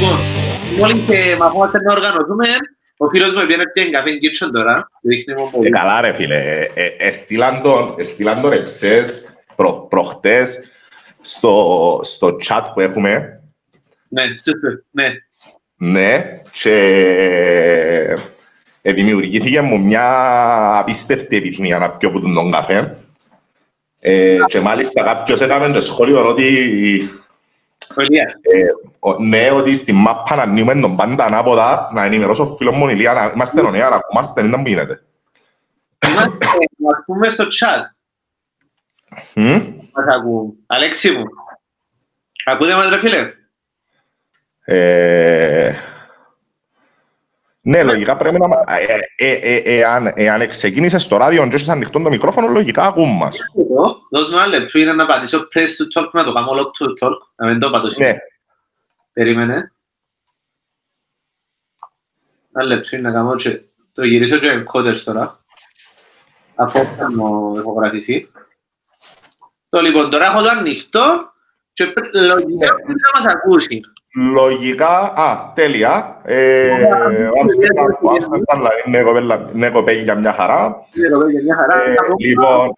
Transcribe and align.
Λοιπόν, 0.00 0.18
μόλις 0.78 1.04
και 1.06 1.36
μαθόμαστε 1.38 1.80
να 1.82 1.92
οργανωθούμε, 1.92 2.46
ο 2.96 3.08
φίλος 3.08 3.34
μου 3.34 3.40
πήγαινε 3.46 3.62
και 3.74 3.90
καφέ 3.90 4.16
κίτσον 4.16 4.50
τώρα. 4.52 4.88
Δείχνει 5.02 5.34
μου 5.34 5.44
Ε, 5.46 5.56
πολύ. 5.56 5.70
καλά 5.70 6.00
ρε 6.00 6.12
φίλε, 6.12 6.36
ε, 6.36 6.70
ε, 6.74 6.86
εστήλαν 6.98 7.62
τον, 7.62 7.94
εστήλαν 7.98 8.40
τον 8.40 8.52
εξές 8.52 9.34
προ, 9.56 9.86
προχτές 9.90 10.58
στο, 11.20 12.00
στο 12.02 12.36
chat 12.48 12.62
που 12.74 12.80
έχουμε, 12.80 13.40
Ναι, 14.08 14.22
σωστό, 14.26 14.52
ναι. 14.90 15.12
ναι, 15.76 16.40
και 16.52 16.72
ε, 18.82 18.92
δημιουργήθηκε 18.92 19.60
μου 19.60 19.80
μια 19.80 20.06
απίστευτη 20.78 21.36
επιθυμία 21.36 21.78
να 21.78 21.90
πιω 21.90 22.08
από 22.08 22.20
τον 22.20 22.50
καφέ. 22.50 22.96
Ε, 24.00 24.36
και 24.46 24.60
μάλιστα 24.60 25.02
κάποιος 25.02 25.40
έκαμε 25.40 25.72
το 25.72 25.80
σχόλιο 25.80 26.28
ότι 26.28 26.44
Ο 26.44 26.48
Ηλίας. 26.48 27.10
ε, 27.10 27.14
ο- 27.14 27.27
ναι, 29.18 29.50
ότι 29.50 29.74
στη 29.74 29.92
μάπα 29.92 30.34
να 30.36 30.42
ανοίγουμε 30.42 30.80
τον 30.80 30.96
πάντα 30.96 31.24
ανάποδα, 31.24 31.90
να 31.92 32.04
ενημερώσω 32.04 32.46
φίλος 32.46 32.76
μου 32.76 32.88
Ηλία, 32.88 33.12
να 33.12 33.32
είμαστε 33.34 33.70
νέα, 33.70 33.88
να 33.88 33.96
ακούμαστε, 33.96 34.40
δεν 34.42 34.54
μου 34.58 34.66
γίνεται. 34.66 35.02
Είμαστε, 36.06 36.46
ας 36.92 37.02
πούμε, 37.06 37.28
στο 37.28 37.44
chat. 37.44 37.82
Μμ; 39.34 39.58
Μας 39.92 40.14
ακούν. 40.14 40.54
Αλέξη 40.66 41.10
μου. 41.10 41.24
Ακούτε 42.44 42.74
μας 42.74 42.88
ρε 42.88 42.98
φίλε; 42.98 43.32
Ε, 47.62 47.70
ναι, 47.70 47.82
λογικά 47.82 48.16
πρέπει 48.16 48.38
να... 48.38 48.48
μα- 48.48 48.64
ε, 48.66 48.98
ε, 49.16 49.32
ε, 49.32 49.54
ε, 49.56 49.78
εάν, 49.78 50.12
εάν 50.14 50.48
ξεκίνησες 50.48 51.02
στο 51.02 51.16
ράδιο 51.16 51.48
και 51.48 51.54
έχεις 51.54 51.68
ανοιχτό 51.68 52.02
το 52.02 52.08
μικρόφωνο, 52.08 52.48
λογικά 52.48 52.82
ακούν 52.82 53.16
μας. 53.16 53.38
Εδώ, 53.58 53.96
Δώσ' 54.10 54.28
μου 54.30 54.36
ένα 54.36 54.46
λεπτό, 54.46 54.78
είναι 54.78 54.92
να 54.92 55.06
πατήσω 55.06 55.48
press 55.54 55.58
to 55.66 56.00
talk, 56.02 56.10
να 56.12 56.24
το 56.24 56.32
κάνω 56.32 56.50
lock 56.52 56.66
to 56.84 57.06
talk. 57.06 57.16
Να 57.36 57.46
μην 57.46 57.58
το 57.58 57.70
πατώ 57.70 57.88
Ναι, 57.98 58.16
Περίμενε. 59.12 59.72
Ένα 62.54 62.64
λεπτό 62.66 62.96
είναι 62.96 63.08
να 63.08 63.14
κάνω 63.14 63.34
και 63.34 63.60
το 63.92 64.04
γυρίσω 64.04 64.38
και 64.38 64.64
encoders 64.64 64.98
τώρα. 65.04 65.44
Από 66.54 66.80
όταν 66.80 67.12
μου 67.16 67.56
ηχογραφηθεί. 67.58 68.30
Το 69.68 69.80
λοιπόν, 69.80 70.10
τώρα 70.10 70.24
έχω 70.24 70.42
το 70.42 70.48
ανοιχτό 70.48 71.32
και 71.72 71.86
πρέ- 71.86 72.14
λογικά 72.14 72.74
Ναι. 72.74 72.82
πρέπει 72.82 73.00
να 73.12 73.20
μας 73.20 73.34
ακούσει. 73.34 73.80
Λογικά... 74.14 74.88
Α, 75.16 75.52
τέλεια. 75.54 76.20
Ε, 76.24 76.70
ο 77.24 77.40
Άμστερνταμ, 77.42 77.86
ο 78.02 78.10
Άμστερνταμ, 78.10 78.58
δηλαδή, 78.58 78.82
είναι 78.86 79.02
κοπέλα- 79.02 79.44
είναι 79.54 79.70
κοπέλια 79.70 80.14
μια 80.14 80.32
χαρά. 80.32 80.76
Είναι 80.96 81.06
εδώ 81.06 81.28
για 81.28 81.42
μια 81.42 81.56
χαρά. 81.60 81.74
Ε, 81.90 81.94
Θα 81.94 82.04
πω- 82.04 82.14
λοιπόν, 82.18 82.72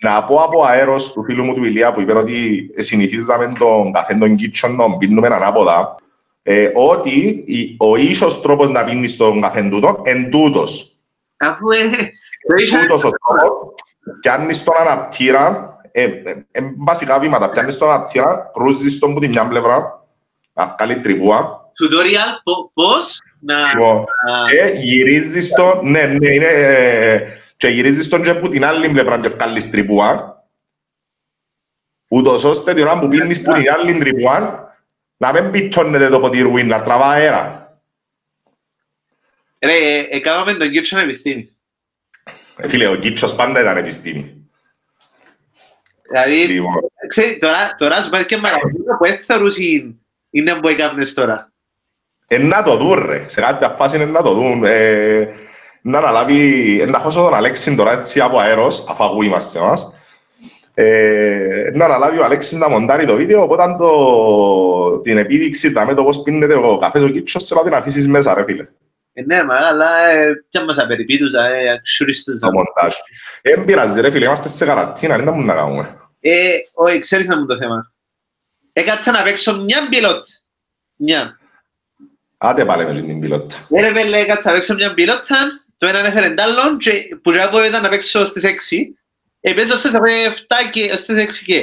να 0.00 0.24
πω 0.24 0.36
από 0.42 0.64
αέρος 0.64 1.12
του 1.12 1.24
φίλου 1.24 1.44
μου 1.44 1.54
του 1.54 1.64
Ηλία 1.64 1.92
που 1.92 2.00
είπε 2.00 2.12
ότι 2.12 2.70
συνηθίζαμε 2.76 3.52
τον 3.58 3.92
καφέ 3.92 4.14
των 4.14 4.36
κίτσων 4.36 4.70
να 4.76 4.82
τον 4.84 4.98
πίνουμε 4.98 5.26
ανάποδα 5.26 5.94
ε, 6.42 6.70
ότι 6.74 7.44
η- 7.46 7.76
ο 7.78 7.96
ίσος 7.96 8.40
τρόπος 8.40 8.70
να 8.70 8.84
πίνεις 8.84 9.16
τον 9.16 9.40
καφέ 9.40 9.62
τούτο 9.62 10.00
εν 10.04 10.30
τούτος. 10.30 10.98
Αφού 11.36 11.70
ε, 11.70 11.76
το 12.48 12.54
είσαι- 12.62 12.78
Τούτος 12.78 13.04
ο 13.04 13.10
τρόπος, 13.10 13.74
πιάνεις 14.20 14.62
τον 14.62 14.74
αναπτήρα, 14.80 15.76
ε, 15.92 16.02
ε, 16.02 16.10
ε, 16.50 16.60
βασικά 16.76 17.18
βήματα, 17.18 17.48
πιάνεις 17.48 17.78
τον 17.78 17.90
αναπτήρα, 17.90 18.50
κρούζεις 18.54 18.98
τον 18.98 19.14
που 19.14 19.20
τη 19.20 19.28
μια 19.28 19.48
πλευρά, 19.48 19.97
να 20.58 20.66
βγάλει 20.66 21.00
τρυπούα, 21.00 21.70
tutorial 21.78 22.40
πο- 22.42 22.70
πώς 22.74 23.20
να... 23.40 23.68
λοιπόν, 23.74 24.04
να- 24.26 24.50
και 24.50 24.78
γυρίζεις 24.78 25.48
τον, 25.48 25.90
ναι, 25.90 26.02
ναι, 26.02 26.32
είναι, 26.32 26.46
ε, 26.46 27.38
και 27.56 27.68
γυρίζεις 27.68 28.08
τον 28.08 28.22
και 28.22 28.34
που 28.34 28.48
την 28.48 28.64
άλλη 28.64 28.88
πλευρά 28.88 29.20
και 29.20 29.28
βγάλεις 29.28 29.70
τρυπούα, 29.70 30.42
ούτως 32.08 32.44
ώστε 32.44 32.74
την 32.74 32.82
ώρα 32.86 32.98
που 32.98 33.08
πίνεις 33.08 33.42
που 33.42 33.52
την 33.52 33.70
άλλη 33.70 33.98
τρυπούα, 33.98 34.66
να 35.16 35.32
μην 35.32 35.50
πιτώνεται 35.50 36.08
το 36.08 36.20
ποτήρουι, 36.20 36.64
να 36.64 36.82
τραβά 36.82 37.06
αέρα. 37.06 37.72
Ρε, 39.58 39.76
ε, 39.76 40.06
έκαναμε 40.10 40.54
τον 40.54 40.70
κύριο 40.70 40.98
επιστήμη. 40.98 41.56
Ε, 42.56 42.68
Φίλε, 42.68 42.86
ο 42.88 42.96
Κίτσος 42.96 43.34
πάντα 43.34 43.60
ήταν 43.60 43.76
επιστήμη. 43.76 44.50
Δηλαδή, 46.10 46.52
Λοιπόν, 46.52 46.72
ξέρει, 47.08 47.38
τώρα, 47.38 47.74
τώρα 47.78 48.02
σου 48.02 48.10
πάρει 48.10 48.24
και 48.24 48.36
μαραθώνιο 48.36 48.96
που 48.98 49.06
δεν 49.06 49.18
θεωρούσε 49.26 49.62
είναι 50.30 50.58
που 50.60 50.68
έκανες 50.68 51.14
τώρα. 51.14 51.52
Ε, 52.26 52.38
να 52.38 52.62
το 52.62 52.76
δουν 52.76 53.06
ρε, 53.06 53.24
σε 53.26 53.40
κάποια 53.40 53.68
φάση 53.68 53.96
είναι 53.96 54.04
να 54.04 54.22
το 54.22 54.32
δουν. 54.32 54.64
Ε, 54.64 55.28
να 55.82 55.98
αναλάβει, 55.98 56.80
ε, 56.80 56.86
να 56.86 56.98
χώσω 56.98 57.22
τον 57.22 57.34
Αλέξη 57.34 57.74
τώρα 57.74 57.92
έτσι 57.92 58.20
από 58.20 58.38
αέρος, 58.38 58.84
αφού 58.88 59.04
ακούει 59.04 59.26
είμαστε 59.26 59.60
μας. 59.60 59.92
Ε, 60.74 61.70
να 61.74 61.84
αναλάβει 61.84 62.18
ο 62.18 62.24
Αλέξης 62.24 62.58
να 62.58 62.68
μοντάρει 62.68 63.06
το 63.06 63.14
βίντεο, 63.14 63.42
οπότε 63.42 63.62
αν 63.62 63.76
το, 63.76 65.00
την 65.00 65.18
επίδειξη, 65.18 65.72
δάμε 65.72 65.94
το 65.94 66.04
πώς 66.04 66.22
πίνεται 66.22 66.54
ο 66.54 66.78
καφές 66.78 67.02
ο 67.02 67.08
Κίτσος, 67.08 67.46
θέλω 67.46 67.60
να 67.60 67.66
την 67.66 67.78
αφήσεις 67.78 68.08
μέσα 68.08 68.34
ρε 68.34 68.44
φίλε, 68.44 68.66
Ε, 69.12 69.22
ναι, 69.22 69.44
μα, 69.44 69.54
αλλά 69.54 70.08
ε, 70.10 70.44
ποια 70.50 70.64
μας 70.64 70.78
απεριπίτουσα, 70.78 71.46
ε, 71.46 71.70
αξιουρίστους. 71.70 72.38
το 72.38 72.52
μοντάζ. 72.52 72.94
Ε, 73.42 73.54
δεν 73.54 73.64
πειράζει 73.64 74.00
ρε 74.00 74.10
φίλε, 74.10 74.24
είμαστε 74.24 74.48
σε 74.48 74.64
καραντίνα, 74.64 75.16
δεν 75.16 75.24
τα 75.24 75.30
μπορούμε 75.30 75.52
να 75.52 75.60
κάνουμε. 75.60 75.96
Ε, 76.20 76.48
όχι, 76.74 76.98
ξέρεις 76.98 77.26
να 77.28 77.38
μου 77.38 77.46
το 77.46 77.56
θέμα. 77.56 77.92
Έκατσα 78.72 79.10
να 79.12 79.22
παίξω 79.22 79.56
μια 79.60 79.88
πιλότ. 79.88 80.26
Μια. 80.96 81.38
Άντε 82.38 82.64
πάλι 82.64 82.84
με 82.84 82.94
την 83.00 83.20
πιλότα. 83.20 83.56
Ε, 83.70 83.80
ρε 83.80 83.92
πέλε, 83.92 84.18
έκατσα 84.18 84.48
να 84.48 84.54
παίξω 84.54 84.74
μια 84.74 84.94
πιλότσα, 84.94 85.36
το 85.76 85.86
έναν 85.86 86.04
έφερε 86.04 86.34
τ' 86.34 86.40
άλλον 86.40 86.78
και 86.78 86.92
που 87.22 87.30
και 87.30 87.38
εγώ 87.38 87.64
ήταν 87.64 87.82
να 87.82 87.88
παίξω 87.88 88.24
στις 88.24 88.44
6. 88.44 88.94
Ε, 89.40 89.52
παίζω 89.52 89.76
στις 89.76 89.92
7 89.94 89.98
και 90.70 90.92
στις 90.92 91.16
6 91.16 91.44
και. 91.44 91.56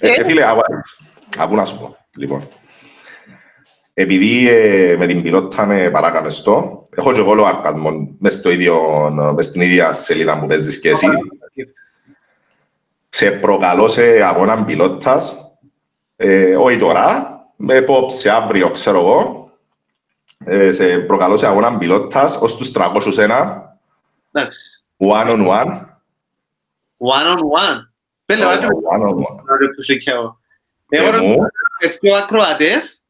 Ε, 0.00 0.08
Ε. 0.08 0.20
ε, 0.20 0.24
φίλε, 0.24 0.48
άκου- 0.50 0.64
άκου 1.38 1.54
να 1.54 1.64
σου 1.64 1.78
πω. 1.78 1.96
Λοιπόν, 2.16 2.48
επειδή 3.94 4.48
ε, 4.50 4.96
με 4.98 5.06
την 5.06 5.22
πιλότα 5.22 5.66
με 5.66 5.90
παράκαμες 5.90 6.42
το, 6.42 6.82
έχω 6.90 7.12
και 7.12 7.18
εγώ 7.20 7.34
λογαριασμό 7.34 8.16
μες, 8.18 8.34
στο 8.34 8.50
ίδιο, 8.50 9.10
μες 9.34 9.44
στην 9.44 9.60
ίδια 9.60 9.92
σελίδα 9.92 10.38
που 10.40 10.46
παίζεις 10.46 10.78
και 10.80 10.88
εσύ. 10.88 11.06
Σε 13.08 13.30
προκαλώ 13.30 13.88
σε 13.88 14.02
αγώνα 14.22 14.64
πιλότας, 14.64 15.43
ε, 16.26 16.56
όχι 16.56 16.76
τώρα, 16.76 17.28
με 17.56 17.74
υπόψη 17.74 18.28
αύριο, 18.28 18.70
ξέρω 18.70 18.98
εγώ, 18.98 19.50
ε, 20.44 20.72
σε 20.72 20.98
προκαλώ 20.98 21.36
σε 21.36 21.46
αγώνα 21.46 21.78
πιλότας 21.78 22.36
ως 22.40 22.56
τους 22.56 22.70
301, 22.70 23.62
Εντάξει. 24.32 24.84
one 24.98 25.26
on 25.28 25.46
one. 25.48 25.70
One 26.98 27.26
on 27.32 27.38
one. 27.38 27.78
Πέλε, 28.26 28.44
βάζω 28.44 28.60
One 28.60 29.02
on 29.08 29.14
one. 29.14 29.42
να 29.44 29.56
ρε 29.56 29.66
πουσικιάω. 29.76 30.34
Και 30.88 30.96
Εγώ 30.96 31.10
να 31.10 31.22
μου, 31.22 31.36
πες 31.78 31.98
πιο 31.98 32.14
ακροατές 32.14 33.02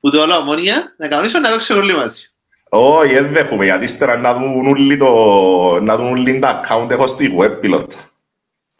που 0.00 0.10
το 0.10 0.22
όλο 0.22 0.36
ομόνια 0.36 0.94
να 0.96 1.08
κανονίσουμε 1.08 1.40
να 1.40 1.50
παίξουμε 1.54 1.78
όλοι 1.78 1.94
μαζί. 1.94 2.24
Όχι, 2.68 3.12
δεν 3.14 3.32
δέχομαι, 3.32 3.64
γιατί 3.64 3.84
ύστερα 3.84 4.16
να 4.16 4.34
δουν 4.34 4.66
όλοι 4.66 4.96
το... 4.96 5.10
να 5.80 5.96
δουν 5.96 6.06
όλοι 6.10 6.38
τα 6.38 6.60
account 6.64 6.90
έχω 6.90 7.06
στη 7.06 7.36
web 7.38 7.64
pilot. 7.64 7.86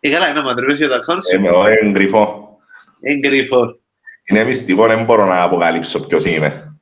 Ε, 0.01 0.11
καλά, 0.11 0.33
να 0.33 0.43
μαντρεύεις 0.43 0.77
για 0.79 0.89
το 0.89 0.95
account 0.95 1.17
Ε, 1.17 1.35
σου. 1.35 1.41
με 1.41 1.49
εγώ 1.49 1.67
εγκρυφώ. 1.67 2.50
Εγκρυφό. 3.01 3.79
Είναι 4.25 4.45
μυστικό, 4.45 4.87
δεν 4.87 5.05
μπορώ 5.05 5.27
να 5.27 5.43
αποκαλύψω 5.43 6.07
ποιος 6.07 6.25
είμαι. 6.25 6.79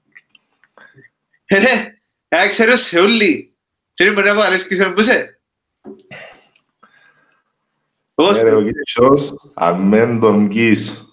Ε, 1.47 1.59
ρε, 1.59 1.99
ε, 2.29 2.47
ξέρω 2.47 2.77
σε 2.77 2.99
όλοι. 2.99 3.53
Και 3.95 4.05
δεν 4.05 4.13
μπορεί 4.13 4.27
να 4.27 4.33
αποκαλύψεις 4.33 4.69
ποιος 4.69 4.81
είναι 4.81 4.91
που 4.91 5.01
είσαι; 5.01 5.41
Πώς, 8.15 8.37
Ε, 8.37 8.43
ρε, 8.43 8.55
ο 8.55 8.63
Κίτσος, 8.63 9.35
αν 9.55 9.81
μεν 9.81 10.21
τον 10.21 10.49
κεις 10.49 11.13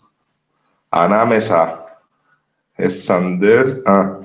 ανάμεσα 0.89 1.83
εσαντές, 2.75 3.81
α, 3.83 4.19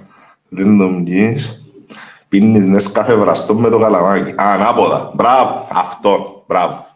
δεν 0.49 0.79
τον 0.79 1.05
κεις, 1.05 1.65
πίνεις 2.29 2.67
νέσκαφε 2.67 3.15
βραστό 3.15 3.55
με 3.55 3.71
το 3.71 3.79
καλαμάκι. 3.79 4.31
Α, 4.31 4.35
ανάποδα. 4.53 5.13
Μπράβο, 5.15 5.69
αυτό, 5.73 6.45
μπράβο. 6.49 6.90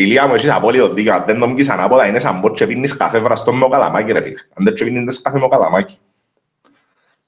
Ηλία 0.00 0.26
μου, 0.26 0.34
έχεις 0.34 0.50
απόλυτο 0.50 0.92
δίκιο. 0.92 1.14
Αν 1.14 1.22
δεν 1.26 1.38
τον 1.38 1.56
κεις 1.56 1.68
ανάποδα, 1.68 2.06
είναι 2.06 2.18
σαν 2.18 2.40
πως 2.40 2.58
και 2.58 2.66
πίνεις 2.66 2.96
καφέ 2.96 3.18
βραστό 3.18 3.52
με 3.52 3.60
το 3.60 3.68
καλαμάκι, 3.68 4.12
ρε 4.12 4.20
φίλε. 4.20 4.34
Αν 4.54 4.64
δεν 4.64 4.74
και 4.74 4.84
πίνεις 4.84 5.00
νέσκαφε 5.00 5.36
με 5.36 5.42
το 5.42 5.48
καλαμάκι. 5.48 5.98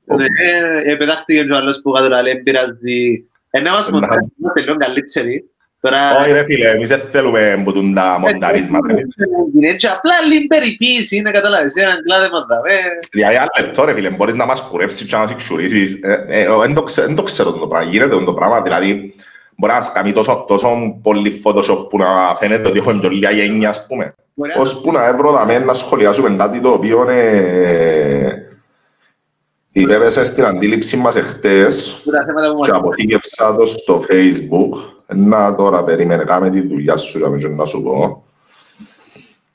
ναι, 0.05 0.25
ε, 0.93 0.95
πετάχτηκε 0.95 1.45
και 1.45 1.53
ο 1.53 1.57
άλλος 1.57 1.81
που 1.83 1.91
κάτω 1.91 2.09
να 2.09 2.23
λέει, 2.23 2.37
πειράζει. 2.43 3.25
Ε, 3.51 3.61
να 3.61 3.71
μας 3.71 3.89
Να. 3.89 3.93
μοντάρεις, 3.93 4.29
είμαστε 4.41 4.61
λίγο 4.61 4.77
καλύτεροι. 4.77 5.45
Τώρα, 5.81 6.11
Όχι 6.21 6.33
ρε 6.33 6.45
φίλε, 6.45 6.69
εμείς 6.69 6.89
δεν 6.89 7.01
θέλουμε 7.01 7.61
που 7.65 7.73
τούν 7.73 7.95
τα 7.95 8.17
μονταρίσματα. 8.21 8.91
εμείς. 8.93 9.15
είναι 9.57 9.75
και 9.75 9.87
απλά 9.89 10.13
λίγο 10.29 10.47
περιποίηση, 10.47 11.21
να 11.21 11.31
καταλάβεις, 11.31 11.75
έναν 11.75 12.03
κλάδεμα 12.05 12.47
δαμε. 12.49 12.71
Δηλαδή, 13.11 13.37
άλλο 13.37 13.49
λεπτό 13.61 13.85
ρε 13.85 13.95
φίλε, 13.95 14.11
μπορείς 14.11 14.35
να 14.35 14.47
μας 14.47 14.61
κουρέψεις 14.63 15.07
και 15.07 15.15
να 15.17 15.23
μας 15.23 15.31
εξουρήσεις. 15.31 16.01
Ε, 16.03 16.25
ε, 16.29 16.41
εγώ 16.43 16.61
Δεν 16.61 16.75
το 16.75 16.83
ξε- 16.83 17.07
δεν 17.07 17.15
το 17.15 17.23
ξέρω 17.23 17.53
το 17.53 17.67
πράγμα, 17.67 17.91
γίνεται 17.91 18.25
το 18.25 18.33
πράγμα. 18.35 18.61
Δηλαδή, 18.63 19.15
μπορεί 19.61 19.73
να 19.73 19.81
σκαμεί 19.81 20.13
τόσο, 20.13 20.45
τόσο 20.49 20.69
πολύ 21.03 21.43
Photoshop 21.45 21.87
που 21.89 21.99
να 21.99 22.35
φαίνεται 22.37 22.69
ότι 22.69 22.79
έχουμε 22.79 23.01
πιο 23.01 23.09
λίγα 23.09 23.31
γένεια, 23.31 23.69
ας 23.69 23.87
πούμε. 23.87 24.15
Μπορεί 24.35 24.53
να- 24.55 24.61
Ώσπου 24.61 24.93
να 24.93 25.07
έβρω 25.07 25.33
δαμέ 25.33 25.59
να 25.59 25.75
σχολιάσουμε 25.75 26.37
κάτι 26.37 26.61
το 26.61 26.69
οποίο 26.69 27.07
ε, 27.11 28.35
υπέβαισε 29.73 30.23
στην 30.23 30.45
αντίληψη 30.45 30.97
μας 30.97 31.17
εχθές 31.17 32.01
που 32.05 32.11
τα 32.11 32.25
θέματα 32.27 32.55
που 32.55 32.61
και 32.61 32.71
μας 32.71 32.81
αποθήκευσα 32.81 33.57
το 33.57 33.67
στο 33.67 34.03
facebook. 34.09 34.93
Να 35.15 35.55
τώρα 35.55 35.85
περίμενε, 35.85 36.25
κάμε 36.25 36.51
τη 36.51 36.61
δουλειά 36.67 36.97
σου 36.97 37.19
για 37.19 37.29
να 37.29 37.49
να 37.49 37.65
σου 37.65 37.83
πω. 37.83 38.25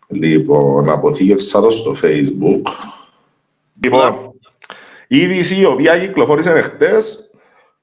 Λοιπόν, 0.08 0.90
αποθήκευσα 0.90 1.62
το 1.62 1.70
στο 1.70 1.96
facebook. 2.04 2.62
Λοιπόν, 3.84 4.34
η 5.08 5.18
είδηση 5.18 5.60
η 5.60 5.66
οποία 5.66 6.00
κυκλοφόρησε 6.00 6.62
χτες 6.62 7.25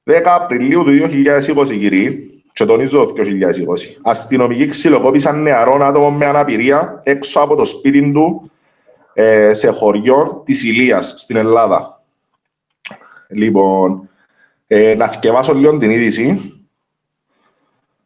10 0.05 0.21
Απριλίου 0.23 0.83
του 0.83 0.91
2020, 0.91 1.67
κύριοι, 1.67 2.29
και 2.53 2.65
τονίζω 2.65 3.11
2020. 3.15 3.21
Αστυνομικοί 4.01 4.65
ξυλοκόπησαν 4.65 5.41
νεαρών 5.41 5.83
άτομων 5.83 6.13
με 6.13 6.25
αναπηρία 6.25 7.01
έξω 7.03 7.39
από 7.39 7.55
το 7.55 7.65
σπίτι 7.65 8.11
του 8.11 8.51
ε, 9.13 9.53
σε 9.53 9.69
χωριό 9.69 10.41
της 10.45 10.63
Ηλίας 10.63 11.13
στην 11.17 11.35
Ελλάδα. 11.35 12.01
Λοιπόν, 13.27 14.09
ε, 14.67 14.95
να 14.95 15.07
θυκευάσω 15.07 15.53
λίγο 15.53 15.77
την 15.77 15.89
είδηση. 15.89 16.53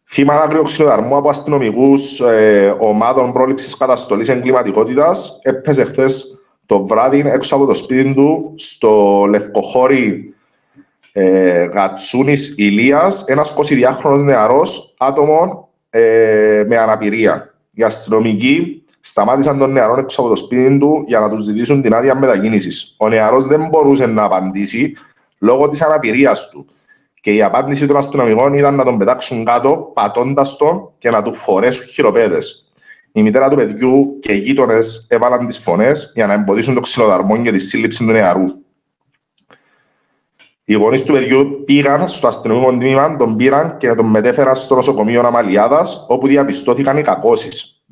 Θύμα 0.10 0.34
άγριο 0.34 0.64
ξυλοδαρμού 0.64 1.16
από 1.16 1.30
αστυνομικούς 1.30 2.20
ε, 2.20 2.76
ομάδων 2.80 3.34
πρόληψης 3.34 3.78
καταστολής 3.78 4.30
εγκληματικότητας 4.30 5.40
έπεσε 5.42 5.84
χθες 5.84 6.42
το 6.66 6.86
βράδυ 6.86 7.24
έξω 7.26 7.56
από 7.56 7.66
το 7.66 7.74
σπίτι 7.74 8.14
του 8.14 8.54
στο 8.56 9.26
Λευκοχώρι 9.30 10.36
ε, 11.20 11.66
Γατσούνης 11.66 12.54
Ηλίας, 12.58 13.24
ένας 13.28 13.54
22χρονο 13.58 14.24
νεαρός 14.24 14.96
άτομο 14.98 15.70
ε, 15.90 16.64
με 16.68 16.78
αναπηρία. 16.78 17.54
Οι 17.72 17.84
αστυνομικοί 17.84 18.84
σταμάτησαν 19.00 19.58
τον 19.58 19.72
νεαρό 19.72 20.00
έξω 20.00 20.22
από 20.22 20.30
το 20.30 20.36
σπίτι 20.36 20.78
του 20.78 21.04
για 21.08 21.20
να 21.20 21.30
τους 21.30 21.44
ζητήσουν 21.44 21.82
την 21.82 21.94
άδεια 21.94 22.16
μετακίνησης. 22.16 22.96
Ο 22.98 23.10
νεαρός 23.10 23.48
δεν 23.48 23.68
μπορούσε 23.70 24.06
να 24.06 24.24
απαντήσει 24.24 24.94
λόγω 25.40 25.68
της 25.68 25.82
αναπηρίας 25.82 26.50
του. 26.50 26.66
Και 27.22 27.34
η 27.34 27.42
απάντηση 27.42 27.88
των 27.88 27.98
αστυνομικών 27.98 28.54
ήταν 28.54 28.76
να 28.76 28.84
τον 28.84 28.98
πετάξουν 28.98 29.46
κάτω, 29.46 29.92
πατώντας 29.94 30.58
τον 30.58 30.92
και 30.98 31.10
να 31.10 31.22
του 31.22 31.34
φορέσουν 31.34 31.86
χειροπέδες. 31.86 32.72
Η 33.12 33.22
μητέρα 33.22 33.50
του 33.50 33.56
παιδιού 33.56 34.20
και 34.20 34.34
οι 34.34 34.38
γείτονες 34.38 35.06
έβαλαν 35.10 35.48
τις 35.48 35.58
φωνές 35.58 36.12
για 36.16 36.28
να 36.28 36.34
εμποδίσουν 36.34 36.74
το 36.74 36.80
ξυλοδαρμό 36.80 37.42
και 37.42 37.52
τη 37.52 37.60
σύλληψη 37.60 38.06
του 38.06 38.12
νεαρού. 38.12 38.46
Οι 40.70 40.74
γονείς 40.74 41.04
του 41.04 41.14
παιδιού 41.14 41.64
πήγαν 41.66 42.08
στο 42.08 42.28
αστυνομικό 42.28 42.72
τμήμα, 42.72 43.18
τον 43.18 43.36
πήραν 43.36 43.78
και 43.78 43.94
τον 43.94 44.06
μετέφεραν 44.06 44.56
στο 44.56 44.76
νοσοκομείο 44.76 45.22
Αμαλιάδας, 45.26 46.06
όπου 46.08 46.28
διαπιστώθηκαν 46.28 46.98
οι 46.98 47.02
κακώσεις. 47.02 47.84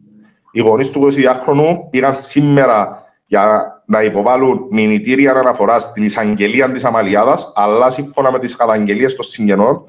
Οι 0.51 0.59
γονείς 0.59 0.89
του 0.89 0.99
22χρονου 1.01 1.77
πήγαν 1.89 2.15
σήμερα 2.15 3.03
για 3.25 3.73
να 3.85 4.03
υποβάλουν 4.03 4.67
μηνυτήρια 4.71 5.31
αναφορά 5.31 5.79
στην 5.79 6.03
εισαγγελία 6.03 6.71
της 6.71 6.85
Αμαλιάδας, 6.85 7.51
αλλά 7.55 7.89
σύμφωνα 7.89 8.31
με 8.31 8.39
τις 8.39 8.55
καταγγελίες 8.55 9.15
των 9.15 9.25
συγγενών, 9.25 9.85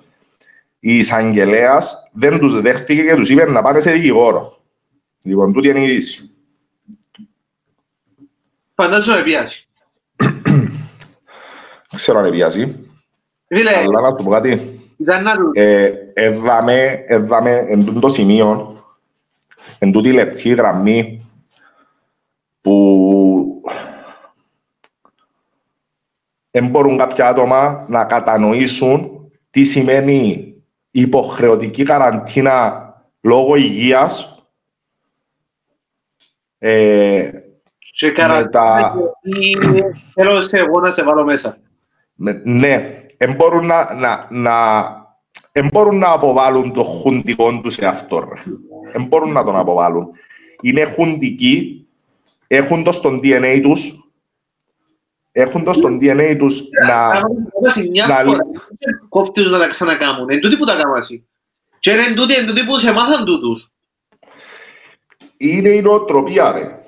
η 0.78 0.98
εισαγγελέας 0.98 2.08
δεν 2.12 2.38
τους 2.38 2.60
δέχτηκε 2.60 3.02
και 3.02 3.14
τους 3.14 3.30
είπε 3.30 3.50
να 3.50 3.62
πάνε 3.62 3.80
σε 3.80 3.90
δικηγόρο. 3.90 4.56
Λοιπόν, 5.24 5.52
τούτη 5.52 5.68
είναι 5.68 5.80
η 5.80 5.84
είδηση. 5.84 6.36
Φαντάζομαι 8.74 9.22
πιάσει. 9.22 9.65
Ξέρω 11.96 12.18
αν 12.18 12.24
επιάσει. 12.24 12.88
Φίλε, 13.46 13.76
αλλά 13.76 14.00
να 14.00 14.14
του 14.14 14.24
πω 14.24 14.30
κάτι. 14.30 14.80
ήταν 14.96 15.22
να 15.22 15.34
του... 15.34 15.50
Ε, 15.54 15.92
Εδάμε, 16.14 17.04
εδάμε, 17.06 17.64
εν 17.68 17.84
τούτο 17.84 18.00
το 18.00 18.08
σημείο, 18.08 18.76
εν 19.78 19.92
τούτη 19.92 20.12
λεπτή 20.12 20.48
γραμμή 20.48 21.26
που 22.60 23.62
δεν 26.50 26.68
μπορούν 26.68 26.98
κάποια 26.98 27.28
άτομα 27.28 27.84
να 27.88 28.04
κατανοήσουν 28.04 29.10
τι 29.50 29.64
σημαίνει 29.64 30.54
υποχρεωτική 30.90 31.82
καραντίνα 31.82 32.84
λόγω 33.20 33.56
υγείας 33.56 34.44
ε, 36.58 37.30
Και 37.92 38.10
καραντίνα 38.10 38.94
και 39.32 39.82
θέλω 40.14 40.42
σε 40.42 40.58
εγώ 40.58 40.80
να 40.80 40.90
σε 40.90 41.02
βάλω 41.02 41.24
μέσα. 41.24 41.58
Με- 42.16 42.42
ναι, 42.44 43.04
δεν 43.18 43.34
μπορούν 43.34 43.66
να, 43.66 43.94
να, 43.94 44.26
να, 44.30 44.84
εν 45.52 45.68
μπορούν 45.72 45.98
να 45.98 46.10
αποβάλουν 46.10 46.72
το 46.72 46.82
χουντικό 46.82 47.60
τους 47.60 47.74
σε 47.74 47.86
αυτό. 47.86 48.18
ρε. 48.18 48.42
Δεν 48.92 49.04
μπορούν 49.04 49.32
να 49.32 49.44
τον 49.44 49.56
αποβάλουν. 49.56 50.08
Είναι 50.60 50.84
χουντικοί, 50.84 51.86
έχουν 52.46 52.84
το 52.84 52.92
στον 52.92 53.20
DNA 53.22 53.60
τους, 53.62 54.10
έχουν 55.32 55.64
το 55.64 55.72
στον 55.72 55.98
DNA 56.02 56.34
τους 56.38 56.62
να... 56.86 56.96
Αν 57.06 57.22
κάμασαι 57.52 57.88
μια 57.90 58.06
να- 58.06 58.14
φορά, 58.14 58.38
δεν 58.78 59.06
κόφτεις 59.08 59.50
να 59.50 59.58
τα 59.58 59.66
ξανακάμουν. 59.66 60.30
Εν 60.30 60.40
τούτοι 60.40 60.56
που 60.56 60.64
τα 60.64 60.76
κάμασαι. 60.82 61.22
Και 61.78 61.90
είναι 61.90 62.02
εν 62.02 62.14
τούτοι, 62.16 62.34
εν 62.34 62.46
τούτοι 62.46 62.64
που 62.66 62.78
σε 62.78 62.92
μάθαν 62.92 63.24
τούτους. 63.24 63.70
Είναι 65.36 65.68
η 65.68 65.82
νοοτροπία, 65.82 66.52
ρε. 66.52 66.78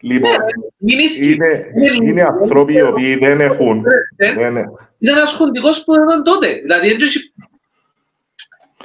Λοιπόν, 0.00 0.30
Μην 0.76 0.98
ισχύει. 0.98 1.32
είναι, 1.32 1.66
είναι 2.02 2.22
άνθρωποι 2.22 2.72
οι 2.74 2.82
οποίοι 2.82 3.16
δεν 3.16 3.40
έχουν... 3.40 3.84
Ε, 4.16 4.32
δεν- 4.34 4.56
Ήταν 4.98 5.16
ένας 5.16 5.32
χοντικός 5.34 5.84
που 5.84 5.94
ήταν 5.94 6.24
τότε. 6.24 6.52
Δηλαδή, 6.52 6.88
δεν 6.88 7.00
έχει- 7.02 7.32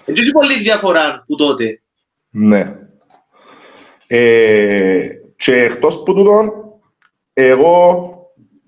δεν 0.06 0.16
έχει 0.18 0.32
πολύ 0.32 0.54
διαφορά 0.60 1.24
που 1.28 1.36
τότε. 1.36 1.82
Ναι. 2.30 2.76
Ε, 4.08 5.08
και 5.36 5.56
εκτός 5.64 6.04
που 6.04 6.14
τούτον, 6.14 6.52
εγώ 7.34 8.08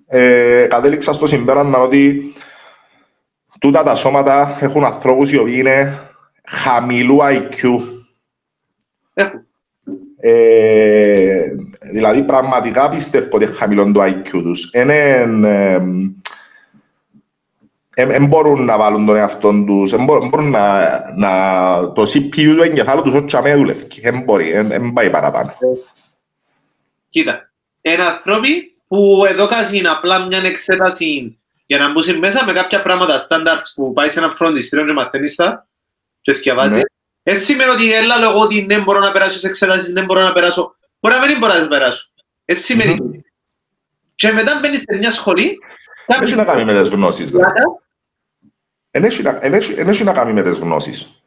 ε, 0.08 0.66
κατέληξα 0.70 1.14
στο 1.14 1.26
συμπέρασμα 1.26 1.80
ότι 1.80 2.34
τούτα 3.60 3.84
τα 3.84 3.96
σώματα 3.96 4.58
έχουν 4.62 4.84
ανθρώπους 4.86 5.32
οι 5.32 5.38
οποίοι 5.38 5.56
είναι 5.58 6.00
χαμηλού 6.48 7.18
IQ. 7.22 7.80
Έχουν. 9.14 9.48
Ε, 10.20 11.46
δηλαδή 11.92 12.24
πραγματικά 12.24 12.90
πιστεύω 12.90 13.28
ότι 13.32 13.44
είναι 13.44 13.54
χαμηλό 13.54 13.92
το 13.92 14.04
IQ 14.04 14.30
τους. 14.30 14.70
Δεν 17.96 18.26
μπορούν 18.26 18.66
να 18.66 18.78
βάλουν 18.78 19.06
τον 19.06 19.16
εαυτό 19.16 19.64
τους, 19.66 19.92
δεν 19.92 20.04
μπορούν, 20.04 20.28
μπορούν 20.28 20.50
να, 20.50 20.90
να, 21.16 21.32
το 21.92 22.02
CPU 22.02 22.54
του 22.56 22.64
εγκεφάλου 22.64 23.02
τους 23.02 23.14
όχι 23.14 23.38
αμέ 23.38 23.56
δουλεύει. 23.56 23.88
Δεν 24.02 24.24
μπορεί, 24.24 24.62
δεν 24.62 24.94
πάει 24.94 25.10
παραπάνω. 25.10 25.54
Κοίτα. 27.10 27.50
Είναι 27.82 28.04
άνθρωποι 28.04 28.76
που 28.88 29.24
εδώ 29.28 29.48
κάνουν 29.48 29.88
απλά 29.88 30.26
μια 30.26 30.42
εξέταση 30.44 31.40
για 31.66 31.78
να 31.78 31.92
μπουν 31.92 32.18
μέσα 32.18 32.46
με 32.46 32.54
κάποια 32.54 32.82
πράγματα 32.82 33.28
standards 33.28 33.72
που 33.76 33.94
πάει 33.94 34.10
σε 34.10 34.20
ένα 34.20 34.34
φροντιστήριο 34.36 34.86
και 34.86 34.92
μαθαίνεις 34.92 35.36
τα 35.36 35.68
και 36.22 36.34
θυκευάζει. 36.34 36.76
Ναι. 36.76 36.82
Έτσι 37.24 37.44
σημαίνει 37.44 37.72
ότι 37.72 37.94
έλα 37.94 38.18
λέγω 38.18 38.40
ότι 38.40 38.66
δεν 38.66 38.84
μπορώ 38.84 39.00
να 39.00 39.12
περάσω 39.12 39.38
σε 39.38 39.48
εξετάσεις, 39.48 39.94
δεν 39.94 40.06
μπορώ 40.06 40.22
να 40.22 40.34
περάσω. 40.34 40.76
Μπορεί 41.06 41.18
να 41.20 41.26
μην 41.28 41.38
μπορώ 41.38 41.54
να 41.60 41.68
περάσω. 41.68 42.10
Έτσι 42.46 42.62
σημαίνει. 42.64 42.94
Μμμ. 43.02 43.12
Και 44.16 44.32
μετά 44.32 44.60
μπαίνεις 44.62 44.78
σε 44.80 44.98
μια 44.98 45.12
σχολή, 45.12 45.58
Δεν 46.08 46.22
έχει 46.22 46.36
να 46.36 46.44
κάνει 46.46 46.64
με 46.64 46.80
τις 46.80 46.90
γνώσεις. 46.90 47.32
δε. 47.32 47.38
πλάκα, 47.38 47.62
Δεν 48.92 49.04
έχει 49.04 49.22
να- 49.22 49.32
δεν 49.40 49.54
έχει- 49.54 49.74
δεν 49.74 49.90
έχει 49.90 50.04
να 50.04 50.14
κάνει 50.14 50.34
με 50.34 50.42
τις 50.42 50.58
γνώσεις. 50.58 51.24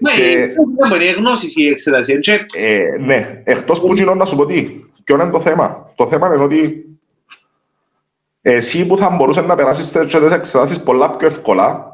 μα 0.00 0.10
Και- 0.10 0.22
είναι- 0.30 0.46
δεν 0.76 0.88
μπορεί, 0.88 1.04
είναι 1.06 1.14
γνώση 1.16 1.52
η 1.62 1.68
εξέταση. 1.68 2.18
Και 2.18 2.44
Ε, 2.54 2.96
ναι, 3.00 3.42
εκτός 3.44 3.80
που 3.80 3.94
γίνω 3.94 4.14
να 4.14 4.24
σου 4.24 4.36
πω 4.36 4.46
τι, 4.46 4.62
ποιο 5.04 5.14
είναι 5.14 5.30
το 5.30 5.40
θέμα. 5.40 5.92
Το 5.96 6.06
θέμα 6.08 6.26
είναι 6.34 6.44
ότι 6.44 6.84
εσύ 8.42 8.86
που 8.86 8.96
θα 8.96 9.10
μπορούσες 9.10 9.44
να 9.44 9.54
περάσεις 9.54 9.92
τέτοιες 9.92 10.32
εξετάσεις 10.32 10.82
πολλά 10.82 11.16
πιο 11.16 11.26
εύκολα, 11.26 11.86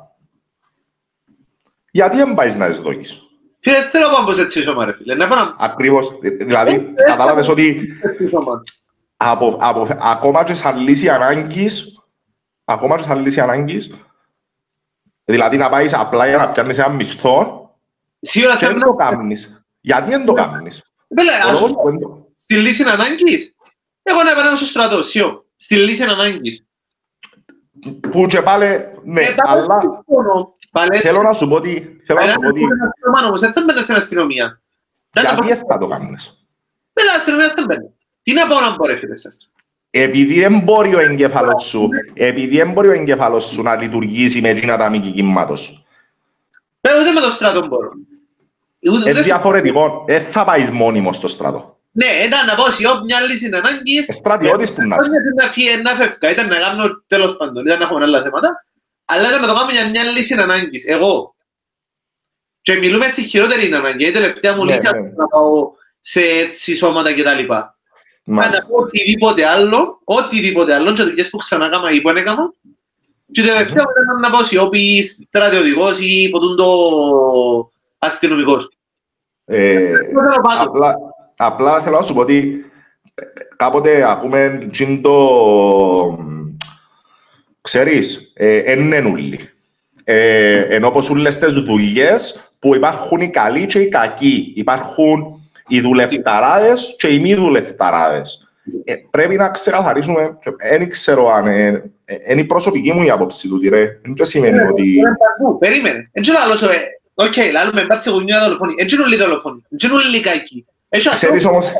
γιατί 1.91 2.17
δεν 2.17 2.35
πάεις 2.35 2.57
να 2.57 2.69
τις 2.69 2.79
δώσεις; 2.79 3.21
Φίλε, 3.69 3.79
δεν 3.81 3.89
θέλω 3.91 4.09
να 4.09 4.25
πάω 4.25 4.33
σε 4.33 4.43
έτσι 4.43 4.63
σώμα, 4.63 4.85
ρε 4.85 4.93
φίλε. 4.97 5.15
Να 5.15 5.29
πάω 5.29 5.39
να 5.45 5.55
Ακριβώς, 5.59 6.19
δηλαδή 6.21 6.93
κατάλαβες 7.07 7.49
ότι 7.49 7.79
σε 8.01 8.09
έτσι 8.09 8.29
σώμα. 8.29 8.63
από, 9.17 9.57
από, 9.61 9.87
ακόμα 10.01 10.45
και 10.45 10.55
σαν 10.55 10.77
λύση 10.79 11.09
ανάγκης, 11.09 12.01
ακόμα 12.65 12.97
και 12.97 13.03
σαν 13.03 13.21
λύση 13.21 13.41
ανάγκης, 13.41 13.95
δηλαδή 15.25 15.57
να 15.57 15.69
πάεις 15.69 15.95
απλά 15.95 16.27
για 16.29 16.37
να 16.37 16.51
πιάνεις 16.51 16.79
ένα 16.79 16.89
μισθό 16.89 17.71
Σίγουρα 18.21 18.53
και 18.53 18.59
θέλω 18.59 18.71
δεν 18.71 18.79
να... 18.81 18.87
το 18.87 18.95
κάνεις. 18.95 19.65
Γιατί 19.81 20.11
δεν 20.11 20.25
το 20.25 20.33
κάνεις; 20.33 20.83
Φίλε, 21.19 21.33
Ο 21.33 21.49
ας 21.49 21.53
λόγος 21.53 21.71
σου 21.71 21.77
που 21.77 21.91
δεν 21.91 21.99
το- 22.01 22.27
Στη 22.35 22.57
λύση 22.57 22.83
ανάγκης; 22.83 23.55
Εγώ 24.03 24.23
να 24.23 24.31
επανέλθω 24.31 24.57
στο 24.57 24.67
στρατό, 24.67 25.03
σιω. 25.03 25.47
Στη 25.57 25.77
λύση 25.77 26.03
ανάγκης. 26.03 26.67
Που 28.11 28.27
και 28.27 28.43
πάλι, 28.43 28.67
ναι, 29.05 29.23
Ε, 29.23 29.35
πάλι 29.35 29.61
αλλά 29.61 29.79
συμφωνώ. 30.81 30.89
Πάλι 30.91 31.03
θέλω 31.03 31.23
να 31.23 31.33
σου 31.33 31.49
πω 31.49 31.55
ότι, 31.55 31.97
θέλω 32.07 32.21
να 32.21 32.27
σου 32.27 32.41
πω 32.41 32.49
ότι, 32.49 32.61
Όμως 33.27 33.41
δεν 33.41 33.53
θα 33.53 33.63
μπαίνω 33.67 33.81
στην 33.81 33.95
αστυνομία. 33.95 34.61
Δεν 35.11 35.25
θα 35.25 35.31
γιατί 35.31 35.41
πάω- 35.41 35.49
δεν 35.49 35.67
θα 35.69 35.79
το 35.79 35.87
κάνεις; 35.87 36.47
Μπαίνω 36.93 37.09
στην 37.09 37.19
αστυνομία, 37.19 37.53
δεν 37.57 37.65
μπαίνω. 37.65 37.93
Τι 38.23 38.33
να 38.33 38.47
πάω 38.47 38.61
να 38.61 38.77
πω 38.77 38.87
ρε 38.87 38.97
φίλε 38.97 39.17
στην 39.17 39.31
αστυνομία; 39.31 39.55
Επειδή 39.91 40.41
δεν 40.41 40.59
μπορεί 40.61 40.95
ο 40.95 40.99
εγκέφαλος 41.01 41.63
σου, 41.63 41.89
επειδή 42.15 42.57
δεν 42.57 42.73
μπορεί 42.73 42.89
ο 42.89 42.93
εγκέφαλος 42.93 43.45
σου 43.45 43.63
να 43.63 43.77
λειτουργήσει 43.77 44.41
με 44.41 44.49
εκείνα 44.49 44.77
τα 44.77 44.89
μήκη 44.91 45.11
κύματος. 45.13 45.85
Βέβαια, 46.81 47.01
ούτε 47.01 47.11
με 47.13 47.21
το 47.21 47.31
στρατό 47.31 47.67
μπορώ. 47.67 47.91
Ούτε- 48.91 49.01
Είναι 49.01 49.11
ούτε- 49.11 49.21
διαφορετικό, 49.21 50.05
δεν 50.07 50.21
θα 50.23 50.45
πάεις 50.45 50.71
μόνιμος 50.71 51.17
στο 51.17 51.29
στρατό. 51.29 51.79
Ναι, 51.93 52.07
ήταν 52.27 52.47
να 52.47 52.55
πάω 52.55 52.71
σε 52.71 52.87
ό, 52.89 53.01
μια 53.05 53.21
λύση 53.21 53.47
ανάγκης. 53.55 54.09
Ε, 54.09 54.13
Στρατιώτης 54.13 54.73
που 54.73 54.83
να 54.87 54.97
είσαι. 55.01 55.09
Ήταν 55.11 55.35
να 55.47 55.47
φύγει, 55.53 55.83
να 55.83 55.91
φεύγα, 55.91 56.31
ήταν 56.31 56.49
να 56.49 56.59
κάνω 56.59 57.03
τέλος 57.07 57.37
πάντων, 57.37 57.65
ήταν 57.67 57.79
να 57.79 57.85
έχουμε 57.85 58.05
άλλα 58.05 58.23
θέματα. 58.23 58.65
Αλλά 59.07 59.29
ήταν 59.29 59.41
να 59.41 59.47
το 59.47 59.55
κάνουμε 59.55 59.73
για 59.73 59.89
μια 59.89 60.03
λύση 60.03 60.35
ανάγκης. 60.35 60.85
Εγώ. 60.87 61.35
Και 62.63 62.75
μιλούμε 62.75 63.09
στη 63.09 63.23
χειρότερη 63.23 63.73
ανάγκη. 63.73 64.07
Η 64.07 64.13
τελευταία 64.13 64.57
μου 64.57 64.65
Ναι, 64.65 64.77
λύση 64.77 64.91
ναι. 64.93 65.01
να 65.01 65.27
πάω 65.27 65.73
σε 66.01 66.21
έτσι 66.21 66.77
σώματα 66.77 67.13
κτλ. 67.15 67.45
να 68.25 68.51
πω 68.69 68.77
οτιδήποτε 68.77 69.47
άλλο, 69.47 70.01
οτιδήποτε 70.05 70.75
άλλο 70.75 70.93
και 70.93 71.03
δουλειές 71.03 71.31
που 71.31 71.37
ξανά 71.37 71.69
κάμα 71.69 71.91
ή 71.91 72.01
που 72.01 72.09
έκαμα 72.09 72.53
και 73.33 73.43
τελευταίο 73.43 73.85
ήταν 74.03 74.21
να 74.21 74.31
πάω 74.31 74.45
σιώπη 74.45 75.03
στρατιωτικός 75.03 76.01
ή 76.01 76.29
ποτούν 76.29 76.57
το 76.57 76.67
αστυνομικός. 77.99 78.71
Ε, 79.45 79.93
απλά, 80.59 80.95
απλά 81.37 81.81
θέλω 81.81 81.97
να 81.97 82.03
σου 82.03 82.15
πω 82.15 82.21
ότι 82.21 82.65
κάποτε 83.57 84.11
ακούμε 84.11 84.69
το... 85.03 85.15
Ξέρεις, 87.67 88.33
ε, 88.35 88.73
είναι 88.73 89.01
νουλί. 89.01 89.51
Ε, 90.05 90.61
ενώ 90.75 90.87
όπως 90.87 91.11
όλες 91.11 91.39
τις 91.39 91.55
δουλειές 91.55 92.51
που 92.59 92.75
υπάρχουν 92.75 93.21
οι 93.21 93.29
καλοί 93.31 93.67
και 93.67 93.79
οι 93.79 93.89
κακοί. 93.89 94.53
Υπάρχουν 94.57 95.51
οι 95.69 95.81
δουλευταράδες 95.81 96.95
και 96.99 97.09
οι 97.09 97.19
μη 97.19 97.35
δουλευταράδες. 97.35 98.49
Ε, 98.85 98.95
πρέπει 99.11 99.37
να 99.37 99.49
ξεκαθαρίσουμε, 99.49 100.39
δεν 100.69 100.91
ξέρω 100.91 101.29
αν 101.29 101.47
είναι, 101.47 101.91
είναι 102.29 102.41
η 102.41 102.45
προσωπική 102.45 102.93
μου 102.93 103.03
η 103.03 103.11
άποψη 103.11 103.49
του, 103.49 103.61
ρε. 103.69 104.01
Δεν 104.17 104.27
σημαίνει 104.27 104.59
ότι... 104.59 105.03
Περίμενε, 105.59 106.11
δεν 106.13 106.23
ξέρω 106.23 106.39
άλλο 106.45 106.55
σου, 106.55 106.67
οκ, 107.15 107.37
λάλλουμε 107.53 107.85
πάτσε 107.87 108.11
γουνιά 108.11 108.41
δολοφόνη, 108.41 108.75
δεν 108.77 108.87
ξέρω 108.87 109.03
όλοι 109.03 109.17
δολοφόνοι, 109.17 109.65
δεν 109.69 109.79
ξέρω 109.79 109.95
όλοι 109.95 110.21
κακοί. 110.21 110.67
Ξέρεις 111.11 111.45
όμως... 111.45 111.73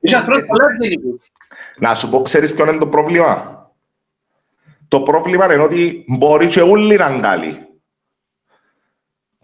Έχει 0.00 0.14
ανθρώπους 0.14 0.46
πολλά 0.46 0.64
γενικούς. 0.80 1.32
Να 1.78 1.94
σου 1.94 2.10
πω, 2.10 2.22
ξέρεις 2.22 2.54
ποιο 2.54 2.64
είναι 2.64 2.78
το 2.78 2.86
πρόβλημα; 2.86 3.61
Το 4.92 5.00
πρόβλημα 5.00 5.52
είναι 5.52 5.62
ότι 5.62 6.04
μπορεί 6.06 6.46
και 6.46 6.60
όλοι 6.60 6.96
να 6.96 7.08
είναι 7.08 7.20
καλοί. 7.20 7.58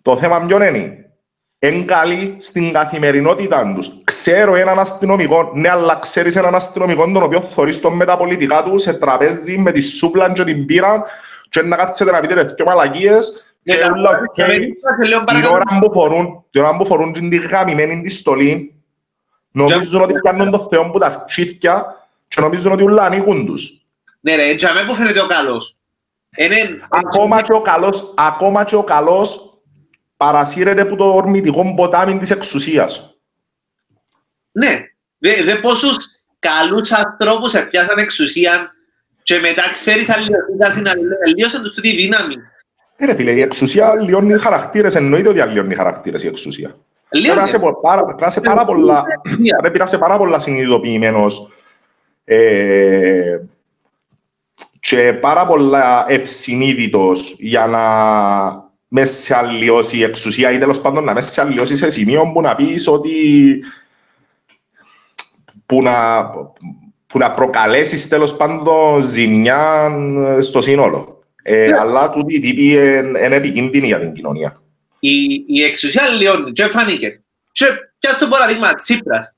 Το 0.02 0.16
θέμα 0.16 0.40
ποιο 0.40 0.64
είναι; 0.64 1.10
Είναι 1.58 1.84
καλοί 1.84 2.36
στην 2.38 2.72
καθημερινότητα 2.72 3.72
τους. 3.74 3.90
Ξέρω 4.04 4.54
έναν 4.54 4.78
αστυνομικό, 4.78 5.50
ναι, 5.54 5.68
αλλά 5.68 5.98
ξέρεις 5.98 6.36
έναν 6.36 6.54
αστυνομικό 6.54 7.04
τον 7.04 7.22
οποίο 7.22 7.40
θωρείς 7.40 7.80
τον 7.80 7.92
μεταπολιτικά 7.92 8.62
του 8.62 8.78
σε 8.78 8.92
τραπέζι 8.92 9.58
με 9.58 9.72
τη 9.72 9.80
σούπλα 9.80 10.32
και 10.32 10.44
την 10.44 10.66
πύρα 10.66 11.04
και 11.50 11.62
να 11.62 11.76
κάτσετε 11.76 12.10
να 12.10 12.20
πείτε 12.20 12.34
ρε 12.34 12.42
δυο 12.42 12.64
μαλακίες 12.64 13.56
και 13.62 13.76
όλα 13.94 14.10
οκ. 14.10 14.34
Την 15.26 15.44
ώρα 15.44 15.78
που 15.80 15.92
φορούν, 15.92 16.44
την 16.50 16.62
ώρα 16.62 16.76
που 16.76 16.86
φορούν 16.86 17.12
την 17.12 17.40
γαμημένη 17.40 18.00
τη 18.00 18.10
στολή 18.10 18.74
νομίζουν 19.50 20.02
ότι 20.02 20.12
πιάνουν 20.12 20.50
το 20.50 20.66
Θεό 20.70 20.90
που 20.90 20.98
τα 20.98 21.06
αρχίδια 21.06 22.06
και 22.28 22.40
νομίζουν 22.40 22.72
ότι 22.72 22.82
όλα 22.82 23.02
ανοίγουν 23.02 23.46
τους. 23.46 23.77
Ναι 24.28 24.34
ρε, 24.34 24.48
έτσι 24.48 24.66
αμέ 24.66 24.84
που 24.84 24.94
φαίνεται 24.94 25.20
ο 25.20 25.26
καλός. 25.26 25.76
Ακόμα 26.88 27.42
και 27.42 27.52
ο 27.52 27.60
καλός, 27.60 28.14
ακόμα 28.16 28.64
και 28.64 28.76
ο 28.76 28.84
καλός 28.84 29.60
παρασύρεται 30.16 30.80
από 30.80 30.96
το 30.96 31.14
ορμητικό 31.14 31.74
ποτάμι 31.76 32.18
της 32.18 32.30
εξουσίας. 32.30 33.16
Ναι. 34.52 34.80
Δε, 35.18 35.42
δε 35.44 35.54
πόσους 35.54 35.96
καλούς 36.38 36.92
ανθρώπους 36.92 37.54
επιάσαν 37.54 37.98
εξουσία 37.98 38.72
και 39.22 39.38
μετά 39.38 39.70
ξέρεις 39.70 40.10
αλληλιότητα 40.10 40.92
αλλιώσαν 41.26 41.62
τους 41.62 41.74
τη 41.74 41.96
δύναμη. 41.96 42.34
Ε, 42.96 43.04
ρε 43.04 43.14
φίλε, 43.14 43.30
η 43.30 43.40
εξουσία 43.40 43.94
λιώνει 43.94 44.38
χαρακτήρες, 44.38 44.94
εννοείται 44.94 45.28
ότι 45.28 45.40
αλλιώνει 45.40 45.74
χαρακτήρες 45.74 46.22
η 46.22 46.26
εξουσία. 46.26 46.76
Πρέπει 47.08 47.36
να 47.36 47.44
είσαι 47.44 48.40
πάρα, 48.42 48.64
πολλά, 48.64 49.02
πρέπει 49.60 49.78
να 49.78 49.84
είσαι 49.84 49.98
πάρα 49.98 50.16
πολλά 50.16 50.38
συνειδητοποιημένος 50.38 51.48
ε, 52.24 53.38
και 54.80 55.12
πάρα 55.12 55.46
πολλά 55.46 56.04
ευσυνείδητος 56.08 57.36
για 57.38 57.66
να 57.66 57.82
με 58.88 59.04
σε 59.04 59.36
αλλοιώσει 59.36 59.96
η 59.96 60.02
εξουσία 60.02 60.52
ή 60.52 60.58
τέλος 60.58 60.80
πάντων 60.80 61.04
να 61.04 61.12
με 61.12 61.20
σε 61.20 61.40
αλλοιώσει 61.40 61.76
σε 61.76 61.88
σημείο 61.88 62.30
που 62.32 62.40
να 62.40 62.54
πεις 62.54 62.86
ότι 62.86 63.10
που 65.66 65.82
να, 65.82 66.24
που 67.06 67.18
να 67.18 67.32
προκαλέσεις 67.32 68.08
τέλος 68.08 68.36
πάντων 68.36 69.02
ζημιά 69.02 69.90
στο 70.40 70.60
σύνολο. 70.60 71.22
Ε, 71.42 71.64
yeah. 71.64 71.70
Ναι. 71.70 71.78
Αλλά 71.78 72.10
τούτη 72.10 72.34
η 72.34 72.38
τύπη 72.38 72.70
είναι 73.24 73.36
επικίνδυνη 73.36 73.86
για 73.86 73.98
την 73.98 74.12
κοινωνία. 74.12 74.62
Η, 74.98 75.44
η 75.46 75.62
εξουσία 75.62 76.08
λιώνει 76.08 76.52
και 76.52 76.66
φανήκε. 76.66 77.22
Και 77.52 77.66
πιάσου 77.98 78.18
το 78.18 78.28
παραδείγμα 78.28 78.74
Τσίπρας. 78.74 79.36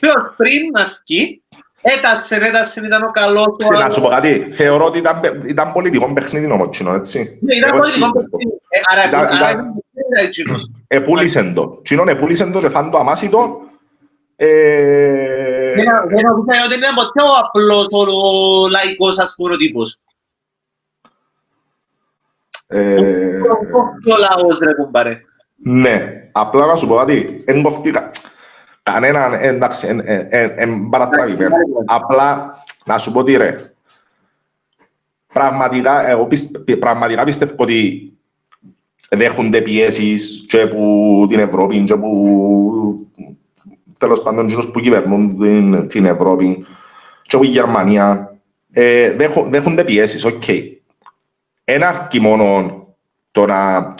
Ποιος 0.00 0.34
πριν 0.36 0.70
να 0.72 0.84
βγει 0.84 1.42
Έτασε, 1.86 2.34
έτασε, 2.34 2.80
ήταν 2.86 3.02
ο 3.02 3.10
καλός 3.10 3.44
του. 3.44 3.72
Να 3.72 3.90
σου 3.90 4.00
πω 4.00 4.08
κάτι, 4.08 4.48
θεωρώ 4.50 4.84
ότι 4.84 4.98
ήταν, 4.98 5.20
ήταν 5.46 5.72
πολιτικό 5.72 6.12
παιχνίδι 6.12 6.50
ο 6.50 6.56
Μοτσίνο, 6.56 6.92
έτσι. 6.92 7.38
Ναι, 7.40 7.54
ήταν 7.54 7.78
πολιτικό 7.78 8.12
παιχνίδι. 8.12 8.60
Άρα 8.90 9.74
επούλησεν 10.86 11.54
το. 11.54 11.80
Τσίνον 11.82 12.08
επούλησεν 12.08 12.52
το 12.52 12.60
και 12.60 12.68
φάνε 12.68 12.90
το 12.90 12.98
αμάσιτο. 12.98 13.60
Δεν 14.36 15.84
νομίζω 15.84 16.64
ότι 16.64 16.74
είναι 16.74 16.86
ποτέ 16.94 17.22
ο 17.22 17.36
απλός 17.42 17.86
ο 17.90 18.68
λαϊκός, 18.68 19.18
ας 19.18 19.34
πούμε, 19.36 19.54
ο 19.54 19.56
τύπος. 19.56 19.98
Ο 24.12 24.16
λαός, 24.18 24.58
ρε 24.58 24.74
κουμπάρε. 24.74 25.20
Ναι, 25.56 26.22
απλά 26.32 26.66
να 26.66 26.76
σου 26.76 26.86
πω 26.86 26.94
κάτι, 26.94 27.42
εν 27.46 27.62
κοφτήκα. 27.62 28.10
Κανέναν, 28.90 29.32
εντάξει, 29.32 30.02
εν 30.56 30.88
παρατράγει 30.88 31.34
πέρα. 31.34 31.56
Απλά, 31.84 32.54
να 32.84 32.98
σου 32.98 33.12
πω 33.12 33.24
τι 33.24 33.36
ρε. 33.36 33.72
Πραγματικά, 35.32 36.08
εγώ 36.08 36.28
πραγματικά 36.78 37.24
πιστεύω 37.24 37.54
ότι 37.56 38.12
δέχονται 39.10 39.60
πιέσεις 39.60 40.44
και 40.48 40.60
από 40.60 41.26
την 41.28 41.38
Ευρώπη 41.38 41.84
και 41.84 41.92
από 41.92 42.10
τέλος 43.98 44.22
πάντων 44.22 44.48
κοινούς 44.48 44.70
που 44.70 44.80
κυβερνούν 44.80 45.38
την, 45.38 45.88
την 45.88 46.04
Ευρώπη 46.04 46.66
και 47.22 47.36
από 47.36 47.44
η 47.44 47.48
Γερμανία. 47.48 48.38
Ε, 48.72 49.16
δέχονται 49.50 49.84
πιέσεις, 49.84 50.24
OK. 50.24 50.42
Okay. 50.46 50.62
Ένα 51.64 51.88
αρκεί 51.88 52.20
μόνο 52.20 52.78
το 53.30 53.46
να 53.46 53.94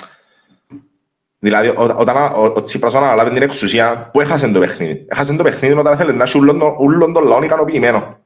Δηλαδή, 1.45 1.73
όταν 1.77 2.17
ο 2.55 2.63
Τσίπρας 2.63 2.95
αναλάβει 2.95 3.31
την 3.31 3.43
εξουσία, 3.43 4.11
πού 4.13 4.21
έχασε 4.21 4.49
το 4.49 4.59
παιχνίδι; 4.59 5.05
Έχασε 5.09 5.37
το 5.37 5.43
παιχνίδι 5.43 5.79
όταν 5.79 5.97
θέλει 5.97 6.15
να 6.15 6.25
έχει 6.25 6.39
ούλον 6.79 7.13
τον 7.13 7.25
λαό 7.25 7.43
ικανοποιημένο. 7.43 8.19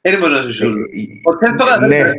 Δεν 0.00 0.18
μπορεί 0.18 0.32
να 0.32 0.42
σου 0.42 0.72
ε, 1.80 1.86
Ναι. 1.86 2.10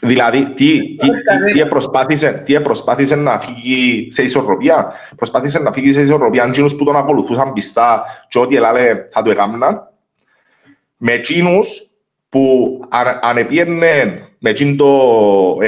Δηλαδή, 0.00 0.50
τι, 0.50 0.96
τι, 0.96 1.08
τι, 1.52 1.66
προσπάθησε, 1.66 2.42
τι 2.44 2.60
προσπάθησε 2.60 3.14
να 3.14 3.38
φύγει 3.38 4.08
σε 4.10 4.22
ισορροπία; 4.22 4.92
Προσπάθησε 5.16 5.58
να 5.58 5.72
φύγει 5.72 5.92
σε 5.92 6.00
ισορροπία 6.00 6.44
εκείνους 6.44 6.74
που 6.74 6.84
τον 6.84 6.96
ακολουθούσαν 6.96 7.52
πιστά 7.52 8.04
και 8.28 8.38
ό,τι 8.38 8.56
ελάλε 8.56 9.06
θα 9.10 9.22
το 9.22 9.30
έκαναν. 9.30 9.88
Με 10.96 11.12
εκείνους 11.12 11.90
που 12.28 12.80
αν, 12.88 13.18
αν 13.22 13.36
επίενε 13.36 14.22
με 14.38 14.50
εκείνο 14.50 14.74
το 14.76 15.58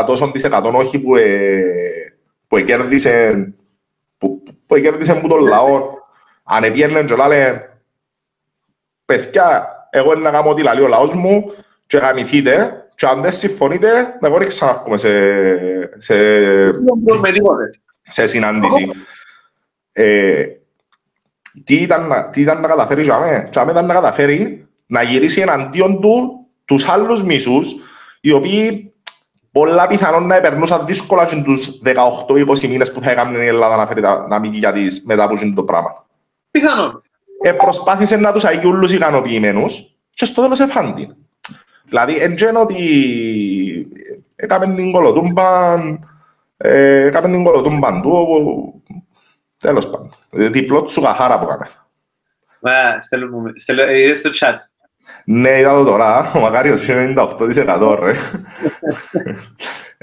60 0.00 0.04
τόσο 0.06 0.30
της 0.30 0.44
εκατόν 0.44 0.74
όχι 0.74 0.98
που 0.98 1.16
ε, 1.16 2.11
που 2.52 2.60
κέρδισε 2.60 3.54
που, 4.18 4.42
που 4.66 4.78
κέρδισε 4.78 5.14
που 5.14 5.28
τον 5.28 5.40
λαό 5.40 5.90
αν 6.42 6.64
έπιερνε 6.64 7.02
και 7.02 7.14
λάλε 7.14 7.60
παιδιά 9.04 9.68
εγώ 9.90 10.12
είναι 10.12 10.22
να 10.22 10.30
κάνω 10.30 10.50
ό,τι 10.50 10.62
λαλεί 10.62 10.82
ο 10.82 10.88
λαός 10.88 11.14
μου 11.14 11.54
και 11.86 11.96
γαμηθείτε 11.96 12.86
και 12.94 13.06
αν 13.06 13.22
δεν 13.22 13.32
συμφωνείτε 13.32 14.18
εγώ 14.20 14.38
δεν 14.38 14.48
ξαναρχόμαι 14.48 14.96
σε, 14.96 15.10
σε, 15.98 16.16
σε 18.02 18.26
συνάντηση. 18.26 18.90
Ε, 19.92 20.44
τι, 21.64 21.74
ήταν, 21.74 22.28
τι 22.32 22.40
ήταν 22.40 22.60
να 22.60 22.68
καταφέρει 22.68 23.02
για 23.02 23.18
μένα. 23.18 23.48
Για 23.52 23.64
μένα 23.64 23.78
ήταν 23.78 23.86
να 23.86 23.94
καταφέρει 23.94 24.68
να 24.86 25.02
γυρίσει 25.02 25.40
εναντίον 25.40 26.00
του 26.00 26.46
τους 26.64 26.88
άλλους 26.88 27.22
μισούς 27.22 27.74
οι 28.20 28.32
οποίοι 28.32 28.91
πολλά 29.52 29.86
πιθανόν 29.86 30.26
να 30.26 30.40
περνούσαν 30.40 30.86
δύσκολα 30.86 31.24
και 31.24 31.42
τους 31.42 31.80
18-20 31.84 32.68
μήνες 32.68 32.92
που 32.92 33.00
θα 33.00 33.10
έκαμε 33.10 33.44
η 33.44 33.46
Ελλάδα 33.46 33.76
να 33.76 33.86
φέρει 33.86 34.00
τα, 34.00 34.26
να 34.28 34.38
μην 34.38 34.52
για 34.52 34.72
τις 34.72 35.02
μετά 35.04 35.24
από 35.24 35.54
το 35.54 35.64
πράγμα. 35.64 36.06
Πιθανόν. 36.50 37.02
Ε, 37.42 37.52
προσπάθησε 37.52 38.16
να 38.16 38.32
τους 38.32 38.44
αγεί 38.44 38.66
όλους 38.66 38.92
ικανοποιημένους 38.92 39.96
και 40.10 40.24
στο 40.24 40.42
τέλος 40.42 40.60
εφάντη. 40.60 41.16
Δηλαδή, 41.84 42.14
εν 42.14 42.56
ότι 42.56 43.88
έκαμε 44.36 44.74
την 44.74 44.92
κολοτούμπα, 44.92 45.74
ε, 46.56 47.06
έκαμε 47.06 47.28
την 47.28 47.44
κολοτούμπα 47.44 48.00
του, 48.00 48.82
τέλος 49.58 49.90
πάντων. 49.90 50.14
Διπλό 50.30 50.82
τσουγαχάρα 50.82 51.38
που 51.38 51.44
έκαμε. 51.44 51.68
Μα, 52.60 53.00
στέλνω, 53.00 53.42
είδες 53.90 54.18
στο 54.18 54.30
chat. 54.34 54.54
Ναι, 55.24 55.58
είδα 55.58 55.74
το 55.74 55.84
τώρα. 55.84 56.32
Ο 56.34 56.38
Μακάριος 56.38 56.88
είναι 56.88 57.14
98% 57.16 57.96
ρε. 58.00 58.14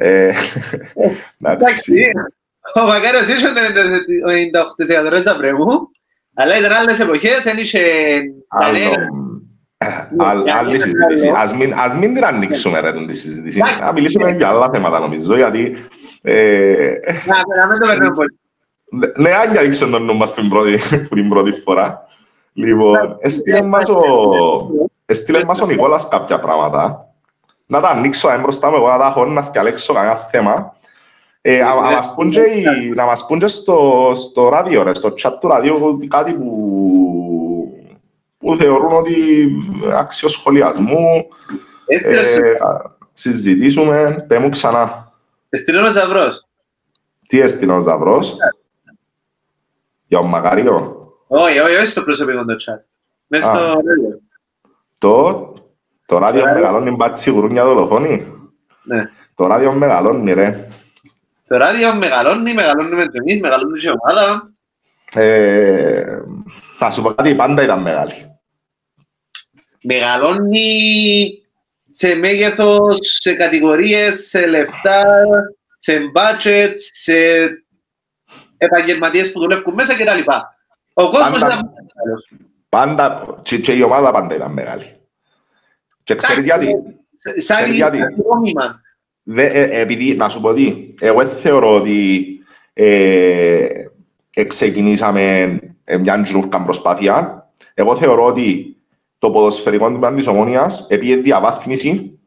Ε, 0.02 0.34
εντάξει. 1.44 1.94
Ο 2.76 2.82
Μακάριος 2.82 3.28
είχε 3.28 3.48
98% 5.06 5.10
ρε 5.10 5.18
στα 5.18 5.36
πρέμου, 5.38 5.92
αλλά 6.34 6.58
ήταν 6.58 6.72
άλλες 6.72 7.00
εποχές, 7.00 7.44
δεν 7.44 7.58
είχε 7.58 7.82
κανένα. 8.60 9.10
Άλλη 10.58 10.80
συζήτηση. 10.80 11.32
Ας 11.76 11.96
μην 11.96 12.14
την 12.14 12.26
ανοίξουμε 12.26 12.80
ρε 12.80 13.06
τη 13.06 13.14
συζήτηση. 13.14 13.60
Να 13.80 13.92
μιλήσουμε 13.92 14.32
για 14.32 14.48
άλλα 14.48 14.70
θέματα 14.74 15.00
νομίζω, 15.00 15.36
γιατί... 15.36 15.78
Ε, 16.22 16.94
να, 17.58 17.68
μην 17.68 17.80
το 17.80 17.88
παίρνουμε 17.88 18.12
πολύ. 18.16 18.40
Ναι, 19.18 19.30
αν 19.30 19.58
ανοίξουμε 19.58 19.92
τον 19.92 20.06
νου 20.06 20.16
μας 20.16 20.34
την 21.14 21.30
πρώτη 21.30 21.52
φορά. 21.52 22.08
Λοιπόν, 22.54 23.16
έστειλε 23.20 23.62
μας 23.62 23.90
ο, 23.90 24.02
έστειλε 25.10 25.46
μας 25.46 25.62
ο 25.62 25.66
Νικόλας 25.66 26.08
κάποια 26.08 26.40
πράγματα. 26.40 27.14
Να 27.66 27.82
τα 27.82 27.90
ανοίξω 27.90 28.40
μπροστά 28.42 28.70
μου, 28.70 28.76
εγώ 28.76 28.90
να 28.90 28.98
τα 28.98 29.06
έχω 29.06 29.26
να 29.26 29.42
διαλέξω 29.42 29.94
κανένα 29.94 30.16
θέμα. 30.16 30.74
Ε, 31.42 31.58
να, 31.58 31.76
μας 31.76 32.14
πούν 32.14 32.30
και, 32.30 32.42
να 32.96 33.06
μας 33.06 33.26
πούν 33.26 33.40
και 33.40 33.48
στο, 33.48 34.12
στο 34.16 34.50
ράδιο, 34.50 34.84
ρε, 34.84 34.94
στο 34.94 35.14
chat 35.22 35.32
του 35.40 35.48
ράδιο, 35.48 35.98
κάτι 36.08 36.34
που, 36.34 36.52
που 38.38 38.56
θεωρούν 38.56 38.92
ότι 38.92 39.48
άξιο 39.94 40.28
σχολιασμού. 40.28 41.28
Έστειλε 41.86 42.20
Ε, 42.20 42.58
συζητήσουμε, 43.14 44.26
πέ 44.28 44.40
μου 44.40 44.50
ξανά. 44.50 45.14
Έστειλε 45.50 45.82
ο 45.82 45.92
Ζαβρός. 45.92 46.48
Τι 47.28 47.40
έστειλε 47.40 47.74
ο 47.74 47.80
Ζαβρός. 47.80 48.36
Για 50.08 50.18
τον 50.18 50.28
Μακάριο. 50.28 50.98
Όχι, 51.28 51.60
όχι, 51.60 51.76
όχι 51.76 51.86
στο 51.86 52.04
προσωπικό 52.04 52.46
το 52.46 52.54
chat. 52.54 52.84
Μες 53.28 53.44
Α. 53.44 53.56
στο 53.56 53.60
ράδιο. 53.60 54.20
Το, 55.00 55.54
το 56.06 56.18
ράδιο 56.18 56.42
Ωραία. 56.42 56.54
μεγαλώνει 56.54 56.92
μπάτσι 56.92 57.30
γουρούνια 57.30 57.66
δολοφόνη. 57.66 58.34
Ναι. 58.84 59.04
Το 59.36 59.48
ράδιο 59.48 59.74
μεγαλώνει 59.74 60.34
ρε. 60.34 60.68
Το 61.48 61.58
ράδιο 61.58 61.96
μεγαλώνει, 61.96 62.54
μεγαλώνουμε 62.54 63.04
και 63.04 63.18
εμείς, 63.20 63.40
μεγαλώνει 63.40 63.80
και 63.80 63.88
η 63.88 63.92
ομάδα. 64.00 64.52
Ε, 65.14 66.04
θα 66.78 66.92
σου 66.92 67.02
πω 67.02 67.14
κάτι, 67.14 67.36
πάντα 67.36 67.64
ήταν 67.64 67.82
μεγάλη. 67.82 68.40
Μεγαλώνει 69.84 71.30
σε 71.90 72.16
μέγεθος, 72.16 72.98
σε 73.02 73.34
κατηγορίες, 73.34 74.28
σε 74.28 74.46
λεφτά, 74.48 75.26
σε 75.78 75.98
budgets, 76.16 76.76
σε 76.92 77.14
επαγγελματίες 78.58 79.32
που 79.32 79.40
δουλεύουν 79.40 79.74
μέσα 79.74 79.94
κτλ. 79.96 80.32
Ο 80.94 81.10
κόσμος 81.10 81.40
Πάντα- 81.40 81.46
ήταν 81.54 81.72
μεγάλος. 81.96 82.30
Πάντα, 82.70 83.26
και, 83.42 83.58
και 83.60 83.72
η 83.74 83.82
ομάδα 83.82 84.12
πάντα 84.12 84.36
ήταν 84.36 84.52
μεγάλη. 84.52 84.84
Και 86.04 86.16
ξέρεις 86.16 86.44
γιατί; 86.46 86.66
Σε- 87.16 87.40
Σαν 87.40 87.58
Ξέρεις 87.58 87.76
γιατί; 87.76 87.98
οικονόμημα. 87.98 88.82
Δε, 89.24 89.44
ε, 89.46 89.80
επειδή, 89.82 90.16
να 90.16 90.30
σου 90.30 90.42
πω 90.42 90.54
τι, 90.54 90.88
εγώ 91.00 91.18
δεν 91.18 91.28
θεωρώ 91.36 91.76
ότι 91.76 92.28
ε, 92.74 93.66
ε, 94.34 94.44
ξεκινήσαμε 94.44 95.60
ε, 95.84 95.98
μια 95.98 96.22
τζιρούρκα 96.22 96.62
προσπάθεια. 96.64 97.50
Εγώ 97.74 97.96
θεωρώ 97.96 98.26
ότι 98.26 98.78
το 99.18 99.32
ποδοσφαιρικό 99.32 99.88
τμήμα 99.88 100.14
της 100.14 100.28
Ομόνιας 100.28 100.86
επίε 100.90 101.16
διαβάθμιση 101.16 102.20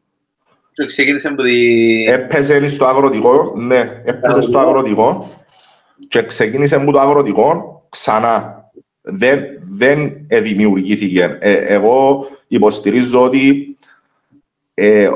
Και 0.73 0.85
ξεκίνησε 0.85 1.27
από 1.27 1.41
τη... 1.43 2.03
έπαιζε 2.03 2.67
στο 2.69 2.85
αγροτικό, 2.85 3.53
ναι, 3.55 4.01
έπαιζε 4.05 4.41
στο 4.41 4.59
αγροτικό 4.59 5.29
και 6.07 6.25
ξεκίνησε 6.25 6.75
από 6.75 6.91
το 6.91 6.99
αγροτικό 6.99 7.85
ξανά. 7.89 8.62
Δεν, 9.05 9.43
δεν 9.63 10.25
ε, 10.27 10.39
δημιουργήθηκε. 10.39 11.37
Ε, 11.39 11.53
εγώ 11.53 12.27
υποστηρίζω 12.47 13.23
ότι 13.23 13.75
ε, 14.73 15.09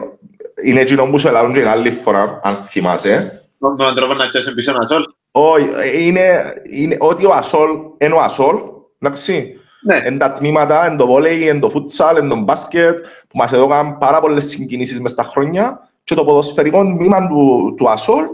είναι 0.63 0.79
εκείνο 0.79 1.05
που 1.05 1.19
σου 1.19 1.27
ελάβουν 1.27 1.53
και 1.53 1.59
την 1.59 1.67
άλλη 1.67 1.91
φορά, 1.91 2.39
αν 2.43 2.55
θυμάσαι. 2.55 3.41
Με 3.59 3.75
τον 3.77 3.95
τρόπο 3.95 4.13
να 4.13 4.29
πιάσουν 4.29 4.53
πίσω 4.53 4.71
ένα 4.71 4.85
σόλ. 4.85 5.03
Όχι, 5.31 5.67
ε, 5.83 6.03
είναι, 6.03 6.53
είναι 6.69 6.95
ότι 6.99 7.25
ο 7.25 7.33
Ασόλ 7.33 7.69
είναι 7.97 8.13
ο 8.13 8.21
Ασόλ, 8.21 8.57
εντάξει. 8.99 9.59
Ναι. 9.81 9.95
Εν 9.95 10.17
τα 10.17 10.31
τμήματα, 10.31 10.85
εν 10.85 10.97
το 10.97 11.05
βόλεϊ, 11.05 11.47
εν 11.47 11.59
το 11.59 11.69
φούτσαλ, 11.69 12.17
εν 12.17 12.29
το 12.29 12.35
μπάσκετ, 12.35 12.99
που 12.99 13.37
μας 13.37 13.51
έδωκαν 13.51 13.97
πάρα 13.97 14.19
πολλές 14.19 14.45
συγκινήσεις 14.45 14.99
μες 14.99 15.11
στα 15.11 15.23
χρόνια 15.23 15.89
και 16.03 16.15
το 16.15 16.23
ποδοσφαιρικό 16.25 16.81
τμήμα 16.81 17.27
του, 17.27 17.73
του 17.77 17.89
Ασόλ 17.89 18.25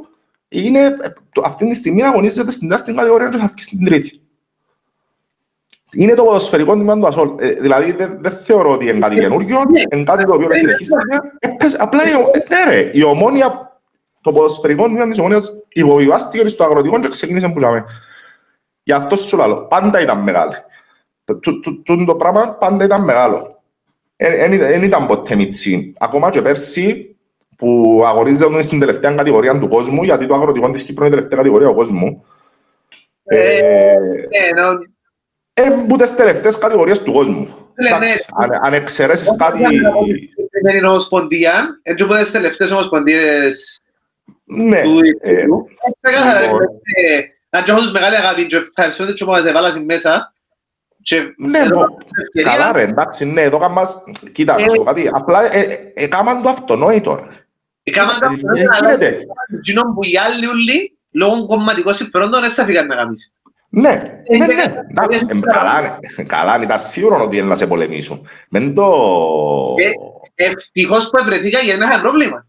είναι, 0.47 0.79
ε, 0.79 1.13
το, 1.31 1.41
αυτή 1.45 1.67
τη 1.67 1.75
στιγμή 1.75 2.03
αγωνίζεται 2.03 2.51
στην 2.51 2.67
δεύτερη 2.67 2.97
κατηγορία 2.97 3.29
και 3.29 3.37
θα 3.37 3.47
βγει 3.47 3.63
στην 3.63 3.85
τρίτη. 3.85 4.21
Είναι 5.93 6.13
το 6.13 6.23
ποδοσφαιρικό 6.23 6.73
τμήμα 6.73 6.99
του 6.99 7.07
Ασόλ. 7.07 7.29
Ε, 7.39 7.49
δηλαδή 7.51 7.91
δεν 7.91 8.17
δεν 8.21 8.31
θεωρώ 8.31 8.71
ότι 8.71 8.89
είναι 8.89 8.99
κάτι 8.99 9.19
καινούργιο, 9.19 9.57
είναι 9.93 10.03
κάτι 10.03 10.25
το 10.25 10.33
οποίο 10.33 10.47
Ναι. 10.47 10.55
συνεχίστηκε. 10.55 11.17
Έπαιζε- 11.39 11.81
Απλά, 11.81 12.09
η 12.09 12.13
ο- 12.13 12.29
ε, 12.33 12.37
ναι 12.69 12.75
ρε, 12.75 12.89
η 12.93 13.03
ομόνια, 13.03 13.77
το 14.21 14.31
ποδοσφαιρικό 14.31 14.85
τμήμα 14.85 15.07
της 15.09 15.19
ομόνιας 15.19 15.51
υποβιβάστηκε 15.69 16.47
στο 16.47 16.63
αγροτικό 16.63 16.99
και 16.99 17.07
ξεκίνησε 17.07 17.49
που 17.49 17.59
λέμε. 17.59 17.85
Γι' 18.83 18.91
αυτό 18.93 19.15
σου 19.15 19.37
λέω, 19.37 19.55
πάντα 19.67 20.01
ήταν 20.01 20.19
μεγάλη. 20.19 20.53
Το, 21.23 21.39
το, 21.39 21.59
το, 21.59 21.81
το, 21.83 22.05
το 22.05 22.15
πράγμα 22.15 22.51
πάντα 22.59 22.83
ήταν 22.85 23.03
μεγάλο. 23.03 23.61
Δεν 24.15 24.83
ήταν 24.83 25.05
ποτέ 25.07 25.35
μιτσί. 25.35 25.93
Ακόμα 25.99 26.29
και 26.29 26.41
πέρσι 26.41 27.15
που 27.57 28.01
αγορίζονταν 28.05 28.63
στην 28.63 28.79
τελευταία 28.79 29.11
κατηγορία 29.11 29.59
του 29.59 29.67
κόσμου, 29.67 30.03
γιατί 30.03 30.25
το 30.25 30.33
αγροτικό 30.35 30.69
της 30.71 30.83
Κύπρου 30.83 31.05
είναι 31.05 31.13
η 31.13 31.17
τελευταία 31.17 31.37
κατηγορία 31.39 31.67
του 31.67 31.73
κόσμου. 31.73 32.25
Ε, 33.23 33.57
Ε, 33.57 33.93
Ναι, 33.97 34.61
ενώ 35.53 35.73
ε, 35.81 35.85
που 35.87 35.95
τις 35.95 36.15
τελευταίες 36.15 36.57
κατηγορίες 36.57 37.01
του 37.01 37.11
κόσμου. 37.13 37.47
Ναι, 37.75 37.89
ναι. 37.89 37.95
Εντάξει, 37.95 38.25
αν, 38.35 38.49
αν 38.63 38.73
εξαιρέσεις 38.73 39.35
κάτι... 39.37 39.59
δεν 40.63 40.75
είναι 40.77 40.87
ομοσπονδία, 40.87 41.79
έτσι 41.81 42.05
που 42.05 42.13
τις 42.13 42.31
τελευταίες 42.31 42.71
ομοσπονδίες 42.71 43.79
Ναι. 44.43 44.81
του 44.81 44.99
ε, 45.21 45.31
Υπουργού. 45.31 45.67
Ξεκάθαρα, 46.01 46.41
λοιπόν. 46.41 46.59
ε, 46.59 47.19
αν 47.49 47.63
και 47.63 47.71
έχω 47.71 47.79
τους 47.79 47.91
μεγάλη 47.91 48.15
αγάπη 48.15 48.45
και 48.45 48.55
ευχαριστώ 48.55 49.13
και 49.13 49.23
ομάδες 49.23 49.49
εβάλασαν 49.49 49.83
μέσα 49.85 50.33
και 51.01 51.33
Ναι, 51.37 51.59
εδώ 51.59 51.75
μπο- 51.79 51.85
την 51.97 52.21
ευκαιρία, 52.21 52.51
καλά 52.57 52.71
ρε, 52.71 52.81
εντάξει, 52.81 53.25
ναι, 53.25 53.41
εδώ 53.41 53.59
κάμας... 53.59 54.03
Κοίτα, 54.31 54.53
να 54.53 54.59
σου 54.59 54.75
πω 54.75 54.83
κάτι, 54.83 55.09
απλά 55.13 55.53
ε, 55.55 55.59
ε, 55.59 55.91
έκαναν 55.93 56.41
το 56.41 56.49
αυτονόητο. 56.49 57.15
ρε. 57.15 57.35
έκαναν 57.83 58.19
τα 58.19 58.25
Ε, 58.25 58.29
πράγματα, 58.41 58.59
ε, 58.59 58.65
αλλά 58.71 58.95
γίνεται. 58.95 59.19
εκείνο 59.57 59.81
που 59.81 59.99
οι 60.03 60.17
άλλοι 60.17 60.47
ούλοι, 60.47 60.97
λόγω 61.11 61.45
κομματικών 61.45 61.93
συμφερόντων, 61.93 62.41
δεν 62.41 62.49
θα 62.49 62.63
φύγαν 62.63 62.87
να 62.87 62.95
γαμίσει. 62.95 63.33
Ναι, 63.75 64.21
Ε, 64.23 64.37
ναι, 64.37 64.45
ναι, 64.45 64.53
ναι, 64.53 64.63
εντάξει, 64.89 65.25
ναι. 65.25 65.31
ε, 65.31 65.39
καλά, 65.53 65.99
ναι, 66.17 66.23
καλά, 66.23 66.59
ήταν 66.61 66.79
σίγουρο 66.79 67.21
ότι 67.23 67.37
είναι 67.37 67.47
να 67.47 67.55
σε 67.55 67.67
πολεμήσουν. 67.67 68.27
Μεν 68.49 68.73
το... 68.73 68.85
Ε. 69.77 70.45
Ευτυχώς 70.45 71.09
που 71.09 71.17
ευρεθήκα 71.17 71.59
γιατί 71.59 71.79
δεν 71.79 71.89
είχα 71.89 72.01
πρόβλημα. 72.01 72.47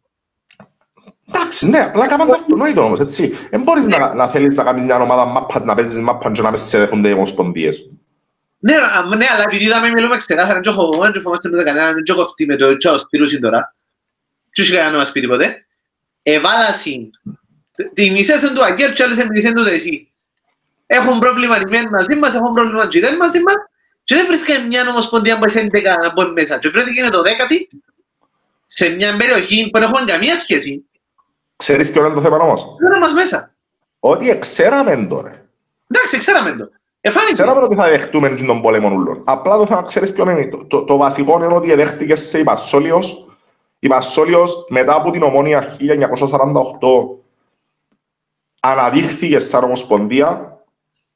Εντάξει, 1.29 1.69
ναι, 1.69 1.79
απλά 1.79 2.05
έκαναν 2.05 2.27
το 2.27 2.37
αυτονόητο 2.37 2.85
όμως, 2.85 3.01
έτσι. 3.01 3.39
Δεν 3.51 3.63
μπορείς 3.63 3.87
να, 3.87 4.15
να 4.15 4.29
θέλεις 4.29 4.55
να 4.55 4.63
κάνεις 4.63 4.83
μια 4.85 4.97
ομάδα 5.01 5.25
μάπα, 5.25 5.65
να 5.65 5.75
παίζεις 5.75 6.01
μάπα 6.01 6.31
και 6.31 6.43
να 6.43 6.51
με 6.51 6.57
σε 6.57 6.79
δέχονται 6.79 7.09
οι 7.09 7.13
ομοσπονδίες. 7.13 7.91
Ναι, 8.59 8.75
α, 8.77 9.17
ναι, 9.17 9.27
αλλά 9.35 9.43
επειδή 9.47 9.65
είδαμε 9.65 9.89
μιλούμε 9.89 10.17
ξεκάθαρα, 10.17 10.61
δεν 10.61 10.73
έχω 10.73 10.99
δεν 11.13 11.23
φοβάστε 11.23 11.49
με 11.49 11.57
το 11.57 11.65
κανέναν, 11.65 11.95
δεν 11.95 12.03
έχω 12.07 12.23
αυτή 12.23 12.47
με 12.47 12.57
το 12.57 12.77
τσάο 12.77 12.99
σπίρουσιν 12.99 13.41
τώρα. 13.41 13.75
Τι 14.51 14.63
είχε 14.63 14.75
κανένα 14.75 14.91
να 14.93 14.99
μας 14.99 15.13
πει 15.13 15.21
τίποτε. 15.21 15.67
Εβάλασιν. 16.23 17.11
Τη 17.95 18.11
μισές 18.11 18.43
εν 18.43 18.55
του 18.55 18.65
Αγγέρ 18.65 18.93
και 18.93 19.03
άλλες 19.03 19.19
εν 19.19 19.27
μισές 19.31 19.45
εν 19.45 19.55
του 19.55 19.63
Δεσί. 19.63 20.13
Έχουν 20.87 21.18
πρόβλημα 21.18 21.57
οι 21.57 21.62
μεν 21.68 21.88
μαζί 21.90 22.18
μας, 22.18 22.35
έχουν 22.35 22.53
πρόβλημα 22.55 22.88
και 22.88 22.99
οι 22.99 23.01
δεν 23.01 23.16
μαζί 23.16 23.40
μας. 23.42 23.55
Και 24.05 24.14
δεν 24.14 24.27
βρίσκαμε 24.27 24.66
μια 24.66 24.88
ομοσπονδία 24.88 25.38
που 25.38 25.44
είναι 25.51 25.70
11 25.73 25.83
να 26.03 26.12
μπουν 26.12 26.33
μέσα. 26.33 26.59
Και 26.59 26.68
βρέθηκε 26.68 27.01
είναι 27.01 27.11
το 27.11 27.23
δέκατη 27.23 27.68
σε 28.66 28.88
μια 28.88 29.16
περιοχή 29.16 29.70
που 29.70 29.79
δεν 29.79 29.88
έχουμε 29.88 30.12
καμία 30.12 30.37
σχέση. 30.37 30.85
Ξέρεις 31.57 31.90
ποιο 31.90 32.05
είναι 32.05 32.14
το 32.14 32.20
θέμα 32.20 32.37
όμως; 32.37 32.64
Δεν 32.90 33.01
μας 33.01 33.12
μέσα. 33.12 33.55
Ότι 33.99 34.31
εξέραμε 34.31 35.07
τώρα. 35.09 35.44
Εντάξει, 35.88 36.18
ξέραμε 36.18 36.53
το. 36.53 36.68
Εφάνηκε. 37.01 37.33
Ξέραμε 37.33 37.61
ότι 37.61 37.75
θα 37.75 37.88
δεχτούμε 37.88 38.29
τον 38.29 38.61
πόλεμο 38.61 38.90
ούλων. 38.90 39.23
Απλά 39.25 39.57
το 39.57 39.66
θέμα 39.66 39.83
ξέρεις 39.83 40.12
ποιο 40.12 40.31
είναι. 40.31 40.47
Το, 40.47 40.66
το, 40.66 40.85
το 40.85 40.97
βασικό 40.97 41.44
είναι 41.44 41.55
ότι 41.55 41.75
δέχτηκε 41.75 42.14
σε 42.14 42.38
η 42.38 42.44
Πασόλιος. 42.44 43.27
Η 43.79 43.88
Πασόλιος 43.88 44.66
μετά 44.68 44.94
από 44.94 45.11
την 45.11 45.23
ομόνια 45.23 45.77
1948 45.81 47.18
αναδείχθηκες 48.61 49.49
σαν 49.49 49.64
ομοσπονδία 49.64 50.49
Ε, 50.49 50.54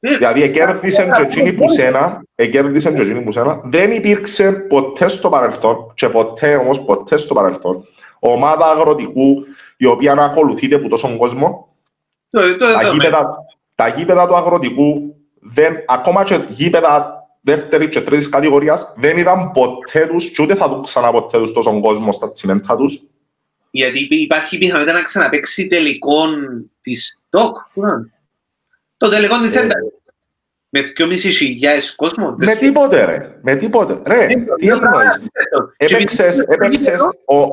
Δηλαδή, 0.01 0.43
εκέρδισαν 0.43 1.13
και 1.13 1.23
εκείνοι 1.23 1.53
που 1.53 1.69
σένα, 1.69 2.23
εκέρδισαν 2.35 2.95
και 2.95 3.01
εκείνοι 3.01 3.21
που 3.21 3.33
σένα. 3.33 3.61
Δεν 3.65 3.93
υπήρξε 3.93 4.53
ποτέ 4.53 5.09
στο 5.09 5.29
παρελθόν, 5.29 5.93
και 5.95 6.09
ποτέ 6.09 6.55
όμως 6.55 6.85
ποτέ 6.85 7.17
στο 7.17 7.35
παρελθόν, 7.35 7.85
ομάδα 8.19 8.71
αγροτικού 8.71 9.45
η 9.77 9.85
οποία 9.85 10.15
να 10.15 10.25
ακολουθείται 10.25 10.75
από 10.75 10.89
τόσον 10.89 11.17
κόσμο. 11.17 11.69
Το, 12.31 12.41
το, 12.57 12.73
Τα 12.73 12.81
το, 12.81 12.93
γήπεδα, 12.93 13.29
τα 13.75 13.89
γήπεδα 13.89 14.27
του 14.27 14.37
αγροτικού, 14.37 15.17
δεν, 15.41 15.77
ακόμα 15.87 16.25
και 16.25 16.41
γήπεδα 16.49 17.13
δεύτερης 17.41 17.89
και 17.89 18.01
τρίτης 18.01 18.29
κατηγορίας, 18.29 18.95
δεν 18.97 19.17
είδαν 19.17 19.51
ποτέ 19.51 20.07
τους 20.07 20.31
και 20.31 20.43
ούτε 20.43 20.55
θα 20.55 20.69
δουν 20.69 20.83
ξανά 20.83 21.11
ποτέ 21.11 21.39
τους 21.39 21.53
τόσον 21.53 21.81
κόσμο 21.81 22.13
στα 22.13 22.31
τσιμέντα 22.31 22.77
τους. 22.77 23.03
Γιατί 23.71 23.99
υπή- 23.99 24.21
υπάρχει 24.21 24.59
πιθανότητα 24.59 24.93
να 24.93 25.03
ξαναπαίξει 25.03 25.69
τελικό 25.69 26.25
τη 26.81 26.93
ΤΟΚ. 27.31 27.57
Πού 27.75 27.81
να 27.81 27.89
είναι; 27.89 28.13
Το 28.99 29.09
τελικό 29.09 29.39
της 29.39 29.55
Ε, 29.57 29.61
ένταξης. 29.61 29.93
Με 30.69 30.83
2.500 30.83 31.95
κόσμος. 31.97 32.35
Με 32.37 32.55
τίποτε, 32.55 33.05
ρε. 33.05 33.39
Με 33.43 33.55
τίποτε. 33.55 34.03
Ρε, 34.07 34.27
τι 34.57 34.69
εννοείς. 34.69 35.21
Έπαιξες, 35.77 36.39
έπαιξες, 36.39 37.03
ο... 37.03 37.47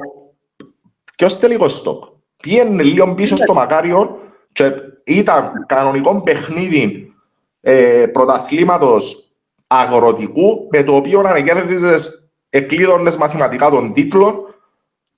Ποιος 1.15 1.39
τελικός 1.39 1.77
στόκ. 1.77 2.03
Πήγαινε 2.41 2.83
λίγο 2.83 3.13
πίσω 3.13 3.35
στο 3.35 3.53
Μακάριο 3.53 4.19
και 4.51 4.71
ήταν 5.03 5.65
κανονικό 5.67 6.21
παιχνίδι 6.21 7.13
ε, 7.61 8.05
πρωταθλήματος 8.11 9.29
αγροτικού 9.67 10.67
με 10.71 10.83
το 10.83 10.95
οποίο 10.95 11.19
ανεκέρδιζες 11.19 12.29
εκλείδωνες 12.49 13.17
μαθηματικά 13.17 13.69
των 13.69 13.93
τίτλων 13.93 14.55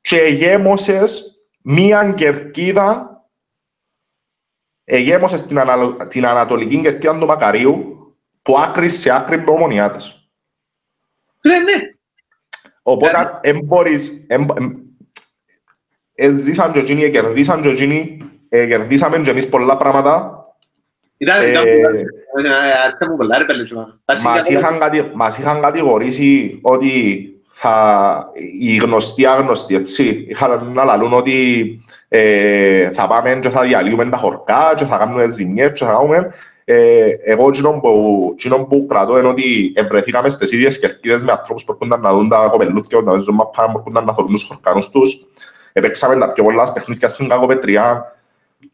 και 0.02 0.20
εγέμωσες 0.20 1.36
μία 1.62 2.14
κερκίδα 2.18 3.17
εγέμωσες 4.90 5.46
την, 5.46 5.60
ανα, 5.60 6.08
την 6.08 6.26
ανατολική 6.26 6.82
κερκίδα 6.82 7.18
του 7.18 7.26
Μακαρίου 7.26 7.98
που 8.42 8.58
άκρη 8.60 8.90
σε 8.90 9.16
άκρη 9.16 9.38
με 9.38 9.52
ομονιά 9.52 9.92
της. 9.92 10.30
Φίλε, 11.40 11.58
ναι. 11.58 11.74
Οπότε, 12.82 13.40
εν 13.42 13.60
μπορείς... 13.64 14.26
Εζήσαν 16.20 16.72
και 16.72 16.80
εκείνοι, 16.80 17.10
κερδίσαν 17.10 17.62
και 17.62 17.70
εκείνοι, 17.70 18.18
κερδίσαμε 18.50 19.18
και 19.18 19.30
εμείς 19.30 19.50
πολλά 19.50 19.78
πράγματα. 19.78 20.46
Ήταν, 21.18 21.50
ήταν, 21.50 21.64
άρεσε 22.82 23.10
μου 23.10 23.18
πολλά 23.18 23.38
ρε 23.38 23.46
πέλε 23.46 23.64
Μας 25.14 25.38
είχαν 25.38 25.62
κατηγορήσει 25.62 26.60
ότι 26.62 27.22
θα, 27.44 28.30
οι 28.62 28.76
γνωστοί 28.76 29.26
άγνωστοι, 29.26 29.76
έτσι, 29.76 30.26
είχαν 30.30 30.72
να 30.72 30.84
λαλούν 30.84 31.14
ότι 31.14 31.80
ε, 32.10 32.92
θα 32.92 33.08
πάμε 33.08 33.40
και 33.42 33.50
θα 33.50 33.62
διαλύουμε 33.62 34.06
τα 34.06 34.18
χορκά 34.18 34.74
και 34.76 34.86
θα 34.86 34.98
κάνουμε 34.98 35.28
ζημιές 35.28 35.72
και 35.72 35.86
θα 35.86 35.92
κάνουμε 35.92 36.32
ε, 36.70 37.18
εγώ 37.24 37.48
εκείνο 37.48 37.72
που, 37.72 38.36
που 38.70 38.86
κρατώ 38.90 39.18
είναι 39.18 39.28
ότι 39.28 39.72
ευρεθήκαμε 39.76 40.30
στις 40.30 40.52
ίδιες 40.52 40.80
κερκίδες 40.80 41.24
με 41.24 41.32
ανθρώπους 41.32 41.64
που 41.64 41.72
έρχονταν 41.72 42.02
να 42.02 42.14
δουν 42.14 42.30
τα 42.30 42.48
κοπελούθια, 42.52 43.02
να 43.02 43.18
ζουν 43.18 43.36
μαπά, 43.36 43.66
που 43.66 43.78
έρχονταν 43.78 44.06
να 44.06 44.14
θωρούν 44.14 44.32
τους 44.32 44.44
χορκάνους 44.44 44.90
τους. 44.90 45.26
Επέξαμε 45.74 46.18
τα 46.18 46.32
πιο 46.32 46.44
πολλά 46.44 46.74
παιχνίδια 46.74 47.10
στην 47.10 47.28
κακοπετριά 47.28 48.16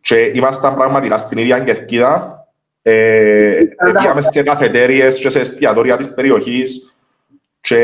και 0.01 0.15
ήμασταν 0.15 0.75
πραγματικά 0.75 1.17
στην 1.17 1.37
ίδια 1.37 1.59
κερκίδα. 1.59 2.45
Ε, 2.81 3.61
πήγαμε 3.93 4.21
σε 4.21 4.43
καφετέριες 4.43 5.19
και 5.19 5.29
σε 5.29 5.39
εστιατόρια 5.39 5.97
της 5.97 6.13
περιοχής 6.13 6.95
και 7.61 7.79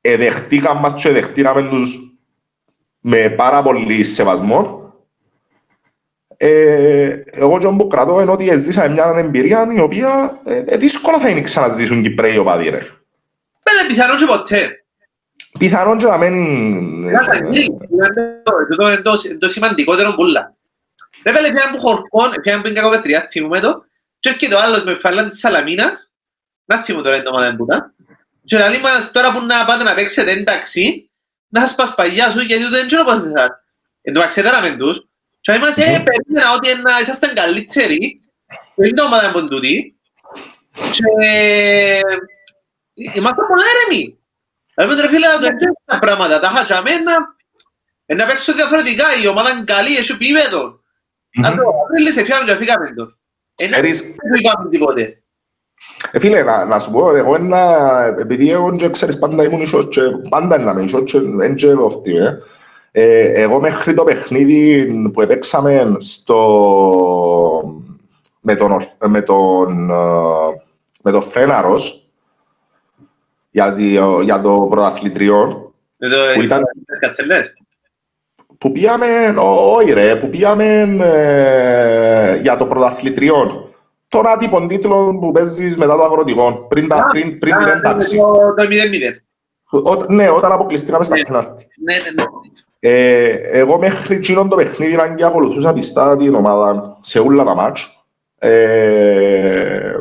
εδεχτήκαμε 0.00 0.80
μας 0.80 1.02
και 1.02 1.10
δεχτήκαμε 1.10 1.62
τους 1.62 2.09
με 3.00 3.30
πάρα 3.30 3.62
πολύ 3.62 4.02
σεβασμό 4.02 4.80
ε, 6.42 7.22
εγώ 7.24 7.58
και 7.58 7.66
που 7.66 7.86
κρατώ 7.86 8.20
είναι 8.20 8.30
ότι 8.30 8.58
ζήσαμε 8.58 8.88
μια 8.88 9.14
εμπειρία 9.16 9.68
η 9.72 9.80
οποία 9.80 10.40
ε, 10.44 10.64
ε, 10.66 10.76
δύσκολα 10.76 11.18
θα 11.18 11.28
είναι 11.28 11.40
ξαναζήσουν 11.40 12.02
Κυπρέοι 12.02 12.38
οπαδοί 12.38 12.68
ρε. 12.68 12.78
Πέλε 13.62 13.86
πιθανόν 13.88 14.18
και 14.18 14.26
ποτέ. 14.26 14.84
Πιθανόν 15.58 15.98
και 15.98 16.06
να 16.06 16.18
μένει... 16.18 17.10
Το 19.38 19.48
σημαντικότερο 19.48 20.14
πουλά. 20.14 20.54
Ρε 21.26 21.32
πέλε 21.32 21.52
πιάνε 21.52 21.70
που 21.72 21.80
χορκών, 21.80 22.30
πιάνε 22.42 22.62
που 22.62 22.68
είναι 22.68 22.80
κακοπετριά, 22.80 23.28
θυμούμε 23.30 23.60
το, 23.60 23.84
και 24.20 24.28
έρχεται 24.28 24.54
ο 24.54 24.60
άλλος 24.60 24.84
με 24.84 24.94
φάλαν 24.94 25.26
της 25.26 25.38
Σαλαμίνας, 25.38 26.10
να 26.64 26.84
θυμούμε 26.84 27.04
τώρα 27.04 27.22
το 27.22 27.32
μάνα 27.32 27.46
εμπούτα, 27.46 27.94
και 28.44 28.58
λέει 28.58 28.80
μας 28.80 29.10
τώρα 29.10 29.32
που 29.32 29.44
να 29.44 29.64
πάτε 29.64 29.82
να 29.82 29.94
παίξετε 29.94 30.30
εντάξει, 30.30 31.09
να 31.50 31.60
σας 31.60 31.74
πας 31.74 31.94
παγιά 31.94 32.30
σου 32.30 32.40
γιατί 32.40 32.64
δεν 32.64 32.86
ξέρω 32.86 33.04
πώς 33.04 33.14
εσάς. 33.14 33.48
Εν 34.02 34.12
τω 34.12 34.20
αξέταραμε 34.20 34.76
τους, 34.76 35.08
και 35.40 35.52
είμαστε 35.52 35.82
περίμενα 35.82 36.54
ότι 36.54 36.68
ήσασταν 37.02 37.34
καλύτεροι, 37.34 38.20
δεν 38.74 38.86
είναι 38.86 38.96
το 38.96 39.04
ομάδα 39.04 39.28
από 39.28 39.46
τούτη, 39.46 39.98
και 40.92 41.04
είμαστε 43.14 43.42
πολλά 43.48 43.64
έρεμοι. 43.74 44.18
Δηλαδή, 44.74 45.00
ρε 45.00 45.08
φίλε, 45.08 45.26
να 45.26 45.38
το 45.38 45.46
έτσι 45.46 45.66
τα 45.84 45.98
πράγματα, 45.98 46.40
τα 46.40 46.48
χατσάμε 46.48 46.90
να 48.06 48.26
παίξω 48.26 48.52
διαφορετικά, 48.52 49.04
η 49.22 49.26
ομάδα 49.26 49.50
είναι 49.50 49.64
καλή, 49.64 49.96
έχει 49.96 50.12
επίπεδο. 50.12 50.80
Αν 51.44 51.56
το 51.56 51.62
Απρίλη 51.84 52.12
σε 52.12 52.24
φιάμε 52.24 52.52
και 52.52 52.58
φύγαμε 52.58 52.94
το. 52.94 53.18
Δεν 53.54 53.84
είπαμε 54.38 54.68
τίποτε. 54.70 55.19
Ε, 56.10 56.18
φίλε, 56.18 56.42
να, 56.42 56.64
να 56.64 56.78
σου 56.78 56.90
πω, 56.90 57.16
εγώ 57.16 57.34
ένα, 57.34 58.14
επειδή 58.18 58.50
εγώ 58.50 58.76
και 58.76 58.90
ξέρεις 58.90 59.18
πάντα 59.18 59.44
ήμουν 59.44 59.60
ίσως 59.60 59.88
και 59.88 60.00
πάντα 60.28 60.58
να 60.58 60.70
είμαι 60.70 60.82
ίσως 60.82 61.02
και 61.04 61.20
δεν 61.20 61.54
και 61.54 61.74
κοφτεί, 61.74 62.16
ε. 62.16 62.38
Ε, 62.92 63.42
εγώ 63.42 63.60
μέχρι 63.60 63.94
το 63.94 64.04
παιχνίδι 64.04 64.86
που 65.12 65.20
έπαιξαμε 65.20 65.96
στο... 65.98 66.38
με 68.40 68.54
τον, 68.54 68.76
με 69.08 69.20
τον, 69.20 69.90
ε, 69.90 69.94
με 71.02 71.10
τον 71.10 71.22
Φρέναρος 71.22 72.08
για, 73.50 73.76
για 74.22 74.40
το 74.40 74.66
πρωταθλητριό 74.70 75.72
που 76.34 76.42
ήταν... 76.42 76.62
Κατσελές. 77.00 77.54
Που 78.58 78.72
πήγαμε, 78.72 79.06
όχι 79.74 79.92
ρε, 79.92 80.16
που 80.16 80.28
πήγαμε 80.28 80.96
ε, 81.00 82.36
για 82.36 82.56
το 82.56 82.66
πρωταθλητριό. 82.66 83.69
Τον 84.10 84.26
άτυπον 84.26 84.68
τίτλο 84.68 85.18
που 85.20 85.32
παίζεις 85.32 85.76
μετά 85.76 85.96
το 85.96 86.02
αγροτικό, 86.02 86.66
πριν, 86.68 86.88
τα, 86.88 87.06
πριν, 87.10 87.38
πριν 87.38 87.56
την 87.56 87.68
ένταξη. 87.68 88.16
Το 88.16 88.54
0-0. 89.70 90.08
Ναι, 90.08 90.30
όταν 90.30 90.52
αποκλειστήκαμε 90.52 91.04
στα 91.04 91.16
ναι. 91.16 91.22
πέναρτη. 91.22 91.66
Ναι, 91.84 91.94
ναι, 91.94 92.00
ναι. 92.10 92.22
Ε, 92.80 93.28
εγώ 93.58 93.78
μέχρι 93.78 94.14
εκείνον 94.14 94.48
το 94.48 94.56
παιχνίδι 94.56 94.96
να 94.96 95.14
και 95.14 95.24
ακολουθούσα 95.24 95.72
πιστά 95.72 96.16
την 96.16 96.34
ομάδα 96.34 96.98
σε 97.00 97.18
όλα 97.18 97.44
τα 97.44 97.54
μάτς. 97.54 98.04
Ε, 98.38 99.94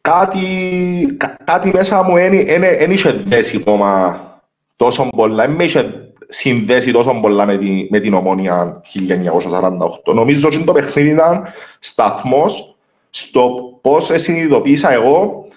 κάτι, 0.00 0.40
κά, 1.16 1.36
κάτι 1.44 1.70
μέσα 1.74 2.02
μου 2.02 2.14
δεν 2.14 2.90
είχε 2.90 3.12
δέσει 3.12 3.56
ακόμα 3.56 4.20
τόσο 4.76 5.08
πολλά, 5.16 5.46
δεν 5.46 5.54
με 5.54 5.64
είχε 5.64 6.07
συνδέσει 6.28 6.92
τόσο 6.92 7.20
πολλά 7.20 7.46
με, 7.46 7.56
τη, 7.58 7.86
με 7.90 8.00
την 8.00 8.14
ομόνια 8.14 8.80
1948. 10.08 10.14
Νομίζω 10.14 10.48
ότι 10.48 10.64
το 10.64 10.72
παιχνίδι 10.72 11.10
ήταν 11.10 11.46
σταθμός 11.78 12.76
στο 13.10 13.54
πώς 13.80 14.10
συνειδητοποίησα 14.14 14.92
εγώ 14.92 15.48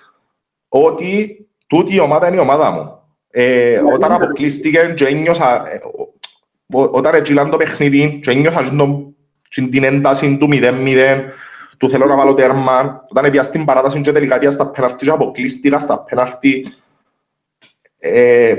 ότι 0.69 1.37
τούτη 1.67 1.95
η 1.95 1.99
ομάδα 1.99 2.27
είναι 2.27 2.35
η 2.35 2.39
ομάδα 2.39 2.71
μου. 2.71 2.99
Ε, 3.29 3.79
όταν 3.93 4.11
αποκλείστηκε 4.11 4.93
και 4.95 5.05
ένιωσα, 5.05 5.71
ε, 5.71 5.79
όταν 6.73 7.15
έτσι 7.15 7.33
το 7.33 7.57
παιχνίδι 7.57 8.19
και 8.23 8.31
ένιωσα 8.31 8.63
την 9.49 9.83
ένταση 9.83 10.37
του 10.37 10.47
0-0, 10.51 11.19
του 11.77 11.89
θέλω 11.89 12.05
να 12.05 12.15
βάλω 12.15 12.33
τέρμα, 12.33 13.05
όταν 13.09 13.31
πια 13.31 13.43
στην 13.43 13.65
παράταση 13.65 14.01
και 14.01 14.11
τελικά 14.11 14.39
πια 14.39 14.51
στα 14.51 14.69
πέναρτη 14.69 15.05
και 15.05 15.11
αποκλείστηκα 15.11 15.79
στα 15.79 16.03
πέναρτη, 16.03 16.65
ε, 17.99 18.55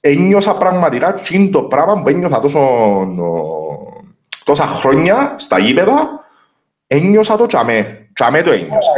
ένιωσα 0.00 0.54
πραγματικά 0.54 1.12
και 1.12 1.48
το 1.48 1.62
πράγμα 1.62 2.02
που 2.02 2.08
ένιωσα 2.08 2.40
τόσο, 2.40 2.60
τόσα 4.44 4.66
χρόνια 4.66 5.34
στα 5.38 5.58
γήπεδα, 5.58 6.24
ένιωσα 6.86 7.36
το 7.36 7.46
τσαμέ. 7.46 8.08
Τσαμέ 8.14 8.42
το 8.42 8.50
ένιωσα. 8.50 8.90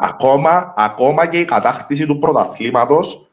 Ακόμα, 0.00 0.74
ακόμα 0.76 1.26
και 1.26 1.38
η 1.38 1.44
κατάκτηση 1.44 2.06
του 2.06 2.18
πρωταθλήματος 2.18 3.28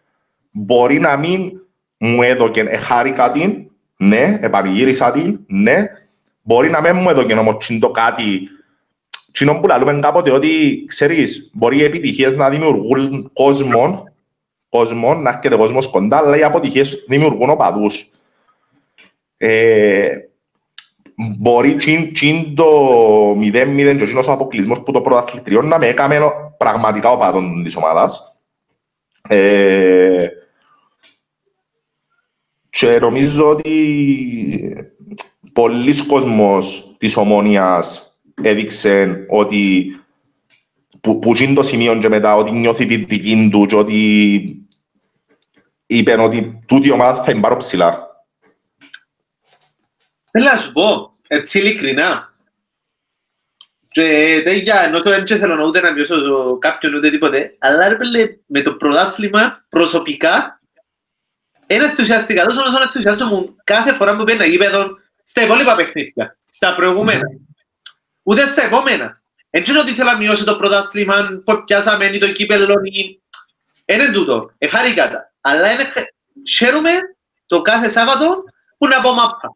μπορεί 0.51 0.99
να 0.99 1.17
μην 1.17 1.61
μου 1.97 2.21
έδωκε, 2.21 2.59
εχάρηκα 2.59 3.31
την, 3.31 3.71
ναι, 3.97 4.39
επανηγύρισα 4.41 5.11
την, 5.11 5.39
ναι, 5.47 5.83
μπορεί 6.41 6.69
να 6.69 6.81
μην 6.81 6.95
μου 6.95 7.09
έδωκε 7.09 7.33
όμως 7.33 7.71
το 7.79 7.91
κάτι 7.91 8.49
Τι 9.31 9.45
που 9.45 9.67
λέμε 9.67 9.99
κάποτε 9.99 10.31
ότι, 10.31 10.83
ξέρεις, 10.87 11.49
μπορεί 11.53 11.77
οι 11.77 11.83
επιτυχίες 11.83 12.35
να 12.35 12.49
δημιουργούν 12.49 13.29
κόσμο, 13.33 14.09
κόσμος, 14.75 15.17
να 15.17 15.29
έρχεται 15.29 15.55
κόσμος 15.55 15.87
κοντά, 15.87 16.17
αλλά 16.17 16.37
οι 16.37 16.43
αποτυχίες 16.43 17.03
δημιουργούν 17.07 17.49
οπαδούς. 17.49 18.09
Ε, 19.37 20.09
μπορεί 21.15 21.75
τσιν, 22.11 22.55
το 22.55 22.65
0-0 23.31 23.95
και 23.97 24.17
ο 24.27 24.31
αποκλεισμός 24.31 24.81
που 24.83 24.91
το 24.91 25.01
πρωταθλητριό 25.01 25.61
να 25.61 25.77
με 25.77 25.87
έκαμε 25.87 26.19
πραγματικά 26.57 27.11
οπαδόν 27.11 27.63
της 27.63 27.75
ομάδας. 27.75 28.37
Ε, 29.27 30.27
και 32.69 32.99
νομίζω 32.99 33.49
ότι 33.49 33.73
πολλοί 35.53 36.05
κόσμος 36.05 36.95
της 36.97 37.17
ομόνιας 37.17 38.17
έδειξε 38.41 39.25
ότι 39.29 39.85
που, 41.05 41.19
που 41.19 41.33
το 41.53 41.63
σημείο 41.63 41.97
και 41.97 42.09
μετά 42.09 42.35
ότι 42.35 42.51
νιώθει 42.51 42.85
τη 42.85 42.95
δική 42.95 43.49
του 43.51 43.65
και 43.65 43.75
ότι 43.75 44.64
είπε 45.85 46.21
ότι 46.21 46.63
τούτη 46.65 46.87
η 46.87 46.91
ομάδα 46.91 47.23
θα 47.23 47.39
πάρω 47.39 47.57
ψηλά. 47.57 48.07
Θέλω 50.31 50.45
να 50.45 50.57
σου 50.57 50.71
πω, 50.71 51.17
έτσι 51.27 51.59
ειλικρινά. 51.59 52.33
Και 53.91 54.41
τέτοια, 54.43 54.83
ενώ 54.83 55.01
το 55.01 55.09
δεν 55.09 55.25
θέλω 55.25 55.65
ούτε 55.65 55.81
να 55.81 55.93
βιώσω 55.93 56.57
κάποιον 56.57 56.93
ούτε 56.93 57.09
τίποτε, 57.09 57.55
αλλά 57.59 57.97
με 58.45 58.61
το 58.61 58.73
πρωτάθλημα 58.73 59.65
προσωπικά 59.69 60.59
είναι 61.67 61.83
ενθουσιαστικά, 61.83 62.45
τόσο 62.45 62.61
όσο 62.61 62.81
ενθουσιάζομαι 62.81 63.53
κάθε 63.63 63.93
φορά 63.93 64.15
που 64.15 64.23
παίρνει 64.23 64.47
γήπεδο 64.47 64.97
στα 65.23 65.43
υπόλοιπα 65.43 65.75
παιχνίδια, 65.75 66.37
στα 66.49 66.75
προηγούμενα. 66.75 67.27
Ούτε 68.23 68.45
στα 68.45 68.63
επόμενα. 68.63 69.21
Έτσι 69.49 69.71
είναι 69.71 69.79
ότι 69.79 69.91
θέλω 69.91 70.11
να 70.11 70.17
μειώσω 70.17 70.43
το 70.43 70.55
πρωτάθλημα 70.55 71.41
που 71.45 71.63
πιάσαμε 71.63 72.05
ή 72.05 72.17
το 72.17 72.31
κύπελλο 72.31 72.73
ή... 72.83 73.21
Είναι 73.85 74.11
τούτο, 74.11 74.51
εχάρηκα 74.57 75.11
τα. 75.11 75.33
Αλλά 75.47 75.71
είναι... 75.71 75.83
χαίρομαι 76.47 76.91
το 77.45 77.61
κάθε 77.61 77.89
Σάββατο 77.89 78.43
που 78.77 78.87
να 78.87 79.01
πω 79.01 79.13
μάπα. 79.13 79.55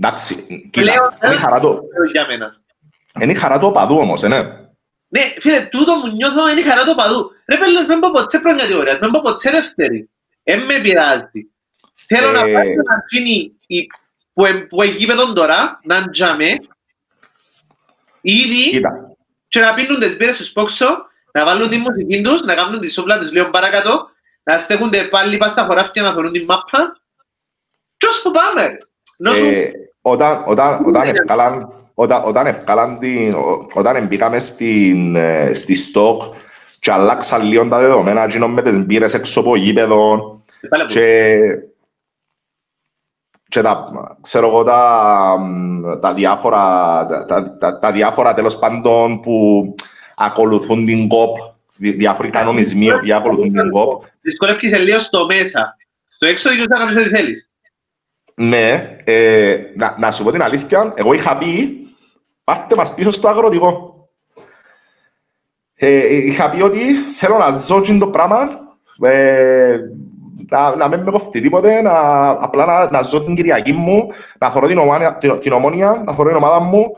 Εντάξει, 0.00 0.68
κοίτα, 0.72 1.18
είναι 1.24 1.34
χαρά 1.34 1.60
το... 1.60 1.80
Είναι 3.20 3.34
χαρά 3.34 3.58
το 3.58 3.72
παδού 3.72 3.96
όμως, 3.98 4.22
ναι. 4.22 4.40
Ναι, 5.08 5.20
φίλε, 5.40 5.60
τούτο 5.60 5.94
μου 5.94 6.12
νιώθω 6.12 6.50
είναι 6.50 6.62
χαρά 6.62 6.84
το 6.84 6.94
παδού. 6.94 7.30
Ρε 7.46 7.58
πέλες, 7.58 7.86
μην 7.86 8.00
πω 8.00 8.10
ποτέ 8.10 8.38
πρώτη 8.38 8.60
κατηγορίας, 8.60 8.98
μην 8.98 9.10
πω 9.10 9.20
ποτέ 9.22 9.50
δεύτερη. 9.50 10.10
Δεν 10.42 10.64
με 10.64 10.80
πειράζει. 10.80 11.50
Θέλω 12.06 12.30
να 12.30 12.38
ε, 12.38 12.52
πάει 12.52 12.74
να 12.74 13.04
γίνει 13.08 13.56
που 14.68 14.82
εκεί 14.82 15.06
παιδόν 15.06 15.34
τώρα, 15.34 15.80
να 15.84 16.10
τζάμε, 16.10 16.56
ήδη 18.20 18.80
και 19.48 19.60
να 19.60 19.74
πίνουν 19.74 20.00
τις 20.00 20.16
μπύρες 20.16 20.34
στους 20.34 20.52
πόξο, 20.52 21.06
να 21.32 21.44
βάλουν 21.44 21.68
τη 21.68 21.76
μουσική 21.76 22.20
τους, 22.22 22.42
να 22.42 22.54
κάνουν 22.54 22.80
τη 22.80 22.90
σούβλα 22.90 23.18
τους 23.18 23.32
λίγο 23.32 23.50
παρακάτω, 23.50 24.10
να 24.42 24.58
στέκονται 24.58 25.04
πάλι 25.04 25.36
πας 25.36 25.50
στα 25.50 25.64
χωράφια 25.64 26.02
να 26.02 26.12
θεωρούν 26.12 26.32
την 26.32 26.44
μάπα. 26.44 26.96
Και 27.96 28.06
όσο 28.06 28.22
που 28.22 28.30
πάμε. 28.30 28.78
Ε, 29.38 29.70
όταν, 30.00 30.42
όταν, 30.46 30.84
όταν 30.86 31.08
ευκάλαν, 31.08 31.72
όταν, 31.94 32.22
όταν 32.24 32.46
ευκάλαν 32.46 32.98
την, 32.98 33.34
όταν 33.74 34.06
μπήκαμε 34.06 34.38
στην, 34.38 35.16
ε, 35.16 35.54
στη 35.54 35.74
στόκ 35.74 36.22
και 36.78 36.92
αλλάξαν 36.92 37.42
λίγο 37.42 37.68
τα 37.68 37.78
δεδομένα, 37.78 38.26
γίνω 38.26 38.48
με 38.48 38.62
τις 38.62 38.84
μπύρες 38.84 39.14
έξω 39.14 39.40
από 39.40 39.56
γήπεδο 39.56 40.40
και 40.86 41.38
και 43.52 43.60
τα, 43.60 43.86
ξέρω 44.20 44.46
εγώ, 44.46 44.62
τα, 44.62 45.38
τα 46.00 46.14
διάφορα, 46.14 47.06
τα, 47.06 47.56
τα, 47.58 47.78
τα 47.78 47.92
διάφορα 47.92 48.34
τέλος 48.34 48.58
πάντων 48.58 49.20
που 49.20 49.74
ακολουθούν 50.16 50.86
την 50.86 51.08
ΚΟΠ, 51.08 51.36
διάφοροι 51.90 52.30
κανονισμοί 52.30 52.86
που 52.86 53.14
ακολουθούν 53.14 53.52
την 53.52 53.70
ΚΟΠ. 53.70 54.02
Δυσκολεύκεις 54.20 54.78
λίγο 54.78 54.98
στο 54.98 55.26
μέσα. 55.26 55.76
Στο 56.08 56.26
έξω 56.26 56.48
δεν 56.48 56.58
θα 56.58 56.78
κάνεις 56.78 56.96
ό,τι 56.96 57.08
θέλεις. 57.08 57.50
Ναι, 58.34 58.96
ε, 59.04 59.58
να, 59.76 59.96
να 59.98 60.10
σου 60.10 60.24
πω 60.24 60.30
την 60.30 60.42
αλήθεια, 60.42 60.92
εγώ 60.96 61.12
είχα 61.12 61.36
πει, 61.36 61.86
πάρτε 62.44 62.74
μας 62.74 62.94
πίσω 62.94 63.10
στο 63.10 63.28
αγροτικό. 63.28 63.92
Ε, 65.74 66.16
είχα 66.16 66.50
πει 66.50 66.62
ότι 66.62 66.92
θέλω 67.16 67.38
να 67.38 67.50
ζω 67.52 67.80
το 67.98 68.08
πράγμα, 68.08 68.48
ε, 69.02 69.78
να, 70.48 70.76
να 70.76 70.88
μην 70.88 71.02
με 71.02 71.10
κοφτεί 71.10 71.40
τίποτε, 71.40 71.82
να, 71.82 71.92
απλά 72.30 72.64
να, 72.64 72.90
να 72.90 73.02
ζω 73.02 73.24
την 73.24 73.34
Κυριακή 73.34 73.72
μου, 73.72 74.08
να 74.38 74.50
θωρώ 74.50 74.66
την, 74.66 74.78
ομάνια, 74.78 75.14
την, 75.14 75.38
την 75.38 75.52
ομόνια, 75.52 76.02
να 76.06 76.12
θωρώ 76.12 76.28
την 76.28 76.36
ομάδα 76.36 76.60
μου, 76.60 76.96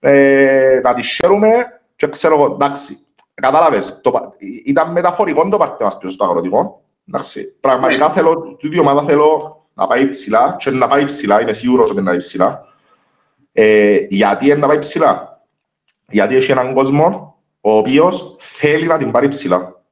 ε, 0.00 0.80
να 0.82 0.94
τη 0.94 1.02
χαίρουμε 1.02 1.48
και 1.96 2.08
ξέρω 2.08 2.34
εγώ, 2.34 2.52
εντάξει, 2.52 2.98
κατάλαβες, 3.34 4.00
το, 4.02 4.12
ήταν 4.64 4.92
μεταφορικό 4.92 5.48
το 5.48 5.56
πάρτε 5.56 5.84
μας 5.84 5.98
πίσω 5.98 6.12
στο 6.12 6.24
αγροτικό, 6.24 6.82
εντάξει, 7.08 7.56
πραγματικά 7.60 8.10
θέλω, 8.10 8.56
τούτη 8.58 8.78
ομάδα 8.78 9.02
θέλω 9.02 9.58
να 9.74 9.86
πάει 9.86 10.08
ψηλά 10.08 10.56
και 10.58 10.70
να 10.70 10.88
πάει 10.88 11.04
ψηλά, 11.04 11.40
είμαι 11.40 11.52
σίγουρος 11.52 11.90
ότι 11.90 12.00
να 12.00 12.08
πάει 12.08 12.16
ψηλά. 12.16 12.66
Ε, 13.52 13.98
γιατί 14.08 14.56
να 14.56 14.66
πάει 14.66 14.78
ψηλά, 14.78 15.42
γιατί 16.08 16.36
έχει 16.36 16.50
έναν 16.50 16.74
κόσμο 16.74 17.38
ο 17.60 17.76
οποίος 17.76 18.36
θέλει 18.38 18.86
να 18.86 18.98
την 18.98 19.10
πάρει 19.10 19.28
ψηλά. 19.28 19.82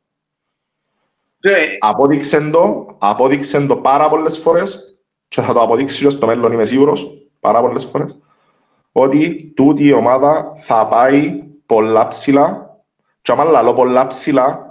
Απόδειξε 1.78 2.50
το, 2.50 2.96
απόδειξε 2.98 3.66
το 3.66 3.76
πάρα 3.76 4.08
πολλές 4.08 4.38
φορές 4.38 4.96
και 5.28 5.40
θα 5.40 5.52
το 5.52 5.60
αποδείξει 5.60 6.04
και 6.04 6.10
στο 6.10 6.26
μέλλον 6.26 6.52
είμαι 6.52 6.64
σίγουρος 6.64 7.28
πάρα 7.40 7.60
πολλές 7.60 7.84
φορές 7.84 8.16
ότι 8.92 9.52
τούτη 9.56 9.84
η 9.84 9.92
ομάδα 9.92 10.52
θα 10.56 10.86
πάει 10.86 11.42
πολλά 11.66 12.08
ψηλά 12.08 12.71
και 13.22 13.32
άμα 13.32 13.44
λαλώ 13.44 13.72
πολλά 13.72 14.06
ψηλά 14.06 14.70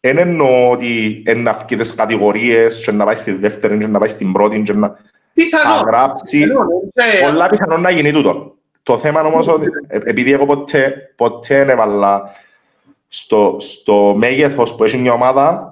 δεν 0.00 0.18
εννοώ 0.18 0.70
ότι 0.70 1.22
να 1.36 1.52
βγει 1.52 1.76
τις 1.76 1.94
κατηγορίες 1.94 2.84
και 2.84 2.92
να 2.92 3.04
πάει 3.04 3.14
στη 3.14 3.32
δεύτερη 3.32 3.78
και 3.78 3.86
να 3.86 3.98
πάει 3.98 4.08
στην 4.08 4.32
πρώτη 4.32 4.62
και 4.62 4.72
να 4.72 4.96
θα 5.50 5.82
γράψει 5.86 6.46
πολλά 7.22 7.46
πιθανόν 7.46 7.80
να 7.80 7.90
γίνει 7.90 8.12
τούτο. 8.12 8.54
Το 8.82 8.98
θέμα 8.98 9.20
όμως 9.20 9.48
ότι 9.48 9.66
επειδή 9.88 10.32
εγώ 10.32 10.46
ποτέ, 10.46 11.12
ποτέ 11.16 11.60
έβαλα 11.60 12.30
στο, 13.08 13.56
στο 13.58 14.14
μέγεθος 14.16 14.74
που 14.74 14.84
έχει 14.84 14.96
μια 14.96 15.12
ομάδα 15.12 15.68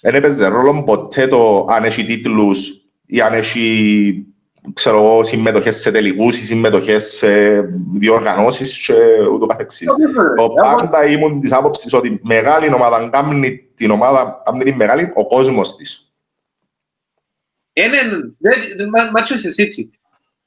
δεν 0.00 0.14
έπαιζε 0.14 0.46
ρόλο 0.46 0.82
ποτέ 0.82 1.26
το 1.26 1.66
αν 1.68 1.84
έχει 1.84 2.04
τίτλους 2.04 2.86
ή 3.06 3.20
αν 3.20 3.32
έχει 3.32 4.26
ξέρω, 4.74 5.20
συμμετοχές 5.22 5.76
σε 5.76 5.90
τελικούς 5.90 6.36
ή 6.36 6.44
συμμετοχές 6.44 7.04
σε 7.04 7.60
διοργανώσεις 7.94 8.78
και 8.78 8.94
ούτω 9.32 9.46
καθεξής. 9.46 9.88
Το 10.36 10.48
πάντα 10.48 11.06
ήμουν 11.06 11.40
της 11.40 11.52
άποψης 11.52 11.92
ότι 11.92 12.20
μεγάλη 12.22 12.72
ομάδα 12.74 13.08
κάνει 13.12 13.58
την 13.74 13.90
ομάδα, 13.90 14.42
κάνει 14.44 14.64
την 14.64 14.74
μεγάλη 14.74 15.12
ο 15.14 15.26
κόσμος 15.26 15.76
της. 15.76 16.12
Είναι, 17.72 17.96
μάτσο 19.12 19.34
είσαι 19.34 19.62
έτσι. 19.62 19.90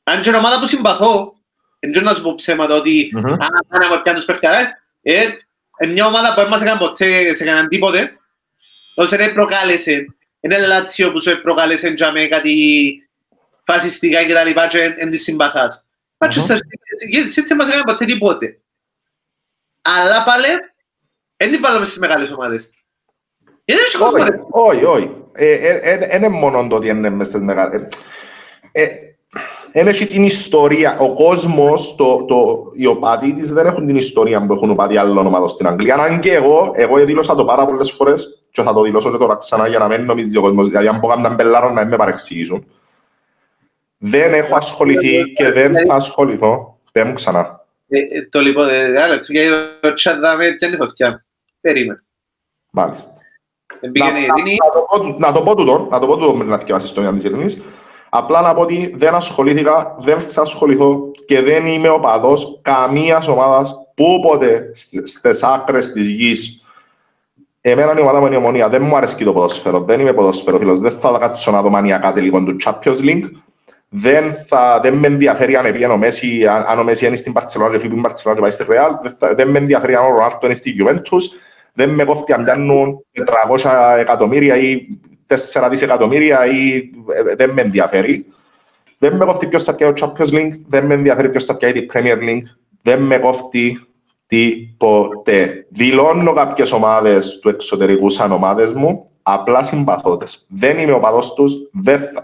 Αν 0.04 0.22
και 0.22 0.30
ομάδα 0.30 0.60
που 0.60 0.68
συμπαθώ, 0.68 1.34
δεν 1.80 2.04
να 2.04 2.14
σου 2.14 2.22
πω 2.22 2.36
ψέματα 2.36 2.76
ότι 2.76 3.12
αν 3.16 3.90
με 3.90 4.02
πιάνε 4.02 4.18
τους 4.18 4.26
παιχταράς, 4.26 4.64
είναι 5.02 5.92
μια 5.92 6.06
ομάδα 6.06 6.34
που 6.34 6.40
δεν 6.40 6.50
μας 6.50 6.62
έκανε 6.62 6.80
ποτέ 6.80 7.34
σε 7.34 7.44
κανέναν 7.44 7.68
τίποτε, 7.68 8.12
όσο 8.96 9.16
δεν 9.16 9.34
προκάλεσε. 9.34 10.06
Είναι 10.40 10.68
Λάτσιο 10.68 11.12
που 11.12 11.22
σου 11.22 11.42
προκάλεσε 11.42 11.88
για 11.90 12.12
με 12.12 12.26
κάτι 12.26 12.54
φασιστικά 13.64 14.26
και 14.26 14.34
τα 14.34 14.44
λοιπά 14.44 14.68
και 14.68 14.96
εν 14.98 15.10
της 15.12 15.24
συμπαθάς. 15.24 15.86
Manchester 16.18 16.56
City 17.36 17.44
δεν 17.48 17.58
μας 17.58 17.68
έκανε 17.68 17.84
ποτέ 17.86 18.06
τίποτε. 18.06 18.62
Αλλά 19.82 20.24
πάλι, 20.24 20.48
δεν 21.38 21.52
την 21.52 21.62
βάλαμε 21.62 21.86
στις 21.86 21.98
μεγάλες 21.98 22.32
ομάδες. 22.32 22.70
Γιατί 23.66 23.82
δεν 23.82 24.02
κόσμο 24.02 24.24
ρε. 24.24 24.40
Όχι, 24.50 24.84
όχι. 24.84 25.16
Είναι 26.16 26.30
μόνο 26.30 26.68
το 26.68 26.76
ότι 26.76 26.88
είναι 26.88 27.10
μες 27.10 27.28
στις 27.28 27.42
μεγάλες. 27.42 27.88
Δεν 29.74 29.88
έχει 29.88 30.08
την 30.08 30.24
ιστορία. 30.24 30.98
Ο 31.00 31.14
κόσμος, 31.14 31.96
το, 31.96 32.26
το, 32.26 32.72
οι 32.76 32.86
οπαδοί 32.86 33.34
της 33.34 33.52
δεν 33.52 33.66
έχουν 33.66 33.88
την 33.88 33.96
ιστορία 33.96 34.46
που 34.46 34.54
έχουν 34.54 34.70
οπαδοί 34.70 34.98
άλλων 34.98 35.26
ομάδων 35.26 35.50
στην 35.50 35.68
Αγγλία. 35.68 35.96
Αν 35.96 36.20
και 36.20 36.34
εγώ, 36.34 36.72
εγώ 36.76 37.06
δήλωσα 37.06 37.36
το 37.36 37.46
πάρα 37.46 37.66
πολλές 37.66 37.92
φορές 37.92 38.40
και 38.52 38.62
θα 38.62 38.74
το 38.74 38.82
δηλώσω 38.82 39.12
και 39.12 39.18
τώρα 39.18 39.36
ξανά 39.36 39.68
για 39.68 39.80
να 39.80 39.88
μην 39.88 40.06
νομίζει 40.06 40.38
ο 40.38 40.42
κόσμος. 40.42 40.68
Δηλαδή, 40.68 40.88
αν 40.88 41.00
πω 41.00 41.16
να 41.16 41.34
μπελάρω 41.34 41.70
να 41.70 41.86
με 41.86 41.96
παρεξηγήσουν. 41.96 42.66
Δεν 44.04 44.34
έχω 44.34 44.56
ασχοληθεί 44.56 45.24
και 45.34 45.52
δεν 45.52 45.86
θα 45.86 45.94
ασχοληθώ. 45.94 46.80
Δεν 46.92 47.08
μου 47.08 47.14
ξανά. 47.14 47.66
Ε, 47.88 48.22
το 48.30 48.40
λοιπόν, 48.40 48.66
άλλα, 49.04 49.20
γιατί 49.28 49.50
το 49.80 49.88
chat 49.88 50.18
δάμε 50.22 50.56
πιάνει 50.58 50.76
φωτιά. 50.76 51.26
Περίμενε. 51.62 52.04
Μάλιστα. 52.70 53.14
Να 55.18 55.32
το 55.32 55.42
πω 55.42 55.56
τούτο, 55.56 55.88
να 55.92 56.00
το 56.00 56.08
πω 56.08 56.18
τούτο 56.18 56.34
με 56.34 56.44
την 56.44 56.54
αθηκεύαση 56.54 56.88
στο 56.88 57.02
Ιωάννη 57.02 57.20
της 57.20 57.30
Ελληνής. 57.30 57.62
Απλά 58.10 58.42
να 58.42 58.54
πω 58.54 58.62
ότι 58.62 58.94
δεν 58.96 59.16
ασχολήθηκα, 59.16 59.96
δεν 60.00 60.20
θα 60.20 60.42
ασχοληθώ 60.42 61.12
και 61.26 61.42
δεν 61.42 61.66
είμαι 61.66 61.90
ο 61.90 62.00
παδός 62.00 62.60
καμίας 62.62 63.28
ομάδας 63.28 63.76
που 63.96 64.06
όποτε 64.06 64.72
στις 65.04 65.44
άκρες 65.44 65.92
της 65.92 66.08
γης. 66.08 66.64
Εμένα 67.62 67.94
η 67.98 68.02
ομάδα 68.02 68.20
μου 68.20 68.26
είναι 68.26 68.36
η 68.36 68.38
ομονία. 68.38 68.70
Δεν 68.70 68.82
μου 68.82 68.96
αρέσει 68.96 69.24
το 69.24 69.34
ποδόσφαιρο. 69.34 69.80
Δεν 69.80 70.00
είμαι 70.00 70.14
ποδόσφαιρο 70.14 70.58
φίλος. 70.58 70.80
Δεν 70.80 70.92
θα 70.92 71.18
κάτσω 71.20 71.52
να 71.52 71.62
δω 71.62 71.70
μανιακά 71.70 72.12
τελικό 72.12 72.44
του 72.44 72.56
Champions 72.66 72.98
League. 73.00 73.24
Δεν, 73.94 74.34
θα, 74.34 74.80
δεν 74.84 74.94
με 74.94 75.08
ενδιαφέρει 75.08 75.56
αν 75.56 75.72
πήγαινε 75.72 75.94
ο 75.94 75.98
Μέση, 75.98 76.48
αν, 76.48 76.64
αν 76.68 76.80
ο 76.80 76.84
Μέση 76.84 77.06
είναι 77.06 77.16
στην 77.16 77.34
Παρτσελόνα 77.34 77.72
και 77.72 77.78
φύγει 77.78 77.90
στην 77.90 78.02
Παρτσελόνα 78.02 78.36
και 78.36 78.42
πάει 78.42 78.52
στη 78.52 78.66
Ρεάλ. 78.70 78.92
Δεν, 79.02 79.36
δεν 79.36 79.50
με 79.50 79.58
ενδιαφέρει 79.58 79.96
αν 79.96 80.06
ο 80.06 80.10
Ρονάλτο 80.10 80.40
είναι 80.44 80.54
στη 80.54 80.76
Juventus. 80.80 81.22
Δεν 81.74 81.90
με 81.90 82.04
κόφτει 82.04 82.34
αν 82.34 82.44
πιάνουν 82.44 83.06
400 83.58 83.98
εκατομμύρια 84.00 84.58
ή 84.58 84.88
4 85.28 85.68
δισεκατομμύρια 85.70 86.46
ή 86.46 86.90
ε, 87.14 87.36
δεν 87.36 87.50
με 87.50 87.62
ενδιαφέρει. 87.62 88.26
Δεν 88.98 89.16
με 89.16 89.26
κόφτει 89.26 89.48
ποιος 89.48 89.64
θα 89.64 89.76
πιάει 89.76 89.94
το 89.94 90.14
Champions 90.18 90.36
League, 90.36 90.52
δεν 90.68 90.86
με 90.86 90.94
ενδιαφέρει 90.94 91.30
ποιος 91.30 91.46
θα 91.46 91.58
πιάει 91.58 91.72
την 91.72 91.90
Premier 91.94 92.18
League, 92.18 92.48
δεν 92.82 93.02
με 93.02 93.18
κόφτει 93.18 93.80
τίποτε. 94.26 95.66
Δηλώνω 95.70 96.34
κάποιες 96.34 96.72
ομάδες 96.72 97.40
του 97.40 97.50
εξωτερικού 97.50 98.10
σαν 98.10 98.32
ομάδες 98.32 98.74
μου, 98.74 99.06
απλά 99.24 99.64
συμπαθώτες. 99.64 100.46
Δεν 100.48 100.78
είμαι 100.78 100.92
ο 100.92 101.00
παδός 101.00 101.34
τους, 101.34 101.54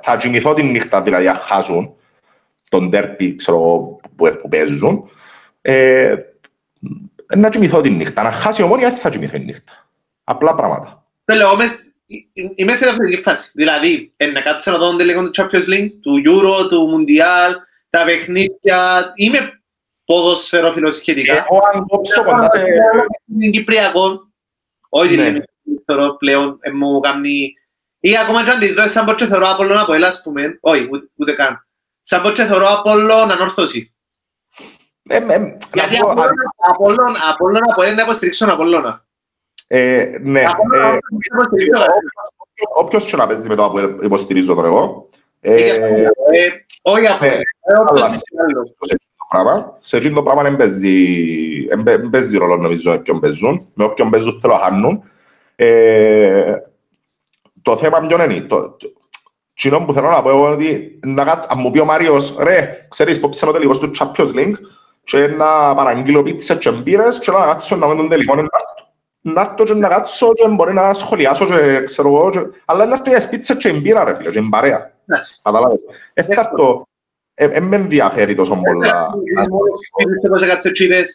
θα 0.01 0.17
κοιμηθώ 0.17 0.53
τη 0.53 0.63
νύχτα 0.63 1.01
δηλαδή, 1.01 1.27
αν 1.27 1.36
χάσουν 1.36 1.95
τον 2.69 2.89
τέρπι 2.89 3.36
ξέρω, 3.36 3.60
που, 4.15 4.38
που 4.41 4.49
παίζουν. 4.49 5.10
Ε, 5.62 6.15
να 7.36 7.49
κοιμηθώ 7.49 7.81
τη 7.81 7.89
νύχτα. 7.89 8.23
Να 8.23 8.31
χάσει 8.31 8.63
ομόνια, 8.63 8.89
δεν 8.89 8.97
θα 8.97 9.10
κοιμηθώ 9.10 9.38
τη 9.38 9.43
νύχτα. 9.43 9.88
Απλά 10.23 10.55
πράγματα. 10.55 11.05
Θέλω 11.25 11.47
είμαι 12.55 12.75
σε 12.75 12.86
διαφορετική 12.86 13.21
φάση. 13.21 13.51
Δηλαδή, 13.53 14.13
να 14.33 14.41
κάτσω 14.41 14.71
να 14.71 14.77
δω 14.77 14.95
τελικό 14.95 15.29
του 15.29 15.31
Champions 15.36 15.73
League, 15.73 15.91
του 16.01 16.21
Euro, 16.25 16.67
του 16.69 16.89
Mundial, 16.93 17.53
τα 17.89 18.05
παιχνίδια. 18.05 19.12
Είμαι 19.15 19.62
ποδοσφαιρόφιλος 20.05 20.95
σχετικά. 20.95 21.33
Εγώ 21.33 21.60
αν 21.73 21.86
κόψω 21.88 22.23
κοντά 22.23 22.49
σε... 22.49 22.65
Είναι 23.33 23.49
Κυπριακό. 23.49 24.27
Όχι 24.89 25.10
την 25.10 25.19
είναι 25.19 25.43
θεωρώ 25.88 26.15
πλέον, 26.17 26.60
μου 26.73 27.00
κάνει... 27.00 27.54
Ή 28.00 28.17
ακόμα 28.17 28.43
και 28.43 28.50
αν 28.50 28.60
τη 28.60 28.73
δω, 28.73 28.88
σαν 28.88 29.06
πως 29.06 29.15
και 29.15 29.26
θεωρώ 29.26 29.47
Απόλλων 29.50 29.78
από 29.78 29.93
Ελλάς, 29.93 30.21
πούμε. 30.21 30.58
Όχι, 30.62 30.89
ούτε 31.15 31.32
καν. 31.32 31.67
Σαν 32.02 32.21
πως 32.21 32.32
και 32.32 32.43
θεωρώ 32.43 32.67
Απόλλων 32.67 33.32
ανόρθωση. 33.32 33.93
Γιατί 35.73 35.97
Απόλλων 36.69 37.15
από 37.30 37.82
Ελλάς 37.84 37.95
να 37.95 38.04
υποστηρίξω 38.04 38.45
τον 38.45 38.54
Απόλλωνα. 38.54 39.06
Ε, 39.67 40.17
ναι. 40.21 40.41
Ε, 40.41 40.97
όποιος 42.76 43.06
και 43.06 43.15
να 43.15 43.28
παίζει 43.28 43.47
με 43.47 43.56
το 43.56 43.69
που 43.69 43.97
υποστηρίζω 44.02 44.54
τώρα 44.54 44.67
εγώ. 44.67 45.08
Ε, 45.39 45.78
όχι 46.82 47.08
πράγμα. 49.30 49.78
Σε 49.82 49.97
εκείνο 49.97 50.15
το 50.15 50.23
πράγμα 50.23 50.43
δεν 50.43 52.10
παίζει 52.10 52.38
ρόλο 52.38 52.58
νομίζω 52.58 52.91
με 52.91 52.97
ποιον 52.97 53.19
παίζουν. 53.19 53.67
Με 53.73 53.84
όποιον 53.84 54.10
παίζουν 54.10 54.39
θέλω 54.39 54.54
να 54.54 54.60
χάνουν. 54.60 55.04
Το 57.62 57.78
θέμα 57.78 58.00
ποιον 58.00 58.30
είναι. 58.30 58.41
Το, 58.41 58.78
Κοινό 59.54 59.86
που 59.86 59.93
θέλω 59.93 60.10
να 60.10 60.22
πω 60.22 60.30
εγώ 60.30 60.52
ότι 60.52 61.00
αν 61.48 61.60
μου 61.60 61.72
πει 61.72 61.80
ο 61.80 61.86
Μάριος, 61.86 62.36
ρε, 62.39 62.86
ξέρεις 62.89 63.20
πως 63.20 63.30
ψήνω 63.30 63.52
τελικός 63.52 63.80
του 63.80 63.91
Champions 64.00 64.34
League 64.34 64.54
και 65.04 65.28
να 65.28 65.76
παραγγείλω 65.76 66.24
πίτσες 66.24 66.58
και 66.58 66.72
μπύρες 66.72 67.20
και 67.20 67.32
να 67.32 67.46
κάτσω 67.46 67.76
να 67.76 67.88
με 67.88 67.96
τον 67.96 68.10
τελικό 68.10 68.36
να 68.36 68.48
να 69.22 69.41
έρθω 69.41 69.63
και 69.63 69.74
να 69.74 69.88
κάτσω 69.88 70.34
και 70.34 70.48
μπορεί 70.48 70.74
να 70.74 70.93
σχολιάσω 70.93 71.46
και 71.46 71.82
ξέρω 71.84 72.08
εγώ 72.08 72.30
και... 72.30 72.39
αλλά 72.65 72.86
να 72.86 72.96
έρθω 72.96 73.17
για 73.17 73.30
πίτσες 73.30 73.58
και 73.58 73.74
μπύρα 73.74 74.04
ρε 74.04 74.15
φίλε 74.15 74.30
και 74.30 74.41
μπαρέα. 74.41 74.93
Καταλάβες. 75.43 75.80
Έφταρτο, 76.13 76.88
δεν 77.34 77.63
με 77.63 77.76
ενδιαφέρει 77.76 78.36
τόσο 78.36 78.56
πολλά. 78.56 79.13
Θέλω 80.22 80.36
να 80.39 80.48
κάτσω 80.48 80.72
και 80.72 81.06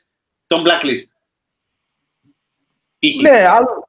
τον 0.47 0.63
blacklist. 0.67 1.07
Ναι, 3.21 3.47
άλλο. 3.47 3.89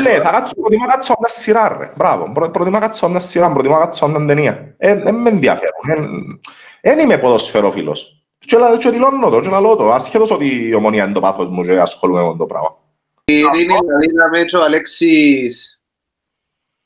Ναι, 0.00 0.20
θα 0.20 0.30
κάτσω, 0.30 0.54
προτιμά 0.54 0.86
κάτσω 0.86 1.14
μια 1.18 1.28
σειρά 1.28 1.76
ρε. 1.78 1.92
Μπράβο, 1.96 2.32
προτιμά 2.32 2.78
κάτσω 2.78 3.08
μια 3.08 3.20
σειρά, 3.20 3.52
προτιμά 3.52 3.78
κάτσω 3.78 4.08
μια 4.08 4.26
ταινία. 4.26 4.76
Δεν 4.78 5.14
με 5.14 5.30
ενδιαφέρουν. 5.30 6.40
Δεν 6.82 6.98
είμαι 6.98 7.18
ποδοσφαιρόφιλος. 7.18 8.24
Και, 8.38 8.56
και 8.78 8.90
δηλώνω 8.90 9.30
το, 9.30 9.40
και 9.40 9.48
λαλώ 9.48 9.76
το, 9.76 9.92
ασχέτως 9.92 10.30
ότι 10.30 10.68
η 10.68 10.74
ομονία 10.74 11.04
είναι 11.04 11.12
το 11.12 11.20
πάθος 11.20 11.50
μου 11.50 11.64
και 11.64 11.80
ασχολούμαι 11.80 12.24
με 12.24 12.36
το 12.36 12.46
πράγμα. 12.46 12.76
Η 13.24 13.34
Ειρήνη 13.34 13.74
Λαλίνα 13.86 14.28
Μέτσο, 14.28 14.60
ο 14.60 14.62
Αλέξης 14.62 15.82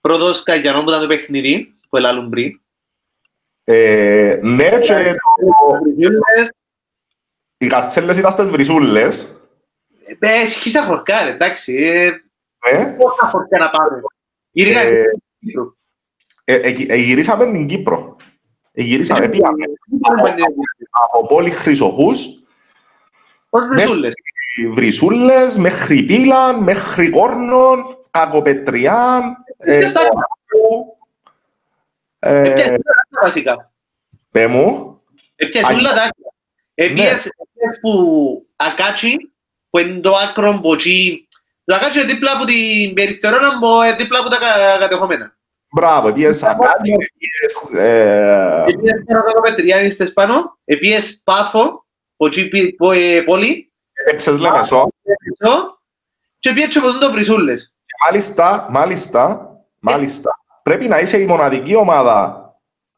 Πρόδος 0.01 0.43
Καγιανός 0.43 0.83
που 0.83 0.89
ήταν 0.89 1.01
το 1.01 1.07
παιχνίδι, 1.07 1.75
που 1.89 1.97
ελάλουν 1.97 2.31
πριν. 2.31 2.61
Ε, 3.65 4.39
ναι, 4.43 4.69
και 4.79 4.79
το... 4.79 5.79
Οι 7.59 7.67
κατσέλες 7.67 8.17
ήταν 8.17 8.31
στις 8.31 8.51
βρυσούλες. 8.51 9.41
Ε, 10.19 10.47
σχίσα 10.47 10.85
χορκά, 10.85 11.19
εντάξει. 11.19 12.11
Ναι. 12.73 12.93
Πόσα 12.93 13.27
χορκά 13.27 13.59
να 13.59 13.71
πάμε. 13.71 14.01
Γυρίσαμε 16.97 17.53
την 17.53 17.67
Κύπρο. 17.67 18.17
Γυρίσαμε, 18.73 19.29
πήγαμε 19.29 19.65
από 20.91 21.27
πόλη 21.27 21.51
Χρυσοχούς. 21.51 22.27
Πώς 23.51 23.67
βρυσούλες. 23.67 24.15
Βρυσούλες, 24.73 25.57
μέχρι 25.57 26.03
Πύλαν, 26.03 26.63
μέχρι 26.63 27.11
Κόρνον, 27.11 28.05
Κακοπετριάν. 28.11 29.37
Επιέσαι 29.59 30.11
βασικά. 33.23 33.73
Πέ 34.31 34.47
μου. 34.47 35.01
Επιέσαι 35.37 35.73
όλα 35.73 35.93
τα 35.93 36.03
άκρα. 36.03 36.33
Επιέσαι 36.75 37.31
που 37.81 38.47
ακάτσι, 38.57 39.33
που 39.71 39.79
είναι 39.79 40.01
το 40.01 40.15
άκρο 40.15 40.59
μποτσί. 40.59 41.26
Το 41.67 41.75
ακάτσι 41.75 41.99
είναι 41.99 42.13
δίπλα 42.13 42.33
από 42.33 42.45
την 42.45 42.95
περιστερώνα, 42.95 43.49
δίπλα 43.99 44.19
από 44.19 44.29
τα 44.29 44.37
κατεχόμενα. 44.79 45.37
Μπράβο, 45.71 46.13
πήγες 46.13 46.43
Ακάτσι, 46.43 46.93
πήγες... 47.19 47.59
Πήγες 48.65 49.03
πάνω 49.07 49.23
κάτω 49.23 49.41
πετριά, 49.41 49.83
ήρθες 49.83 50.13
πάνω, 50.13 50.59
πήγες 50.65 51.21
Πάφο, 51.25 51.87
πόλη. 53.27 53.73
Έπαιξες 53.93 54.39
Λεμεσό. 54.39 54.89
Και 56.39 56.53
πήγες 56.53 56.69
και 56.69 56.81
ποτέ 56.81 56.99
το 56.99 57.13
Βρυσούλες. 57.13 57.77
Μάλιστα, 58.05 58.67
μάλιστα, 58.71 59.51
μάλιστα. 59.79 60.31
Πρέπει 60.63 60.89
να 60.89 60.99
είσαι 60.99 61.21
η 61.21 61.25
μοναδική 61.25 61.75
ομάδα 61.75 62.51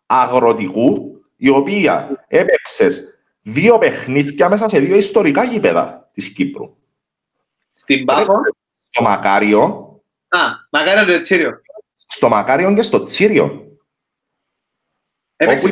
αγροτικού 0.06 1.20
η 1.36 1.48
οποία 1.48 2.24
έπαιξες 2.28 3.20
δύο 3.42 3.78
παιχνίδια 3.78 4.48
μέσα 4.48 4.68
σε 4.68 4.78
δύο 4.78 4.96
ιστορικά 4.96 5.44
γήπεδα 5.44 6.10
της 6.12 6.32
Κύπρου. 6.32 6.76
Στην 7.78 8.04
Πάφο. 8.04 8.40
Στο 8.90 9.02
Μακάριο. 9.02 9.62
Α, 10.28 10.38
Μακάριο 10.70 11.04
το 11.06 11.12
Ετσίριο 11.12 11.60
στο 12.08 12.28
Μακάριον 12.28 12.74
και 12.74 12.82
στο 12.82 13.02
Τσίριο. 13.02 13.66
Έπαιξε 15.36 15.70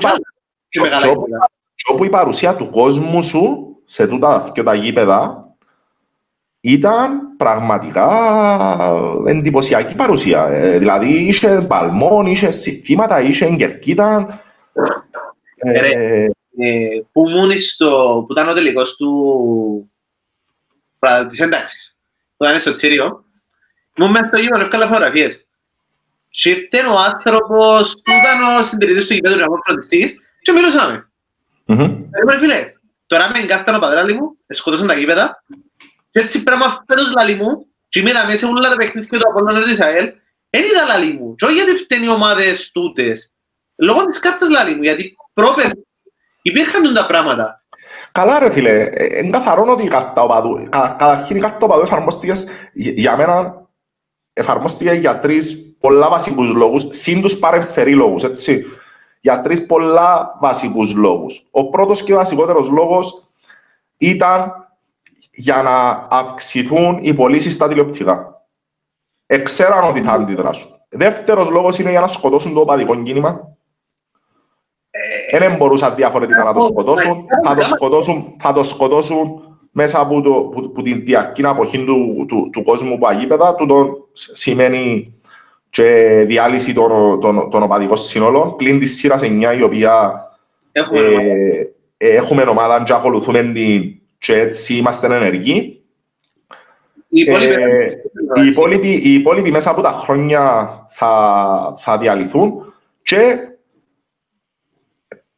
και 0.69 0.81
μεγάλα 0.81 1.07
γήπεδα. 1.09 1.51
Και 1.75 1.93
όπου 1.93 2.05
η 2.05 2.09
παρουσία 2.09 2.57
του 2.57 2.71
κόσμου 2.71 3.23
σου 3.23 3.77
σε 3.85 4.07
τούτα 4.07 4.51
και 4.55 4.63
τα 4.63 4.75
γήπεδα 4.75 5.51
ήταν 6.61 7.37
πραγματικά 7.37 8.09
εντυπωσιακή 9.27 9.95
παρουσία. 9.95 10.47
Ε, 10.47 10.79
δηλαδή 10.79 11.09
είχε 11.09 11.67
παλμόν, 11.69 12.27
είχε 12.27 12.51
συστήματα, 12.51 13.21
είχε 13.21 13.45
εγκερκίτα. 13.45 14.41
Ε, 15.57 16.29
ε, 16.59 17.01
που 17.13 17.29
ήμουν 17.29 17.59
στο, 17.59 18.25
που 18.27 18.33
ήταν 18.33 18.49
ο 18.49 18.53
τελικός 18.53 18.97
του 18.97 19.91
της 21.29 21.41
ένταξης, 21.41 21.96
που 21.96 21.96
ήταν 22.45 22.61
στο 22.61 22.73
Τσίριο, 22.73 23.25
ήμουν 23.97 24.11
μέσα 24.11 24.27
στο 24.27 24.37
γήπεδο, 24.39 24.63
έφκαλα 24.63 24.87
φωτογραφίες. 24.87 25.47
Και 26.29 26.51
ήρθε 26.51 26.87
ο 26.87 26.99
άνθρωπος 26.99 28.01
που 28.05 28.13
ήταν 28.13 28.57
ο 28.59 28.63
συντηρητής 28.63 29.07
του 29.07 29.15
γηπέδου 29.15 29.37
και 29.37 29.45
φροντιστής 29.65 30.15
και 30.41 30.53
μιλούσαμε. 30.53 31.11
Λέμε 31.67 32.39
φίλε, 32.39 32.73
τώρα 33.07 33.31
με 33.31 33.39
εγκάθταν 33.39 33.75
ο 33.75 33.79
πατράλη 33.79 34.13
μου, 34.15 34.37
σκοτώσαν 34.49 34.87
τα 34.87 34.95
γήπεδα 34.95 35.43
και 36.17 36.23
έτσι 36.23 36.43
πράγμα 36.43 36.85
φέτος 36.87 37.13
λαλί 37.13 37.35
μου 37.35 37.67
και 37.89 37.99
είμαι 37.99 38.13
μέσα 38.13 38.37
σε 38.37 38.47
όλα 38.47 38.69
τα 38.69 38.77
παιχνίδια 38.77 39.19
του 39.19 39.29
Απόλλωνα 39.29 39.61
του 39.61 39.71
Ισραήλ 39.71 40.13
δεν 40.51 40.65
είδα 40.65 40.85
λαλί 40.87 41.13
μου 41.13 41.35
και 41.35 41.45
όχι 41.45 41.55
γιατί 41.55 41.73
φταίνει 41.73 42.05
οι 42.05 42.09
ομάδες 42.09 42.71
τούτες 42.71 43.33
λόγω 43.77 44.05
της 44.05 44.19
κάρτας 44.19 44.49
λαλί 44.49 44.75
μου 44.75 44.83
γιατί 44.83 45.17
πρόπες 45.33 45.71
υπήρχαν 46.43 46.95
τα 46.95 47.07
πράγματα 47.07 47.65
Καλά 48.17 48.39
ρε 48.39 48.51
φίλε, 48.51 48.91
είναι 49.23 49.31
καθαρό 49.31 49.67
ότι 49.69 49.85
η 49.85 49.89
κάρτα 49.89 50.23
οπαδού, 50.23 50.69
καταρχήν 50.71 51.37
η 51.37 51.41
κάρτα 51.41 51.59
οπαδού 51.61 51.83
εφαρμόστηκες 51.83 52.47
για 52.73 53.17
μένα 53.17 53.67
εφαρμόστηκε 54.33 54.93
για 54.93 55.19
τρεις 55.19 55.75
πολλά 55.81 56.09
βασικούς 56.09 56.53
λόγους, 56.53 56.87
συν 56.89 57.21
τους 57.21 57.39
παρεμφερεί 57.39 57.95
λόγους, 57.95 58.23
έτσι. 58.23 58.65
Για 59.21 59.41
τρεις 59.41 59.67
πολλά 59.67 60.37
βασικούς 60.41 60.95
λόγους. 60.95 61.47
Ο 61.51 61.69
πρώτος 61.69 62.03
και 62.03 62.15
βασικότερος 62.15 62.69
λόγος 62.69 63.29
ήταν 63.97 64.53
για 65.31 65.63
να 65.63 66.07
αυξηθούν 66.11 66.99
οι 67.01 67.15
πωλήσεις 67.15 67.53
στα 67.53 67.69
τηλεοπτικά. 67.69 68.47
Εξέραν 69.27 69.85
ότι 69.89 70.01
θα 70.01 70.13
αντιδράσουν. 70.13 70.69
Δεύτερος 70.89 71.49
λόγος 71.51 71.79
είναι 71.79 71.91
για 71.91 72.01
να 72.01 72.07
σκοτώσουν 72.07 72.55
το 72.55 72.61
οπαδικό 72.61 73.03
κίνημα. 73.03 73.56
Δεν 75.39 75.57
μπορούσαν 75.57 75.95
διαφορετικά 75.95 76.45
να 76.45 76.53
το 76.53 76.61
σκοτώσουν. 76.61 77.25
Θα 77.45 77.55
το 77.55 77.65
σκοτώσουν, 77.65 78.35
θα 78.39 78.53
το 78.53 78.63
σκοτώσουν 78.63 79.41
μέσα 79.71 80.01
από, 80.01 80.21
το, 80.21 80.31
που, 80.31 80.73
που 80.73 80.83
την 80.83 81.05
διαρκή 81.05 81.47
αποχή 81.47 81.85
του, 81.85 82.25
του, 82.29 82.51
του 82.53 82.63
κόσμου 82.63 82.99
που 82.99 83.07
αγίπεδα, 83.07 83.55
τούτο 83.55 84.09
σημαίνει 84.13 85.15
και 85.71 86.25
διάλυση 86.27 86.73
των, 86.73 87.21
των, 87.21 87.51
των 87.51 87.63
οπαδικών 87.63 87.97
συνόλων, 87.97 88.57
πλην 88.57 88.79
της 88.79 88.97
σειράς 88.97 89.21
9 89.25 89.57
η 89.59 89.63
οποία 89.63 90.25
έχουμε, 90.73 91.01
ε, 91.97 92.09
έχουμε 92.09 92.43
ομάδα 92.43 92.83
και 92.87 92.93
ακολουθούμε 92.93 93.43
την 93.43 94.01
και 94.19 94.39
έτσι 94.39 94.75
είμαστε 94.75 95.15
ενεργοί. 95.15 95.81
Οι 97.09 97.21
υπόλοιποι, 97.21 97.55
ε, 97.55 98.43
οι, 98.43 98.47
υπόλοιποι, 98.47 98.89
οι 98.89 99.13
υπόλοιποι 99.15 99.51
μέσα 99.51 99.71
από 99.71 99.81
τα 99.81 99.91
χρόνια 99.91 100.69
θα, 100.89 101.75
θα 101.77 101.99
διαλυθούν 101.99 102.75
και 103.03 103.39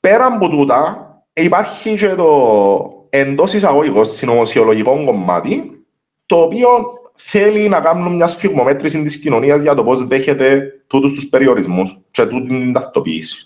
πέρα 0.01 0.27
από 0.27 0.49
τούτα 0.49 1.09
υπάρχει 1.33 1.97
και 1.97 2.15
το 2.15 3.07
εντός 3.09 3.53
εισαγωγικών 3.53 4.05
συνωμοσιολογικό 4.05 5.05
κομμάτι, 5.05 5.85
το 6.27 6.37
οποίο 6.37 6.69
θέλει 7.15 7.69
να 7.69 7.81
κάνουν 7.81 8.15
μια 8.15 8.27
σφιγμομέτρηση 8.27 9.03
της 9.03 9.19
κοινωνίας 9.19 9.63
για 9.63 9.75
το 9.75 9.85
πώς 9.85 10.07
δέχεται 10.07 10.73
τούτους 10.87 11.13
τους 11.13 11.29
περιορισμούς 11.29 11.99
και 12.11 12.27
τούτη 12.27 12.49
την 12.49 12.73
ταυτοποίηση. 12.73 13.43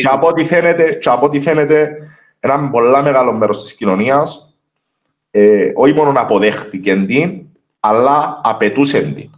Και 0.00 0.08
από 0.10 0.26
ό,τι 0.26 0.44
φαίνεται, 0.44 0.92
και 0.92 1.08
από 1.08 1.26
ό,τι 1.26 1.40
φαίνεται 1.40 1.96
ένα 2.40 2.70
πολύ 2.70 3.02
μεγάλο 3.02 3.32
μέρος 3.32 3.62
της 3.62 3.74
κοινωνίας 3.74 4.54
ε, 5.30 5.72
όχι 5.74 5.94
μόνο 5.94 6.20
αποδέχτηκε 6.20 6.96
την, 6.96 7.40
αλλά 7.80 8.40
απαιτούσε 8.44 9.00
την. 9.00 9.30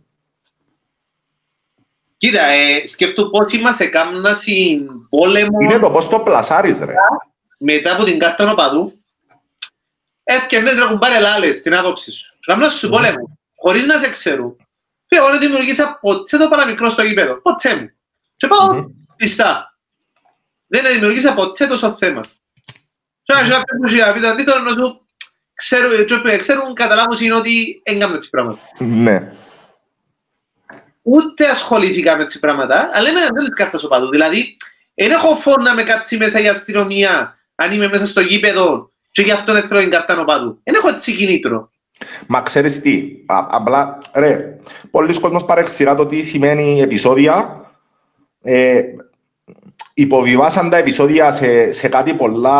Κοίτα, 2.21 2.45
ε, 2.45 2.87
σκέφτομαι 2.87 3.29
πώς 3.31 3.53
είμαστε 3.53 3.87
κάμνα 3.87 4.35
στην 4.35 5.09
πόλεμο... 5.09 5.59
Είναι 5.61 5.79
το 5.79 5.91
πώς 5.91 6.09
το 6.09 6.19
πλασάρεις, 6.21 6.79
ρε. 6.79 6.95
Μετά 7.59 7.93
από 7.93 8.05
την 8.05 8.19
κάρτα 8.19 8.45
νοπαδού, 8.45 9.03
έφτιανες 10.25 10.75
να 10.75 10.87
κουμπάρει 10.87 11.25
άλλες 11.25 11.63
την 11.63 11.75
άποψη 11.75 12.13
σου. 12.13 12.39
Κάμνα 12.41 12.69
σου 12.69 12.89
πόλεμο, 12.89 13.39
χωρίς 13.57 13.87
να 13.87 13.99
σε 13.99 14.11
ξέρουν. 14.11 14.57
Και 15.07 15.17
εγώ 15.17 15.31
δεν 15.31 15.41
δημιουργήσα 15.41 15.99
ποτέ 16.01 16.37
το 16.37 16.49
παραμικρό 16.49 16.89
στο 16.89 17.03
γήπεδο. 17.03 17.41
Ποτέ 17.41 17.77
μου. 17.77 17.91
Και 18.37 18.47
πάω 18.47 18.85
πιστά. 19.17 19.79
Δεν 20.67 20.85
δημιουργήσα 20.93 21.35
ποτέ 21.35 21.67
τόσο 21.67 21.97
θέμα. 21.99 22.21
Και 23.23 23.33
να 23.33 23.41
κάποιον 23.41 23.81
που 23.81 23.87
είχε 23.87 24.13
πει 24.15 24.21
το 24.21 24.29
αντίθετο 24.29 24.59
να 24.59 24.73
σου 24.73 25.07
ξέρουν, 26.37 26.75
καταλάβουν 26.75 27.19
είναι 27.21 27.35
ότι 27.35 27.81
έγκαμε 27.83 28.19
τις 28.19 28.31
πράγματα. 28.31 28.61
Ναι. 28.79 29.33
Ούτε 31.03 31.49
ασχολήθηκα 31.49 32.17
με 32.17 32.25
τις 32.25 32.39
πράγματα, 32.39 32.91
αλλά 32.93 33.09
είμαι 33.09 33.21
δεν 33.21 33.45
της 33.45 33.55
κάρτας 33.55 33.85
οπαδού. 33.85 34.09
Δηλαδή, 34.09 34.57
δεν 34.95 35.11
έχω 35.11 35.35
φόνο 35.35 35.63
να 35.63 35.75
με 35.75 35.83
κάτσει 35.83 36.17
μέσα 36.17 36.39
για 36.39 36.51
αστυνομία, 36.51 37.39
αν 37.55 37.73
είμαι 37.73 37.89
μέσα 37.89 38.07
στο 38.07 38.21
γήπεδο 38.21 38.91
και 39.13 39.23
γι' 39.23 39.31
αυτό 39.31 39.53
δεν 39.53 39.63
θέλω 39.63 39.81
την 39.81 39.91
κάρτα 39.91 40.21
οπαδού. 40.21 40.61
Δεν 40.65 40.75
έχω 40.75 40.89
έτσι 40.89 41.17
κινήτρο. 41.17 41.71
Μα 42.27 42.41
ξέρεις 42.41 42.81
τι, 42.81 43.13
Α, 43.27 43.47
απλά, 43.51 43.99
ρε, 44.15 44.59
πολλοί 44.91 45.21
κόσμος 45.21 45.45
παρεξηγά 45.45 45.95
το 45.95 46.07
τι 46.07 46.23
σημαίνει 46.23 46.81
επεισόδια. 46.81 47.65
Ε, 48.43 48.83
υποβιβάσαν 49.95 50.71
τα 50.71 50.77
επεισόδια 50.77 51.31
σε, 51.31 51.73
σε 51.73 51.89
κάτι 51.89 52.15
πολλά 52.15 52.53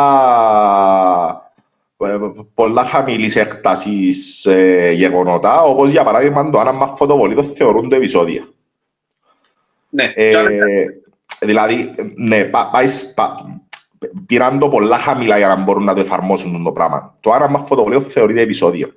πολλά 2.55 2.85
χαμηλής 2.85 3.37
έκτασης 3.37 4.47
ε, 4.47 4.91
γεγονότα, 4.93 5.63
όπως 5.63 5.91
για 5.91 6.05
παράδειγμα 6.05 6.51
το 6.51 6.59
άναμα 6.59 6.87
φωτοβολή 6.87 7.35
το 7.35 7.43
θεωρούν 7.43 7.89
το 7.89 7.97
επεισόδια. 7.97 8.49
Ναι, 9.89 10.13
Ε, 10.15 10.35
δηλαδή, 11.41 11.95
ναι, 12.17 12.45
πα, 12.45 12.71
πάεις, 12.73 13.15
πα, 13.15 13.37
πήραν 14.27 14.59
το 14.59 14.69
πολλά 14.69 14.97
χαμηλά 14.97 15.39
για 15.39 15.49
να 15.49 15.57
μπορούν 15.57 15.85
να 15.85 15.95
το 15.95 16.01
εφαρμόσουν 16.01 16.65
το 16.65 16.73
πράγμα. 16.73 17.15
Το 17.21 17.33
άναμα 17.33 17.59
φωτοβολίο 17.59 18.01
θεωρείται 18.01 18.41
επεισόδιο. 18.41 18.89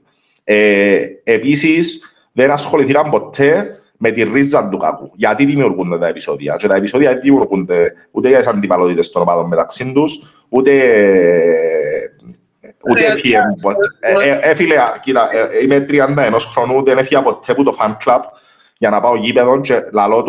Ε, 0.44 1.02
επίσης, 1.24 2.02
δεν 2.32 2.52
ασχοληθήκαν 2.52 3.10
ποτέ 3.10 3.78
με 3.98 4.12
τη 4.12 4.24
ρίζα 4.24 4.70
του 4.70 4.78
κακού. 4.78 5.12
Γιατί 5.16 5.46
δημιουργούνται 5.46 5.98
τα 5.98 6.08
επεισόδια. 6.08 6.56
Και 6.56 6.68
τα 6.68 6.76
επεισόδια 6.76 7.12
δεν 7.12 7.22
δημιουργούνται 7.22 7.94
ούτε 8.12 8.28
για 8.28 8.38
τις 8.38 8.48
αντιπαλότητες 8.48 9.10
των 9.10 9.22
ομάδων 9.22 9.48
μεταξύ 9.48 9.92
τους, 9.94 10.20
ούτε. 10.50 10.72
Ούτε 12.90 13.06
έφυγε. 13.06 13.40
Έφυγε, 14.42 14.80
κοίτα, 15.02 15.30
ε, 15.32 15.64
είμαι 15.64 15.86
31 15.90 16.36
χρονού, 16.54 16.84
δεν 16.84 16.98
έφυγε 16.98 17.22
ποτέ 17.22 17.52
από 17.52 17.64
το 17.64 17.78
fan 17.80 17.98
club 18.06 18.20
για 18.78 18.90
να 18.90 19.02
πάω 19.02 19.16
γήπεδο 19.16 19.62
και 19.62 19.84
λαλώ 19.92 20.24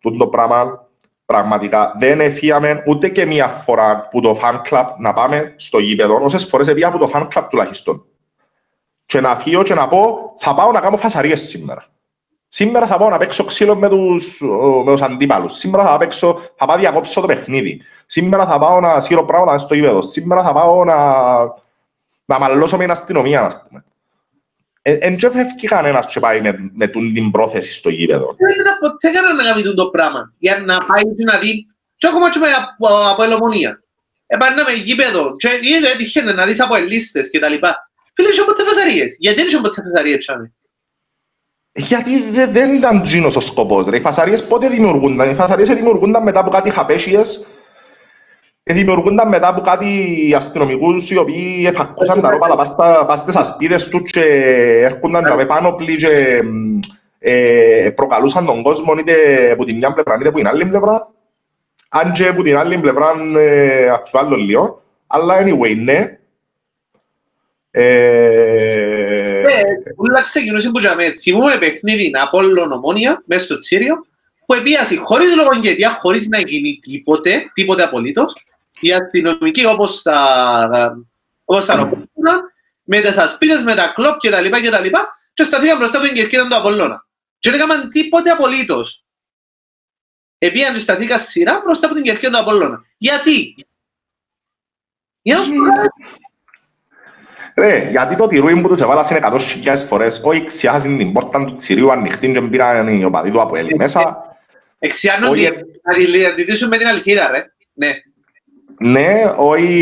το, 0.00 0.16
το 0.18 0.26
πράγμα 0.26 0.86
πραγματικά 1.24 1.94
δεν 1.98 2.20
έφυγαμε 2.20 2.82
ούτε 2.86 3.08
και 3.08 3.26
μία 3.26 3.48
φορά 3.48 4.08
που 4.10 4.20
το 4.20 4.38
fan 4.42 4.60
club 4.68 4.86
να 4.98 5.12
πάμε 5.12 5.54
στο 5.56 5.78
γήπεδο, 5.78 6.18
όσες 6.22 6.44
φορές 6.44 6.68
έφυγα 6.68 6.88
από 6.88 6.98
το 6.98 7.10
fan 7.14 7.28
club 7.34 7.46
τουλάχιστον. 7.50 8.04
Και 9.06 9.20
να 9.20 9.36
φύγω 9.36 9.62
και 9.62 9.74
να 9.74 9.88
πω, 9.88 10.34
θα 10.36 10.54
πάω 10.54 10.70
να 10.70 10.80
κάνω 10.80 10.96
φασαρίες 10.96 11.40
σήμερα. 11.40 11.84
Σήμερα 12.48 12.86
θα 12.86 12.98
πάω 12.98 13.08
να 13.08 13.16
παίξω 13.16 13.44
ξύλο 13.44 13.76
με 13.76 13.88
τους, 13.88 14.40
με 14.84 14.92
τους 14.92 15.02
αντίπαλους. 15.02 15.52
Σήμερα 15.52 15.84
θα, 15.84 15.96
παίξω, 15.96 16.38
θα 16.56 16.66
πάω 16.66 16.76
διακόψω 16.76 17.20
το 17.20 17.26
παιχνίδι. 17.26 17.80
Σήμερα 18.06 18.46
θα 18.46 18.58
πάω 18.58 18.80
να 18.80 19.00
σύρω 19.00 19.24
πράγματα 19.24 19.58
στο 19.58 19.74
γήπεδο. 19.74 20.02
Σήμερα 20.02 20.42
θα 20.42 20.52
πάω 20.52 20.84
να, 20.84 20.94
να 22.24 22.38
μαλλώσω 22.38 22.76
με 22.76 22.82
την 22.82 22.92
αστυνομία, 22.92 23.40
ας 23.40 23.62
πούμε. 23.62 23.84
Εν 24.82 25.16
και 25.16 25.30
φεύγει 25.30 25.66
κανένας 25.66 26.06
και 26.06 26.20
πάει 26.20 26.40
με, 26.40 26.70
με 26.74 26.86
την 26.86 27.30
πρόθεση 27.30 27.72
στο 27.72 27.88
γήπεδο. 27.88 28.36
Δεν 28.38 28.60
ήταν 28.60 28.78
ποτέ 28.80 29.10
κανένα 29.10 29.34
να 29.34 29.44
κάνει 29.44 29.74
το 29.74 29.90
πράγμα. 29.90 30.34
Για 30.38 30.58
να 30.58 30.78
πάει 30.78 31.02
να 31.24 31.38
δει, 31.38 31.66
και 31.96 32.06
ακόμα 32.06 32.30
και 32.30 32.38
με 32.38 32.46
από, 32.46 32.88
από 33.10 33.22
ελομονία. 33.22 33.82
Επάνε 34.26 34.62
με 34.62 34.72
γήπεδο 34.72 35.36
και 35.36 35.48
είδε 35.62 35.88
έτυχε 35.88 36.22
να 36.22 36.46
δεις 36.46 36.60
από 36.60 36.74
ελίστες 36.76 37.30
και 37.30 37.38
τα 37.38 37.48
λοιπά. 37.48 37.90
Φίλε, 38.14 38.28
είχε 38.28 38.42
ποτέ 38.42 38.62
φασαρίες. 38.64 39.16
Γιατί 39.18 39.36
δεν 39.38 39.46
είχε 39.46 39.56
ποτέ 39.56 39.82
φασαρίες, 39.82 40.18
τσάμε. 40.18 40.52
Γιατί 41.72 42.30
δε, 42.30 42.46
δεν 42.46 42.74
ήταν 42.74 43.02
τζίνος 43.02 43.36
ο 43.36 43.40
σκοπός, 43.40 43.86
ρε. 43.86 43.96
Οι 43.96 44.00
φασαρίες 44.00 44.46
πότε 44.46 44.68
δημιουργούνταν; 44.68 45.30
Οι 45.30 45.34
φασαρίες 45.34 45.68
δημιουργούνταν 45.68 46.22
μετά 46.22 46.40
από 46.40 46.50
κάτι 46.50 46.70
χαπέσιες 46.70 47.46
δημιουργούνταν 48.62 49.28
μετά 49.28 49.48
από 49.48 49.60
κάτι 49.60 50.32
αστυνομικούς 50.36 51.10
οι 51.10 51.16
οποίοι 51.16 51.64
εφακούσαν 51.66 52.20
τα 52.20 52.30
ρόπαλα 52.30 52.56
πας 53.06 53.18
στις 53.18 53.36
ασπίδες 53.36 53.88
τους 53.88 54.10
και 54.10 54.24
έρχονταν 54.84 55.38
και 55.38 55.46
πάνω 55.46 55.72
πλή 55.72 55.96
και 55.96 56.40
ε, 57.18 57.90
προκαλούσαν 57.94 58.46
τον 58.46 58.62
κόσμο 58.62 58.94
είτε 58.98 59.14
από 59.50 59.64
την 59.64 59.76
μια 59.76 59.92
πλευρά 59.92 60.16
είτε 60.20 60.28
από 60.28 60.38
την 60.38 60.46
άλλη 60.46 60.66
πλευρά. 60.66 61.10
Αν 61.88 62.12
και 62.12 62.26
από 62.26 62.42
την 62.42 62.56
άλλη 62.56 62.78
πλευρά 62.78 63.12
ε, 63.36 63.88
αφιβάλλω 63.88 64.36
λίγο. 64.36 64.82
Αλλά 65.06 65.42
anyway, 65.42 65.76
ναι. 65.76 66.18
Ε... 67.70 69.42
Ναι, 69.44 69.60
ούλα 69.96 70.22
ξεκινούσε 70.22 70.70
που 70.70 70.78
είχαμε 70.78 71.10
θυμούμε 71.20 71.56
παιχνίδι 71.58 72.10
Απόλλων 72.22 72.72
Ομόνια 72.72 73.22
μέσα 73.26 73.44
στο 73.44 73.58
Τσίριο 73.58 74.06
που 74.46 74.54
επίασε 74.54 74.96
χωρίς 74.96 75.36
λογογγετία, 75.36 75.98
χωρίς 76.00 76.28
να 76.28 76.38
γίνει 76.38 76.78
τίποτε, 76.82 77.50
τίποτε 77.54 77.82
απολύτως 77.82 78.34
οι 78.82 78.92
αστυνομικοί 78.92 79.66
όπως 79.66 80.02
τα, 80.02 80.96
όπως 81.44 81.66
τα 81.66 81.76
νοπούνα, 81.76 82.40
με 82.82 83.00
τις 83.00 83.16
ασπίδες, 83.16 83.62
με 83.62 83.74
τα 83.74 83.92
κλόπ 83.94 84.18
και 84.18 84.30
τα 84.30 84.40
λοιπά 84.40 84.60
και 84.60 84.70
τα 84.70 84.80
λοιπά 84.80 85.16
και 85.32 85.42
σταθήκαν 85.42 85.78
μπροστά 85.78 85.98
από 85.98 86.06
την 86.06 86.16
κερκίδα 86.16 86.48
του 86.48 86.56
Απολλώνα. 86.56 87.06
Και 87.38 87.50
δεν 87.50 87.60
έκαναν 87.60 87.88
τίποτε 87.88 88.30
απολύτως. 88.30 89.04
Επίαν 90.38 90.74
και 90.74 90.80
σταθήκα 90.80 91.18
σειρά 91.18 91.60
μπροστά 91.64 91.86
από 91.86 91.94
την 91.94 92.04
κερκίδα 92.04 92.30
του 92.30 92.38
Απολλώνα. 92.38 92.84
Γιατί; 92.96 93.54
Για 95.22 95.36
να 95.36 95.42
σου 95.42 95.52
Ρε, 97.54 97.88
γιατί 97.90 98.16
το 98.16 98.26
τυρούι 98.26 98.60
που 98.60 98.68
τους 98.68 98.80
έβαλασαν 98.80 99.16
εκατό 99.16 99.38
χιλιάδες 99.38 99.84
φορές, 99.84 100.20
όχι 100.24 100.44
ξιάζουν 100.44 100.98
την 100.98 101.12
πόρτα 101.12 101.44
του 101.44 101.52
τσιρίου 101.52 101.92
ανοιχτή 101.92 102.32
και 102.32 102.40
πήραν 102.40 102.88
οι 102.88 103.04
οπαδοί 103.04 103.30
του 103.30 103.40
από 103.40 103.56
έλλη 103.56 103.74
μέσα. 103.76 104.24
Εξιάνουν 104.78 105.36
να 105.82 106.28
αντιδίσουν 106.28 106.68
με 106.68 106.76
την 106.76 106.86
αλυσίδα, 106.86 107.30
ρε. 107.30 107.52
Ναι. 107.72 107.88
Ναι, 108.84 109.32
όχι... 109.36 109.76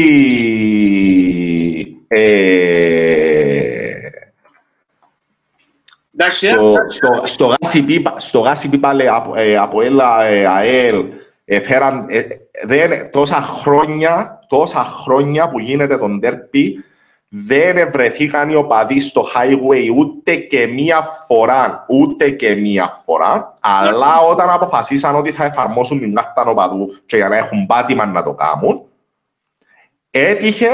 Στο 8.19 8.41
γάσι 8.41 8.69
πίπα 8.69 8.95
από 9.61 9.81
έλα 9.81 10.15
ΑΕΛ 10.55 11.05
φέραν 11.63 12.07
τόσα 13.11 13.41
χρόνια, 13.41 14.39
τόσα 14.49 14.85
χρόνια 14.85 15.49
που 15.49 15.59
γίνεται 15.59 15.97
τον 15.97 16.21
τέρπι 16.21 16.85
δεν 17.29 17.91
βρεθήκαν 17.91 18.51
οι 18.51 18.55
οπαδοί 18.55 19.01
στο 19.01 19.25
highway 19.35 19.97
ούτε 19.97 20.37
και 20.37 20.67
μία 20.67 21.01
φορά, 21.27 21.85
ούτε 21.89 22.31
και 22.31 22.55
μία 22.55 23.03
φορά, 23.05 23.55
αλλά 23.61 24.19
όταν 24.31 24.51
αποφασίσαν 24.51 25.15
ότι 25.15 25.31
θα 25.31 25.45
εφαρμόσουν 25.45 25.99
την 25.99 26.15
κάρτα 26.15 26.45
οπαδού 26.51 26.95
και 27.07 27.17
για 27.17 27.29
να 27.29 27.37
έχουν 27.37 27.67
πάτημα 27.67 28.07
να 28.07 28.23
το 28.23 28.35
κάνουν, 28.35 28.85
έτυχε 30.11 30.69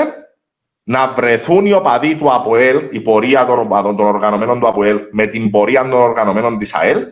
να 0.82 1.12
βρεθούν 1.12 1.66
οι 1.66 1.72
οπαδοί 1.72 2.16
του 2.16 2.32
ΑΠΟΕΛ, 2.32 2.88
η 2.90 3.00
πορεία 3.00 3.44
των 3.44 3.58
οπαδών 3.58 3.96
των 3.96 4.06
οργανωμένων 4.06 4.60
του 4.60 4.68
ΑΠΟΕΛ, 4.68 5.00
με 5.10 5.26
την 5.26 5.50
πορεία 5.50 5.82
των 5.82 5.92
οργανωμένων 5.92 6.58
της 6.58 6.74
ΑΕΛ, 6.74 7.06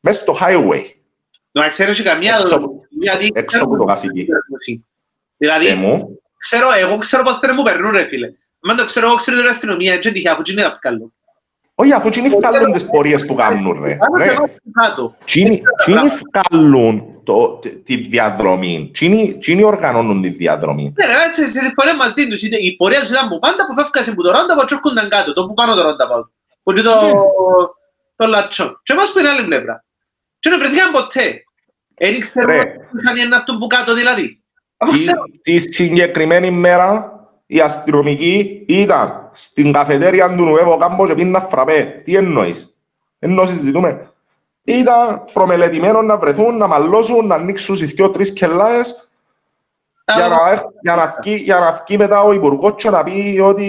μέσα 0.00 0.20
στο 0.20 0.36
highway. 0.40 0.82
Να 1.50 1.68
ξέρω 1.68 1.92
σε 1.92 2.02
καμία 2.02 2.36
έξω 3.32 3.64
από 3.64 3.76
το 3.76 3.84
γασική. 3.84 4.26
Δηλαδή, 5.36 5.66
ξέρω, 6.38 6.66
εγώ 6.80 6.98
ξέρω 6.98 7.22
πως 7.22 7.38
δεν 7.40 7.54
μου 7.56 7.62
περνούν 7.62 7.90
ρε 7.90 8.04
φίλε. 8.04 8.32
Αν 8.68 8.76
το 8.76 8.84
ξέρω, 8.84 9.06
εγώ 9.06 9.16
ξέρω 9.16 9.36
την 9.36 9.48
αστυνομία, 9.48 9.92
έτσι 9.92 10.12
τυχαία, 10.12 10.32
αφού 10.32 10.42
είναι 10.50 10.62
αυκαλό. 10.62 11.12
Όχι, 11.74 11.92
αφού 11.92 12.10
είναι 12.16 12.26
ευκάλλουν 12.26 12.72
τις 12.72 12.86
πορείες 12.86 13.26
που 13.26 13.34
κάνουν, 13.34 13.82
ρε. 13.82 13.98
Τι 15.24 15.40
είναι 15.40 15.60
ευκάλλουν 17.26 17.82
τη 17.84 17.96
διαδρομή. 17.96 18.90
Τι 18.92 19.52
είναι 19.52 19.64
οργανώνουν 19.64 20.22
τη 20.22 20.28
διαδρομή. 20.28 20.92
Ναι, 20.96 21.06
ρε, 21.06 21.12
έτσι, 21.26 21.48
σε 21.48 21.60
συμφωνία 21.60 21.96
μαζί 21.96 22.28
τους. 22.28 22.42
Η 22.42 22.76
πορεία 22.76 23.00
τους 23.00 23.10
ήταν 23.10 23.28
που 23.28 23.38
πάντα, 23.38 23.66
που 23.66 23.74
φεύγασαν 23.74 24.12
από 24.12 24.22
το 24.22 24.30
ρόντα, 24.30 24.54
που 24.54 24.64
έρχονταν 24.70 25.08
κάτω, 25.08 25.32
το 25.32 25.46
που 25.46 25.54
πάνω 25.54 25.74
το 25.74 25.82
ρόντα 25.82 26.08
πάω. 26.08 26.24
Που 26.62 26.72
το, 26.72 26.92
το 28.16 28.26
λατσό. 28.26 28.80
Και 28.82 28.92
εμάς 28.92 29.12
που 29.12 29.18
είναι 29.18 29.28
άλλη 29.28 29.44
πλευρά. 29.44 29.84
Και 30.38 30.50
δεν 30.50 30.58
βρεθήκαν 30.58 30.92
ποτέ. 30.92 31.42
Δεν 31.98 32.20
ξέρω 32.20 32.52
αν 33.08 33.16
είναι 33.16 33.36
αυτό 33.36 33.56
που 33.56 33.66
κάτω 33.66 33.94
δηλαδή. 33.94 34.40
Τη 35.42 35.60
συγκεκριμένη 35.60 36.50
μέρα 36.50 37.10
οι 37.46 37.60
αστυνομικοί 37.60 38.64
ήταν 38.68 39.30
στην 39.32 39.72
καφετέρια 39.72 40.36
του 40.36 40.44
Νουέβο 40.44 40.76
Κάμπος 40.76 41.08
και 41.08 41.14
πίνα 41.14 41.40
φραπέ. 41.40 42.00
Τι 42.04 42.16
εννοείς; 42.16 42.74
Ενώ 43.18 43.46
συζητούμε. 43.46 44.10
Ήταν 44.68 45.24
προμελετημένο 45.32 46.02
να 46.02 46.16
βρεθούν, 46.16 46.56
να 46.56 46.66
μαλώσουν, 46.66 47.26
να 47.26 47.34
ανοίξουν 47.34 47.76
στις 47.76 47.92
δυο-τρεις 47.92 48.32
κελάες 48.32 49.10
για 50.14 50.28
να, 50.28 50.70
για, 50.80 50.94
να 50.94 51.16
βγει, 51.20 51.34
για 51.34 51.58
να 51.58 51.82
βγει 51.84 51.96
μετά 51.96 52.20
ο 52.20 52.32
Υπουργός 52.32 52.74
και 52.76 52.90
να 52.90 53.02
πει 53.02 53.40
ότι... 53.42 53.68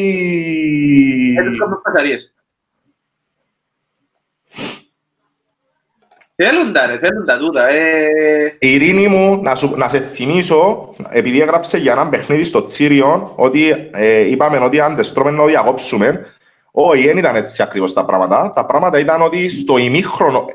Θέλουν 6.36 6.74
τα 6.74 6.86
ρε, 6.86 6.98
θέλουν 6.98 7.26
τα 7.26 7.38
τούτα. 7.38 7.68
Ε... 7.68 8.58
Ειρήνη 8.60 9.08
μου, 9.08 9.42
να, 9.42 9.56
σου, 9.56 9.74
να 9.78 9.90
σε 9.90 10.00
θυμίσω, 10.00 10.90
επειδή 11.10 11.42
έγραψε 11.42 11.78
για 11.78 11.92
ένα 11.92 12.10
παιχνίδι 12.10 12.44
στο 12.44 12.64
Τσίριο, 12.64 13.34
ότι 13.36 13.90
ε, 13.94 14.20
είπαμε 14.20 14.58
ότι 14.58 14.80
αν 14.80 14.96
τεστρώμε 14.96 15.32
να 15.32 15.46
διακόψουμε, 15.46 16.26
όχι, 16.72 17.06
δεν 17.08 17.18
ήταν 17.18 17.36
έτσι 17.36 17.62
ακριβώς 17.62 17.94
τα 17.94 18.06
πράγματα. 18.06 18.52
Τα 18.56 18.66
πράγματα 18.66 19.00
ήταν 19.00 19.22
ότι 19.22 19.50
στο 19.50 19.78
ημίχρονο, 19.78 20.46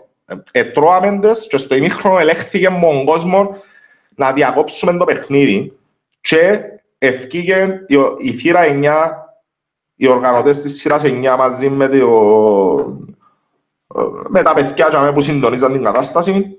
ετρώαμε 0.50 1.20
και 1.48 1.56
στο 1.56 1.74
ημίχρονο 1.74 2.18
ελέγχθηκε 2.18 2.70
με 2.70 2.80
τον 2.80 3.04
κόσμο 3.04 3.56
να 4.14 4.32
διακόψουμε 4.32 4.96
το 4.96 5.04
παιχνίδι 5.04 5.72
και 6.20 6.60
ευκήγε 6.98 7.84
η, 7.86 7.96
η 8.18 8.32
θύρα 8.32 8.60
9, 8.64 9.10
οι 9.96 10.08
οργανωτές 10.08 10.60
της 10.60 10.80
σειράς 10.80 11.02
9 11.04 11.34
μαζί 11.38 11.68
με 11.68 11.88
το, 11.88 12.08
με 14.28 14.42
τα 14.42 14.52
παιδιά 14.54 15.12
που 15.14 15.20
συντονίζαν 15.20 15.72
την 15.72 15.82
κατάσταση, 15.82 16.58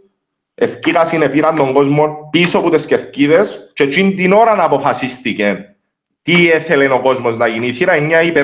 ευκήγασαν, 0.56 1.32
πήραν 1.32 1.56
τον 1.56 1.74
κόσμο 1.74 2.28
πίσω 2.32 2.58
από 2.58 2.70
τις 2.70 2.86
κερκίδες 2.86 3.72
και 3.74 3.84
εκείνη 3.84 4.14
την 4.14 4.32
ώρα 4.32 4.56
να 4.56 4.64
αποφασίστηκε 4.64 5.76
τι 6.22 6.52
έθελε 6.52 6.94
ο 6.94 7.02
κόσμος 7.02 7.38
να 7.38 7.48
γίνει. 7.48 7.68
Η 7.68 7.74
θύρα 7.74 7.94
9 7.98 8.26
είπε 8.26 8.44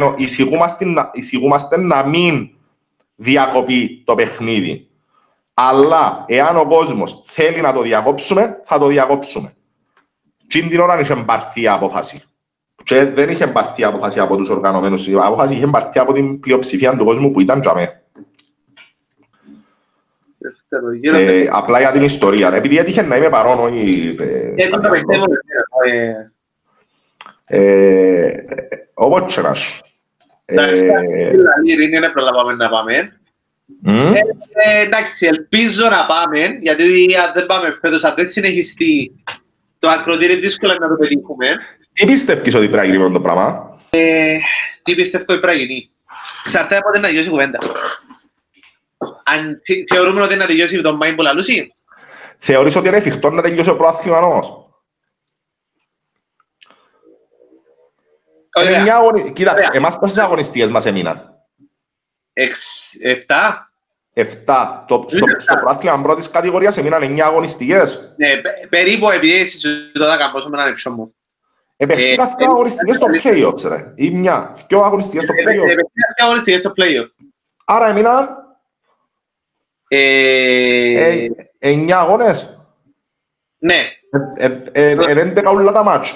εισηγούμαστε 1.14 1.78
να 1.78 2.08
μην 2.08 2.50
διακοπεί 3.16 4.04
το 4.06 4.16
παιχνίδι. 4.16 4.89
Αλλά 5.62 6.26
εάν 6.28 6.58
ο 6.58 6.66
κόσμος 6.66 7.22
θέλει 7.24 7.62
να 7.62 7.74
το 7.74 7.82
διακόψουμε, 7.82 8.60
θα 8.64 8.80
το 8.80 8.88
διακόψουμε. 8.88 9.54
Τι 10.48 10.68
την 10.68 10.80
ώρα 10.80 11.00
είχε 11.00 11.16
πάρθει 11.16 11.62
η 11.62 11.68
απόφαση. 11.68 12.24
και 12.84 13.06
δεν 13.06 13.30
είχε 13.30 13.48
πάρθει 13.48 13.84
απόφαση 13.84 14.20
από 14.20 14.36
τους 14.36 14.50
οργανωμένους. 14.50 15.08
Η 15.08 15.14
απόφαση 15.14 15.54
είχε 15.54 15.68
πάρθει 15.68 16.00
από 16.00 16.14
την 16.14 16.40
πλειοψηφία 16.40 16.98
του 16.98 17.06
κόσμου 17.06 17.32
που 17.32 17.40
ήταν 17.40 17.62
για 17.62 17.74
μέ. 17.74 18.04
Ε, 21.02 21.48
απλά 21.52 21.80
για 21.80 21.92
την 21.92 22.04
ιστορία. 22.04 22.54
Επειδή 22.54 22.78
έτυχε 22.78 23.02
να 23.02 23.16
είμαι 23.16 23.30
παρόν, 23.30 23.60
όχι... 23.60 24.16
Ε, 24.20 24.68
το 24.68 24.90
πιστεύω. 24.90 25.26
Όπως 28.94 29.36
και 29.36 29.42
να 29.42 29.54
σου. 29.54 29.82
Εντάξει, 30.46 30.86
είναι 31.94 32.10
προλαβάμε 32.10 32.54
να 32.54 32.70
πάμε. 32.70 33.19
Εντάξει, 34.84 35.26
ελπίζω 35.26 35.90
να 35.90 36.06
πάμε, 36.06 36.58
γιατί 36.60 36.84
αν 37.16 37.32
δεν 37.34 37.46
πάμε 37.46 37.78
φέτος, 37.82 38.04
αν 38.04 38.14
δεν 38.18 38.30
συνεχιστεί 38.30 39.12
το 39.80 39.90
ακροτήρι 39.90 40.36
δύσκολα 40.36 40.76
να 40.80 40.88
το 40.88 40.96
πετύχουμε. 40.96 41.48
Τι 41.94 42.06
πιστεύεις 42.06 42.56
ότι 42.56 42.70
πρέπει 42.70 42.88
να 42.88 42.94
γίνει 42.94 43.12
το 43.12 43.22
πράγμα; 43.22 43.80
Ε, 43.90 44.38
τι 44.84 44.96
πιστεύω 44.96 45.26
ότι 45.28 45.40
πρέπει 45.40 45.58
να 45.58 45.64
γίνει. 45.64 45.90
Ξαρτάται 46.44 46.78
από 46.78 46.92
την 46.92 47.02
να 47.02 47.08
τελειώσει 47.08 47.28
η 47.28 47.32
κουβέντα. 47.32 47.58
Αν 49.24 49.62
θεωρούμε 49.94 50.22
ότι 50.22 50.36
να 50.36 50.46
τελειώσει 50.46 50.82
τον 50.82 50.96
Μάιν 50.96 51.16
Πολαλούση. 51.16 51.74
Θεωρείς 52.38 52.76
ότι 52.76 52.88
είναι 52.88 52.98
εφικτό 52.98 53.30
να 53.30 53.42
τελειώσει 53.42 53.70
ο 53.70 53.76
προάθλημα 53.76 54.18
όμως; 54.18 54.70
Κοίταξε, 59.34 59.70
εμάς 59.74 60.00
πόσες 60.00 60.18
αγωνιστικές 60.18 60.70
μας 60.70 60.86
έμειναν; 60.86 61.39
Εφτά; 63.02 63.72
Εφτά. 64.14 64.86
Το, 64.88 65.06
στο, 65.08 65.26
στο 65.38 65.56
πρόθυμα 65.56 66.02
πρώτης 66.02 66.30
κατηγορίας 66.30 66.78
έμειναν 66.78 67.04
εννιά 67.04 67.26
αγωνιστικές. 67.26 68.14
Ναι, 68.18 68.42
περίπου 68.70 69.10
επειδή 69.10 69.36
εσύ 69.40 69.92
το 69.92 70.06
δάκα 70.06 70.32
πόσο 70.32 70.50
με 70.50 70.58
έναν 70.58 70.72
εξώ 70.72 70.92
μου. 70.92 71.14
Επεχτήκα 71.78 72.36
δύο 72.38 72.50
αγωνιστικές 72.50 72.96
στο 72.96 73.08
play-off, 73.24 73.70
ρε; 73.70 73.94
Ή 73.96 74.12
μια. 74.12 74.56
Δύο 74.68 74.82
αγωνιστικές 74.82 75.24
στο 75.24 75.34
play-off. 75.34 75.64
Επεχτήκα 75.64 76.14
δύο 76.18 76.26
αγωνιστικές 76.26 76.60
στο 76.60 76.74
play-off; 76.76 77.08
Άρα 77.66 77.88
έμειναν 77.88 78.28
εννιά 81.60 82.00
αγώνες. 82.00 82.64
Ναι. 83.58 83.90
Είναι 84.74 85.22
έντεκα 85.22 85.52
ούλα 85.52 85.72
τα 85.72 85.84
μάτς. 85.84 86.16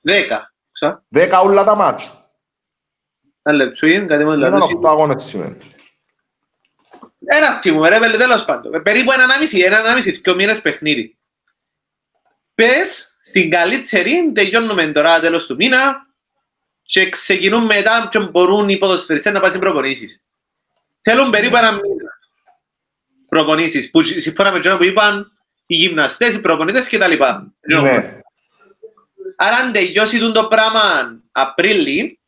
Δέκα. 0.00 0.52
Δέκα 1.08 1.42
ούλα 1.42 1.64
τα 1.64 1.74
μάτς. 1.74 2.15
Ένα 3.48 3.56
λεπτούιν, 3.56 4.06
κάτι 4.06 4.24
μόνο 4.24 4.36
λεπτούιν. 4.36 4.62
Ένα 4.62 4.74
οχτώ 4.74 4.88
αγώνες 4.88 5.22
σημαίνει. 5.22 5.56
Ένα 7.24 7.60
θυμούμε, 7.60 7.88
ρε, 7.88 7.98
τέλος 7.98 8.44
πάντων. 8.44 8.82
Περίπου 8.82 9.12
ένα 9.12 9.22
ανάμιση, 9.22 9.58
ένα 9.58 9.78
ανάμιση, 9.78 10.10
δυο 10.10 10.34
μήνες 10.34 10.60
παιχνίδι. 10.60 11.18
Πες, 12.54 13.16
στην 13.20 13.50
καλύτερη, 13.50 14.32
τελειώνουμε 14.34 14.86
τώρα 14.86 15.20
τέλος 15.20 15.46
του 15.46 15.54
μήνα 15.54 16.06
και 16.82 17.08
ξεκινούν 17.08 17.64
μετά 17.64 18.08
και 18.10 18.18
μπορούν 18.18 18.68
οι 18.68 18.76
ποδοσφαιριστές 18.78 19.32
να 19.32 19.40
πάσουν 19.40 19.60
προπονήσεις. 19.60 20.24
Θέλουν 21.00 21.30
περίπου 21.30 21.56
ένα 21.56 21.72
μήνα 21.72 22.18
προπονήσεις, 23.28 23.90
που 23.90 24.02
σύμφωνα 24.02 24.52
με 24.52 24.60
το 24.60 24.76
που 24.76 24.84
είπαν 24.84 25.32
οι 25.66 25.76
γυμναστές, 25.76 26.34
οι 26.34 26.40
προπονητές 26.40 26.88
κτλ. 26.88 27.12
Ναι. 27.82 28.20
Άρα 29.36 29.56
αν 29.56 29.72
τελειώσει 29.72 30.32
το 30.32 30.46
πράγμα 30.46 30.80
Απρίλη, 31.32 32.20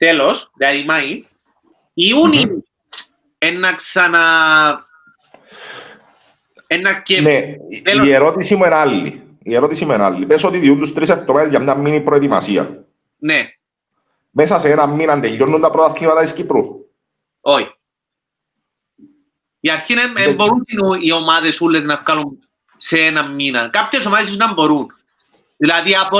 τέλος, 0.00 0.50
δηλαδή 0.56 0.84
Μάη, 0.84 1.24
Ιούνι, 1.94 2.62
ένα 3.38 3.74
ξανα... 3.74 4.20
Ένα 6.66 7.00
και... 7.00 7.20
Ναι, 7.20 7.38
η 8.04 8.12
ερώτηση 8.12 8.56
μου 8.56 8.64
είναι 8.64 8.74
άλλη. 8.74 9.22
Η 9.42 9.54
ερώτηση 9.54 9.84
μου 9.84 9.92
είναι 9.92 10.04
άλλη. 10.04 10.26
Πες 10.26 10.44
ότι 10.44 10.58
διούν 10.58 10.78
τους 10.78 10.92
τρεις 10.92 11.08
εβδομάδες 11.08 11.50
για 11.50 11.60
μια 11.60 11.74
μήνυ 11.74 12.00
προετοιμασία. 12.00 12.84
Ναι. 13.18 13.48
Μέσα 14.30 14.58
σε 14.58 14.70
ένα 14.70 14.86
μήνα 14.86 15.20
τελειώνουν 15.20 15.60
τα 15.60 15.70
πρωταθλήματα 15.70 16.20
της 16.20 16.32
Κύπρου. 16.32 16.64
Όχι. 17.40 17.74
Για 19.60 19.72
αρχή 19.72 19.94
δεν 19.94 20.34
μπορούν 20.34 20.64
οι 21.00 21.12
ομάδες 21.12 21.60
ούλες 21.60 21.84
να 21.84 21.96
βγάλουν 21.96 22.48
σε 22.76 23.00
ένα 23.00 23.28
μήνα. 23.28 23.68
Κάποιες 23.68 24.06
ομάδες 24.06 24.36
να 24.36 24.52
μπορούν. 24.52 24.94
Δηλαδή 25.56 25.94
από, 25.94 26.18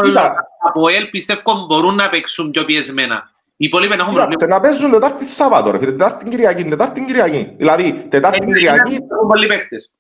από 0.67 0.89
ΕΛ 0.89 1.07
πιστεύω 1.07 1.67
μπορούν 1.67 1.95
να 1.95 2.09
παίξουν 2.09 2.51
πιο 2.51 2.65
πιεσμένα. 2.65 3.30
Οι 3.61 3.65
υπόλοιποι 3.65 3.95
έχουν 3.95 4.15
προβλήματα. 4.15 4.47
Να 4.47 4.61
παίζουν 4.61 4.91
Τετάρτη 4.91 5.25
Σάββατο, 5.25 5.71
ρε, 5.71 5.79
Τετάρτη 5.79 6.29
Κυριακή, 6.29 6.65
Τετάρτη 6.65 7.05
Κυριακή. 7.05 7.55
Δηλαδή, 7.57 8.07
Τετάρτη 8.11 8.47
Κυριακή... 8.47 8.93
Έχουν 8.93 9.29
πολλοί 9.29 9.47
παίχτες. 9.47 9.95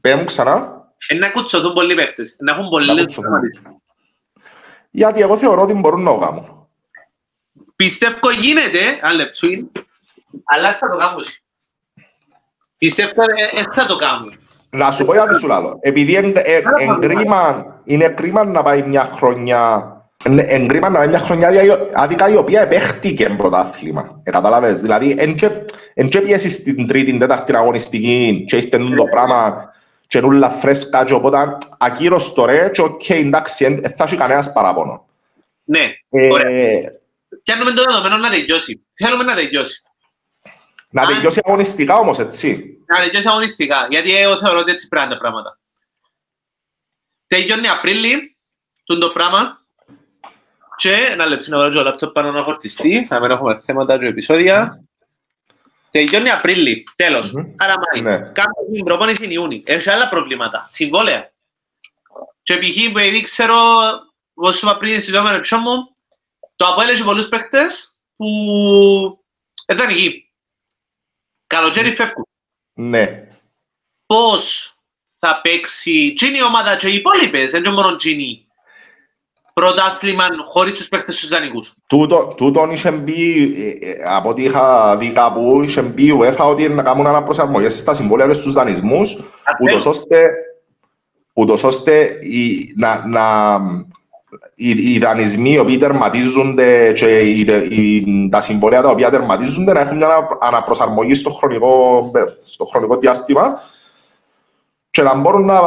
Πέμουν 0.00 0.24
ξανά. 0.24 0.86
Να 1.18 1.30
κουτσωθούν 1.30 1.72
πολλοί 1.72 1.94
παίχτες. 1.94 2.36
Να 2.38 2.52
έχουν 2.52 2.68
πολλοί 2.68 3.06
Γιατί 4.90 5.20
εγώ 5.20 5.36
θεωρώ 5.36 5.62
ότι 5.62 5.74
μπορούν 5.74 6.02
να 6.02 6.10
το 6.10 6.18
κάνουν. 6.18 6.68
Πιστεύω 7.76 8.30
γίνεται, 8.30 8.78
αν 9.02 9.16
λεπτούν, 9.16 9.72
αλλά 10.44 10.72
θα 10.72 10.90
το 10.90 10.96
κάνουν. 10.96 11.22
Πιστεύω 12.78 13.22
ε, 13.22 13.58
ε, 13.58 13.64
θα 13.72 13.86
το 13.86 13.96
κάνουν. 13.96 14.38
Να 14.70 14.92
σου 14.92 15.04
πω 15.04 15.12
γιατί 15.12 15.34
σου 15.34 15.46
λάλλω. 15.46 15.78
Επειδή 15.80 16.34
είναι 17.84 18.08
κρίμα 18.08 18.44
να 18.44 18.62
πάει 18.62 18.82
μια 18.82 19.04
χρονιά 19.04 19.92
Εγκρίμα 20.24 20.88
να 20.88 20.98
πάει 20.98 21.08
μια 21.08 21.18
χρονιά 21.18 21.50
άδικα 21.92 22.28
η 22.28 22.36
οποία 22.36 22.60
επέχτηκε 22.60 23.34
πρωτάθλημα. 23.36 24.20
Ε, 24.22 24.30
καταλάβες. 24.30 24.80
Δηλαδή, 24.80 25.16
εν 25.94 26.08
και 26.08 26.20
πιέσεις 26.20 26.52
στην 26.52 26.86
τρίτη, 26.86 27.16
τέταρτη 27.16 27.56
αγωνιστική 27.56 28.44
και 28.48 28.56
ήρθε 28.56 28.78
το 28.78 29.04
πράγμα 29.10 29.72
και 30.08 30.20
νουλα 30.20 30.50
φρέσκα 30.50 31.04
και 31.04 31.12
οπότε 31.12 31.56
ακύρως 31.78 32.32
το 32.32 32.44
ρε 32.44 32.70
και 32.70 32.82
οκ, 32.82 33.10
εντάξει, 33.10 33.64
δεν 33.64 33.90
θα 33.96 34.04
έχει 34.04 34.16
κανένας 34.16 34.52
παράπονο. 34.52 35.06
Ναι, 35.64 35.92
ε, 36.10 36.30
ωραία. 36.30 36.80
Και 37.42 37.52
αν 37.52 37.74
το 37.74 37.82
δεδομένο 37.82 38.16
να 38.16 38.30
τελειώσει. 38.30 38.86
Θέλουμε 38.94 39.24
να 39.24 39.34
τελειώσει. 39.34 39.82
Να 40.90 41.06
τελειώσει 41.06 41.40
αγωνιστικά 41.44 41.96
όμως, 41.96 42.18
έτσι. 42.18 42.78
Να 42.86 42.98
τελειώσει 42.98 43.28
αγωνιστικά, 43.28 43.86
γιατί 43.90 44.16
εγώ 44.16 44.38
θεωρώ 44.38 44.58
ότι 44.58 44.70
έτσι 44.70 44.88
πρέπει 44.88 45.08
τα 45.08 45.18
πράγματα. 45.18 45.58
Τελειώνει 47.26 47.68
Απρίλη, 47.68 48.36
το 48.84 49.10
πράγμα, 49.12 49.57
και 50.78 50.92
ένα 50.92 51.26
λεπτό 51.26 51.50
να 51.50 51.58
βάλω 51.58 51.74
το 51.74 51.82
λάπτοπ 51.82 52.12
πάνω 52.12 52.30
να 52.30 52.42
φορτιστεί, 52.42 53.06
να 53.10 53.20
μην 53.20 53.30
έχουμε 53.30 53.58
θέματα 53.58 53.98
και 53.98 54.06
επεισόδια. 54.06 54.84
Τελειώνει 55.90 56.30
Απρίλη, 56.30 56.84
τέλος. 56.96 57.32
Άρα 57.56 57.74
μάη, 57.78 58.02
ναι. 58.02 58.16
κάνουμε 58.18 58.72
την 58.72 58.84
προπόνηση 58.84 59.32
Ιούνι. 59.32 59.62
Έχει 59.66 59.90
άλλα 59.90 60.08
προβλήματα, 60.08 60.66
συμβόλαια. 60.70 61.32
Και 62.42 62.56
π.χ. 62.56 62.92
που 62.92 62.98
ήδη 62.98 63.22
ξέρω, 63.22 63.56
όπως 64.34 64.62
είπα 64.62 64.76
πριν, 64.76 65.00
στη 65.00 65.10
δόμενη 65.10 65.36
εξώ 65.36 65.58
μου, 65.58 65.94
το 66.56 66.66
Αποέλ 66.66 66.88
έχει 66.88 67.04
πολλούς 67.04 67.28
παίχτες 67.28 67.96
που 68.16 68.26
δεν 69.66 69.78
είναι 69.78 69.92
εκεί. 69.92 70.30
Καλοκαίρι 71.46 71.92
φεύγουν. 71.92 72.26
Ναι. 72.72 73.28
Πώς 74.06 74.74
θα 75.18 75.40
παίξει 75.40 76.14
η 76.20 76.42
ομάδα 76.46 76.76
και 76.76 76.88
οι 76.88 76.94
υπόλοιπες, 76.94 77.50
δεν 77.50 77.64
είναι 77.64 77.74
μόνο 77.74 77.96
Τζίνι 77.96 78.47
πρωτάθλημα 79.58 80.24
χωρίς 80.44 80.74
τους 80.74 80.88
παίχτες 80.88 81.20
τους 81.20 81.28
δανεικούς. 81.28 81.74
Τούτον 82.36 82.70
είχε 82.70 82.90
μπει, 82.90 83.42
ε, 83.80 83.90
ε, 83.90 83.94
από 84.16 84.28
ό,τι 84.28 84.42
είχα 84.42 84.96
δει 84.96 85.10
κάπου, 85.12 85.62
είχε 85.62 85.82
μπει 85.82 86.06
η 86.06 86.18
UEFA 86.20 86.44
ότι 86.48 86.68
να 86.68 86.82
κάνουν 86.82 87.06
αναπροσαρμογές 87.06 87.74
στα 87.74 87.94
συμβόλαια 87.94 88.26
και 88.26 88.32
στους 88.32 88.52
δανεισμούς, 88.52 89.16
ούτως 89.62 89.86
ώστε, 89.86 90.30
ούτως 91.32 91.64
ώστε 91.64 92.08
οι, 92.20 92.72
να, 92.76 93.06
να, 93.06 93.22
οι, 94.54 94.92
οι 94.92 94.98
δανεισμοί 94.98 95.52
οι 95.52 95.58
οποίοι 95.58 95.78
τερματίζονται 95.78 96.92
και 96.92 97.18
οι, 97.18 97.40
οι, 97.70 98.28
τα 98.28 98.40
συμβόλαια 98.40 98.82
τα 98.82 98.90
οποία 98.90 99.10
τερματίζονται 99.10 99.72
να 99.72 99.80
έχουν 99.80 99.96
μια 99.96 100.28
αναπροσαρμογή 100.40 101.14
στο 101.14 101.30
χρονικό, 101.30 102.10
στο 102.44 102.64
χρονικό 102.64 102.96
διάστημα 102.96 103.60
και 104.98 105.04
να 105.04 105.14
μπορούν 105.14 105.44
να, 105.44 105.60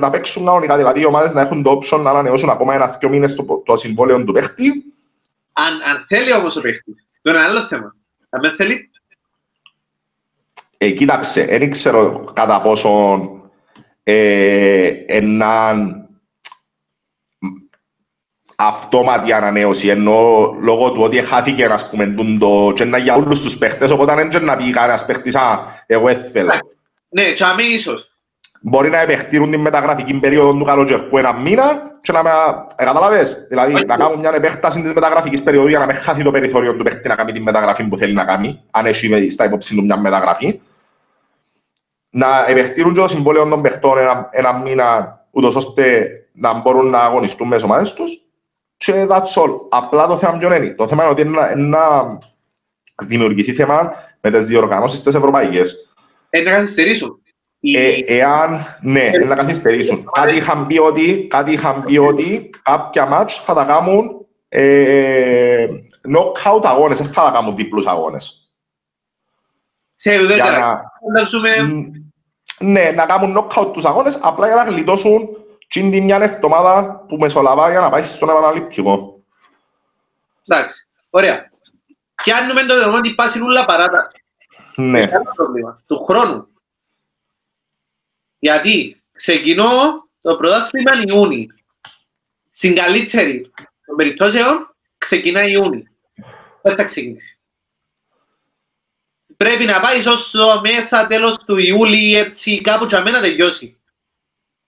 να 0.00 0.10
παίξουν 0.10 0.44
κανονικά, 0.44 0.76
δηλαδή 0.76 1.00
οι 1.00 1.04
ομάδες 1.04 1.32
να 1.32 1.40
έχουν 1.40 1.62
το 1.62 1.78
option 1.78 2.00
να 2.00 2.10
ανανεώσουν 2.10 2.50
ακόμα 2.50 2.74
ένα 2.74 2.96
δύο 3.00 3.08
μήνες 3.08 3.34
το, 3.34 3.62
το 3.64 3.76
συμβόλαιο 3.76 4.24
του 4.24 4.32
παίχτη. 4.32 4.84
Αν, 5.52 5.72
αν 5.90 6.04
θέλει 6.08 6.32
όμως 6.32 6.56
ο 6.56 6.60
παίχτης, 6.60 7.06
το 7.22 7.30
είναι 7.30 7.40
άλλο 7.40 7.60
θέμα. 7.60 7.96
Αν 8.30 8.40
δεν 8.40 8.54
θέλει... 8.54 8.90
Ε, 10.78 10.90
κοίταξε, 10.90 11.44
δεν 11.44 11.70
ξέρω 11.70 12.24
κατά 12.32 12.60
πόσο 12.60 13.20
ε, 14.02 14.90
έναν 15.06 16.06
αυτόματη 18.56 19.32
ανανέωση, 19.32 19.88
ενώ 19.88 20.50
λόγω 20.60 20.92
του 20.92 21.02
ότι 21.02 21.22
χάθηκε 21.22 21.64
ας 21.64 21.90
πούμε 21.90 22.14
το 22.38 22.72
και 22.74 22.84
να 22.84 22.98
για 22.98 23.14
όλους 23.14 23.42
τους 23.42 23.58
παίχτες, 23.58 23.90
οπότε 23.90 24.14
δεν 24.14 24.30
είναι 24.30 24.38
να 24.38 24.56
πει 24.56 24.70
κανένας 24.70 25.06
παίχτης, 25.06 25.36
α, 25.36 25.64
εγώ 25.86 26.08
έθελα. 26.08 26.60
Ναι, 27.08 27.32
και 27.32 27.44
αμήν 27.44 27.74
ίσως 27.74 28.11
μπορεί 28.62 28.90
να 28.90 29.00
επεκτείνουν 29.00 29.50
την 29.50 29.60
μεταγραφική 29.60 30.14
περίοδο 30.14 30.52
του 30.58 30.64
καλοκαιρικού 30.64 31.18
ένα 31.18 31.32
μήνα 31.32 31.98
και 32.00 32.12
να 32.12 32.22
με... 32.22 32.30
Ε, 32.76 32.84
καταλαβες, 32.84 33.46
δηλαδή 33.48 33.72
να 33.72 33.96
κάνουν 33.96 34.18
μια 34.18 34.32
επέκταση 34.34 34.82
της 34.82 34.92
μεταγραφικής 34.92 35.42
περίοδου 35.42 35.68
για 35.68 35.78
να 35.78 35.86
μην 35.86 35.94
χάσει 35.94 36.22
το 36.22 36.30
περιθώριο 36.30 36.76
του 36.76 36.84
παίχτη 36.84 37.08
να 37.08 37.14
κάνει 37.14 37.32
τη 37.32 37.40
μεταγραφή 37.40 37.84
που 37.88 37.96
θέλει 37.96 38.12
να 38.12 38.24
κάνει, 38.24 38.60
αν 38.70 38.86
έχει 38.86 39.30
στα 39.30 39.44
υπόψη 39.44 39.74
του 39.74 39.84
μια 39.84 39.96
μεταγραφή. 39.98 40.60
Να 42.10 42.44
επεκτείνουν 42.48 42.94
και 42.94 43.00
το 43.00 43.08
συμβόλαιο 43.08 43.48
των 43.48 43.62
παιχτών 43.62 43.98
ένα, 43.98 44.28
ένα 44.32 44.58
μήνα, 44.58 45.20
ούτως 45.30 45.54
ώστε 45.54 46.08
να 46.32 46.60
μπορούν 46.60 46.90
να 46.90 46.98
αγωνιστούν 46.98 47.48
μέσω 47.48 47.64
ομάδες 47.64 47.92
τους 47.92 48.20
και 48.76 49.06
that's 49.08 49.42
all. 49.42 49.60
Απλά 49.68 50.06
το 50.06 50.18
θέμα 50.18 50.38
ποιο 50.38 50.54
είναι. 50.54 50.72
Το 50.72 50.88
θέμα 50.88 51.02
είναι 51.02 51.12
ότι 51.12 51.22
είναι 51.22 51.54
να 51.54 52.18
δημιουργηθεί 53.02 53.52
θέμα 53.52 53.92
με 54.20 54.30
τις 54.30 54.44
διοργανώσεις 54.44 55.02
της 55.02 55.14
Ευρωπαϊκές. 55.14 55.88
Ε, 56.30 56.40
να 56.40 56.50
καθυστερήσουν. 56.50 57.21
Ε, 57.64 57.94
εάν, 58.06 58.78
ναι, 58.80 59.06
ε, 59.12 59.24
να 59.24 59.34
καθυστερήσουν. 59.34 60.10
Κάτι 60.12 60.36
είχαν 60.36 60.66
πει 60.66 60.78
ότι, 60.78 61.26
κάτι 61.30 61.52
είχαν 61.52 61.84
πει 61.84 61.96
ότι 61.96 62.50
κάποια 62.62 63.06
μάτς 63.06 63.38
θα 63.38 63.54
τα 63.54 63.64
κάνουν 63.64 64.26
ε, 64.48 65.66
knockout 66.14 66.60
αγώνες, 66.62 66.98
δεν 66.98 67.06
θα 67.06 67.22
τα 67.22 67.30
κάνουν 67.30 67.56
δίπλους 67.56 67.86
αγώνες. 67.86 68.50
Σε 69.94 70.22
ουδέτερα. 70.22 70.92
Ναι, 72.58 72.90
να 72.90 73.06
κάνουν 73.06 73.38
knockout 73.38 73.72
τους 73.72 73.84
αγώνες, 73.84 74.18
απλά 74.22 74.46
για 74.46 74.56
να 74.56 74.64
γλιτώσουν 74.64 75.28
την 75.68 76.02
μια 76.02 76.16
εβδομάδα 76.16 77.04
που 77.08 77.16
μεσολαβά 77.16 77.70
για 77.70 77.80
να 77.80 77.90
πάει 77.90 78.02
στον 78.02 78.28
επαναληπτικό. 78.28 79.22
Εντάξει, 80.46 80.88
ωραία. 81.10 81.50
Πιάνουμε 82.14 82.60
το 82.60 82.74
δεδομένο 82.74 82.98
ότι 82.98 83.14
πάση 83.14 83.38
νουλα 83.38 83.64
παράταση. 83.64 84.24
Ναι. 84.76 85.08
πρόβλημα. 85.34 85.82
Του 85.86 86.04
χρόνου. 86.04 86.46
Γιατί 88.42 89.02
ξεκινώ 89.12 89.70
το 90.20 90.36
πρωτάθλημα 90.36 90.90
Ιούνι. 91.06 91.46
Στην 92.50 92.74
καλύτερη 92.74 93.50
των 93.86 93.96
περιπτώσεων 93.96 94.74
ξεκινάει 94.98 95.52
Ιούνι. 95.52 95.88
Δεν 96.62 96.76
θα 96.76 96.84
ξεκινήσει; 96.84 97.38
Πρέπει 99.36 99.64
να 99.64 99.80
πάει 99.80 100.06
ως 100.06 100.30
το 100.30 100.60
μέσα 100.60 101.06
τέλος 101.06 101.38
του 101.38 101.58
Ιούλη 101.58 102.16
έτσι 102.16 102.60
κάπου 102.60 102.86
και 102.86 102.96
αμένα 102.96 103.20
τελειώσει. 103.20 103.80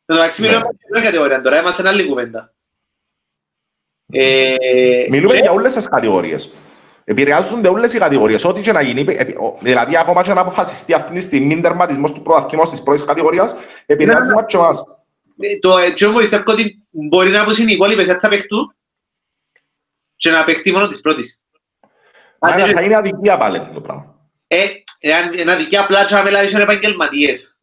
Το 0.04 0.14
μεταξύ 0.14 0.42
μιλούμε 0.42 0.68
για 0.92 1.02
κατηγορία 1.02 1.40
τώρα, 1.40 1.60
είμαστε 1.60 1.82
ένα 1.82 1.90
άλλη 1.90 2.06
κουβέντα. 2.06 2.54
Ε, 4.12 4.56
μιλούμε 5.10 5.36
για 5.36 5.52
όλες 5.52 5.74
τις 5.74 5.88
κατηγορίες. 5.88 6.52
Επηρεάζονται 7.04 7.68
όλες 7.68 7.92
οι 7.92 7.98
κατηγορίες. 7.98 8.44
Ό,τι 8.44 8.60
και 8.60 8.72
να 8.72 8.80
γίνει, 8.80 9.04
δηλαδή 9.60 9.96
ακόμα 9.96 10.22
και 10.22 10.32
να 10.32 10.40
αποφασιστεί 10.40 10.92
αυτή 10.92 11.14
τη 11.14 11.20
στιγμή 11.20 11.60
τερματισμός 11.60 12.12
του 12.12 12.22
πρωταθλήματος 12.22 12.70
της 12.72 12.82
πρώτης 12.82 13.04
κατηγορίας, 13.04 13.54
επηρεάζει 13.86 14.32
μας 14.34 14.44
και 14.46 14.56
εμάς. 14.56 14.84
Το 15.60 15.78
έτσι 15.78 16.04
όμως 16.04 16.20
πιστεύω 16.20 16.52
ότι 16.52 16.82
μπορεί 16.90 17.30
να 17.30 17.44
πούσουν 17.44 17.68
οι 17.68 17.72
υπόλοιπες 17.72 18.06
θα 18.06 18.28
παιχτούν 18.28 18.76
και 20.16 20.30
να 20.30 20.44
παιχτεί 20.44 20.72
μόνο 20.72 20.88
της 20.88 21.00
πρώτης. 21.00 21.40
Άρα 22.38 22.66
θα 22.66 22.82
είναι 22.82 22.96
αδικία 22.96 23.36
πάλι 23.36 23.68
το 23.74 23.80
πράγμα. 23.80 24.14
Ε, 24.46 24.66
είναι 25.38 25.52
αδικία 25.52 25.80
απλά 25.80 26.04
και 26.04 26.14
να 26.14 26.22
μιλάει 26.22 26.54
επαγγελματίες. 26.54 27.58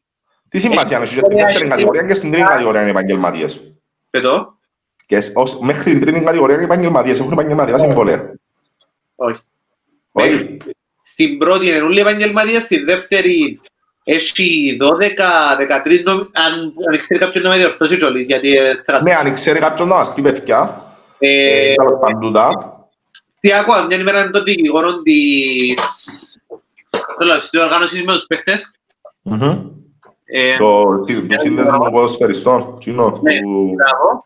Τι 0.49 0.59
σημασία 0.59 0.97
έχει 0.97 1.17
στην 1.17 1.37
δεύτερη 1.37 1.67
κατηγορία 1.67 2.03
και 2.03 2.13
στην 2.13 2.31
τρίτη 2.31 2.47
κατηγορία 2.47 2.81
είναι 2.81 2.89
επαγγελματίες; 2.89 3.75
Πετώ. 4.09 4.59
Και 5.05 5.17
μέχρι 5.61 5.83
την 5.83 5.99
τρίτη 5.99 6.21
κατηγορία 6.21 6.55
είναι 6.55 6.63
επαγγελματίες, 6.63 7.19
έχουν 7.19 7.31
επαγγελματικά 7.31 7.77
συμβολία. 7.77 8.39
Όχι. 9.21 9.41
Όχι. 10.11 10.57
Στην 11.03 11.37
πρώτη 11.37 11.67
είναι 11.67 11.81
όλοι 11.81 11.99
επαγγελματίες, 11.99 12.63
στη 12.63 12.83
δεύτερη 12.83 13.59
έχει 14.03 14.77
12-13 14.81 16.03
νομ... 16.03 16.17
αν, 16.17 16.73
αν 16.89 16.97
ξέρει 16.97 17.19
κάποιον 17.19 17.43
να 17.43 17.49
με 17.49 17.57
διορθώσει 17.57 17.97
κιόλις, 17.97 18.25
γιατί... 18.25 18.57
Ναι, 19.03 19.13
αν 19.13 19.33
ξέρει 19.33 19.59
κάποιον 19.59 19.87
να 19.87 19.95
μας 19.95 20.13
πει 20.13 20.21
παιδιά, 20.21 20.85
ε, 21.19 21.73
τέλος 21.73 21.99
παντούτα. 22.01 22.49
Τι 23.39 23.53
ακούω, 23.53 23.85
μια 23.85 23.97
ημέρα 23.97 24.21
είναι 24.21 24.29
το 24.29 24.43
δικηγόρο 24.43 25.01
της... 25.01 25.79
Τέλος, 27.17 27.49
της 27.49 27.61
οργάνωσης 27.61 28.03
με 28.03 28.13
τους 28.13 28.25
παίχτες. 28.25 28.71
Ε, 30.23 30.57
το 30.57 30.85
σύνδεσμο 31.35 31.77
ποδοσφαιριστών, 31.91 32.77
κοινό. 32.77 33.19
Ναι, 33.21 33.39
μπράβο. 33.75 34.25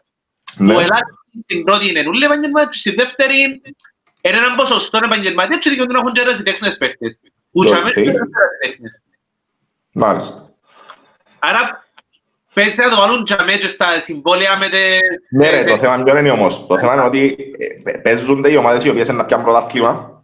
Ναι. 0.57 0.73
Που 0.73 0.79
ελάχιστη 0.79 1.41
στην 1.43 1.63
πρώτη 1.63 1.89
είναι 1.89 1.99
όλοι 1.99 2.25
επαγγελματίες, 2.25 2.79
στη 2.79 2.95
δεύτερη 2.95 3.61
είναι 4.30 4.38
ένα 4.38 4.55
ποσοστό 4.55 4.99
επαγγελματίες 5.03 5.59
και 5.59 5.69
δικαιούνται 5.69 5.93
να 5.93 5.99
έχουν 5.99 6.11
και 6.11 6.21
ερασιτέχνες 6.21 6.78
παίχτες. 6.78 7.19
Που 7.51 7.65
τσάμε 7.65 7.91
και 7.91 7.99
ερασιτέχνες. 7.99 9.03
Μάλιστα. 9.91 10.49
Άρα 11.39 11.86
πες 12.53 12.78
να 12.78 12.89
το 12.89 12.95
βάλουν 12.95 13.23
τσάμε 13.23 13.53
και 13.53 13.67
στα 13.67 13.99
συμβόλαια 13.99 14.57
με 14.57 14.69
τις... 14.69 14.99
Ναι 15.30 15.49
ρε, 15.49 15.63
το 15.63 15.78
θέμα 15.78 16.03
ποιο 16.03 16.17
είναι 16.17 16.32
όμως. 16.32 16.67
Το 16.67 16.80
θέμα 16.80 16.93
είναι 16.93 17.03
ότι 17.03 17.36
ε, 17.84 17.97
παίζονται 17.97 18.51
οι 18.51 18.55
ομάδες 18.55 18.86
οι 18.86 18.89
οποίες 18.89 19.07
είναι 19.07 19.17
να 19.17 19.26
πιάνουν 19.26 19.45
πρωτάθλημα. 19.45 20.23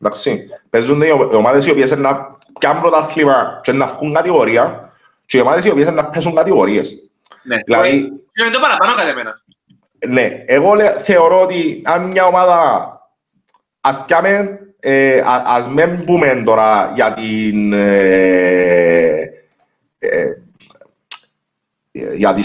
Εντάξει. 0.00 0.48
Παίζονται 0.70 1.06
οι 1.06 1.10
ομάδες 1.34 1.66
οι 1.66 1.70
οποίες 1.70 1.90
είναι 1.90 2.00
να 2.00 2.34
πιάνουν 2.58 2.82
πρωτάθλημα 2.82 3.60
και 3.62 3.72
να 3.72 3.86
βγουν 3.86 4.14
κατηγορία 4.14 4.92
και 5.26 5.38
οι 5.38 5.40
ομάδες 5.40 5.64
οι 5.64 5.70
οποίες 5.70 5.86
είναι 5.86 5.96
να 5.96 6.04
πέσουν 6.04 6.34
κατηγορίες. 6.34 6.94
Ναι, 7.42 7.56
δηλαδή, 7.64 7.96
είναι 8.32 8.50
το 8.52 8.60
παραπάνω 8.60 8.94
κατά 8.94 9.08
εμένα. 9.08 9.42
Ναι, 10.08 10.42
εγώ 10.46 10.76
θεωρώ 10.90 11.42
ότι 11.42 11.82
αν 11.84 12.06
μια 12.06 12.24
ομάδα 12.24 12.90
ας 13.86 14.04
πιάμε, 14.04 14.60
ε, 14.80 15.22
ας 15.44 15.68
μην 15.68 16.04
πούμε 16.04 16.42
τώρα 16.46 16.92
για 16.94 17.14
την 17.14 17.72
ε, 17.72 19.20
ε, 19.98 20.32
για 22.14 22.32
τη 22.32 22.42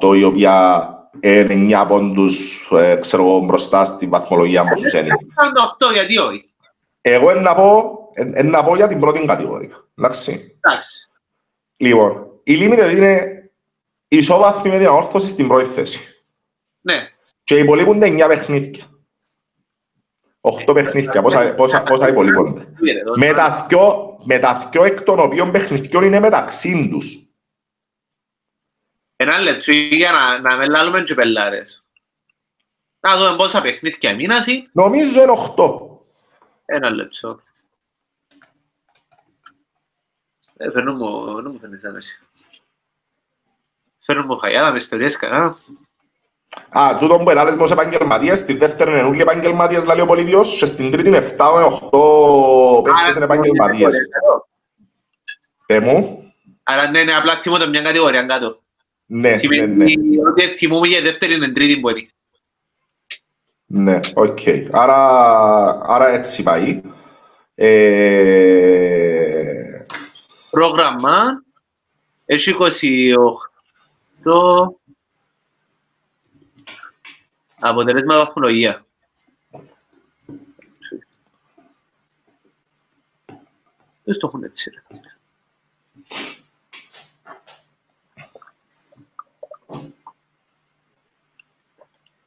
48 0.00 0.16
η 0.16 0.24
οποία 0.24 0.88
είναι 1.20 1.78
9 1.82 1.84
πόντους 1.88 2.68
ε, 2.72 2.96
ξέρω 3.00 3.22
εγώ 3.22 3.38
μπροστά 3.38 3.84
στη 3.84 4.06
βαθμολογία 4.06 4.64
μου 4.64 4.76
στους 4.76 4.92
είναι. 4.92 5.08
48 5.88 5.92
γιατί 5.92 6.18
όχι; 6.18 6.50
Εγώ 7.00 7.34
να 7.34 7.54
πω, 7.54 7.98
να 8.44 8.64
πω 8.64 8.76
για 8.76 8.86
την 8.86 9.00
πρώτη 9.00 9.24
κατηγορία. 9.26 9.84
Εντάξει. 9.98 10.58
Εντάξει. 10.60 11.08
Λοιπόν, 11.76 12.26
η 12.42 12.58
Limited 12.60 12.92
είναι 12.96 13.42
ισόβαθμη 14.08 14.70
με 14.70 14.78
την 14.78 14.86
αόρθωση 14.86 15.28
στην 15.28 15.48
πρώτη 15.48 15.64
θέση. 15.64 16.24
Ναι. 16.80 17.08
Και 17.44 17.56
υπολείπονται 17.56 18.06
9 18.06 18.24
παιχνίδια. 18.28 18.84
Οχτώ 20.40 20.72
παιχνίδια, 20.72 21.22
πόσα, 21.22 21.54
πόσα, 21.54 21.82
πόσα 21.82 22.08
υπολείπονται. 22.08 22.66
Με 23.16 23.32
τα, 23.32 23.66
δυο, 23.68 24.18
με 24.24 24.38
τα 24.38 24.68
δυο 24.70 24.84
εκ 24.84 25.02
των 25.02 25.18
οποίων 25.18 25.50
παιχνιδιών 25.50 26.04
είναι 26.04 26.20
μεταξύ 26.20 26.88
τους. 26.90 27.18
Ένα 29.16 29.38
λεπτό 29.38 29.72
για 29.72 30.12
να, 30.12 30.40
να 30.40 30.56
με 30.56 30.66
λάλλουμε 30.66 31.02
και 31.02 31.14
πελάρες. 31.14 31.84
Να 33.00 33.16
δούμε 33.16 33.36
πόσα 33.36 33.60
παιχνίδια 33.60 34.14
μήναση. 34.14 34.68
Νομίζω 34.72 35.22
είναι 35.22 35.30
οχτώ. 35.30 36.00
Ένα 36.64 36.90
λεπτό. 36.90 37.40
Ε, 40.56 40.70
φέρνω 40.70 40.92
μου, 40.94 41.34
δεν 41.42 41.50
μου 41.52 41.58
φαίνεται 41.58 41.88
άμεση. 41.88 42.20
Φέρνω 43.98 44.22
μου 44.22 44.38
χαϊάδα 44.38 44.70
με 44.70 44.76
ιστορίες 44.76 45.16
κανένα. 45.16 45.58
Α, 46.68 46.96
τούτο 46.98 47.18
που 47.18 47.30
ελάλες 47.30 47.56
με 47.56 47.62
ως 47.62 47.70
επαγγελματίες, 47.70 48.38
στη 48.38 48.52
δεύτερη 48.56 48.90
είναι 48.90 49.02
όλοι 49.02 49.20
επαγγελματίες, 49.20 49.84
λέει 49.84 50.00
ο 50.00 50.06
Πολύβιος, 50.06 50.56
και 50.56 50.66
στην 50.66 50.90
τρίτη 50.90 51.08
είναι 51.08 51.18
7 51.18 51.52
με 51.54 51.62
8 51.90 52.82
παίχτες 52.82 53.14
είναι 53.14 53.24
επαγγελματίες. 53.24 53.94
Τε 55.66 55.80
μου. 55.80 56.24
Άρα 56.62 56.90
ναι, 56.90 57.02
ναι, 57.02 57.12
απλά 57.12 57.40
θυμώ 57.42 57.58
το 57.58 57.68
μια 57.68 57.82
κατηγορία 57.82 58.22
κάτω. 58.22 58.62
Ναι, 59.06 59.34
ναι, 59.48 59.66
ναι. 59.66 59.84
Ότι 60.28 60.42
θυμούμε 60.42 60.86
για 60.86 61.02
δεύτερη 61.02 61.34
είναι 61.34 61.48
τρίτη 61.48 61.80
που 61.80 61.88
είναι. 61.88 62.08
Ναι, 63.66 64.00
οκ. 64.14 64.38
Άρα, 64.70 64.98
άρα 65.82 66.08
έτσι 66.08 66.42
πάει. 66.42 66.80
Ε... 67.54 68.90
Πρόγραμμα. 70.50 71.42
Έχει 72.24 72.56
28 72.58 72.66
Αποτελέσμα 77.60 78.16
βαθμολογία. 78.16 78.84
Δεν 84.04 84.18
το 84.18 84.26
έχουν 84.26 84.42
έτσι. 84.44 84.70
Ρε. 84.70 84.82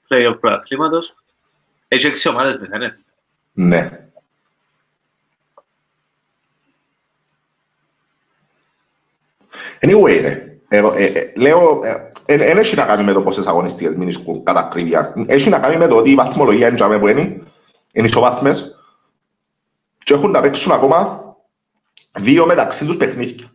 Play-off 0.10 0.38
προαθλήματος. 0.40 1.16
Έχει 1.88 2.08
έξι 2.08 2.30
ομάδες 2.30 2.58
μέσα, 2.58 2.78
ναι. 2.78 2.98
Ναι. 3.54 4.08
Anyway, 9.80 10.20
ρε. 10.22 10.53
Ε, 10.74 10.78
ε, 10.96 11.06
ε, 11.06 11.34
λέω, 11.36 11.80
ε, 12.26 12.38
δεν 12.38 12.58
έχει 12.58 12.76
να 12.76 12.86
κάνει 12.86 13.04
με 13.04 13.14
το 13.14 13.22
πόσες 13.22 13.48
αγωνιστικές 13.48 13.96
μηνίσκουν 13.96 14.44
κατά 14.44 14.64
κρύβια. 14.72 15.14
Έχει 15.28 15.50
να 15.50 15.60
κάνει 15.60 15.78
με 15.78 15.88
το 15.88 15.98
ότι 15.98 16.10
η 16.10 16.16
βαθμολογία 16.16 16.68
είναι 16.68 16.98
που 17.00 17.08
είναι, 17.08 17.22
είναι 17.92 18.08
ισοβάθμες 18.08 18.80
και 20.04 20.14
έχουν 20.14 20.32
να 20.32 20.42
παίξουν 20.42 20.72
ακόμα 20.72 21.26
δύο 22.12 22.46
μεταξύ 22.46 22.86
τους 22.86 22.98
παιχνίδια. 22.98 23.54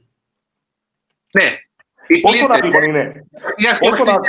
Ναι. 1.32 1.44
Πόσο 2.20 2.46
άδικο 2.52 2.82
είναι. 2.82 3.26
Πόσο 3.78 4.04
να 4.04 4.20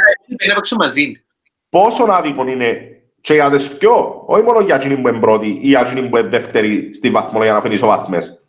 παίξουν 0.54 0.78
μαζί. 0.80 1.24
Πόσο 1.70 2.04
άδικο 2.04 2.48
είναι 2.48 3.02
και 3.22 3.34
για 3.34 3.50
τις 3.50 3.78
πιο, 3.78 4.24
όχι 4.26 4.44
μόνο 4.44 4.60
για 4.60 4.76
εκείνη 4.76 4.98
που 4.98 5.08
είναι 5.08 5.20
πρώτη 5.20 5.48
ή 5.48 5.68
για 5.68 5.80
εκείνη 5.80 6.10
που 6.10 6.18
είναι 6.18 6.28
δεύτερη 6.28 6.94
στη 6.94 7.10
βαθμολογία 7.10 7.54
να 7.54 7.62
φέρει 7.62 7.74
ισοβάθμες. 7.74 8.44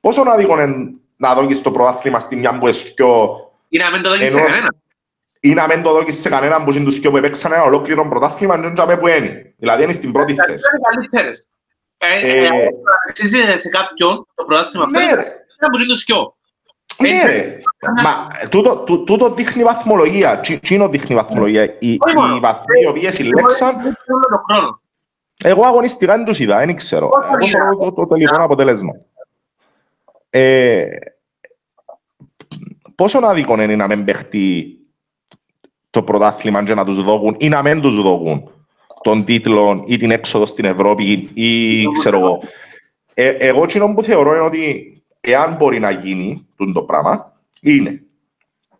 Πόσο 0.00 0.22
άδικο 0.26 0.60
είναι 0.60 0.92
να 1.16 1.34
δώσεις 1.34 1.62
το 1.62 1.70
προάθλημα 1.70 2.20
στη 2.20 2.36
μια 2.36 2.58
που 2.58 2.66
είναι 2.66 2.76
πιο... 2.94 3.38
Ή 3.68 3.78
να 3.78 3.90
μην 3.90 4.02
το 4.02 4.08
δώσεις 4.08 4.30
σε 4.30 4.40
κανένα. 4.40 4.68
ή 5.44 5.54
να 5.54 5.66
μην 5.66 5.82
το 5.82 5.92
δώκεις 5.92 6.20
σε 6.20 6.28
κανέναν 6.28 6.64
που 6.64 6.72
είναι 6.72 6.84
τους 6.84 7.00
που 7.00 7.16
έπαιξαν 7.16 7.52
ένα 7.52 7.62
ολόκληρο 7.62 8.08
πρωτάθλημα 8.08 8.60
και 8.74 8.82
δεν 8.86 8.98
που 8.98 9.06
είναι. 9.08 9.54
Δηλαδή 9.56 9.82
είναι 9.82 9.92
στην 9.92 10.12
πρώτη 10.12 10.34
θέση. 10.34 10.50
Είναι 10.50 10.80
καλύτερες. 10.90 11.46
Αξίζει 13.08 13.58
σε 13.58 13.68
κάποιον 13.68 14.26
το 14.34 14.44
πρωτάθλημα 14.44 14.88
ναι, 14.88 15.08
πρέπει 15.12 15.30
να 15.58 15.70
μπορεί 15.70 15.86
τους 15.86 15.98
σκιό. 15.98 16.36
Ναι 16.98 17.22
ρε, 17.26 17.60
μα 18.02 18.28
τούτο 19.04 19.34
δείχνει 19.34 19.62
βαθμολογία, 19.62 20.40
είναι 20.68 20.88
δείχνει 20.88 21.14
βαθμολογία. 21.14 21.76
Οι 21.78 21.98
βαθμοί 22.40 22.80
οι 22.82 22.86
οποίες 22.86 23.14
συλλέξαν... 23.14 23.96
Εγώ 25.44 25.66
αγωνιστικά 25.66 26.16
δεν 26.16 26.24
τους 26.24 26.38
είδα, 26.38 26.58
δεν 26.58 26.76
ξέρω. 26.76 27.10
Εγώ 27.14 27.46
θέλω 27.46 27.92
το 27.92 28.06
τελικό 28.06 28.42
αποτέλεσμα. 28.42 28.92
Πόσο 32.94 33.18
άδικο 33.18 33.62
είναι 33.62 33.76
να 33.76 33.86
μην 33.86 34.04
παιχτεί 34.04 34.78
το 35.90 36.02
πρωτάθλημα 36.02 36.64
και 36.64 36.74
να 36.74 36.84
τους 36.84 37.02
δώκουν 37.02 37.36
ή 37.38 37.48
να 37.48 37.62
μην 37.62 37.80
τους 37.80 38.02
δώκουν 38.02 38.50
των 39.02 39.24
τίτλων 39.24 39.82
ή 39.86 39.96
την 39.96 40.10
έξοδο 40.10 40.46
στην 40.46 40.64
Ευρώπη 40.64 41.30
ή 41.34 41.82
ξέρω 41.86 42.18
εγώ. 42.18 42.42
Ε, 43.14 43.28
εγώ 43.28 43.66
κοινό 43.66 43.94
που 43.94 44.02
θεωρώ 44.02 44.34
είναι 44.34 44.44
ότι 44.44 44.92
εάν 45.20 45.56
μπορεί 45.56 45.78
να 45.78 45.90
γίνει 45.90 46.46
το 46.74 46.82
πράγμα 46.82 47.32
είναι 47.60 48.04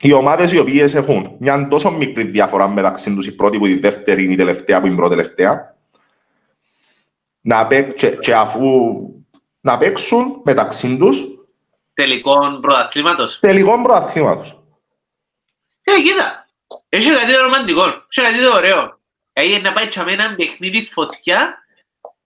οι 0.00 0.12
ομάδες 0.12 0.52
οι 0.52 0.58
οποίες 0.58 0.94
έχουν 0.94 1.36
μια 1.38 1.68
τόσο 1.68 1.90
μικρή 1.90 2.24
διαφορά 2.24 2.68
μεταξύ 2.68 3.14
τους, 3.14 3.26
η 3.26 3.34
πρώτη 3.34 3.58
που 3.58 3.66
η 3.66 3.78
δεύτερη 3.78 4.24
είναι 4.24 4.32
η 4.32 4.36
τελευταία 4.36 4.80
που 4.80 4.86
είναι 4.86 4.94
η 4.94 4.98
πρώτη 4.98 5.14
τελευταία, 5.14 5.76
να, 7.40 7.68
και, 7.96 8.10
και 8.10 8.34
αφού 8.34 8.60
να 9.60 9.78
παίξουν 9.78 10.40
μεταξύ 10.44 10.96
τους 10.96 11.33
Τελικών 11.94 12.60
πρωταθλήματος. 12.60 13.38
Τελικών 13.40 13.82
πρωταθλήματος. 13.82 14.62
Ε, 15.82 16.00
κοίτα. 16.00 16.46
Έχει 16.88 17.10
κάτι 17.10 17.32
το 17.32 17.42
ρομαντικό. 17.42 17.84
Έχει 17.84 18.28
κάτι 18.28 18.42
το 18.44 18.56
ωραίο. 18.56 19.00
Έχει 19.32 19.60
να 19.60 19.72
πάει 19.72 19.86
με 20.04 20.12
έναν 20.12 20.36
παιχνίδι 20.36 20.88
φωτιά 20.92 21.58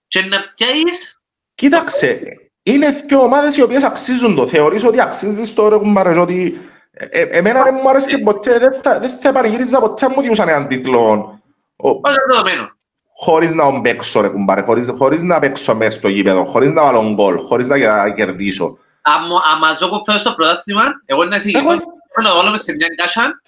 και 0.07 0.21
να 0.21 0.53
πιάσεις... 0.55 1.21
Κοίταξε, 1.55 2.21
είναι 2.63 3.03
δύο 3.07 3.21
ομάδες 3.21 3.57
οι 3.57 3.61
οποίες 3.61 3.83
αξίζουν 3.83 4.35
το. 4.35 4.47
Θεωρείς 4.47 4.83
ότι 4.83 5.01
αξίζεις 5.01 5.53
το 5.53 5.69
ρε 5.69 5.77
κουμπάρε, 5.77 6.19
ότι 6.19 6.59
ε, 6.91 7.05
ε, 7.05 7.37
εμένα 7.37 7.63
δεν 7.63 7.75
μου 7.83 7.89
άρεσε 7.89 8.09
και 8.09 8.17
ποτέ, 8.17 8.59
δεν 8.59 8.81
θα, 8.81 8.99
δεν 8.99 9.09
θα 9.09 9.31
παρηγύριζα 9.31 9.79
ποτέ 9.79 10.09
μου 10.09 10.21
διούσαν 10.21 10.49
έναν 10.49 10.67
τίτλο. 10.67 11.39
Όχι 11.75 12.15
δεδομένο. 12.27 12.77
Χωρίς 13.15 13.53
να 13.53 13.81
παίξω 13.81 14.21
ρε 14.21 14.27
κουμπάρε, 14.27 14.61
χωρίς, 14.61 14.93
χωρίς 14.97 15.23
να 15.23 15.39
παίξω 15.39 15.75
μέσα 15.75 15.97
στο 15.97 16.07
γήπεδο, 16.07 16.45
χωρίς 16.45 16.71
να 16.71 16.83
βάλω 16.83 17.13
γκολ, 17.13 17.37
χωρίς 17.37 17.67
να 17.67 18.09
κερδίσω. 18.09 18.77
Αν 19.01 19.57
μας 19.59 19.79
δω 19.79 19.89
κοφέω 19.89 20.17
στο 20.17 20.33
πρωτάθλημα, 20.33 20.83
εγώ 21.05 21.23
να 21.23 21.39
συγκεκριμένω 21.39 21.81
να 22.21 22.29
το 22.29 22.35
βάλουμε 22.35 22.57
σε 22.57 22.75
μια 22.75 22.87
κάσσα 22.97 23.41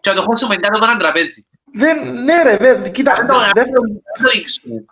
και 0.00 0.10
να 0.10 0.16
το 0.16 0.22
χώσουμε 0.22 0.56
κάτω 0.56 0.76
από 0.76 0.84
έναν 0.84 0.98
τραπέζι. 0.98 1.46
Δεν, 1.74 2.22
ναι 2.22 2.42
ρε, 2.42 2.56
δε, 2.56 2.88
κοίτα, 2.88 3.14
δεν 3.54 3.72
το 4.22 4.30
ήξουμε. 4.32 4.84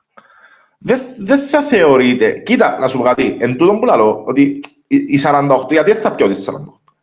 Δεν 1.18 1.38
θα 1.38 1.62
θεωρείται, 1.62 2.32
κοίτα, 2.32 2.78
να 2.78 2.88
σου 2.88 2.98
πω 2.98 3.04
κάτι, 3.04 3.36
εν 3.40 3.56
τούτον 3.56 3.80
που 3.80 3.86
λέω, 3.86 4.24
ότι 4.26 4.60
η 4.86 5.20
48, 5.22 5.70
γιατί 5.70 5.92
δεν 5.92 6.02
θα 6.02 6.10
πιω 6.14 6.28
τη 6.28 6.44
48. 6.46 6.52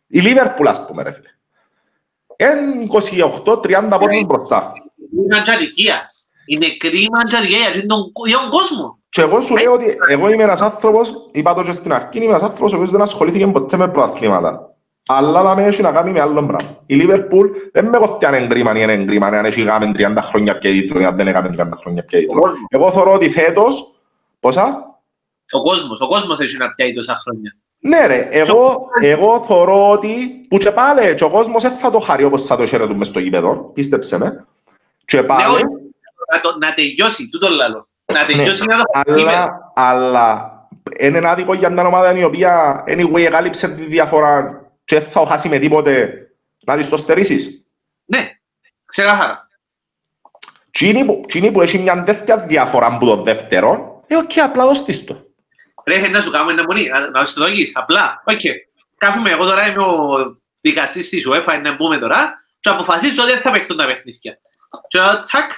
Η 0.06 0.20
Λίβερπουλ, 0.20 0.66
ας 0.66 0.86
πούμε, 0.86 1.02
ρε 1.02 1.10
φίλε. 1.10 1.28
Εν 2.36 2.58
28-30 3.44 3.98
πόντους 3.98 4.24
μπροστά. 4.24 4.72
Είναι 5.16 5.38
αντζαδικία. 5.38 6.10
Είναι 6.46 6.66
κρίμα 6.76 7.18
αντζαδικία 7.22 7.68
για 7.74 7.86
τον 7.86 8.12
κόσμο. 8.50 8.98
Και 9.08 9.20
εγώ 9.20 9.40
σου 9.40 9.56
λέω 9.56 9.72
ότι 9.72 9.96
εγώ 10.08 10.30
είμαι 10.30 10.42
ένας 10.42 10.60
άνθρωπος, 10.60 11.12
είπα 11.32 11.54
το 11.54 11.62
και 11.62 11.72
στην 11.72 11.92
αρχή, 11.92 12.18
είμαι 12.18 12.24
ένας 12.24 12.42
άνθρωπος 12.42 12.72
ο 12.72 12.74
οποίος 12.74 12.90
δεν 12.90 13.02
ασχολήθηκε 13.02 13.46
ποτέ 13.46 13.76
με 13.76 13.88
προαθλήματα. 13.88 14.74
Αλλά 15.06 15.42
να 15.42 15.54
με 15.54 15.64
έχει 15.64 15.82
να 15.82 15.92
κάνει 15.92 16.12
με 16.12 16.20
άλλο 16.20 16.46
πράγμα. 16.46 16.78
Η 16.86 16.94
Λίβερπουλ 16.94 17.48
δεν 17.72 17.88
με 17.88 17.98
κοφτεί 17.98 18.26
αν 18.26 18.34
εγκρίμα 18.34 18.78
ή 18.78 18.82
αν 18.82 18.90
εγκρίμα, 18.90 19.26
αν 19.26 19.44
έχει 19.44 19.62
γάμε 19.62 19.92
30 19.96 20.16
χρόνια 20.20 20.58
πια 20.58 20.70
ή 20.70 21.04
αν 21.04 21.16
δεν 21.16 21.28
έκαμε 21.28 21.54
30 21.58 21.68
χρόνια 21.76 22.04
πια 22.04 22.18
ίδρυμα. 22.18 22.52
Εγώ 22.68 22.90
θεωρώ 22.90 23.12
ότι 23.12 23.30
φέτος, 23.30 23.94
πόσα; 24.40 24.98
Ο 25.50 25.60
κόσμος, 25.62 26.00
ο 26.00 26.06
κόσμος 26.06 26.40
έχει 26.40 26.56
να 26.58 26.68
πιάει 26.68 26.92
τόσα 26.92 27.16
χρόνια. 27.22 27.56
Ναι 27.78 28.06
ρε, 28.06 28.28
εγώ, 28.30 28.86
εγώ 29.02 29.44
θεωρώ 29.46 29.90
ότι 29.90 30.14
που 30.48 30.56
και 30.56 30.70
πάλι 30.70 31.14
και 31.14 31.24
ο 31.24 31.30
κόσμος 31.30 31.62
δεν 31.62 31.72
θα 31.72 31.90
το 31.90 31.98
χαρεί 31.98 32.24
όπως 32.24 32.42
θα 32.42 32.56
το 32.56 32.66
χαιρετούν 32.66 32.96
μες 32.96 33.06
στο 33.06 33.18
γήπεδο, 33.18 33.70
πίστεψε 33.74 34.18
με. 34.18 34.46
Και 35.04 35.22
πάλι... 35.22 35.64
Ναι, 36.32 36.36
να, 36.36 36.40
το, 36.40 36.58
να 36.58 36.74
τελειώσει, 36.74 37.28
τούτο 37.28 37.48
λαλώ. 37.48 37.88
Να 38.12 38.20
ναι, 38.20 38.26
τελειώσει 38.26 38.62
ναι, 38.66 38.74
να 38.74 38.82
το 38.82 39.12
αλλά, 39.12 39.72
αλλά 39.74 40.52
είναι 40.98 41.18
ένα 41.18 41.30
άδικο 41.30 41.54
για 41.54 41.70
μια 41.70 41.86
ομάδα 41.86 42.18
η 42.18 42.24
οποία 42.24 42.84
anyway 42.86 43.24
εγκάλυψε 43.24 43.68
τη 43.68 43.82
διαφορά 43.82 44.62
και 44.84 45.00
θα 45.00 45.26
χάσει 45.26 45.48
με 45.48 45.58
τίποτε 45.58 46.18
να 46.64 46.76
της 46.76 46.88
το 46.88 46.96
στερήσεις. 46.96 47.64
Ναι, 48.04 48.30
ξεκάθαρα. 48.84 49.48
Τι 50.70 51.04
που 51.52 51.60
έχει 51.60 51.78
μια 51.78 52.02
τέτοια 52.02 52.36
διαφορά 52.36 52.86
από 52.86 53.06
το 53.06 53.22
δεύτερο, 53.22 54.02
ε, 54.06 54.16
οκ, 54.16 54.30
απλά 54.42 54.66
δώσ' 54.66 54.88
της 54.88 55.04
το. 55.04 55.26
Ρε, 55.86 56.08
να 56.08 56.20
σου 56.20 56.30
κάνουμε 56.30 56.52
ένα 56.52 56.62
μονή, 56.62 56.88
να 57.12 57.24
σου 57.24 57.34
το 57.34 57.40
δώσεις, 57.40 57.70
απλά. 57.74 58.22
Οκ, 58.24 58.40
κάθομαι, 58.96 59.30
εγώ 59.30 59.44
τώρα 59.44 59.68
είμαι 59.68 59.82
ο 59.82 60.36
δικαστής 60.60 61.08
της 61.08 61.28
UEFA, 61.28 61.60
να 61.62 61.74
μπούμε 61.74 61.98
τώρα, 61.98 62.44
και 62.60 62.68
αποφασίζω 62.68 63.22
ότι 63.22 63.32
δεν 63.32 63.40
θα 63.40 63.50
παίχτουν 63.50 63.76
τα 63.76 63.86
παιχνίδια. 63.86 64.38
Και 64.88 64.98
τώρα, 64.98 65.22
τσακ, 65.22 65.50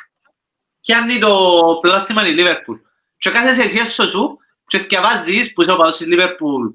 πιάνει 0.86 1.18
το 1.18 1.32
πρωτάθλημα 1.80 2.26
η 2.26 2.32
Λίβερπουλ. 2.32 2.76
Και 3.18 3.30
κάθεσαι 3.30 3.62
εσύ 3.62 3.78
έσω 3.78 4.08
σου 4.08 4.38
και 4.66 4.78
θυκευάζεις 4.78 5.52
που 5.52 5.62
είσαι 5.62 5.72
ο 5.72 5.76
παδός 5.76 5.96
της 5.96 6.06
Λίβερπουλ 6.06 6.66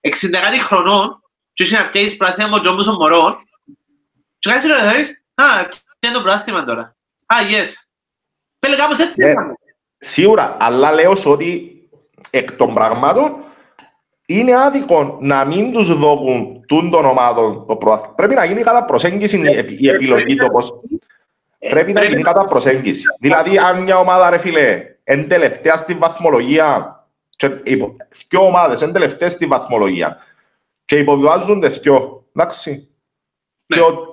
60 0.00 0.30
κάτι 0.30 0.58
χρονών 0.58 1.22
και 1.52 1.62
είσαι 1.62 1.76
να 1.76 1.88
πιέσεις 1.88 2.16
πρωτάθλημα 2.16 2.56
από 2.56 2.64
τον 2.64 2.84
των 2.84 2.94
μωρών 2.94 3.36
και 4.38 4.50
κάθεσαι 4.50 4.84
να 4.84 4.92
δεις, 4.92 5.24
α, 5.34 5.44
πιάνε 5.98 6.16
το 6.16 6.22
πρωτάθλημα 6.22 6.64
τώρα; 6.64 6.96
Α, 7.26 7.36
yes. 7.50 7.68
Πέλε 8.58 8.76
κάπως 8.76 8.98
έτσι 8.98 9.22
yeah. 9.22 9.34
Ναι. 9.34 9.52
Σίγουρα, 9.96 10.56
αλλά 10.60 10.92
λέω 10.92 11.12
ότι 11.24 11.72
εκ 12.30 12.52
των 12.52 12.74
πραγμάτων 12.74 13.44
είναι 14.26 14.56
άδικο 14.56 15.18
να 15.20 15.44
μην 15.44 15.72
τους 15.72 15.98
δώκουν 15.98 16.64
τούν 16.66 16.90
των 16.90 17.04
ομάδων 17.04 17.66
το 17.66 17.76
πρωτάθλημα. 17.76 18.14
Πρέπει 18.14 18.34
να 18.34 18.44
γίνει 18.44 18.62
κατά 18.62 18.84
προσέγγιση 18.84 19.40
η 19.78 19.88
επιλογή 19.88 20.34
το 20.36 20.48
πώς 20.48 20.72
Πρέπει 21.68 21.92
να 21.92 22.04
γίνει 22.04 22.22
κατά 22.22 22.44
προσέγγιση. 22.44 23.02
Δηλαδή, 23.20 23.58
αν 23.58 23.82
μια 23.82 23.96
ομάδα, 23.96 24.30
ρε 24.30 24.38
φίλε, 24.38 24.96
εν 25.04 25.28
τελευταία 25.28 25.76
στη 25.76 25.94
βαθμολογία, 25.94 26.96
και 27.36 27.60
υπο, 27.64 27.96
δυο 28.28 28.46
ομάδες 28.46 28.82
εν 28.82 28.92
τελευταία 28.92 29.28
στη 29.28 29.46
βαθμολογία 29.46 30.16
και 30.84 30.98
υποβιβάζονται 30.98 31.68
δυο, 31.68 32.26
εντάξει. 32.34 32.70
Ναι. 33.66 33.76
Και 33.76 33.80
ο, 33.80 34.06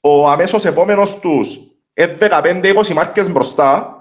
ο 0.00 0.30
αμέσως 0.30 0.64
επόμενος 0.64 1.18
τους 1.18 1.58
ε, 1.94 2.16
15-20 2.20 2.88
μάρκες 2.88 3.30
μπροστά, 3.30 3.96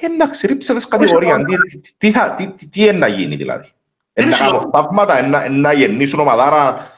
ε, 0.00 0.06
εντάξει, 0.06 0.46
ρίψε 0.46 0.74
τις 0.74 0.88
κατηγορία. 0.88 1.44
Τι, 1.44 1.56
τι, 1.98 2.12
τι, 2.36 2.46
τι, 2.48 2.68
τι, 2.68 2.82
είναι 2.82 2.92
να 2.92 3.06
γίνει 3.06 3.36
δηλαδή. 3.36 3.68
Είναι 4.12 4.30
να 4.30 4.36
κάνουν 4.36 4.70
θαύματα, 4.72 5.48
να 5.48 5.72
γεννήσουν 5.72 6.20
ομαδάρα 6.20 6.90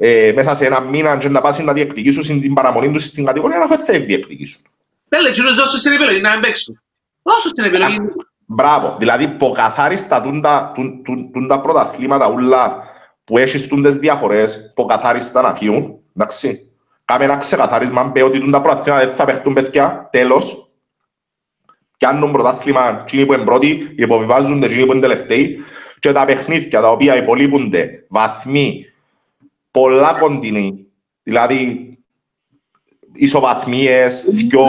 ε, 0.00 0.32
μέσα 0.34 0.54
σε 0.54 0.66
ένα 0.66 0.80
μήνα 0.80 1.16
και 1.16 1.28
να 1.28 1.40
πάσει 1.40 1.64
να 1.64 1.72
διεκδικήσουν 1.72 2.40
την 2.40 2.54
παραμονή 2.54 2.92
τους 2.92 3.04
στην 3.04 3.24
κατηγορία, 3.24 3.58
να 3.58 3.66
θα 3.66 3.98
διεκδικήσουν. 3.98 4.62
Πέλε, 5.08 5.30
και 5.30 5.42
δώσω 5.42 5.78
στην 5.78 5.92
επιλογή 5.92 6.20
να 6.20 6.40
παίξουν. 6.40 6.82
Δώσω 7.22 7.48
στην 7.48 7.64
επιλογή. 7.64 7.96
Μπράβο, 8.46 8.96
δηλαδή 8.98 9.28
ποκαθάριστα 9.28 10.22
τα 11.48 11.60
πρωταθλήματα 11.60 12.30
ούλα 12.30 12.82
που 13.24 13.38
έχεις 13.38 13.66
τούντες 13.66 13.96
διαφορές, 13.96 14.72
ποκαθάριστα 14.74 15.42
να 15.42 15.54
φύγουν, 15.54 15.98
εντάξει. 16.16 16.72
Κάμε 17.04 17.24
ένα 17.24 17.36
ξεκαθάρισμα, 17.36 18.12
πει 18.12 18.20
ότι 18.20 18.50
τα 18.50 18.60
πρωταθλήματα 18.60 19.06
δεν 19.06 19.14
θα 19.14 19.24
παίχτουν 19.24 19.52
παιδιά, 19.52 20.08
τέλος. 20.12 20.70
Πιάνουν 21.96 22.32
πρωταθλήμα 22.32 23.00
εκείνοι 23.02 23.26
που 23.26 23.32
είναι 23.32 23.44
πρώτοι, 23.44 23.94
υποβιβάζονται 23.96 24.66
εκείνοι 24.66 24.86
που 24.86 24.92
είναι 24.92 25.00
τελευταίοι 25.00 25.64
και 25.98 26.12
τα 26.12 26.24
παιχνίδια 26.24 26.80
τα 26.80 26.90
οποία 26.90 27.16
υπολείπονται 27.16 28.04
βαθμοί 28.08 28.84
πολλά 29.70 30.16
κοντινή. 30.18 30.86
Δηλαδή, 31.22 31.88
ισοβαθμίες, 33.12 34.24
δυο, 34.26 34.66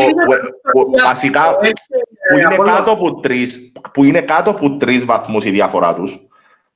βασικά, 1.04 1.56
που 2.30 2.38
είναι 2.38 2.56
κάτω 2.56 2.92
από 2.92 3.20
τρεις, 3.20 3.72
που 3.94 4.04
είναι 4.04 4.22
κάτω 4.22 4.50
από 4.50 4.78
τρεις 4.78 5.06
βαθμούς 5.06 5.46
η 5.46 5.52
διαφορά 5.52 5.96
τους 5.96 6.20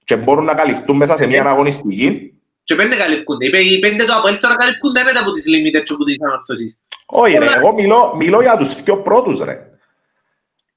και 0.04 0.18
μπορούν 0.18 0.46
να 0.46 0.54
καλυφθούν 0.54 0.98
μέσα 0.98 1.16
σε 1.16 1.28
μια 1.28 1.44
αγωνιστική. 1.46 2.34
Και 2.64 2.76
πέντε 2.76 2.96
καλυφθούνται. 2.96 3.46
Οι 3.60 3.80
πέντε 3.80 4.06
το 4.06 4.14
Αποέλ 4.14 4.40
τώρα 4.40 4.56
καλυφθούνται 4.56 5.00
είναι 5.00 5.20
από 5.22 5.32
τις 5.32 5.48
λίμιτες 5.48 5.84
και 5.84 5.94
από 5.94 6.04
τις 6.04 6.18
ανορθώσεις. 6.22 6.82
Όχι 7.06 7.38
ρε, 7.38 7.46
εγώ 7.56 7.74
μιλώ, 7.74 8.14
μιλώ 8.18 8.42
για 8.42 8.58
τους 8.58 8.76
πιο 8.76 8.98
πρώτους 8.98 9.40
ρε. 9.40 9.73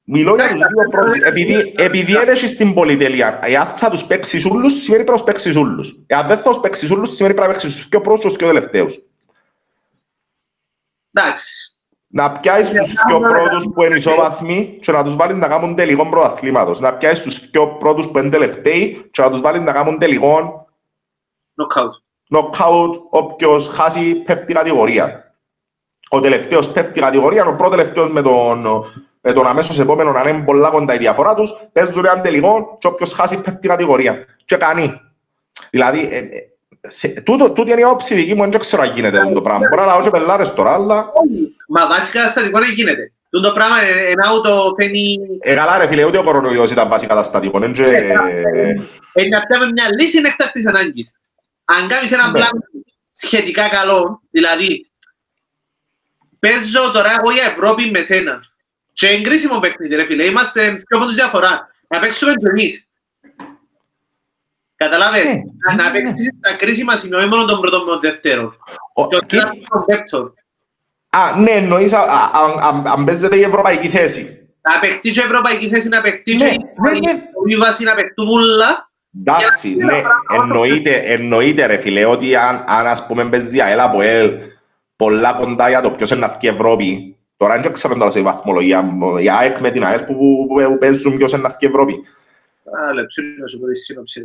Μιλώ 0.08 0.34
για 0.34 0.48
τους 0.48 0.60
δύο 0.60 0.88
πρώτους, 0.90 1.22
επειδή, 1.22 1.74
επειδή 1.76 2.14
έχεις 2.14 2.56
την 2.56 2.74
πολυτελεία. 2.74 3.38
Εάν 3.42 3.66
θα 3.66 3.90
τους 3.90 4.04
παίξεις 4.04 4.44
ούλους, 4.44 4.72
σημαίνει 4.72 5.04
πρέπει 5.04 5.10
να 5.10 5.16
τους 5.16 5.26
παίξεις 5.26 5.56
ούλους. 5.56 5.98
Εάν 6.06 6.26
δεν 6.26 6.38
θα 6.38 6.50
τους 6.50 6.60
παίξεις 6.60 6.90
ούλους, 6.90 7.10
σημαίνει 7.14 7.34
πρέπει 7.34 7.48
να 7.48 7.54
παίξεις 7.54 7.76
τους 7.76 7.88
πιο 7.88 8.00
πρώτους 8.00 8.36
και 8.36 8.38
τους 8.38 8.46
τελευταίους. 8.46 8.98
Εντάξει. 11.12 11.70
Να 12.06 12.32
πιάσεις 12.32 12.80
τους 12.80 12.94
πιο 13.06 13.20
πρώτους 13.20 13.64
που 13.74 13.82
είναι 13.82 13.94
ισόβαθμοι 13.96 14.78
και 14.80 14.92
να 14.92 15.04
τους 15.04 15.16
βάλεις 15.16 15.36
να 15.36 15.48
κάνουν 15.48 15.74
τελικό 15.74 16.08
πρωταθλήματος. 16.08 16.80
Να 16.80 16.94
πιάσεις 16.94 17.22
τους 17.22 17.40
πιο 17.40 17.66
πρώτους 17.66 18.08
που 18.08 18.18
είναι 18.18 18.28
τελευταίοι 18.28 19.08
και 19.10 19.22
να 19.22 19.30
τους 19.30 19.40
βάλεις 19.40 19.60
να 19.60 19.72
κάνουν 19.72 19.98
τελικό 19.98 20.66
knockout. 21.56 21.90
Knockout, 22.34 23.00
όποιος 23.10 23.68
χάσει 23.68 24.14
πέφτει 24.14 24.52
κατηγορία. 24.52 25.34
ο 26.08 26.20
τελευταίος 26.20 26.70
πέφτει 26.72 27.00
κατηγορία, 27.00 27.44
ο 27.44 27.54
πρώτο 27.54 27.76
τελευταίος 27.76 28.10
με 28.10 28.22
τον, 28.22 28.84
με 29.26 29.32
τον 29.32 29.46
αμέσως 29.46 29.78
επόμενο 29.78 30.12
να 30.12 30.28
είναι 30.28 30.42
πολλά 30.44 30.70
κοντά 30.70 30.94
η 30.94 30.98
διαφορά 30.98 31.34
τους, 31.34 31.54
παίζουν 31.72 32.04
έναν 32.04 32.22
τελικό 32.22 32.76
και 32.80 32.86
όποιος 32.86 33.12
χάσει 33.12 33.40
πέφτει 33.40 33.68
κατηγορία. 33.68 34.26
Και 34.44 34.56
κάνει. 34.56 35.00
Δηλαδή, 35.70 36.08
ε, 36.12 36.18
ε, 37.00 37.08
τούτο, 37.20 37.50
τούτη 37.50 37.70
είναι 37.70 37.80
η 37.80 37.84
όψη 37.84 38.14
δική 38.14 38.34
μου, 38.34 38.50
δεν 38.50 38.60
ξέρω 38.60 38.82
αν 38.82 38.92
γίνεται 38.94 39.30
το 39.34 39.42
πράγμα. 39.42 39.66
Μπορεί 39.68 39.80
να 39.80 39.86
λαό 39.86 40.02
και 40.02 40.10
πελάρες 40.10 40.54
τώρα, 40.54 40.72
αλλά... 40.72 41.12
Μα 41.68 41.86
βασικά 41.86 42.28
στατικό 42.28 42.58
δεν 42.58 42.70
γίνεται. 42.70 43.12
Το 43.30 43.52
πράγμα 43.52 43.76
είναι 44.10 44.22
άουτο 44.28 44.74
φαίνει... 44.76 45.18
Ε, 45.40 45.54
καλά 45.54 45.78
ρε 45.78 45.86
φίλε, 45.86 46.04
ούτε 46.04 46.18
ο 46.18 46.22
κορονοϊός 46.22 46.70
ήταν 46.70 46.88
βασικά 46.88 47.14
τα 47.14 47.22
στατικό. 47.22 47.58
Είναι 47.58 47.66
να 49.28 49.40
πιάμε 49.40 49.66
μια 49.72 49.84
λύση 50.00 50.18
είναι 50.18 50.28
εκτακτής 50.28 50.66
ανάγκης. 50.66 51.12
Αν 51.64 51.88
κάνεις 51.88 52.12
ένα 52.12 52.26
ναι. 52.26 52.32
πλάνο 52.32 52.60
σχετικά 53.12 53.68
καλό, 53.68 54.20
δηλαδή 54.30 54.90
παίζω 56.38 56.90
τώρα 56.92 57.10
εγώ 57.20 57.30
για 57.30 57.42
Ευρώπη 57.42 57.90
με 57.90 58.02
σένα 58.02 58.40
και 58.96 59.08
εγκρίσιμο 59.08 59.58
παιχνίδι 59.58 59.94
ρε 59.94 60.04
φίλε, 60.04 60.24
είμαστε 60.24 60.76
πιο 60.88 60.98
πόντους 60.98 61.14
διαφορά. 61.14 61.68
Να 61.88 61.98
παίξουμε 62.00 62.32
και 62.32 62.48
εμείς. 62.48 62.88
Καταλάβες, 64.76 65.24
ναι, 65.24 65.42
να 65.76 65.84
ναι, 65.84 65.90
παίξεις 65.92 66.28
τα 66.40 66.56
κρίσιμα 66.56 66.96
σημεία, 66.96 67.18
όχι 67.18 67.28
μόνο 67.28 67.44
τον 67.44 67.60
πρώτο 67.60 67.78
με 67.78 67.90
τον 67.90 68.00
δεύτερο. 68.00 68.54
Και 69.08 69.16
τον 69.68 69.84
δεύτερο. 69.86 70.34
Α, 71.10 71.38
ναι, 71.38 71.50
εννοείς 71.50 71.92
αν 72.94 73.04
παίζεται 73.04 73.36
η 73.36 73.42
ευρωπαϊκή 73.42 73.88
θέση. 73.88 74.48
Να 74.60 74.80
παιχτεί 74.80 75.10
και 75.10 75.20
η 75.20 75.24
ευρωπαϊκή 75.24 75.68
θέση, 75.68 75.88
να 75.88 76.00
παιχτεί 76.00 76.36
και 76.36 76.56
η 77.46 77.56
βάση 77.56 77.84
να 77.84 77.94
παιχτούν 77.94 78.28
όλα. 78.28 78.90
Εντάξει, 79.20 79.74
ναι, 79.74 80.02
εννοείται, 80.40 80.96
εννοείται 80.96 81.66
ρε 81.66 81.76
φίλε, 81.76 82.04
ότι 82.04 82.36
αν, 82.36 82.64
αν 82.68 82.86
ας 82.86 83.06
πούμε 83.06 83.24
παίζει 83.24 83.60
αέλα 83.60 83.82
από 83.82 84.00
ελ 84.00 84.38
πολλά 84.96 85.32
κοντά 85.32 85.68
για 85.68 85.80
το 85.80 85.90
ποιος 85.90 86.10
είναι 86.10 86.20
να 86.20 86.28
βγει 86.28 86.48
Ευρώπη, 86.48 87.15
τώρα 87.36 87.60
δεν 87.60 87.72
ξέρω 87.72 87.94
τώρα 87.94 88.10
σε 88.10 88.22
βαθμολογία, 88.22 88.84
η 89.20 89.30
ΑΕΚ 89.30 89.58
με 89.58 89.70
την 89.70 89.84
ΑΕΛ 89.84 90.04
που, 90.04 90.14
που, 90.14 90.46
που 90.46 90.78
παίζουν 90.78 91.16
ποιος 91.16 91.32
είναι 91.32 91.42
να 91.42 91.48
βγει 91.48 91.66
Ευρώπη. 91.66 92.02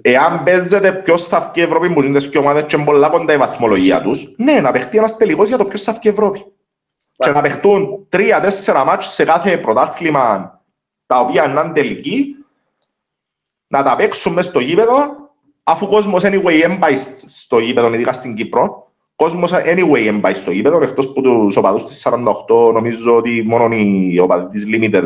Εάν 0.01 0.43
παίζεται 0.43 0.91
ποιος 0.93 1.28
θα 1.28 1.51
βγει 1.53 1.64
Ευρώπη 1.64 1.93
που 1.93 2.03
είναι 2.03 2.20
και 2.20 2.38
ομάδες 2.38 2.64
και 2.68 2.78
πολλά 2.78 3.09
κοντά 3.09 3.34
η 3.34 3.38
βαθμολογία 3.38 4.01
τους, 4.01 4.34
ναι, 4.38 4.59
να 4.59 4.72
παιχτεί 4.72 4.97
ένας 4.97 5.18
τελικός 5.18 5.47
για 5.47 5.57
το 5.57 5.66
ποιος 5.66 5.82
θα 5.82 5.93
βγει 5.93 6.09
Ευρώπη. 6.09 6.45
Και 7.16 7.30
να 7.30 7.41
παιχτούν 7.41 8.05
τρία-τέσσερα 8.09 8.86
μάτς 8.86 9.14
σε 9.14 9.26
κάθε 9.26 9.57
πρωτάθλημα 9.57 10.59
τα 11.05 11.20
οποία 11.20 11.45
είναι 11.45 11.72
τελική, 11.74 12.36
να 13.68 13.84
τα 13.84 13.95
παίξουν 13.95 14.34
μέσα 14.34 14.49
στο 14.49 14.59
γήπεδο, 14.59 15.30
αφού 15.64 15.86
ο 15.86 15.89
κόσμος 15.89 16.24
anyway 16.26 16.59
δεν 16.62 16.80
πάει 16.80 16.95
στο 17.28 17.59
γήπεδο, 17.59 17.93
ειδικά 17.93 18.14
στην 18.14 18.36
Κύπρο, 18.36 18.62
ο 18.88 18.90
κόσμος 19.24 19.51
anyway 19.53 20.03
δεν 20.03 20.19
πάει 20.19 20.34
στο 20.34 20.51
γήπεδο, 20.51 20.80
εκτός 20.84 21.13
που 21.13 21.22
τους 21.22 21.55
οπαδούς 21.55 21.86
της 21.86 22.07
48 22.09 22.74
νομίζω 22.74 23.15
ότι 23.15 23.43
μόνο 23.47 23.76
οι 23.76 24.19
οπαδοί 24.19 24.47
της 24.47 24.65
Limited 24.72 25.03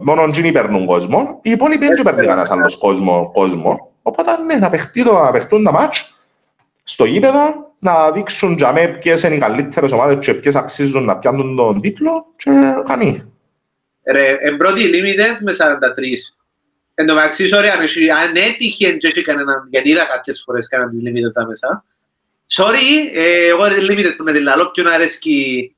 Μόνο 0.00 0.22
εκείνοι 0.22 0.52
παίρνουν 0.52 0.86
κόσμο, 0.86 1.40
οι 1.42 1.50
υπόλοιποι 1.50 1.86
δεν 1.86 2.02
παίρνουν 2.02 2.26
κανένας 2.26 2.50
άλλος 2.50 2.76
κόσμο, 2.76 3.32
οπότε 4.02 4.30
ναι, 4.46 4.54
να 4.54 4.70
παιχτούν 5.30 5.64
τα 5.64 5.72
μάτς 5.72 6.16
στο 6.82 7.04
γήπεδο 7.04 7.72
να 7.78 8.10
δείξουν 8.10 8.52
για 8.52 8.72
μέ 8.72 8.88
ποιες 8.88 9.22
είναι 9.22 9.34
οι 9.34 9.38
καλύτερες 9.38 9.92
ομάδες 9.92 10.26
και 10.26 10.34
ποιες 10.34 10.54
αξίζουν 10.54 11.04
να 11.04 11.16
πιάνουν 11.16 11.56
τον 11.56 11.80
τίτλο 11.80 12.26
και 12.36 12.50
κάνει. 12.86 13.32
Ρε, 14.04 14.36
εμπρώτη 14.40 14.82
limited 14.82 15.36
με 15.40 15.52
43. 15.52 16.37
Εν 17.00 17.06
τω 17.06 17.14
μεταξύ, 17.14 17.48
sorry, 17.52 17.66
αν 18.24 18.36
έτυχε 18.36 18.92
και 18.92 19.06
έχει 19.06 19.22
κανέναν, 19.22 19.68
γιατί 19.70 19.88
είδα 19.88 20.04
κάποιες 20.04 20.42
φορές 20.44 20.68
κάναν 20.68 20.90
τις 20.90 21.00
limited 21.04 21.32
τα 21.32 21.46
μέσα. 21.46 21.84
Sorry, 22.52 23.14
ε, 23.14 23.48
εγώ 23.48 23.66
είναι 23.66 23.76
limited 23.80 24.14
που 24.16 24.24
με 24.24 24.32
την 24.32 24.42
λαλό, 24.42 24.70
ποιον 24.70 24.86
αρέσκει... 24.88 25.76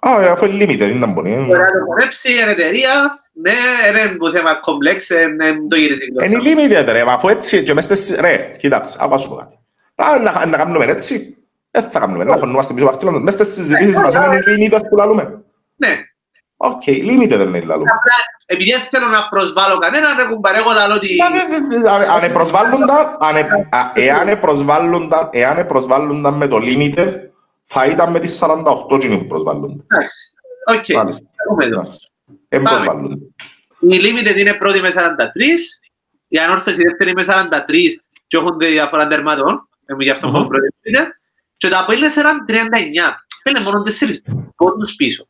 Α, 0.00 0.30
αφού 0.30 0.44
είναι 0.44 0.64
limited, 0.64 0.80
είναι 0.80 1.06
να 1.06 1.06
μπορεί. 1.06 1.30
Μπορεί 1.30 1.60
να 1.60 1.66
το 1.66 1.84
πονέψει, 1.86 2.32
είναι 2.32 2.50
εταιρεία, 2.50 3.22
ναι, 3.32 3.52
είναι 3.88 4.16
που 4.16 4.28
θέμα 4.28 4.54
κομπλέξ, 4.54 5.10
είναι 5.10 5.56
το 5.68 5.76
γυρίζει. 5.76 6.04
Είναι 6.24 6.40
limited 6.42 6.88
ρε, 6.92 7.02
αφού 7.06 7.28
έτσι, 7.28 7.62
και 7.62 7.74
μες 7.74 7.86
τις, 7.86 8.16
ρε, 8.20 8.54
κοίταξε, 8.58 8.96
άκου 9.00 9.18
σου 9.18 9.28
πω 9.28 9.34
κάτι. 9.34 9.58
Να, 9.94 10.46
να 10.46 10.56
κάνουμε 10.56 10.84
έτσι. 10.84 11.44
Δεν 11.70 11.82
θα 11.82 11.98
κάνουμε, 11.98 12.24
να 12.24 12.36
χωνούμαστε 12.36 12.74
πίσω 12.74 12.86
από 12.86 13.10
Μες 13.10 13.34
στις 13.34 13.52
συζητήσεις 13.52 14.00
μας 14.00 14.14
είναι 14.14 14.42
limited 14.46 14.80
που 14.88 14.96
λαλούμε. 14.96 15.42
Ναι. 15.76 16.09
OK, 16.62 16.82
limited 16.86 17.28
δεν 17.28 17.48
είναι 17.48 17.60
λαλούμε. 17.60 17.90
Επειδή 18.46 18.70
θέλω 18.70 19.06
να 19.06 19.28
προσβάλλω 19.28 19.78
κανέναν, 19.78 20.16
ρε 20.16 20.24
κουμπάρε 20.24 20.59
εγώ 20.59 20.72
λαλώ 20.72 20.94
ότι... 20.94 21.16
Αν 22.10 22.32
προσβάλλονταν, 24.38 25.28
εάν 25.32 25.66
προσβάλλονταν 25.66 26.34
με 26.34 26.48
το 26.48 26.56
limited, 26.60 27.14
θα 27.62 27.86
ήταν 27.86 28.10
με 28.10 28.18
τις 28.18 28.42
48 28.42 28.98
κοινοί 28.98 29.18
που 29.18 29.26
προσβάλλονται. 29.26 29.84
Εντάξει, 29.86 30.32
οκ. 30.64 30.88
Εν 32.48 32.62
προσβάλλονται. 32.62 33.14
Η 33.80 33.96
limited 34.02 34.36
είναι 34.36 34.54
πρώτη 34.54 34.80
με 34.80 34.90
43, 34.94 34.96
η 36.28 36.38
ανόρθωση 36.38 36.82
δεύτερη 36.82 37.12
με 37.12 37.24
43 37.26 37.30
και 38.26 38.36
έχουν 38.36 38.58
διαφορά 38.58 39.06
τερμάτων 39.06 39.68
εγώ 39.90 40.02
γι' 40.02 40.10
αυτό 40.10 40.26
έχω 40.26 40.46
προηγούμενο. 40.46 41.12
Και 41.56 41.68
τα 41.68 41.78
από 41.78 41.92
είναι 41.92 42.08
39. 42.08 42.52
Είναι 43.44 43.60
μόνο 43.60 43.82
τέσσερις 43.82 44.22
πόντους 44.56 44.94
πίσω. 44.94 45.28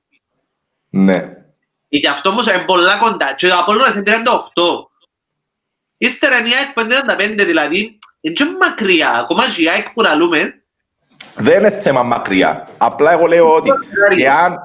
Ναι. 0.91 1.35
Γι' 1.89 2.07
αυτό 2.07 2.29
όμως 2.29 2.47
είναι 2.47 2.65
πολλά 2.67 2.99
κοντά. 2.99 3.35
Και 3.35 3.49
το 3.49 3.59
Απόλλωνας 3.59 3.95
είναι 3.95 4.05
38. 4.05 4.13
Ύστερα 5.97 6.39
είναι 6.39 6.49
η 6.49 6.53
ΑΕΚ 6.53 6.73
που 6.73 6.81
είναι 6.81 7.43
35 7.43 7.45
δηλαδή. 7.47 7.99
Είναι 8.21 8.35
και 8.35 8.45
μακριά. 8.61 9.11
Ακόμα 9.11 9.43
και 9.55 9.63
η 9.63 9.69
ΑΕΚ 9.69 9.91
που 9.91 10.01
λαλούμε. 10.01 10.63
Δεν 11.35 11.59
είναι 11.59 11.71
θέμα 11.71 12.03
μακριά. 12.03 12.69
Απλά 12.77 13.13
εγώ 13.13 13.27
λέω 13.27 13.55
ότι 13.55 13.71
εάν... 14.19 14.59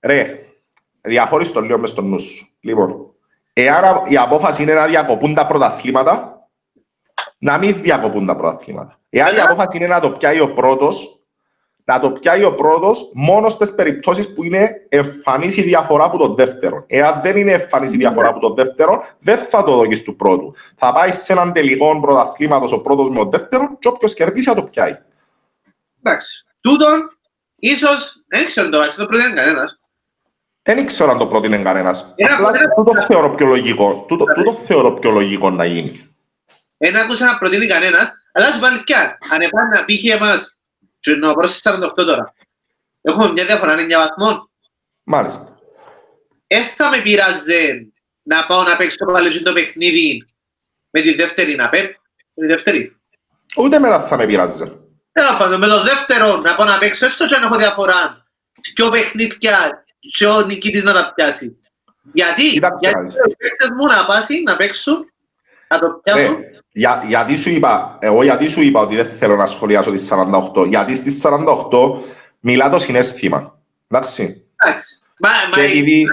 Ρε, 0.00 0.38
διαχώριστο 1.00 1.60
λίγο 1.60 1.78
μες 1.78 1.90
στο 1.90 2.02
νου 2.02 2.20
σου. 2.20 2.48
Λοιπόν, 2.60 3.14
εάν 3.52 4.02
η 4.04 4.16
απόφαση 4.16 4.62
είναι 4.62 4.74
να 4.74 4.86
διακοπούν 4.86 5.34
τα 5.34 5.46
πρωταθλήματα, 5.46 6.38
να 7.38 7.58
μην 7.58 7.82
διακοπούν 7.82 8.26
τα 8.26 8.36
πρωταθλήματα. 8.36 8.98
Εάν 9.10 9.36
η 9.36 9.40
απόφαση 9.40 9.76
είναι 9.76 9.86
να 9.86 10.00
το 10.00 10.10
πιάει 10.10 10.40
ο 10.40 10.52
πρώτος, 10.52 11.17
να 11.88 12.00
το 12.00 12.10
πιάει 12.12 12.44
ο 12.44 12.54
πρώτος 12.54 13.10
μόνος 13.14 13.52
στις 13.52 13.74
περιπτώσεις 13.74 14.32
που 14.32 14.44
είναι 14.44 14.86
εμφανής 14.88 15.56
η 15.56 15.62
διαφορά 15.62 16.04
από 16.04 16.18
το 16.18 16.34
δεύτερο. 16.34 16.84
Εάν 16.86 17.20
δεν 17.22 17.36
είναι 17.36 17.52
εμφανής 17.52 17.92
η 17.92 17.96
διαφορά 17.96 18.28
από 18.28 18.40
το 18.40 18.54
δεύτερο, 18.54 19.04
δεν 19.18 19.38
θα 19.38 19.62
το 19.62 19.76
δώσει 19.76 20.04
του 20.04 20.16
πρώτου. 20.16 20.54
Θα 20.76 20.92
πάει 20.92 21.12
σε 21.12 21.32
έναν 21.32 21.52
τελικό 21.52 22.00
πρωταθλήματος 22.00 22.72
ο 22.72 22.80
πρώτος 22.80 23.08
με 23.08 23.16
τον 23.16 23.30
δεύτερο 23.30 23.76
και 23.78 23.88
όποιος 23.88 24.14
κερδίσει 24.14 24.48
θα 24.48 24.54
το 24.54 24.62
πιάει. 24.62 24.98
Εντάξει. 26.02 26.44
Τούτον, 26.60 27.18
ίσως 27.56 28.24
δεν 28.26 28.44
ξέρω 28.44 28.68
το 28.68 28.80
το 28.96 29.06
πρότεινε 29.06 29.34
κανένας. 29.34 29.80
Δεν 30.62 30.86
ξέρω 30.86 31.10
αν 31.10 31.18
το 31.18 31.26
πρότεινε 31.26 31.58
κανένας. 31.58 32.14
Τούτο 32.76 33.02
θεωρώ 33.02 33.30
πιο 33.30 33.46
λογικό. 33.46 34.04
Τούτο 34.08 34.24
θεωρώ 34.66 34.92
πιο 34.92 35.10
λογικό 35.10 35.50
να 35.50 35.64
γίνει. 35.64 36.14
Δεν 36.78 36.96
άκουσα 36.96 37.24
να 37.24 37.38
προτείνει 37.38 37.66
κανένας, 37.66 38.12
αλλά 38.32 38.46
σου 38.46 38.60
πάνε 38.60 38.74
αλήθεια. 38.74 39.18
Αν 39.32 39.40
επάνε 39.40 39.68
να 39.68 39.84
πήχε 39.84 40.12
εμάς, 40.12 40.57
και 41.00 41.14
να 41.14 41.34
πάω 41.34 41.46
σε 41.46 41.60
48 41.64 41.92
τώρα, 41.94 42.34
έχουμε 43.00 43.32
μια 43.32 43.44
διαφορά, 43.44 43.72
είναι 43.72 43.84
για 43.84 43.98
βαθμό. 43.98 44.50
Μάλιστα. 45.02 45.58
Δεν 46.46 46.64
θα 46.64 46.90
με 46.90 47.02
πειράζει 47.02 47.92
να 48.22 48.46
πάω 48.46 48.62
να 48.62 48.76
παίξω 48.76 49.04
πάλι 49.12 49.42
το 49.42 49.52
παιχνίδι 49.52 50.26
με 50.90 51.00
τη 51.00 51.14
δεύτερη 51.14 51.54
να 51.54 51.68
πέπ, 51.68 51.94
με 52.34 52.46
τη 52.46 52.52
δεύτερη. 52.52 52.96
Ούτε 53.56 53.78
μέρα 53.78 54.00
θα 54.00 54.16
με 54.16 54.26
πειράζει. 54.26 54.72
Τέλος 55.12 55.36
πάντων, 55.38 55.58
με 55.58 55.66
το 55.66 55.82
δεύτερο 55.82 56.36
να 56.36 56.54
πάω 56.54 56.66
να 56.66 56.78
παίξω, 56.78 57.06
έστω 57.06 57.26
και 57.26 57.34
αν 57.34 57.42
έχω 57.42 57.56
διαφορά. 57.56 58.26
Και 58.74 58.82
ο 58.82 58.90
παιχνίδια 58.90 59.84
και 60.16 60.26
ο 60.26 60.40
νικητής 60.40 60.84
να 60.84 60.92
τα 60.92 61.12
πιάσει. 61.14 61.58
Γιατί, 62.12 62.48
γιατί 62.48 62.68
οι 63.28 63.36
παίκτες 63.36 63.70
μου 63.76 63.86
να 63.86 64.06
πάσει, 64.06 64.42
να 64.42 64.56
παίξουν, 64.56 65.12
να 65.68 65.78
το 65.78 66.00
πιάσουν. 66.02 66.38
Ναι. 66.38 66.46
Για, 66.72 67.02
γιατί 67.06 67.36
σου 67.36 67.50
είπα, 67.50 67.98
εγώ 68.00 68.22
γιατί 68.22 68.48
σου 68.48 68.62
είπα 68.62 68.80
ότι 68.80 68.96
δεν 68.96 69.06
θέλω 69.06 69.36
να 69.36 69.46
σχολιάσω 69.46 69.90
τις 69.90 70.08
48, 70.12 70.66
γιατί 70.68 70.94
στις 70.94 71.22
48 71.24 71.30
μιλά 72.40 72.68
το 72.68 72.78
συνέστημα. 72.78 73.58
Εντάξει. 73.88 74.44
Εντάξει. 74.56 75.00
Μα, 75.20 75.28
μα 75.56 75.62
επειδή, 75.62 76.06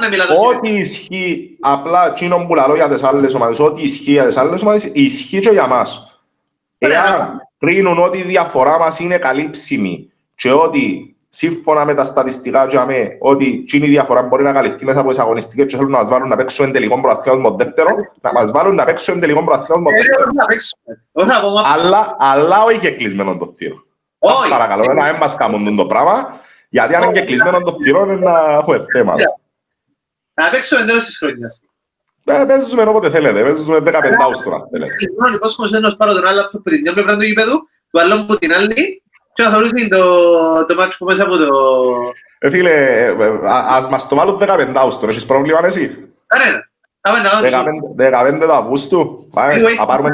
να 0.00 0.08
μιλά 0.08 0.26
το 0.26 0.34
ό,τι 0.34 0.68
ισχύει, 0.68 1.56
απλά 1.60 2.06
εκείνο 2.06 2.46
που 2.46 2.54
λαλώ 2.54 2.74
για 2.74 2.88
τις 2.88 3.02
άλλες 3.02 3.34
ομάδες, 3.34 3.58
ό,τι 3.58 3.82
ισχύει 3.82 4.10
για 4.10 4.26
τις 4.26 4.36
άλλες 4.36 4.62
ομάδες, 4.62 4.84
ισχύει 4.84 5.40
και 5.40 5.50
για 5.50 5.66
μας. 5.66 6.20
Εάν 6.78 7.40
κρίνουν 7.58 7.98
ότι 7.98 8.18
η 8.18 8.22
διαφορά 8.22 8.78
μας 8.78 8.98
είναι 8.98 9.18
καλύψιμη 9.18 10.12
και 10.34 10.52
ότι 10.52 11.16
σύμφωνα 11.30 11.84
με 11.84 11.94
τα 11.94 12.04
στατιστικά 12.04 12.66
για 12.66 12.84
μέ, 12.84 13.16
ότι 13.18 13.46
εκείνη 13.62 13.86
η 13.86 13.90
διαφορά 13.90 14.22
μπορεί 14.22 14.42
να 14.42 14.52
καλυφθεί 14.52 14.84
μέσα 14.84 15.00
από 15.00 15.08
τις 15.08 15.18
αγωνιστικές 15.18 15.66
και 15.66 15.76
θέλουν 15.76 15.90
να 15.90 15.98
μας 15.98 16.08
βάλουν 16.08 16.28
να 16.28 16.36
παίξουν 16.36 16.66
εν 16.66 16.72
τελικό 16.72 17.00
προαθλήμα 17.00 17.50
δεύτερο, 17.50 17.90
να 18.20 18.32
μας 18.32 18.50
βάλουν 18.50 18.74
να 18.74 18.84
παίξουν 18.84 19.14
εν 19.14 19.20
τελικό 19.20 19.44
προαθλήμα 19.44 19.90
δεύτερο. 19.90 20.30
Αλλά, 21.64 22.16
αλλά 22.18 22.62
όχι 22.62 22.78
και 22.78 22.90
κλεισμένο 22.90 23.36
το 23.36 23.46
θύρο. 23.46 23.84
Σας 24.18 24.48
παρακαλώ, 24.48 24.92
να 24.92 25.04
μην 25.04 25.16
μας 25.16 25.34
κάνουν 25.34 25.76
το 25.76 25.86
πράγμα, 25.86 26.40
γιατί 26.68 26.94
αν 26.94 27.02
είναι 27.02 27.12
και 27.12 27.20
κλεισμένο 27.20 27.58
το 27.58 27.72
θύρο 27.82 28.02
είναι 28.02 28.14
να 28.14 28.52
έχουμε 28.52 28.84
θέμα. 28.92 29.14
Να 30.34 30.50
παίξουμε 30.50 30.80
εντέλος 30.80 31.04
της 31.04 31.18
χρονιάς. 31.18 31.62
Ε, 32.24 32.44
παίζουμε 32.44 32.82
όποτε 32.82 33.10
θέλετε, 33.10 33.42
παίζουμε 33.42 33.78
15 33.78 33.90
Αύστρα. 34.28 34.68
Λοιπόν, 35.00 35.34
υπόσχομαι 35.34 35.68
σε 35.68 35.76
ένας 35.76 35.96
πάρω 35.96 36.12
τον 36.12 36.26
άλλος 36.26 36.44
από 36.44 36.70
την 36.70 36.80
μια 36.80 36.92
πλευρά 36.92 37.16
του 37.16 37.22
γηπέδου 37.22 37.68
του 37.90 38.00
άλλου 38.00 38.26
που 38.26 38.38
την 38.38 38.54
άλλη 38.54 39.02
και 39.40 39.46
να 39.46 39.52
θεωρούσε 39.52 39.88
το, 39.88 40.64
το 40.64 40.74
μάτσο 40.74 40.98
που 40.98 41.04
μέσα 41.04 41.22
από 41.22 41.36
το... 41.36 41.48
Ε, 42.38 42.50
φίλε, 42.50 42.70
ε, 42.70 43.06
ε, 43.06 43.38
ας 43.68 43.88
μας 43.88 44.08
το 44.08 44.16
βάλουν 44.16 44.38
15 44.40 44.72
Αύγουστο, 44.74 45.08
έχεις 45.08 45.26
πρόβλημα 45.26 45.60
εσύ. 45.64 46.12
Κανένα. 46.26 46.68
15 47.02 48.38
το 48.46 48.52
Αυγούστου, 48.52 49.28
πάμε, 49.32 49.56
να 49.56 49.86
πάρουμε 49.86 50.12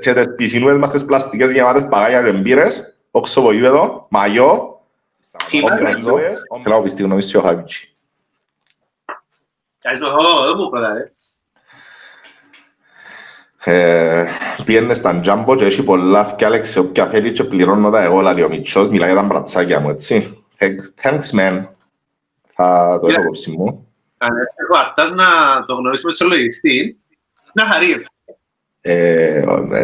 και 0.00 0.12
τις 0.12 0.34
πισινούες 0.36 0.76
μας 0.76 0.90
τις 0.90 1.04
πλαστικές 1.04 1.50
γεμάτες 1.50 1.86
παγάγια 1.88 2.22
και 2.22 2.32
μπύρες, 2.32 2.96
οξοβοήπεδο, 3.10 4.06
μαγιό, 4.10 4.80
Θέλω 6.62 6.76
να 6.76 6.82
πεις 6.82 6.94
τη 6.94 7.02
γνώμη 7.02 7.22
σου 7.22 7.38
ο 7.38 7.42
Χαβίτσι. 7.42 7.96
Κάνεις 9.78 10.00
με 10.00 10.06
αυτό, 10.06 10.44
δεν 10.46 10.54
μου 10.56 10.70
πρώτα, 10.70 10.92
ρε. 10.92 11.04
Πήγαινε 14.64 14.94
στα 14.94 15.20
τζάμπο 15.20 15.54
και 15.54 15.64
έχει 15.64 15.82
πολλά 15.82 16.24
φτιάλεξη 16.24 16.78
όποια 16.78 17.06
θέλει 17.06 17.32
και 17.32 17.44
πληρώνω 17.44 17.90
τα 17.90 18.02
εγώ, 18.02 18.20
λέει 18.20 18.44
ο 18.44 18.48
Μιτσός, 18.48 18.88
μιλάει 18.88 19.12
για 19.12 19.20
τα 19.20 19.26
μπρατσάκια 19.26 19.80
μου, 19.80 19.90
έτσι. 19.90 20.44
Thanks, 21.02 21.38
man. 21.38 21.66
Θα 22.54 22.98
το 23.00 23.08
έχω 23.08 23.24
κόψει 23.24 23.50
μου. 23.50 23.86
Αν 24.18 24.30
έχω 24.56 24.84
αρτάς 24.86 25.10
να 25.10 25.24
το 25.66 25.74
γνωρίσουμε 25.74 26.12
στο 26.12 26.26
λογιστή, 26.26 26.98
να 27.52 27.64
χαρεί. 27.64 28.06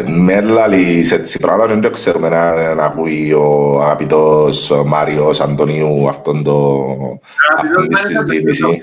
Με 0.07 0.41
λαλείς 0.41 1.11
έτσι 1.11 1.39
πράγματα 1.39 1.75
δεν 1.75 1.91
ξέρουμε 1.91 2.29
να, 2.29 2.73
να 2.73 2.85
ακούει 2.85 3.33
ο 3.33 3.79
αγαπητός 3.81 4.71
Μάριος 4.85 5.39
Αντωνίου 5.39 6.07
αυτόν 6.07 6.43
το, 6.43 6.85
αυτήν 7.57 7.87
τη 7.89 7.97
συζήτηση. 7.97 8.81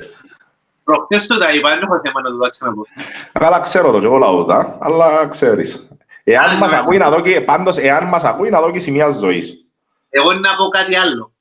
Προχτές 0.91 1.27
το 1.27 1.39
τα 1.39 1.55
είπα, 1.55 1.69
δεν 1.69 1.83
έχω 1.83 2.01
θέμα 2.01 2.21
να 2.21 2.31
το 2.31 2.49
ξαναπώ. 2.49 2.87
Καλά 3.33 3.61
ξέρω 3.61 3.93
το 3.93 3.99
και 3.99 4.05
εγώ 4.05 4.19
λαούδα, 4.19 4.79
αλλά 4.81 5.29
ξέρεις. 5.29 5.89
Εάν 6.25 6.57
μας 6.57 6.73
ακούει 6.73 6.97
να 6.97 7.11
δω 7.11 7.21
και, 7.21 7.41
πάντως, 7.41 7.77
εάν 7.77 8.05
μας 8.05 8.25
ακούει 8.25 8.51
να 8.51 8.61
δω 8.61 8.71
και 8.71 8.79
σημεία 8.79 9.09
ζωής. 9.09 9.69
Εγώ 10.09 10.33
να 10.33 10.57
πω 10.57 10.69
κάτι 10.69 10.97
άλλο. 10.97 11.35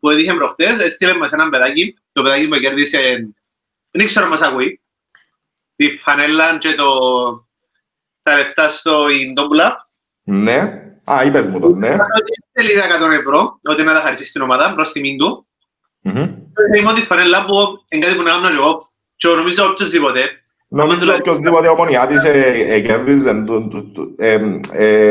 Που 0.00 0.10
έδειχε 0.10 0.34
προχτές, 0.34 0.78
έστειλε 0.78 1.16
μας 1.16 1.32
έναν 1.32 1.50
παιδάκι, 1.50 1.98
το 2.12 2.22
παιδάκι 2.22 2.48
που 2.48 2.56
κέρδισε, 2.56 3.28
δεν 3.90 4.06
ξέρω 4.06 4.28
μας 4.28 4.40
ακούει, 4.40 4.80
τη 5.74 5.96
φανέλα 5.96 6.58
και 6.58 6.74
το, 6.74 6.88
τα 8.22 8.36
λεφτά 8.36 8.68
στο 8.68 9.08
Ιντόμπουλα. 9.08 9.90
Ναι. 10.22 10.82
Α, 11.10 11.24
είπες 11.24 11.46
μου 11.46 11.60
το, 11.60 11.68
ναι. 11.74 11.96
Θέλει 12.52 12.70
100 13.08 13.10
ευρώ, 13.10 13.58
ότι 13.62 13.82
να 13.82 13.92
τα 13.94 14.00
χαρίσεις 14.00 14.28
στην 14.28 14.42
ομάδα, 14.42 14.74
προς 14.74 14.92
τιμήν 14.92 15.18
του. 15.18 15.46
Είμαι 16.02 16.90
ότι 16.90 17.00
φανέλα 17.00 17.44
που 17.44 17.54
είναι 17.88 18.04
κάτι 18.04 18.16
που 18.16 18.22
να 18.22 18.30
κάνω 18.30 18.48
εγώ 18.48 18.90
και 19.16 19.28
νομίζω 19.28 19.64
οποιοςδήποτε. 19.64 20.20
Νομίζω 20.68 21.14
οποιοςδήποτε 21.14 21.68
ομονιάτης 21.68 22.22
κέρδιζε, 22.86 23.44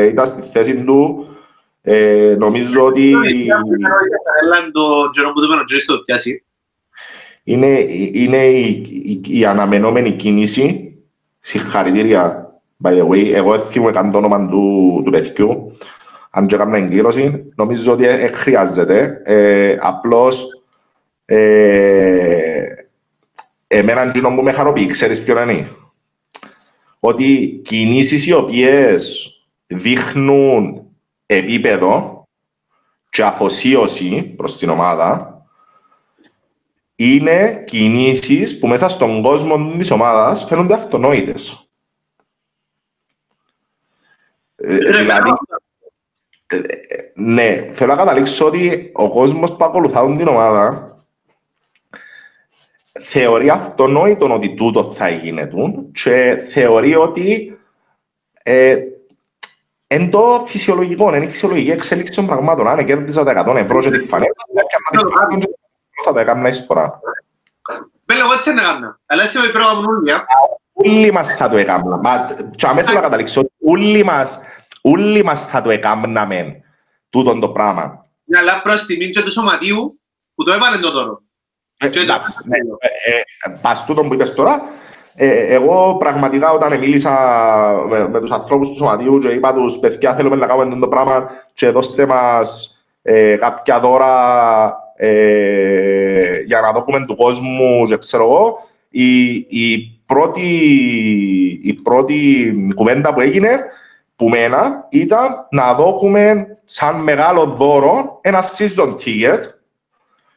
ήταν 0.08 0.26
στη 0.26 0.42
θέση 0.42 0.84
του, 0.84 1.26
νομίζω 2.38 2.84
ότι... 2.84 3.14
Είναι 7.44 7.68
η 9.28 9.44
αναμενόμενη 9.44 10.12
κίνηση, 10.12 10.96
συγχαρητήρια 11.38 12.42
by 12.82 12.92
the 12.98 13.08
way, 13.08 13.32
εγώ 13.34 13.58
θυμούμαι 13.58 13.90
καν 13.90 14.10
το 14.10 14.18
όνομα 14.18 14.48
του, 14.48 15.02
του 15.04 15.10
παιδιού, 15.10 15.72
αν 16.30 16.46
και 16.46 16.54
έκανα 16.54 16.76
εγκλήρωση, 16.76 17.52
νομίζω 17.54 17.92
ότι 17.92 18.06
ε, 18.06 18.26
χρειάζεται. 18.26 19.22
Ε, 19.24 19.76
απλώς, 19.80 20.61
ε, 21.34 22.86
εμένα 23.66 24.02
εκείνο 24.02 24.34
που 24.34 24.42
με 24.42 24.52
χαροποιεί, 24.52 24.86
ξέρεις 24.86 25.22
ποιο 25.22 25.42
είναι. 25.42 25.68
Ότι 27.00 27.60
κινήσεις 27.64 28.26
οι 28.26 28.32
οποίες 28.32 29.30
δείχνουν 29.66 30.86
επίπεδο 31.26 32.24
και 33.10 33.24
αφοσίωση 33.24 34.22
προς 34.22 34.58
την 34.58 34.68
ομάδα, 34.68 35.44
είναι 36.94 37.64
κινήσεις 37.66 38.58
που 38.58 38.66
μέσα 38.66 38.88
στον 38.88 39.22
κόσμο 39.22 39.76
της 39.76 39.90
ομάδας 39.90 40.44
φαίνονται 40.44 40.74
αυτονόητες. 40.74 41.68
Ε, 44.56 44.76
δηλαδή, 44.76 45.30
ε, 46.46 46.58
ναι, 47.14 47.68
θέλω 47.70 47.90
να 47.92 47.98
καταλήξω 47.98 48.46
ότι 48.46 48.90
ο 48.94 49.10
κόσμος 49.10 49.56
που 49.56 49.64
ακολουθά 49.64 50.16
την 50.16 50.28
ομάδα 50.28 50.91
θεωρεί 53.02 53.50
αυτονόητο 53.50 54.34
ότι 54.34 54.54
τούτο 54.54 54.84
θα 54.84 55.08
γίνεται 55.08 55.56
και 55.92 56.46
θεωρεί 56.50 56.94
ότι 56.94 57.56
ε, 58.42 58.76
εν 59.86 60.10
το 60.10 60.44
φυσιολογικό, 60.46 61.14
είναι 61.14 61.24
η 61.24 61.28
φυσιολογική 61.28 61.70
εξέλιξη 61.70 62.14
των 62.14 62.26
πραγμάτων. 62.26 62.68
Αν 62.68 62.84
κέρδιζα 62.84 63.24
τα 63.24 63.44
100 63.46 63.56
ευρώ 63.56 63.80
και 63.80 63.90
τη 63.90 63.98
φανέλα, 63.98 64.32
θα 66.04 66.12
τα 66.12 66.20
έκανα 66.20 66.48
εισφορά. 66.48 67.00
Με 68.04 68.14
λόγω 68.14 68.32
έτσι 68.32 68.50
είναι 68.50 68.60
έκανα. 68.60 69.00
Αλλά 69.06 69.22
εσύ 69.22 69.38
ο 69.38 69.50
πρόγραμμα 69.52 69.80
νουλιά. 69.80 70.26
Όλοι 70.72 71.12
μας 71.12 71.36
θα 71.36 71.48
το 71.48 71.56
έκανα. 71.56 71.96
Μα 71.96 72.24
και 72.56 72.66
αν 72.66 72.76
θέλω 72.76 72.94
να 72.94 73.00
καταλήξω, 73.00 73.50
όλοι 73.64 74.04
μας, 74.04 74.38
όλοι 74.80 75.24
μας 75.24 75.44
θα 75.44 75.62
το 75.62 75.70
έκαναμε 75.70 76.62
τούτον 77.10 77.40
το 77.40 77.48
πράγμα. 77.48 78.06
Ναι, 78.24 78.38
αλλά 78.38 78.62
προς 78.62 78.86
τιμήν 78.86 79.10
και 79.10 79.22
του 79.22 79.30
σωματίου 79.30 80.00
που 80.34 80.44
το 80.44 80.52
έβαλε 80.52 80.78
το 80.78 80.90
δώρο. 80.90 81.22
Εντάξει, 81.82 82.38
ναι, 82.44 82.56
πας 83.60 83.84
τούτον 83.84 84.08
που 84.08 84.14
είπες 84.14 84.34
τώρα, 84.34 84.62
εγώ 85.14 85.96
πραγματικά 85.98 86.50
όταν 86.50 86.78
μίλησα 86.78 87.10
με, 87.88 88.08
με 88.08 88.20
τους 88.20 88.30
ανθρώπους 88.30 88.68
του 88.68 88.74
σωματίου 88.74 89.18
και 89.18 89.28
είπα 89.28 89.54
τους 89.54 89.78
παιδιά 89.78 90.14
θέλουμε 90.14 90.36
να 90.36 90.46
κάνουμε 90.46 90.80
το 90.80 90.88
πράγμα 90.88 91.30
και 91.54 91.68
δώστε 91.68 92.06
μας 92.06 92.76
ε, 93.02 93.36
κάποια 93.36 93.80
δώρα 93.80 94.76
ε, 94.96 96.40
για 96.46 96.60
να 96.60 96.72
δούμε 96.72 97.06
του 97.06 97.16
κόσμου 97.16 97.86
και 97.86 97.96
ξέρω 97.96 98.24
εγώ, 98.24 98.68
η, 98.88 99.24
η, 99.34 100.00
πρώτη, 100.06 100.50
η 101.62 101.72
πρώτη 101.72 102.54
κουβέντα 102.74 103.14
που 103.14 103.20
έγινε 103.20 103.58
που 104.16 104.28
μένα 104.28 104.86
ήταν 104.90 105.46
να 105.50 105.74
δούμε 105.74 106.46
σαν 106.64 107.02
μεγάλο 107.02 107.44
δώρο 107.44 108.18
ένα 108.20 108.42
season 108.42 108.94
ticket 108.94 109.40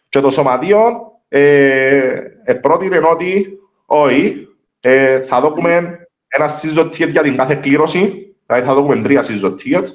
και 0.10 0.20
το 0.20 0.32
σωματείο 0.32 0.80
ε, 1.28 2.22
ε, 2.44 2.54
πρότεινε 2.54 3.00
ότι 3.12 3.60
όχι, 3.86 4.48
ε, 4.80 5.22
θα 5.22 5.42
δούμε 5.42 6.00
ένα 6.28 6.50
season 6.50 6.86
ticket 6.86 7.10
για 7.10 7.22
την 7.22 7.38
κάθε 7.38 7.56
κλήρωση, 7.56 8.36
δηλαδή 8.46 8.66
θα 8.66 8.74
δούμε 8.74 9.02
τρία 9.02 9.24
season 9.24 9.52
tickets, 9.52 9.88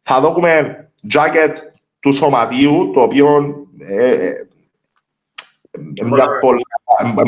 θα 0.00 0.20
δούμε 0.20 0.84
jacket 1.12 1.52
του 2.00 2.12
σωματείου, 2.12 2.90
το 2.94 3.00
οποίο 3.00 3.56
ε, 3.78 4.12
ε 4.12 4.46
μια 6.04 6.28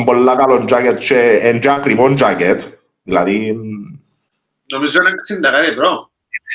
πολλά 0.05 0.35
καλό 0.35 0.65
jacket 0.69 0.95
και 0.99 1.39
ένα 1.41 1.73
ακριβό 1.73 2.13
jacket, 2.17 2.57
δηλαδή... 3.03 3.57
Νομίζω 4.71 4.99
είναι 5.01 5.39
60 5.47 5.51
κάτι 5.51 5.67
ευρώ. 5.67 6.11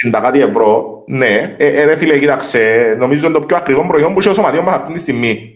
60 0.07 0.19
κάτι 0.23 0.41
ευρώ, 0.41 1.03
ναι. 1.07 1.55
Ε, 1.59 1.67
ε, 1.67 1.85
ρε 1.85 1.97
φίλε, 1.97 2.19
κοίταξε, 2.19 2.95
νομίζω 2.99 3.27
είναι 3.27 3.39
το 3.39 3.47
πιο 3.47 3.57
ακριβό 3.57 3.87
προϊόν 3.87 4.13
που 4.13 4.19
έχει 4.19 4.29
ο 4.29 4.33
σωματείο 4.33 4.63
μας 4.63 4.75
αυτή 4.75 4.93
τη 4.93 4.99
στιγμή. 4.99 5.56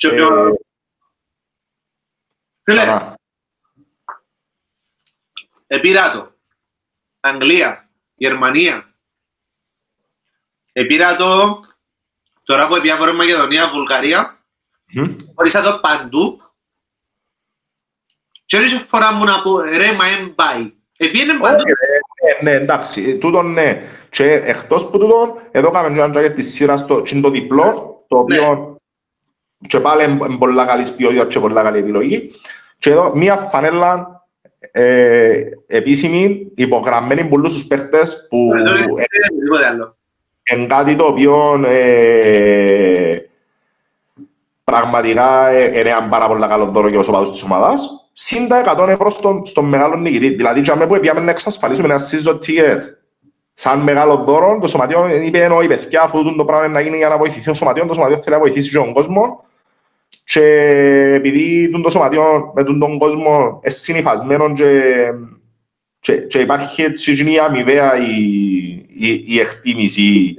Και 0.00 0.08
πιο... 0.08 0.46
Ε, 0.46 0.52
φίλε, 2.62 3.14
επήρα 5.66 6.34
Αγγλία, 7.20 7.90
Γερμανία. 8.14 8.94
Επήρα 10.72 11.16
τώρα 11.16 12.68
που 12.68 12.74
έπια 12.74 12.94
από 12.94 13.12
Μακεδονία, 13.12 13.70
Βουλγαρία, 13.70 14.44
Χωρίς 15.34 15.52
το 15.52 15.78
παντού. 15.82 16.42
Και 18.46 18.56
όλη 18.56 18.68
φορά 18.68 19.12
μου 19.12 19.24
να 19.24 19.42
πω, 19.42 19.60
ρε, 19.60 19.92
μα 19.92 20.06
εν 20.06 20.34
πάει. 20.34 20.72
Επίενε 20.96 21.38
παντού. 21.38 21.62
Ναι, 22.42 22.50
εντάξει, 22.50 23.18
τούτο 23.18 23.42
ναι. 23.42 23.88
Και 24.10 24.32
εκτός 24.32 24.90
που 24.90 24.98
τούτο, 24.98 25.40
εδώ 25.50 25.70
κάνουμε 25.70 26.02
ένα 26.02 26.10
τζάκετ 26.10 26.34
της 26.34 26.52
σειράς 26.52 26.86
το, 26.86 27.02
το 27.02 27.30
διπλό, 27.30 28.04
το 28.08 28.18
οποίο 28.18 28.79
και 29.66 29.80
πάλι 29.80 30.04
είναι 30.04 30.36
πολλά 30.38 30.64
καλή 30.64 30.84
ποιότητα 30.96 31.26
και 31.26 31.40
πολλά 31.40 31.62
καλή 31.62 31.78
επιλογή. 31.78 32.30
Και 32.78 32.90
εδώ 32.90 33.12
μία 33.14 33.36
φανέλα 33.36 34.24
ε, 34.72 35.40
επίσημη, 35.66 36.46
υπογραμμένη 36.54 37.24
πολλούς 37.24 37.52
τους 37.52 37.66
παίχτες 37.66 38.26
που 38.28 38.50
είναι 40.52 40.66
κάτι 40.66 40.96
το 40.96 41.04
οποίο 41.04 41.62
ε, 41.66 43.16
πραγματικά 44.64 45.52
είναι 45.66 45.90
ένα 45.90 46.08
πάρα 46.08 46.26
πολύ 46.26 46.46
καλό 46.46 46.64
δώρο 46.64 46.88
για 46.88 46.98
τους 46.98 47.08
οπαδούς 47.08 47.30
της 47.30 47.42
ομάδας. 47.42 48.08
Συν 48.12 48.48
τα 48.48 48.76
100 48.78 48.88
ευρώ 48.88 49.10
στον, 49.10 49.46
στον 49.46 49.64
μεγάλο 49.64 49.96
νικητή. 49.96 50.28
Δηλαδή, 50.28 50.60
για 50.60 50.86
που 50.86 50.98
πήγαμε 51.00 51.20
να 51.20 51.30
εξασφαλίσουμε 51.30 51.88
ένα 51.88 51.98
season 51.98 52.34
ticket 52.34 52.80
σαν 53.52 53.80
μεγάλο 53.80 54.16
δώρο, 54.16 54.58
το 54.60 54.66
σωματείο 54.66 55.08
είπε 55.22 55.46
όχι 55.46 55.68
παιδιά, 55.68 56.02
αφού 56.02 56.36
το 56.36 56.44
πράγμα 56.44 56.68
να 56.68 56.80
γίνει 56.80 56.96
για 56.96 57.08
να 57.08 57.18
βοηθηθεί 57.18 57.50
ο 57.50 57.54
σωματείο, 57.54 57.86
το 57.86 57.94
σωματείο 57.94 58.16
θέλει 58.16 58.36
να 58.36 58.40
βοηθήσει 58.40 58.70
και 58.70 58.76
τον 58.76 58.92
κόσμο. 58.92 59.44
Και 60.32 60.42
επειδή 61.14 61.70
το 61.82 61.88
σωματείο 61.88 62.52
με 62.54 62.62
τον 62.62 62.98
κόσμο 62.98 63.60
είναι 63.62 63.70
συνειφασμένο 63.70 64.54
και 64.54 64.92
και, 66.00 66.16
και 66.16 66.38
υπάρχει 66.38 66.82
έτσι 66.82 67.32
η 67.32 67.38
αμοιβαία 67.38 67.96
η, 67.96 68.24
η, 68.88 69.22
η 69.26 69.38
εκτίμηση 69.40 70.34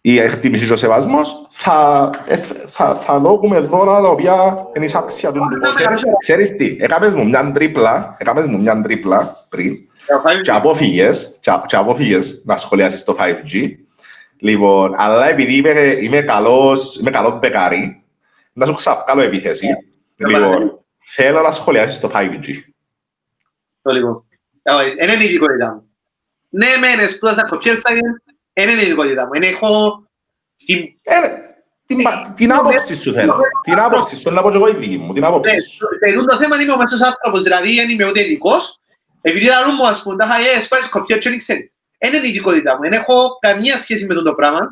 η 0.00 0.18
εκτίμηση 0.18 0.66
και 0.66 0.72
ο 0.72 0.76
σεβασμός, 0.76 1.46
θα, 1.50 2.10
ε, 2.26 2.36
θα, 2.66 2.94
θα 2.94 3.18
δώκουμε 3.18 3.58
δώρα 3.58 4.00
τα 4.00 4.08
οποία 4.08 4.66
είναι 4.76 4.84
η 4.84 4.90
άξια 4.94 5.32
του 5.32 5.40
Ξέρεις, 5.70 6.02
ξέρεις 6.18 6.56
τι, 6.56 6.76
έκαμες 6.80 7.14
μου 7.14 7.24
μια 7.24 7.52
τρίπλα, 7.52 8.16
έκαμες 8.18 8.46
μου 8.46 8.60
μια 8.60 8.82
τρίπλα 8.82 9.46
πριν 9.48 9.76
και 10.42 10.50
απόφυγες, 10.50 11.38
και 11.66 11.76
απόφυγες 11.76 12.42
να 12.44 12.56
σχολιάσεις 12.56 13.04
το 13.04 13.16
5G. 13.18 13.70
Λοιπόν, 14.38 14.92
αλλά 14.96 15.28
επειδή 15.28 15.56
είμαι, 15.56 15.96
είμαι 16.00 16.20
καλός, 16.20 16.96
είμαι 16.96 17.10
καλός 17.10 17.38
δεκάρι, 17.38 18.01
να 18.52 18.66
σου 18.66 18.74
ξαφκάλω 18.74 19.20
επίθεση. 19.20 19.66
Λοιπόν, 20.16 20.84
θέλω 20.98 21.40
να 21.40 21.52
σχολιάσεις 21.52 22.00
το 22.00 22.10
5G. 22.14 22.48
Το 23.82 23.92
λοιπόν. 23.92 24.24
Είναι 25.00 25.12
η 25.12 25.24
ειδικότητα 25.24 25.72
μου. 25.72 25.86
Ναι, 26.48 26.66
μεν, 26.80 27.08
σπούδασα 27.08 27.48
computer 27.50 27.74
science, 27.74 28.34
είναι 28.52 28.72
η 28.72 28.82
ειδικότητα 28.82 29.24
μου. 29.26 29.30
Έχω 29.42 30.02
την 32.34 32.52
άποψη 32.52 32.94
σου 32.94 33.12
θέλω. 33.12 33.36
Την 33.62 33.78
άποψη 33.78 34.16
σου, 34.16 34.30
να 34.30 34.42
πω 34.42 34.50
και 34.50 34.56
εγώ 34.56 34.68
η 34.68 34.74
δική 34.74 34.98
μου. 34.98 35.12
Την 35.12 35.24
άποψη 35.24 35.60
σου. 35.60 35.86
Το 36.28 36.36
θέμα 36.36 36.60
είναι 36.60 36.72
ο 36.72 36.76
μέσος 36.76 37.00
άνθρωπος, 37.00 37.42
δηλαδή 37.42 37.74
δεν 37.74 37.88
είμαι 37.88 38.08
ούτε 38.08 38.20
ειδικός. 38.20 38.80
Επειδή 39.20 39.46
λαλούν 39.46 39.74
μου, 39.78 39.86
ας 39.86 40.02
πούμε, 40.02 40.16
τα 40.16 40.26
χαγέ, 40.26 40.60
σπάει 40.60 40.80
σκοπιά 40.80 41.18
και 41.18 41.28
δεν 41.28 41.38
ξέρει. 41.38 41.72
Είναι 41.98 42.16
η 42.16 42.28
ειδικότητα 42.28 42.74
μου. 42.74 42.80
Δεν 42.80 42.92
έχω 42.92 43.38
καμία 43.40 43.76
σχέση 43.76 44.06
με 44.06 44.14
το 44.14 44.34
πράγμα. 44.34 44.70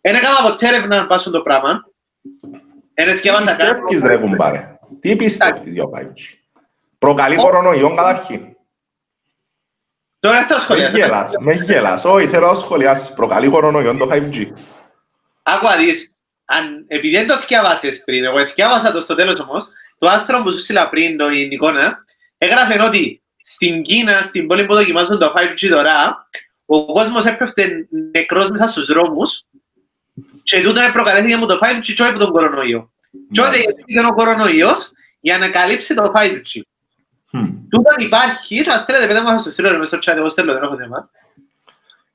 Δεν 0.00 0.14
έκανα 0.14 0.48
ποτέ 0.50 0.68
έρευνα 0.68 1.06
πάνω 1.06 1.20
στο 1.20 1.42
πράγμα. 1.42 1.84
Δεν 3.04 3.14
θυκεύασα 3.14 3.54
κάτι. 3.54 3.74
Τι 3.74 3.86
πιστεύεις 3.86 4.02
ρε 4.02 4.16
κουμπάρε. 4.16 4.78
Τι 5.00 5.16
πιστεύεις 5.16 5.72
για 5.72 5.82
ο 5.82 5.88
Πάιτσι. 5.88 6.40
Προκαλεί 6.98 7.36
κορονοϊόν 7.36 7.96
καταρχήν. 7.96 8.40
Τώρα 10.18 10.46
θα 10.46 10.58
σχολιάσεις. 10.58 10.92
Με 10.92 10.98
γέλας, 10.98 11.32
με 11.38 11.52
γέλας. 11.52 12.04
Όχι, 12.04 12.26
θέλω 12.26 12.46
να 12.46 12.54
σχολιάσεις. 12.54 13.12
Προκαλεί 13.12 13.48
κορονοϊόν 13.48 13.98
το 13.98 14.08
5G. 14.10 14.46
Άκουα 15.42 15.76
δεις, 15.76 16.12
αν, 16.44 16.84
επειδή 16.88 17.16
δεν 17.16 17.26
το 17.26 17.36
θυκιάβασες 17.36 18.04
πριν, 18.04 18.24
εγώ 18.24 18.46
θυκιάβασα 18.46 18.92
το 18.92 19.00
στο 19.00 19.14
τέλος 19.14 19.40
όμως, 19.40 19.68
το 19.98 20.08
άνθρωπο 20.08 20.42
που 20.42 20.52
σου 20.52 20.58
στείλα 20.58 20.88
πριν, 20.88 21.16
το 21.16 21.30
η 21.30 21.48
εικόνα, 21.50 22.04
έγραφε 22.38 22.82
ότι 22.82 23.22
στην 23.42 23.82
Κίνα, 23.82 24.22
στην 24.22 24.46
πόλη 24.46 24.66
που 24.66 24.74
δοκιμάζουν 24.74 25.18
το 25.18 25.32
5G 25.36 25.68
τώρα, 25.68 26.28
ο 26.66 26.92
κόσμος 26.92 27.24
έπεφτε 27.24 27.88
νεκρός 28.12 28.50
μέσα 28.50 28.66
στους 28.66 28.86
δρόμους 28.86 29.44
και 30.50 30.62
τούτο 30.62 30.80
προκαλέθηκε 30.92 31.34
από 31.34 31.46
το 31.46 31.58
5G 31.62 31.80
και 31.82 32.02
όχι 32.02 32.10
από 32.10 32.18
τον 32.18 32.30
κορονοϊό. 32.30 32.92
Και 33.30 33.40
όταν 33.40 33.52
έγινε 33.54 34.06
ο 34.06 34.14
κορονοϊός 34.14 34.92
για 35.20 35.38
να 35.38 35.50
καλύψει 35.50 35.94
το 35.94 36.12
5G. 36.14 36.60
Τούτο 37.70 37.90
υπάρχει, 37.98 38.58
αν 38.70 38.84
θέλετε 38.84 39.06
πέτα 39.06 39.22
μας 39.22 39.40
το 39.40 39.50
στείλ' 39.50 39.71
το 39.71 39.78
μέσα 39.78 40.00
στο 40.00 40.12
chat, 40.12 40.16
εγώ 40.16 40.28
στέλνω, 40.28 40.52
δεν 40.52 40.62
έχω 40.62 40.76
θέμα. 40.76 41.10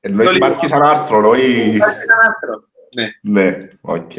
Εννοείς 0.00 0.32
υπάρχει 0.32 0.66
σαν 0.66 0.82
άρθρο, 0.82 1.28
όχι... 1.28 1.74
Υπάρχει 1.74 1.98
σαν 1.98 2.18
άρθρο. 2.28 2.64
Ναι. 2.94 3.10
Ναι, 3.20 3.68
οκ. 3.80 4.16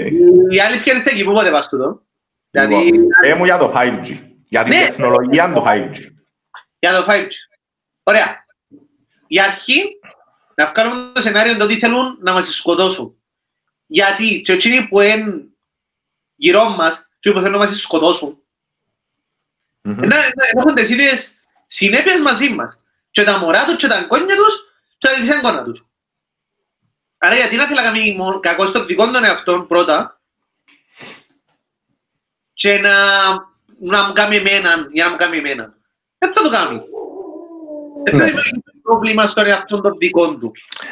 Η 0.51 0.59
αλήθεια 0.65 0.93
είναι 0.93 1.03
εκεί, 1.05 1.23
πού 1.23 1.31
πότε 1.31 1.51
πας 1.51 1.69
τούτο. 1.69 2.01
Δηλαδή... 2.49 2.91
Ε, 3.23 3.33
μου 3.33 3.45
για 3.45 3.57
το 3.57 3.73
5G. 3.75 4.17
Για 4.49 4.63
την 4.63 4.73
ναι. 4.73 4.85
τεχνολογία 4.85 5.53
του 5.53 5.63
5G. 5.65 5.95
Για 6.79 6.91
το 6.91 7.05
5G. 7.09 7.29
Ωραία. 8.03 8.45
Η 9.27 9.39
αρχή, 9.39 9.99
να 10.55 10.65
βγάλουμε 10.67 11.11
το 11.13 11.21
σενάριο 11.21 11.57
το 11.57 11.63
ότι 11.63 11.77
θέλουν 11.77 12.17
να 12.21 12.33
μας 12.33 12.55
σκοτώσουν. 12.55 13.16
Γιατί 13.87 14.41
και 14.41 14.53
εκείνοι 14.53 14.87
που 14.87 14.99
είναι 14.99 15.43
γύρω 16.35 16.69
μας, 16.69 17.09
και 17.19 17.31
που 17.31 17.37
θέλουν 17.37 17.51
να 17.51 17.57
μας 17.57 17.81
σκοτώσουν, 17.81 18.41
να 19.81 20.15
έχουν 20.55 20.75
τις 20.75 20.89
ίδιες 20.89 21.35
συνέπειες 21.67 22.19
μαζί 22.19 22.49
μας. 22.49 22.79
Και 23.11 23.23
τα 23.23 23.37
μωρά 23.37 23.65
τους, 23.65 23.75
και 23.75 23.87
τα 23.87 24.03
κόνια 24.03 24.35
τους, 24.35 24.55
και 24.97 25.07
τα 25.07 25.15
δυσέγγωνα 25.15 25.63
τους. 25.63 25.85
Άρα 27.17 27.35
γιατί 27.35 27.55
να 27.55 27.65
θέλει 27.65 27.75
να 27.75 27.83
κάνει 27.83 28.15
κακό 28.39 28.65
στο 28.65 28.85
δικό 28.85 29.11
των 29.11 29.23
εαυτών 29.23 29.67
πρώτα 29.67 30.21
και 32.53 32.77
να, 32.79 32.93
να 33.79 34.07
μου 34.07 34.13
κάνει 34.13 34.35
εμένα 34.35 34.87
για 34.91 35.05
να 35.05 35.09
μου 35.11 35.17
κάνει 35.17 35.37
εμένα. 35.37 35.77
Δεν 36.17 36.33
θα 36.33 36.41
το 36.41 36.49
κάνει. 36.49 36.81
Δεν 38.03 38.13
θα 38.13 38.23
ναι. 38.23 38.25
δημιουργήσει 38.25 38.61
πρόβλημα 38.87 39.25
στον 39.25 39.45
εαυτό 39.45 39.81
των 39.81 39.97
δικών 39.97 40.39
του. 40.39 40.51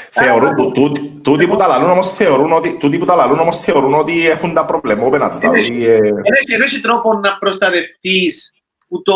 Θεωρούν, 0.09 0.73
τούτοι 1.21 1.47
που 1.47 1.55
τα 1.55 1.67
λαλούν 1.67 1.89
όμως 1.89 2.09
θεωρούν 2.09 2.51
ότι, 2.51 2.77
τούτοι 2.77 2.97
που 2.97 3.05
τα 3.05 3.15
λαλούν 3.15 3.39
όμως 3.39 3.59
θεωρούν 3.59 3.93
ότι 3.93 4.29
έχουν 4.29 4.53
τα 4.53 4.65
προβλεμόμενα 4.65 5.31
του. 5.31 5.39
Δεν 5.39 6.61
έχει 6.61 6.81
τρόπο 6.81 7.13
να 7.13 7.37
προστατευτείς 7.37 8.53
που 8.87 9.01
το, 9.01 9.13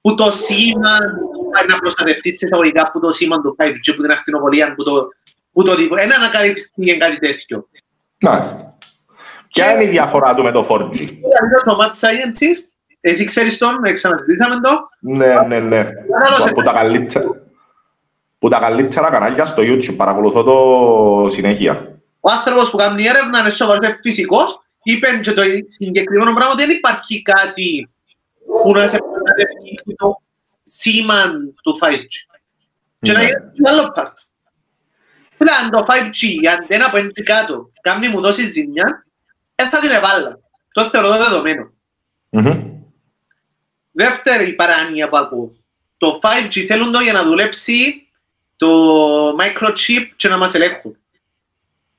που 0.00 0.14
το 0.14 0.30
σήμα 0.30 0.98
να 1.68 1.78
προστατευτείς 1.78 2.36
σε 2.38 2.46
εισαγωγικά 2.46 2.90
που 2.92 3.00
το 3.00 3.12
σήμα 3.12 3.40
του 3.40 3.56
5G, 3.58 3.94
που 3.96 4.02
την 4.02 4.10
ακτινοβολία, 4.10 4.74
που 4.74 4.82
το 4.82 5.08
που 5.52 5.64
το 5.64 5.76
τύπο. 5.76 5.96
Ένα 5.96 6.14
ανακαλύψει 6.14 6.70
κάτι 6.98 7.18
τέτοιο. 7.18 7.68
Μάλιστα. 8.20 8.76
Ποια 9.48 9.72
είναι 9.72 9.84
η 9.84 9.86
διαφορά 9.86 10.34
του 10.34 10.42
με 10.42 10.50
το 10.50 10.66
4G. 10.70 11.00
Είναι 11.00 11.62
το 11.64 11.78
Mad 11.80 11.90
Scientist. 12.00 12.71
Εσύ 13.04 13.24
ξέρεις 13.24 13.58
τον, 13.58 13.82
ξανασυζητήσαμε 13.94 14.54
το. 14.60 14.88
Ναι, 15.00 15.34
ναι, 15.46 15.60
ναι. 15.60 15.88
Που 16.54 16.62
τα 16.62 16.72
καλύτερα. 16.72 17.42
Που 18.38 18.48
τα 18.48 18.58
καλύτερα 18.58 19.10
κανάλια 19.10 19.46
στο 19.46 19.62
YouTube, 19.62 19.96
παρακολουθώ 19.96 20.42
το 20.42 21.28
συνέχεια. 21.28 22.00
Ο 22.20 22.30
άνθρωπος 22.30 22.70
που 22.70 22.76
κάνει 22.76 23.04
έρευνα 23.04 23.40
είναι 23.40 23.50
σοβαρός 23.50 23.98
φυσικός, 24.02 24.60
είπε 24.82 25.08
και 25.22 25.32
το 25.32 25.42
συγκεκριμένο 25.66 26.32
πράγμα 26.34 26.52
ότι 26.52 26.62
δεν 26.62 26.76
υπάρχει 26.76 27.22
κάτι 27.22 27.90
που 28.62 28.72
να 28.72 28.86
σε 28.86 28.98
προστατεύει 28.98 29.94
το 29.96 30.22
σήμα 30.62 31.32
του 31.62 31.78
5G. 31.80 32.06
Και 33.00 33.12
να 33.12 33.18
ναι. 33.18 33.24
γίνει 33.24 33.68
άλλο 33.68 33.92
part. 33.96 34.14
Πλάν 35.36 35.70
το 35.70 35.86
5G, 35.88 36.42
η 36.42 36.48
αντένα 36.48 36.90
που 36.90 36.96
είναι 36.96 37.12
κάτω, 37.24 37.70
κάνει 37.80 38.08
μου 38.08 38.20
τόση 38.20 38.46
ζημιά, 38.46 39.06
δεν 39.54 39.68
θα 39.68 39.80
την 39.80 39.90
εβάλλα. 39.90 40.38
Το 40.72 40.82
θεωρώ 40.82 41.08
δεδομένο. 41.08 41.72
Δεύτερη 43.92 44.52
παράνοια 44.52 45.08
που 45.08 45.16
ακούω. 45.16 45.56
Το 45.96 46.20
5G 46.22 46.64
θέλουν 46.66 46.92
το 46.92 46.98
για 46.98 47.12
να 47.12 47.24
δουλέψει 47.24 48.06
το 48.56 48.68
microchip 49.28 50.06
και 50.16 50.28
να 50.28 50.36
μας 50.36 50.54
ελέγχουν. 50.54 50.96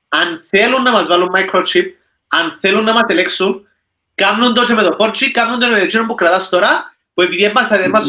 Αν 0.08 0.40
θέλουν 0.48 0.82
να 0.82 0.92
μας 0.92 1.06
βάλουν 1.06 1.30
microchip, 1.36 1.84
αν 2.28 2.58
θέλουν 2.60 2.84
να 2.84 2.92
μας 2.92 3.04
ελέγξουν, 3.08 3.66
κάνουν 4.14 4.54
το 4.54 4.66
και 4.66 4.74
με 4.74 4.82
το 4.82 4.96
4G, 4.98 5.30
κάνουν 5.32 5.60
το 5.60 5.66
με 5.66 5.86
το 5.86 6.04
που 6.06 6.14
κρατάς 6.14 6.48
τώρα, 6.48 6.94
που 7.14 7.22
επειδή 7.22 7.44
έμασα 7.44 7.78
δεν 7.78 7.90
μας 7.90 8.08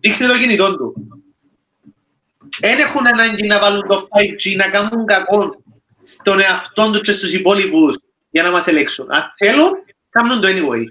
δείχνει 0.00 0.26
το 0.26 0.38
κινητό 0.38 0.76
του 0.76 0.94
δεν 2.60 2.78
έχουν 2.78 3.06
ανάγκη 3.06 3.46
να 3.46 3.60
βάλουν 3.60 3.88
το 3.88 4.08
5G, 4.10 4.56
να 4.56 4.68
κάνουν 4.68 5.06
κακό 5.06 5.62
στον 6.02 6.40
εαυτό 6.40 6.90
τους 6.90 7.00
και 7.00 7.12
στους 7.12 7.32
υπόλοιπους 7.32 7.98
για 8.30 8.42
να 8.42 8.50
μας 8.50 8.66
ελέγξουν. 8.66 9.06
Αν 9.10 9.32
θέλουν, 9.36 9.70
κάνουν 10.10 10.40
το 10.40 10.48
anyway. 10.48 10.84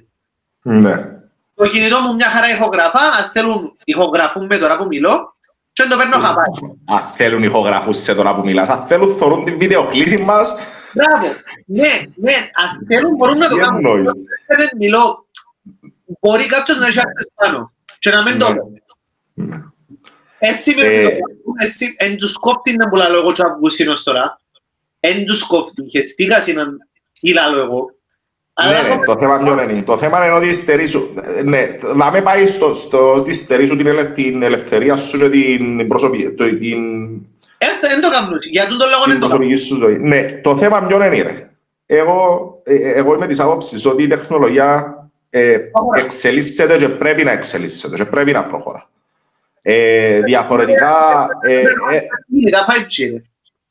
Ναι. 0.61 1.22
Το 1.63 1.69
κινητό 1.69 1.99
μου 1.99 2.13
μια 2.13 2.29
χαρά 2.29 2.49
ηχογραφά, 2.49 2.99
αν 2.99 3.29
θέλουν 3.33 3.77
ηχογραφούν 3.83 4.45
με 4.45 4.57
τώρα 4.57 4.77
που 4.77 4.85
μιλώ 4.85 5.35
και 5.73 5.83
το 5.83 5.97
παίρνω 5.97 6.17
χαπάκι. 6.17 6.59
Αν 6.85 7.01
θέλουν 7.15 7.43
ηχογραφούν 7.43 7.93
σε 7.93 8.15
τώρα 8.15 8.35
που 8.35 8.41
μιλάς, 8.41 8.69
αν 8.69 8.85
θέλουν 8.85 9.15
θωρούν 9.15 9.43
την 9.43 9.57
βιντεοκλήση 9.57 10.17
μας. 10.17 10.53
Μπράβο, 10.93 11.27
ναι, 11.65 12.01
ναι, 12.15 12.33
αν 12.33 12.85
θέλουν 12.87 13.15
μπορούν 13.15 13.37
να 13.37 13.47
το 13.47 13.55
κάνουν. 13.55 13.85
Αν 13.85 14.77
μιλώ, 14.77 15.27
μπορεί 16.19 16.45
κάποιος 16.45 16.79
να 16.79 16.87
έχει 16.87 16.99
πάνω 17.35 17.73
και 17.99 18.09
να 18.09 18.21
μην 18.21 18.39
το 18.39 18.47
ναι. 19.33 19.61
Έτσι 20.37 20.75
με 20.75 21.17
εν 21.97 22.17
τους 22.17 22.33
κόφτει 22.33 22.75
να 22.75 22.89
πουλά 22.89 23.09
λόγω 23.09 23.31
και 23.31 23.41
Αυγούστινος 23.45 24.03
τώρα. 24.03 24.41
Εν 24.99 25.25
τους 25.25 25.43
κόφτει. 25.47 25.89
Χεστήκα 25.89 26.37
να 26.53 26.63
ήλα 27.19 27.47
λόγω. 27.47 27.89
Ναι, 28.61 29.05
το 29.05 29.15
θέμα 29.19 29.37
ποιο 29.37 29.61
είναι. 29.61 29.81
Το 29.81 29.97
θέμα 29.97 30.25
είναι 30.25 30.35
ότι 30.35 30.53
στερήσου. 30.53 31.09
Ναι, 31.43 31.75
να 31.95 32.11
με 32.11 32.21
πάει 32.21 32.47
στο, 32.47 32.73
στο 32.73 33.13
ότι 33.13 33.33
στερήσου 33.33 33.75
την, 33.75 33.87
ελε, 33.87 34.03
την 34.03 34.43
ελευθερία 34.43 34.97
σου 34.97 35.17
και 35.17 35.29
την 35.29 35.87
προσωπική. 35.87 36.31
Το, 36.31 36.43
την... 36.43 36.81
Δεν 37.81 38.01
το 38.01 38.09
κάνουν. 38.09 38.37
Για 38.51 38.67
τον 38.67 38.77
λόγο 38.77 39.03
είναι 39.07 39.13
το 39.13 39.19
προσωπική 39.19 39.55
σου 39.55 39.75
ζωή. 39.75 39.97
Ναι, 39.97 40.39
το 40.43 40.57
θέμα 40.57 40.83
ποιο 40.83 41.05
είναι. 41.05 41.49
Εγώ, 41.85 42.61
εγώ 42.95 43.13
είμαι 43.13 43.27
της 43.27 43.39
άποψης 43.39 43.85
ότι 43.85 44.03
η 44.03 44.07
τεχνολογία 44.07 44.97
ε, 45.29 45.57
εξελίσσεται 45.97 46.77
και 46.77 46.89
πρέπει 46.89 47.23
να 47.23 47.31
εξελίσσεται 47.31 47.95
και 47.95 48.05
πρέπει 48.05 48.31
να 48.31 48.45
προχωρά. 48.45 48.89
Ε, 49.61 50.19
διαφορετικά... 50.19 51.27
Ε, 51.41 51.59
ε, 51.59 51.63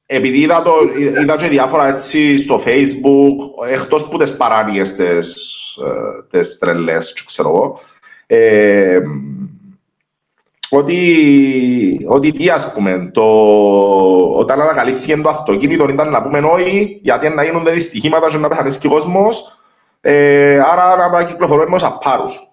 επειδή 0.06 0.38
είδα, 0.38 0.62
το, 0.62 0.72
είδα 1.20 1.36
και 1.36 1.48
διάφορα 1.48 1.88
έτσι 1.88 2.38
στο 2.38 2.60
facebook, 2.64 3.66
εκτός 3.72 4.08
που 4.08 4.18
τις 4.18 4.36
παράνοιες 4.36 4.92
τις, 4.94 5.34
ε, 5.76 6.22
τις 6.30 6.58
τρελές, 6.58 7.22
ξέρω 7.26 7.48
εγώ, 7.48 7.78
ε, 8.26 9.00
ότι, 10.70 12.06
ότι 12.08 12.30
τι 12.32 12.48
ας 12.48 12.72
πούμε, 12.72 13.10
το, 13.12 13.22
όταν 14.38 14.60
ανακαλύφθηκε 14.60 15.16
το 15.16 15.28
αυτοκίνητο 15.28 15.88
ήταν 15.88 16.10
να 16.10 16.22
πούμε 16.22 16.38
όχι, 16.38 17.00
γιατί 17.02 17.28
να 17.28 17.44
γίνονται 17.44 17.70
δυστυχήματα 17.70 18.28
και 18.28 18.36
να 18.36 18.48
πεθανείς 18.48 18.78
και 18.78 18.86
ο 18.86 18.90
κόσμος, 18.90 19.58
ε, 20.00 20.60
άρα 20.60 21.08
να 21.08 21.24
κυκλοφορούμε 21.24 21.76
ως 21.76 21.82
απάρους. 21.82 22.51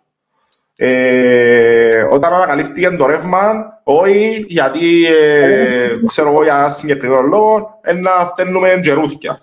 Ε, 0.82 2.02
όταν 2.10 2.34
ανακαλύφθηκε 2.34 2.90
το 2.90 3.06
ρεύμα, 3.06 3.52
όχι 3.84 4.46
γιατί, 4.48 5.06
ε, 5.06 5.90
ξέρω 6.08 6.30
εγώ, 6.30 6.44
για 6.44 6.58
ένα 6.58 6.70
συγκεκριμένο 6.70 7.22
λόγο, 7.22 7.80
να 8.02 8.26
φταίνουμε 8.26 8.80
γερούθια. 8.84 9.42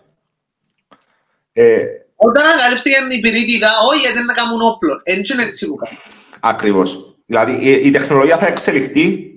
Ε, 1.52 1.84
όταν 2.16 2.46
ανακαλύφθηκε 2.46 2.96
η 3.10 3.20
πυρίτιδα, 3.20 3.68
όχι 3.88 4.00
γιατί 4.00 4.22
να 4.22 4.32
κάνουν 4.32 4.60
όπλο. 4.62 5.00
Έτσι 5.02 5.32
είναι 5.32 5.42
έτσι 5.42 5.66
που 5.66 5.74
κάνουν. 5.74 5.98
Ακριβώς. 6.40 7.16
Δηλαδή 7.26 7.52
η, 7.52 7.70
η 7.70 7.90
τεχνολογία 7.90 8.36
θα 8.36 8.46
εξελιχθεί, 8.46 9.30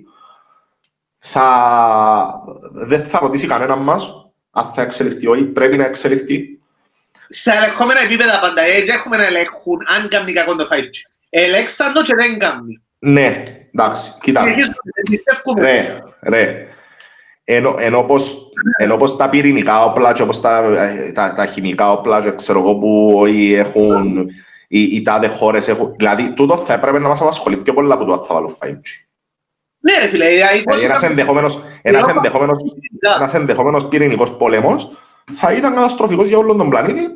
θα... 1.18 2.32
δεν 2.86 3.02
θα 3.02 3.18
ρωτήσει 3.18 3.46
κανένα 3.46 3.76
μας 3.76 4.14
αν 4.50 4.64
θα 4.74 4.82
εξελιχθεί 4.82 5.26
όχι, 5.26 5.44
πρέπει 5.44 5.76
να 5.76 5.84
εξελιχθεί. 5.84 6.58
Στα 7.28 7.54
ελεγχόμενα 7.54 8.00
επίπεδα 8.00 8.40
πάντα, 8.40 8.62
ε, 8.62 8.78
δεν 8.78 8.88
έχουμε 8.88 9.16
να 9.16 9.24
ελέγχουν 9.24 9.78
αν 9.96 10.08
κάνει 10.08 10.32
κακό 10.32 10.56
το 10.56 10.68
5G. 10.70 11.10
Ελέγξαν 11.30 11.92
το 11.92 12.02
και 12.02 12.14
δεν 12.14 12.38
κάνει. 12.38 12.82
Ναι, 12.98 13.44
εντάξει, 13.74 14.12
κοίτα. 14.20 14.44
Ρε, 15.58 15.98
ρε. 16.20 16.66
Ενώ, 17.44 17.74
ενώ, 17.78 18.02
πως, 18.02 18.52
ενώ 18.76 18.96
πως 18.96 19.16
τα 19.16 19.28
πυρηνικά 19.28 19.84
όπλα 19.84 20.12
και 20.12 20.22
όπως 20.22 20.40
τα, 20.40 20.62
τα, 21.14 21.32
τα 21.32 21.46
χημικά 21.46 21.92
όπλα 21.92 22.22
και 22.22 22.32
ξέρω 22.34 22.58
εγώ 22.58 22.78
που 22.78 23.22
έχουν 23.54 24.28
οι, 24.68 24.82
οι 24.82 25.02
τάδε 25.02 25.26
χώρες 25.26 25.68
έχουν... 25.68 25.94
Δηλαδή, 25.96 26.32
τούτο 26.32 26.56
θα 26.56 26.72
έπρεπε 26.72 26.98
να 26.98 27.08
μας 27.08 27.20
απασχολεί 27.20 27.56
πιο 27.56 27.74
πολλά 27.74 27.94
από 27.94 28.04
το 28.04 28.12
αν 28.12 28.18
θα 28.18 28.34
βάλω 28.34 28.56
5G. 28.60 28.80
Ναι 29.82 29.98
ρε 29.98 30.08
φίλε, 30.08 30.28
δηλαδή 30.28 30.84
ένας 30.84 31.02
ενδεχόμενος, 31.02 31.60
ένας 31.82 32.08
ενδεχόμενος, 32.08 32.58
ένας 33.18 33.34
ενδεχόμενος 33.34 33.88
πυρηνικός 33.88 34.36
πόλεμος 34.36 34.88
θα 35.32 35.52
ήταν 35.52 35.74
καταστροφικός 35.74 36.28
για 36.28 36.38
όλον 36.38 36.56
τον 36.56 36.68
πλανήτη 36.68 37.08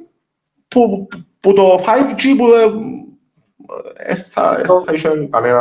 που, 0.69 1.09
που 1.41 1.53
το 1.53 1.85
5G 1.87 2.23
που 2.37 2.47
δεν 4.07 4.17
θα, 4.17 4.63
θα 4.87 4.93
είχε 4.93 5.29
κανένα 5.31 5.61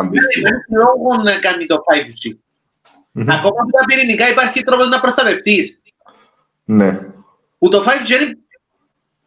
αντίστοιχο. 0.00 0.42
Δεν 0.42 0.54
είναι 0.68 0.82
λόγο 0.82 1.22
να 1.22 1.38
κάνει 1.38 1.66
το 1.66 1.76
5G. 1.76 2.36
Ακόμα 3.20 3.60
που 3.64 3.70
τα 3.70 3.84
πυρηνικά 3.86 4.30
υπάρχει 4.30 4.62
τρόπος 4.62 4.88
να 4.88 5.00
προστατευτείς. 5.00 5.80
Ναι. 6.64 7.00
Που 7.58 7.68
το 7.68 7.84
5G 7.86 8.12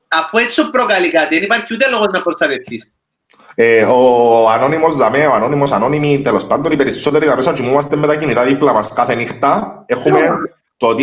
αφού 0.08 0.38
έτσι 0.38 0.54
σου 0.54 0.70
προκαλεί 0.70 1.12
κάτι, 1.12 1.36
δεν 1.36 1.44
υπάρχει 1.44 1.74
ούτε 1.74 1.90
λόγος 1.90 2.08
να 2.12 2.22
προστατευτείς. 2.22 2.92
Ε, 3.56 3.84
ο 3.84 4.50
ανώνυμος 4.50 4.96
Δαμέ, 4.96 5.26
ο 5.26 5.34
ανώνυμος 5.34 5.72
ανώνυμοι, 5.72 6.22
τέλος 6.22 6.46
πάντων, 6.46 6.72
οι 6.72 6.76
περισσότεροι 6.76 7.26
τα 7.26 7.36
μέσα 7.36 7.54
κοιμούμαστε 7.54 7.96
με 7.96 8.08
τα 8.08 8.16
κινητά 8.16 8.44
δίπλα 8.44 8.74
μας 8.74 8.94
κάθε 8.94 9.16
νύχτα. 9.16 9.84
Έχουμε 9.86 10.20
το, 10.78 10.96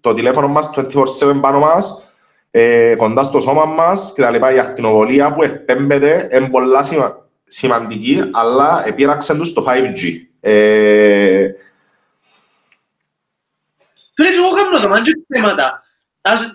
το 0.00 0.14
τηλέφωνο 0.14 0.48
μας 0.48 0.70
24-7 0.74 1.40
πάνω 1.40 1.58
μας, 1.58 2.09
ε, 2.50 2.94
κοντά 2.96 3.22
στο 3.22 3.40
σώμα 3.40 3.64
μας 3.64 4.12
και 4.14 4.22
τα 4.22 4.30
λοιπά. 4.30 4.54
Η 4.54 4.58
ακτινοβολία 4.58 5.34
που 5.34 5.42
εκπέμπεται 5.42 6.28
είναι 6.32 6.48
πολλά 6.48 6.82
σημα, 6.82 7.28
σημαντική, 7.44 8.22
αλλά 8.32 8.82
επήραξαν 8.86 9.38
τους 9.38 9.52
το 9.52 9.64
5G. 9.68 10.12
Ε... 10.40 11.48
Φίλε, 14.14 14.28
εγώ 14.28 14.50
κάνω 14.54 14.80
το 14.80 14.88
μάντζο 14.88 15.12
θέματα. 15.28 15.82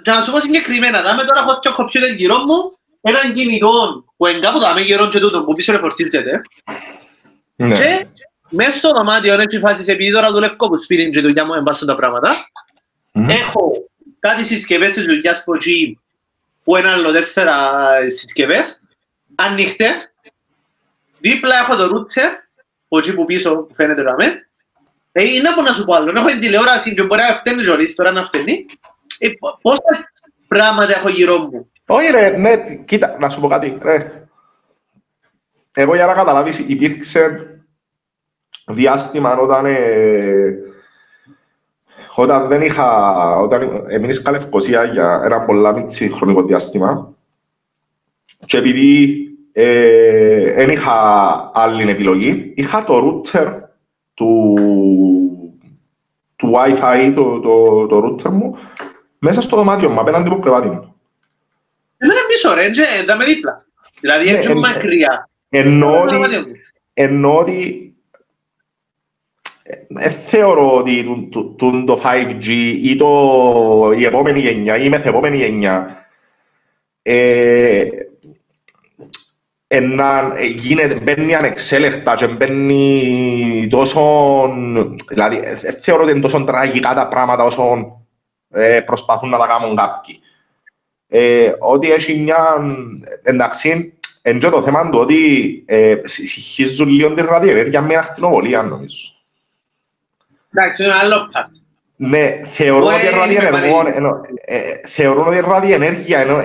Να 0.06 0.22
σου 0.22 0.32
πω 0.32 0.40
συγκεκριμένα, 0.40 1.02
δάμε 1.02 1.24
τώρα 1.24 1.40
έχω 1.40 1.60
το 1.60 1.72
κομπιούτερ 1.72 2.12
γύρω 2.16 2.38
μου, 2.38 2.78
έναν 3.02 3.34
κινητό 3.34 4.06
που 4.18 4.28
είναι 4.28 4.40
κάπου 4.40 4.60
δάμε 4.60 4.82
γύρω 4.82 5.08
και 5.08 5.20
τούτο 5.20 5.44
που 5.44 5.54
πίσω 5.54 5.72
ρεφορτίζεται. 5.72 6.42
Ναι. 7.56 7.76
Και 7.76 8.08
μέσα 8.50 8.78
στο 8.78 8.92
δωμάτιο, 8.92 9.42
έτσι 9.42 9.60
φάσεις, 9.60 9.88
επειδή 9.88 10.12
τώρα 10.12 10.32
δουλεύω 10.32 10.56
που 10.56 10.78
σπίτι 10.78 11.10
και 11.10 11.22
δουλειά 11.22 11.46
μου 11.46 11.54
εμπάσουν 11.54 11.88
τα 11.88 11.96
πράγματα, 11.96 12.32
mm. 13.14 13.30
έχω 13.30 13.72
κάτι 14.28 14.44
συσκευές 14.44 14.94
της 14.94 15.06
δουλειάς 15.06 15.44
που 15.44 15.54
εκεί, 15.54 16.00
που 16.64 16.78
είναι 16.78 16.90
άλλο 16.90 17.12
τέσσερα 17.12 17.56
συσκευές, 18.08 18.82
ανοιχτές, 19.36 20.14
δίπλα 21.20 21.56
έχω 21.58 21.76
το 21.76 21.84
router, 21.84 22.30
που 22.88 22.98
εκεί 22.98 23.14
που 23.14 23.26
πίσω 23.26 23.56
που 23.56 23.74
φαίνεται 23.74 24.04
το 24.04 24.10
αμέ, 24.10 24.48
ε, 25.12 25.24
είναι 25.24 25.48
από 25.48 25.62
να 25.62 25.74
σου 25.74 25.86
πω 25.86 25.94
άλλο, 25.94 26.14
έχω 26.18 26.28
την 26.28 26.40
τηλεόραση 26.40 26.94
και 26.94 27.04
μπορεί 27.04 27.22
να 27.22 27.36
φταίνει 27.36 27.64
ζωής, 27.64 27.96
τώρα 27.96 28.12
να 28.12 28.26
φταίνει, 28.26 28.66
ε, 29.18 29.30
πόσα 29.62 30.12
πράγματα 30.48 30.96
έχω 30.98 31.10
γύρω 31.10 31.38
μου; 31.38 31.72
Όχι 31.86 32.12
ρε, 32.12 32.30
ναι, 32.30 32.64
κοίτα, 32.86 33.18
να 33.20 33.30
σου 33.30 33.42
πω 33.42 33.48
κάτι, 33.48 33.78
ρε. 33.82 34.28
Εγώ 35.74 35.96
για 35.96 36.06
να 36.06 36.14
καταλάβεις 36.14 36.60
υπήρξε 36.60 37.50
διάστημα 38.66 39.38
όταν, 39.38 39.66
ε, 39.66 40.65
όταν 42.16 42.48
δεν 42.48 42.62
είχα, 42.62 42.90
όταν 43.36 43.84
έμεινες 43.88 44.22
καλευκοσία 44.22 44.84
για 44.84 45.22
ένα 45.26 45.42
πολλά 45.42 45.74
μίτσι 45.74 46.10
χρονικό 46.10 46.44
διάστημα 46.44 47.14
και 48.46 48.58
επειδή 48.58 49.20
δεν 50.56 50.70
ε, 50.70 50.72
είχα 50.72 51.52
άλλη 51.54 51.90
επιλογή, 51.90 52.54
είχα 52.56 52.84
το 52.84 53.22
router 53.34 53.62
του, 54.14 54.56
του 56.36 56.54
Wi-Fi, 56.54 57.12
το, 57.16 57.40
το, 57.40 57.88
το 57.88 57.98
router 58.06 58.30
μου, 58.30 58.58
μέσα 59.20 59.42
στο 59.42 59.56
δωμάτιο 59.56 59.90
μου, 59.90 60.00
απέναντι 60.00 60.30
από 60.30 60.40
κρεβάτι 60.40 60.68
μου. 60.68 60.96
Εμένα 61.98 62.20
πίσω 62.28 62.54
ρε, 62.54 62.72
δεν 63.06 63.18
με 63.18 63.26
δίπλα. 63.26 63.66
Δηλαδή 64.00 64.30
έτσι 64.30 64.48
ναι, 64.48 64.60
μακριά. 64.60 65.30
Ενώ 66.94 67.38
ότι 67.38 67.85
δεν 69.88 70.12
θεωρώ 70.12 70.78
ότι 70.78 71.30
το 71.86 72.02
5G 72.04 72.48
ή 72.84 72.96
το, 72.96 73.92
η 73.98 74.06
επόμενη 74.06 74.40
γενιά 74.40 74.78
ή 74.78 74.82
η 74.86 74.90
μεθεπόμενη 74.90 75.38
γενιά 75.38 76.08
ε, 77.02 77.90
να 79.82 80.32
γίνεται, 80.56 81.00
μπαίνει 81.00 81.36
ανεξέλεκτα 81.36 82.16
και 82.16 82.28
μπαίνει 82.28 83.68
τόσο, 83.70 84.02
δηλαδή 85.10 85.40
θεωρώ 85.82 86.04
ότι 86.04 86.12
είναι 86.12 86.22
τόσο 86.22 86.44
τραγικά 86.44 86.94
τα 86.94 87.08
πράγματα 87.08 87.44
όσο 87.44 87.96
ε, 88.50 88.82
προσπαθούν 88.82 89.30
να 89.30 89.38
τα 89.38 89.48
κάνουν 89.48 89.76
κάποιοι. 89.76 90.20
Ε, 91.08 91.54
ότι 91.60 91.92
έχει 91.92 92.18
μια, 92.18 92.38
εντάξει, 93.22 93.96
Εν 94.28 94.40
το 94.40 94.62
θέμα 94.62 94.90
του 94.90 95.00
ότι 95.00 95.64
ε, 95.68 95.96
συγχύζουν 96.04 96.90
λίγο 96.90 97.14
την 97.14 97.26
ραδιενέργεια 97.26 97.82
με 97.82 97.96
ακτινοβολία, 97.96 98.62
νομίζω. 98.62 99.15
Εντάξει, 100.56 100.84
είναι 100.84 100.94
άλλο 100.94 101.16
part. 101.16 101.50
Ναι, 101.98 102.40
θεωρούν 102.46 102.94
ότι 105.28 105.36
η 105.36 105.40
ραδιενέργεια 105.40 106.20
ενώ 106.20 106.42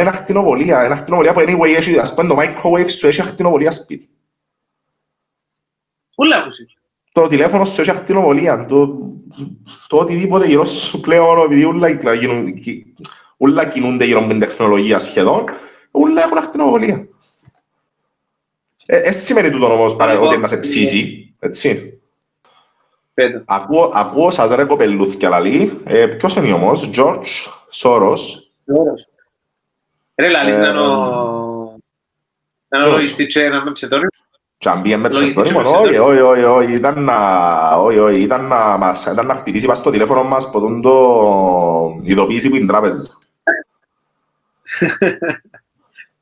είναι 0.00 0.08
ακτινοβολία. 0.08 0.84
Είναι 0.84 0.94
ακτινοβολία 0.94 1.32
που 1.32 1.40
anyway 1.40 1.76
έχει, 1.76 1.98
ας 1.98 2.14
πούμε 2.14 2.28
το 2.28 2.36
microwave 2.38 2.90
σου 2.90 3.06
έχει 3.06 3.20
ακτινοβολία 3.20 3.70
σπίτι. 3.70 4.08
Ούλα 6.16 6.36
ακούσαι. 6.36 6.66
Το 7.12 7.26
τηλέφωνο 7.26 7.64
σου 7.64 7.80
έχει 7.80 7.90
ακτινοβολία. 7.90 8.66
Το 9.86 9.96
οτιδήποτε 9.96 10.46
γύρω 10.46 10.64
σου 10.64 11.00
πλέον, 11.00 11.44
επειδή 11.44 11.64
ούλα 13.36 13.66
κινούνται 13.66 14.04
γύρω 14.04 14.20
με 14.20 14.28
την 14.28 14.40
τεχνολογία 14.40 14.98
σχεδόν, 14.98 15.44
ούλα 15.90 16.22
έχουν 16.22 16.38
ακτινοβολία. 16.38 17.08
Ε, 18.86 19.10
σημαίνει 19.10 19.50
τούτο 19.50 19.72
όμως 19.72 19.96
παρά 19.96 20.20
ότι 20.20 20.36
να 20.36 20.48
σε 20.48 20.56
ψήσει, 20.56 21.34
έτσι. 21.38 21.93
Ακούω, 23.44 23.90
ακούω 23.94 24.30
σας 24.30 24.50
ρε 24.50 24.64
κοπελούθκια 24.64 25.28
λαλή. 25.28 25.80
Ε, 25.84 26.06
ποιος 26.06 26.34
είναι 26.34 26.52
όμως, 26.52 26.90
George 26.94 27.26
Σόρος. 27.68 28.50
Σόρος. 28.66 29.08
Ρε 30.14 30.28
λαλής 30.28 30.58
να 30.58 30.68
είναι 32.78 32.86
λογιστή 32.90 33.26
και 33.26 33.48
να 33.48 33.64
με 33.64 33.72
ψευδόνιμο. 33.72 34.08
Και 34.58 34.68
αν 34.68 34.82
πήγε 34.82 34.96
με 34.96 35.08
ψευδόνιμο, 35.08 35.60
όχι, 35.60 35.98
όχι, 35.98 36.20
όχι, 36.20 36.42
όχι, 36.42 36.72
ήταν 36.72 37.04
να, 37.04 37.16
όχι, 37.70 37.98
όχι, 37.98 38.20
ήταν 38.20 38.44
να, 38.44 38.76
μας, 38.76 39.04
ήταν 39.04 39.26
να 39.26 39.34
χτυπήσει 39.34 39.66
μας 39.66 39.82
το 39.82 39.90
τηλέφωνο 39.90 40.22
μας 40.22 40.50
που 40.50 40.80
το 40.80 41.98
ειδοποίηση 42.02 42.48
που 42.48 42.56
είναι 42.56 42.66
τράπεζα. 42.66 43.02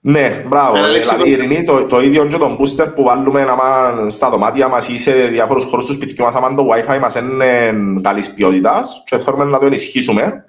Ναι, 0.05 0.45
μπράβο. 0.47 0.74
Δηλαδή, 0.74 1.31
Ειρηνή, 1.31 1.65
το, 1.65 1.87
το 1.87 2.01
ίδιο 2.01 2.27
και 2.27 2.37
τον 2.37 2.59
booster 2.59 2.95
που 2.95 3.03
βάλουμε 3.03 3.41
άμα, 3.41 4.11
στα 4.11 4.31
δωμάτια 4.31 4.69
μας 4.69 4.89
ή 4.89 4.99
σε 4.99 5.12
διάφορους 5.12 5.65
χώρους 5.65 5.87
του 5.87 5.93
σπιτιού 5.93 6.24
μας, 6.24 6.35
άμα 6.35 6.55
το 6.55 6.69
Wi-Fi 6.70 6.99
μας 7.01 7.15
είναι 7.15 7.74
καλής 8.03 8.33
ποιότητας 8.35 9.03
και 9.07 9.19
θέλουμε 9.19 9.45
να 9.45 9.59
το 9.59 9.66
ενισχύσουμε. 9.66 10.45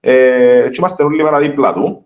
Ε, 0.00 0.68
και 0.70 0.76
είμαστε 0.78 1.02
όλη 1.02 1.22
μέρα 1.22 1.38
δίπλα 1.38 1.72
του. 1.72 2.04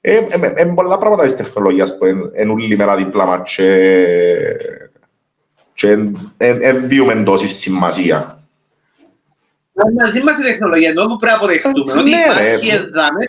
Ε, 0.00 0.16
ε, 0.16 0.26
ε, 0.40 0.52
ε, 0.54 0.64
πολλά 0.64 0.98
πράγματα 0.98 1.24
της 1.24 1.36
τεχνολογίας 1.36 1.98
που 1.98 2.06
είναι 2.06 2.52
όλη 2.52 2.76
μέρα 2.76 2.96
δίπλα 2.96 3.26
μας 3.26 3.54
και, 3.54 4.06
και 5.74 5.88
ε, 6.36 6.56
ε, 6.60 6.72
βιούμε 6.72 7.14
τόση 7.14 7.48
σημασία. 7.48 8.35
Μαζί 9.98 10.22
μας 10.22 10.38
η 10.38 10.42
τεχνολογία, 10.42 10.94
το 10.94 11.06
που 11.06 11.16
πρέπει 11.16 11.32
να 11.32 11.38
αποδεχτούμε, 11.38 12.00
ότι 12.00 12.10
υπάρχει 12.10 12.68
εδάμε. 12.68 13.24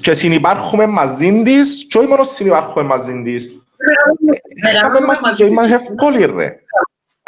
Και 0.00 0.14
συνυπάρχουμε 0.14 0.86
μαζί 0.86 1.42
της, 1.42 1.86
και 1.88 1.98
όχι 1.98 2.08
μόνος 2.08 2.28
συνυπάρχουμε 2.28 2.84
μαζί 2.84 3.22
της. 3.22 3.62
Έκαμε 4.74 5.00
μας 5.00 5.18
τη 5.18 5.34
ζωή 5.34 5.50
μας 5.50 5.70
εύκολη, 5.70 6.24
ρε. 6.24 6.60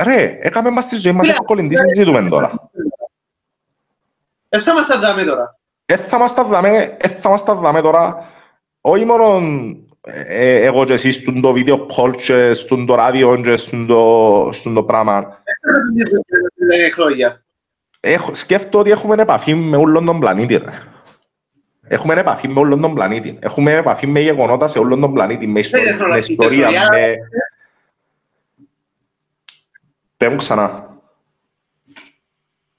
Ρε, 0.03 0.39
έκαμε 0.41 0.71
μας 0.71 0.89
τη 0.89 0.97
ζωή 0.97 1.13
μας 1.13 1.29
εύκολη, 1.29 1.69
τι 1.69 1.77
συζητούμε 1.77 2.29
τώρα; 2.29 2.71
Ε, 4.49 4.61
θα 4.61 4.75
μας 4.75 4.87
τα 4.87 4.99
δάμε 4.99 5.25
τώρα. 5.25 5.59
Ε, 5.87 5.97
θα 5.97 6.19
μας 6.19 6.35
τα 6.35 6.45
δάμε, 6.45 6.97
ε, 7.01 7.09
θα 7.09 7.29
μας 7.29 7.45
τα 7.45 7.55
δάμε 7.55 7.81
τώρα, 7.81 8.29
όχι 8.81 9.05
μόνο 9.05 9.43
ε, 10.07 10.55
εγώ 10.55 10.85
και 10.85 10.93
εσύ 10.93 11.11
στον 11.11 11.41
το 11.41 11.53
βίντεο 11.53 11.87
call 11.97 12.17
και 12.17 12.53
στον 12.53 12.87
το 12.87 12.95
ράδιο 12.95 13.41
και 13.43 13.57
στον 13.57 13.87
το, 13.87 14.51
στον 14.53 14.75
το 14.75 14.83
πράγμα. 14.83 15.43
Έχω, 18.01 18.35
σκέφτομαι 18.35 18.83
ότι 18.83 18.91
έχουμε 18.91 19.23
επαφή 19.23 19.55
με 19.55 19.77
όλον 19.77 20.05
τον 20.05 20.21
πλανήτη. 20.21 20.57
Ρε. 20.57 20.71
Έχουμε 21.89 22.15
επαφή 22.15 22.49
με 22.49 22.61
όλον 22.61 22.81
τον 22.81 22.95
πλανήτη. 22.95 23.39
Έχουμε 23.41 23.73
επαφή 23.73 24.07
με 24.07 24.21
γεγονότα 24.21 24.69
σε 24.69 24.79
όλον 24.79 25.01
τον 25.01 25.13
πλανήτη. 25.13 25.47
Με, 25.47 25.59
ιστορία, 25.59 25.97
με 26.09 26.19
ιστορία, 26.19 26.71
με... 26.91 27.15
Πες 30.17 30.29
μου 30.29 30.37
ξανά. 30.37 30.97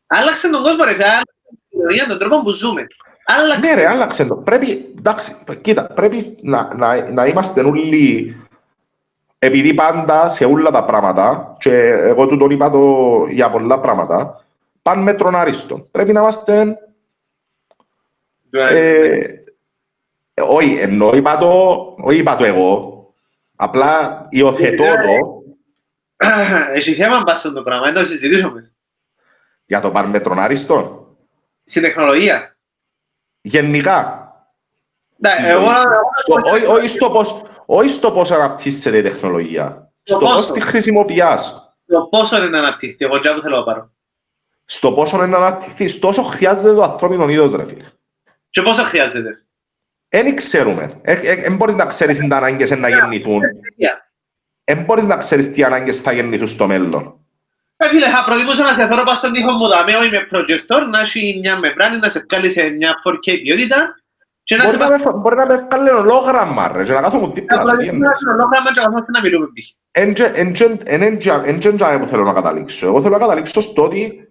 Άλλαξε 0.07 0.49
τον 0.49 0.63
κόσμο, 0.63 0.83
ρε. 0.83 0.91
Άλλαξε 0.91 1.23
την 1.49 1.59
ιστορία, 1.69 2.07
τον 2.07 2.19
τρόπο 2.19 2.43
που 2.43 2.51
ζούμε. 2.51 2.87
Άλλαξε. 3.25 3.59
Ναι, 3.59 3.81
ρε, 3.81 3.89
άλλαξε 3.89 4.25
το. 4.25 4.35
Πρέπει, 4.35 4.93
εντάξει, 4.97 5.35
κοίτα, 5.61 5.85
πρέπει 5.85 6.37
να, 6.41 6.73
να, 6.75 7.11
να 7.11 7.25
είμαστε 7.25 7.61
όλοι 7.61 8.35
επειδή 9.39 9.73
πάντα 9.73 10.29
σε 10.29 10.45
όλα 10.45 10.71
τα 10.71 10.83
πράγματα, 10.83 11.55
και 11.59 11.73
εγώ 11.87 12.27
του 12.27 12.37
τον 12.37 12.49
είπα 12.49 12.69
το 12.69 13.25
για 13.29 13.49
πολλά 13.49 13.79
πράγματα, 13.79 14.45
πάνε 14.89 15.01
με 15.01 15.13
τρονάριστο. 15.13 15.79
Πρέπει 15.91 16.13
να 16.13 16.19
είμαστε... 16.19 16.77
Ε, 18.51 19.27
όχι, 20.41 20.77
ενώ 20.79 21.11
είπα 21.13 21.37
το, 21.37 21.49
όχι 21.99 22.17
είπα 22.17 22.35
το 22.35 22.43
εγώ, 22.43 23.05
απλά 23.55 24.25
υιοθετώ 24.29 24.83
το. 24.83 25.43
Έχει 26.73 26.93
θέμα 26.93 27.23
πας 27.23 27.41
το 27.41 27.63
πράγμα, 27.63 27.87
ενώ 27.87 28.03
συζητήσουμε. 28.03 28.73
Για 29.65 29.79
το 29.79 29.91
πάνε 29.91 30.07
με 30.07 30.19
τρονάριστο. 30.19 31.07
Στην 31.63 31.81
τεχνολογία. 31.81 32.57
Γενικά. 33.41 34.27
Ναι, 35.15 35.29
εγώ... 35.49 35.67
Όχι 36.67 36.87
στο 36.87 37.09
πώς, 37.09 37.41
όχι 37.65 37.89
στο 37.89 38.11
πώς 38.11 38.31
αναπτύσσεται 38.31 38.97
η 38.97 39.01
τεχνολογία. 39.01 39.91
Στο 40.03 40.17
πώς 40.17 40.51
τη 40.51 40.59
χρησιμοποιάς. 40.59 41.73
Στο 41.87 42.07
πόσο 42.11 42.37
είναι 42.37 42.47
να 42.47 42.59
αναπτύχθει, 42.59 43.05
εγώ 43.05 43.19
τζάμπου 43.19 43.41
θέλω 43.41 43.57
να 43.57 43.63
πάρω. 43.63 43.91
Στο 44.71 44.91
πόσο 44.91 45.17
είναι 45.17 45.27
να 45.27 45.37
αναπτυχθεί, 45.37 45.99
τόσο 45.99 46.21
χρειάζεται 46.21 46.73
το 46.73 46.83
ανθρώπινο 46.83 47.29
είδος, 47.29 47.53
ρε 47.53 47.65
φίλε. 47.65 47.83
Και 48.49 48.61
πόσο 48.61 48.83
χρειάζεται. 48.83 49.45
Δεν 50.09 50.35
ξέρουμε. 50.35 51.01
Δεν 51.43 51.55
μπορείς 51.55 51.75
να 51.75 51.85
ξέρεις 51.85 52.17
τι 52.17 52.27
ανάγκες 52.31 52.71
να 52.71 52.89
γεννηθούν. 52.89 53.41
Δεν 54.63 54.83
μπορείς 54.83 55.05
να 55.05 55.17
ξέρεις 55.17 55.51
τι 55.51 55.63
ανάγκες 55.63 56.01
θα 56.01 56.11
γεννηθούν 56.11 56.47
στο 56.47 56.67
μέλλον. 56.67 57.19
Ε, 57.77 57.87
φίλε, 57.87 58.09
θα 58.09 58.23
προτιμούσα 58.25 58.63
να 58.63 58.73
σε 58.73 58.87
φέρω 58.87 59.03
πάνω 59.03 59.13
στον 59.13 59.33
τοίχο 59.33 59.51
μου 59.51 59.67
δαμέ, 59.67 59.95
όχι 59.95 60.09
με 60.09 60.19
προτζεκτόρ, 60.19 60.87
να 60.87 60.99
έχει 60.99 61.39
μια 61.41 61.59
μεμπράνη, 61.59 61.97
να 61.97 62.09
σε 62.09 62.25
βγάλει 62.29 62.49
σε 62.49 62.69
μια 62.69 62.93
4K 63.05 63.41
ποιότητα 63.41 63.95
Μπορεί 64.57 64.77
να, 64.77 64.89
με, 64.89 65.17
μπορεί 65.17 65.35
να 65.35 65.45
με 65.45 65.67
βγάλει 65.69 65.89
ολόγραμμα 65.89 66.71
ρε, 66.71 66.83
και 66.83 66.91
να 66.91 67.01
κάθομαι 67.01 67.27
δίπλα 67.33 67.57
σου. 67.57 67.63
Μπορεί 67.63 67.85
να 67.85 67.93
με 67.93 68.07
ολόγραμμα 68.31 68.71
και 68.73 68.79
να 68.79 68.85
κάθομαι 68.85 69.05
να 69.13 69.21
μιλούμε 69.21 69.45
π.χ. 69.45 69.67
Εν 69.91 70.13
που 71.99 72.05
θέλω 72.05 72.23
να 72.23 72.33
καταλήξω. 72.33 72.87
Εγώ 72.87 73.01
θέλω 73.01 73.13
να 73.13 73.19
καταλήξω 73.19 73.61
στο 73.61 73.83
ότι 73.83 74.28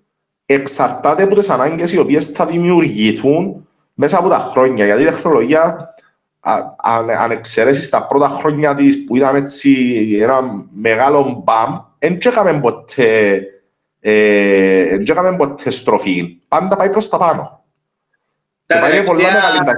εξαρτάται 0.50 1.22
από 1.22 1.34
τις 1.34 1.48
ανάγκες 1.48 1.92
οι 1.92 1.98
οποίες 1.98 2.26
θα 2.26 2.46
δημιουργηθούν 2.46 3.68
μέσα 3.94 4.18
από 4.18 4.28
τα 4.28 4.38
χρόνια. 4.38 4.84
Γιατί 4.84 5.02
η 5.02 5.04
τεχνολογία, 5.04 5.94
αν, 6.76 7.10
αν 7.10 7.30
εξαιρέσεις 7.30 7.88
τα 7.88 8.06
πρώτα 8.06 8.28
χρόνια 8.28 8.74
της 8.74 9.04
που 9.04 9.16
ήταν 9.16 9.34
έτσι 9.34 9.70
ένα 10.20 10.40
μεγάλο 10.72 11.42
μπαμ, 11.44 11.78
δεν 11.98 12.18
έκαμε 12.24 12.60
ποτέ, 12.60 13.42
ε, 14.00 14.96
ποτέ 15.36 15.70
στροφή. 15.70 16.40
Πάντα 16.48 16.76
πάει 16.76 16.90
προς 16.90 17.08
τα 17.08 17.18
πάνω. 17.18 17.64
Τα 18.66 18.80
τελευταία... 18.80 19.30
Κατά 19.58 19.72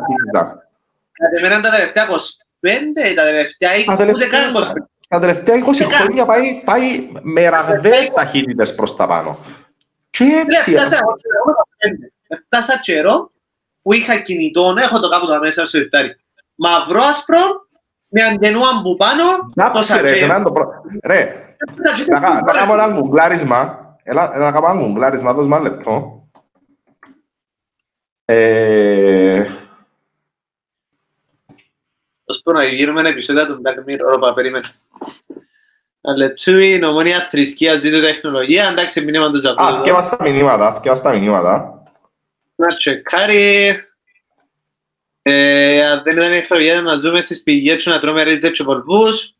εμένα 1.38 1.60
τα 1.60 1.70
τελευταία 1.70 2.04
25, 2.06 3.14
τα 3.14 3.24
τελευταία 3.24 3.70
20, 4.08 4.14
ούτε 4.14 4.26
καν 4.26 4.54
25. 4.54 4.74
Τα 5.08 5.18
τελευταία 5.18 5.56
20 5.56 5.60
χρόνια 5.90 6.24
πάει, 6.24 6.62
πάει 6.64 7.08
με 7.22 7.48
ραγδαίες 7.48 8.10
ταχύτητες 8.10 8.74
προς 8.74 8.96
τα 8.96 9.06
πάνω. 9.06 9.38
Και 10.10 10.24
έτσι... 10.24 10.76
Φτάσα 12.44 12.80
καιρό 12.82 13.32
που 13.82 13.92
είχα 13.92 14.20
κινητό, 14.20 14.74
έχω 14.78 15.00
το 15.00 15.08
κάπου 15.08 15.26
τα 15.26 15.38
μέσα 15.38 15.66
στο 15.66 15.78
ρηφτάρι. 15.78 16.16
Μαυρό 16.54 17.02
άσπρο, 17.02 17.68
με 18.08 18.22
αντενούαν 18.22 18.82
που 18.82 18.96
πάνω, 18.96 19.22
το 19.72 19.78
σατζέρο. 19.78 20.42
Ρε, 21.04 21.54
να 22.06 22.52
κάνω 22.52 22.72
ένα 22.72 22.86
γκουγκλάρισμα, 22.86 23.88
να 24.04 24.52
κάνω 24.52 24.70
ένα 24.70 24.80
γκουγκλάρισμα, 24.80 25.32
δώσ' 25.32 25.46
ένα 25.46 25.58
λεπτό. 25.58 26.24
Ε... 28.24 29.46
Ως 32.24 32.40
που 32.44 32.52
να 32.52 32.64
γύρουμε 32.64 33.00
ένα 33.00 33.08
επεισόδιο 33.08 33.46
του 33.46 33.62
Black 33.64 33.90
Mirror, 33.90 34.14
όπα, 34.14 34.34
περίμενε. 34.34 34.68
Αλετσούι, 36.00 36.78
νομονία, 36.78 37.28
θρησκεία, 37.30 37.74
ζήτω 37.74 38.00
τεχνολογία, 38.00 38.68
εντάξει, 38.68 39.04
μήνυμα 39.04 39.30
τους 39.30 39.40
Ζαππού. 39.40 39.62
Α, 39.62 39.80
και 39.82 39.92
μας 39.92 40.08
τα 40.08 40.16
μηνύματα, 40.20 40.78
και 40.82 40.88
μας 40.88 41.02
τα 41.02 41.12
μηνύματα. 41.12 41.82
Να 42.54 42.76
τσεκάρει. 42.76 43.68
Ε, 45.22 45.86
αν 45.86 46.02
δεν 46.02 46.16
ήταν 46.16 46.30
τεχνολογία, 46.30 46.82
να 46.82 46.96
ζούμε 46.96 47.20
στις 47.20 47.42
πηγές 47.42 47.84
και 47.84 47.90
να 47.90 48.00
τρώμε 48.00 48.22
ρίτζες 48.22 48.50
και 48.50 48.62
βολβούς. 48.62 49.34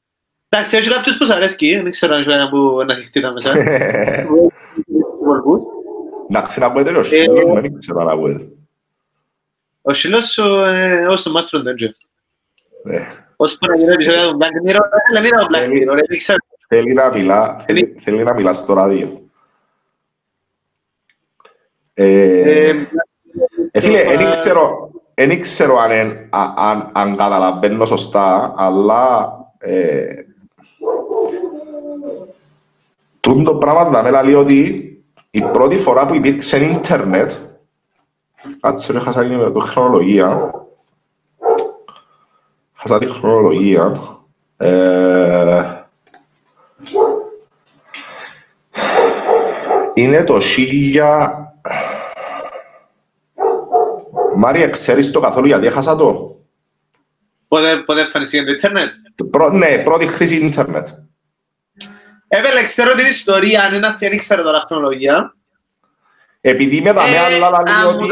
Εντάξει, 0.49 0.77
έχει 0.77 0.91
κάποιους 0.91 1.17
που 1.17 1.25
σ' 1.25 1.31
αρέσκει, 1.31 1.77
δεν 1.77 1.91
ξέρω 1.91 2.15
αν 2.15 2.21
έχει 2.21 2.31
ένα 2.31 2.49
που 2.49 2.85
να 2.87 2.95
θυχτεί 2.95 3.21
τα 3.21 3.33
μέσα. 3.33 3.53
Εντάξει, 6.31 6.61
να 6.61 6.73
πω 6.73 6.83
τέλος, 6.83 7.09
δεν 7.09 7.79
ξέρω 7.79 8.05
να 8.05 8.17
πω 8.17 8.59
ο 9.83 9.93
Σιλός 9.93 10.33
σου, 10.33 10.45
ως 11.09 11.23
το 11.23 11.31
Μάστρο 11.31 11.61
Ντέντζε. 11.61 11.97
Ως 13.37 13.59
που 13.59 13.67
να 13.67 13.77
γίνει 13.77 13.93
επεισόδια 13.93 14.29
του 14.29 14.39
Black 14.41 14.71
Mirror, 14.71 14.81
δεν 15.13 15.25
είδα 15.25 15.39
το 15.39 15.47
Black 15.53 15.67
Mirror, 15.67 15.95
δεν 16.09 16.19
ξέρω. 16.19 16.39
Θέλει 16.73 16.93
να 16.93 17.11
μιλά, 17.11 17.65
θέλει 17.99 18.23
να 18.23 18.35
μιλά 18.35 18.55
στο 18.55 18.75
ράδιο. 18.75 19.23
Ε, 21.95 22.75
φίλε, 23.73 24.03
δεν 24.17 24.31
ξέρω, 24.31 24.91
δεν 25.15 25.41
ξέρω 25.41 25.79
αν, 25.79 26.29
αν, 26.57 26.91
αν 26.93 27.17
καταλαβαίνω 27.17 27.85
σωστά, 27.85 28.55
αλλά 28.57 29.33
ε, 29.59 30.15
το 33.21 33.55
πράγμα 33.55 33.91
θα 33.91 34.03
με 34.03 34.23
λέει 34.23 34.35
ότι 34.35 34.85
η 35.31 35.43
πρώτη 35.43 35.77
φορά 35.77 36.07
που 36.07 36.15
υπήρξε 36.15 36.65
ίντερνετ 36.65 37.33
Κάτσε 38.61 38.93
ρε, 38.93 38.99
χάσα 38.99 39.25
την 39.25 39.61
χρονολογία. 39.61 40.51
Χάσα 42.73 42.99
τη 42.99 43.07
χρονολογία. 43.07 43.97
Ε, 44.57 45.80
είναι 50.03 50.25
το 50.25 50.41
χίλια... 50.41 51.35
Μάρια, 54.35 54.69
ξέρεις 54.69 55.11
το 55.11 55.21
καθόλου 55.21 55.47
γιατί 55.47 55.67
έχασα 55.67 55.97
το; 55.97 56.39
Πότε, 57.49 57.77
πότε 57.77 58.01
εμφανίστηκε 58.01 58.45
το 58.45 58.53
ίντερνετ; 58.53 58.91
Προ, 59.31 59.51
ναι, 59.51 59.79
πρώτη 59.79 60.07
χρήση 60.07 60.37
ίντερνετ. 60.37 60.89
Έβελε, 62.29 62.63
ξέρω 62.63 62.95
την 62.95 63.07
ιστορία, 63.07 63.63
αν 63.63 63.75
είναι 63.75 63.87
αυτή, 63.87 64.09
δεν 64.09 64.19
ξέρω 64.19 64.43
τώρα 64.43 64.65
χρονολογία. 64.67 65.35
Επειδή 66.41 66.81
με 66.81 66.93
δαμε 66.93 67.19
άλλα 67.19 67.51
λέει 67.51 67.95
ότι... 67.95 68.07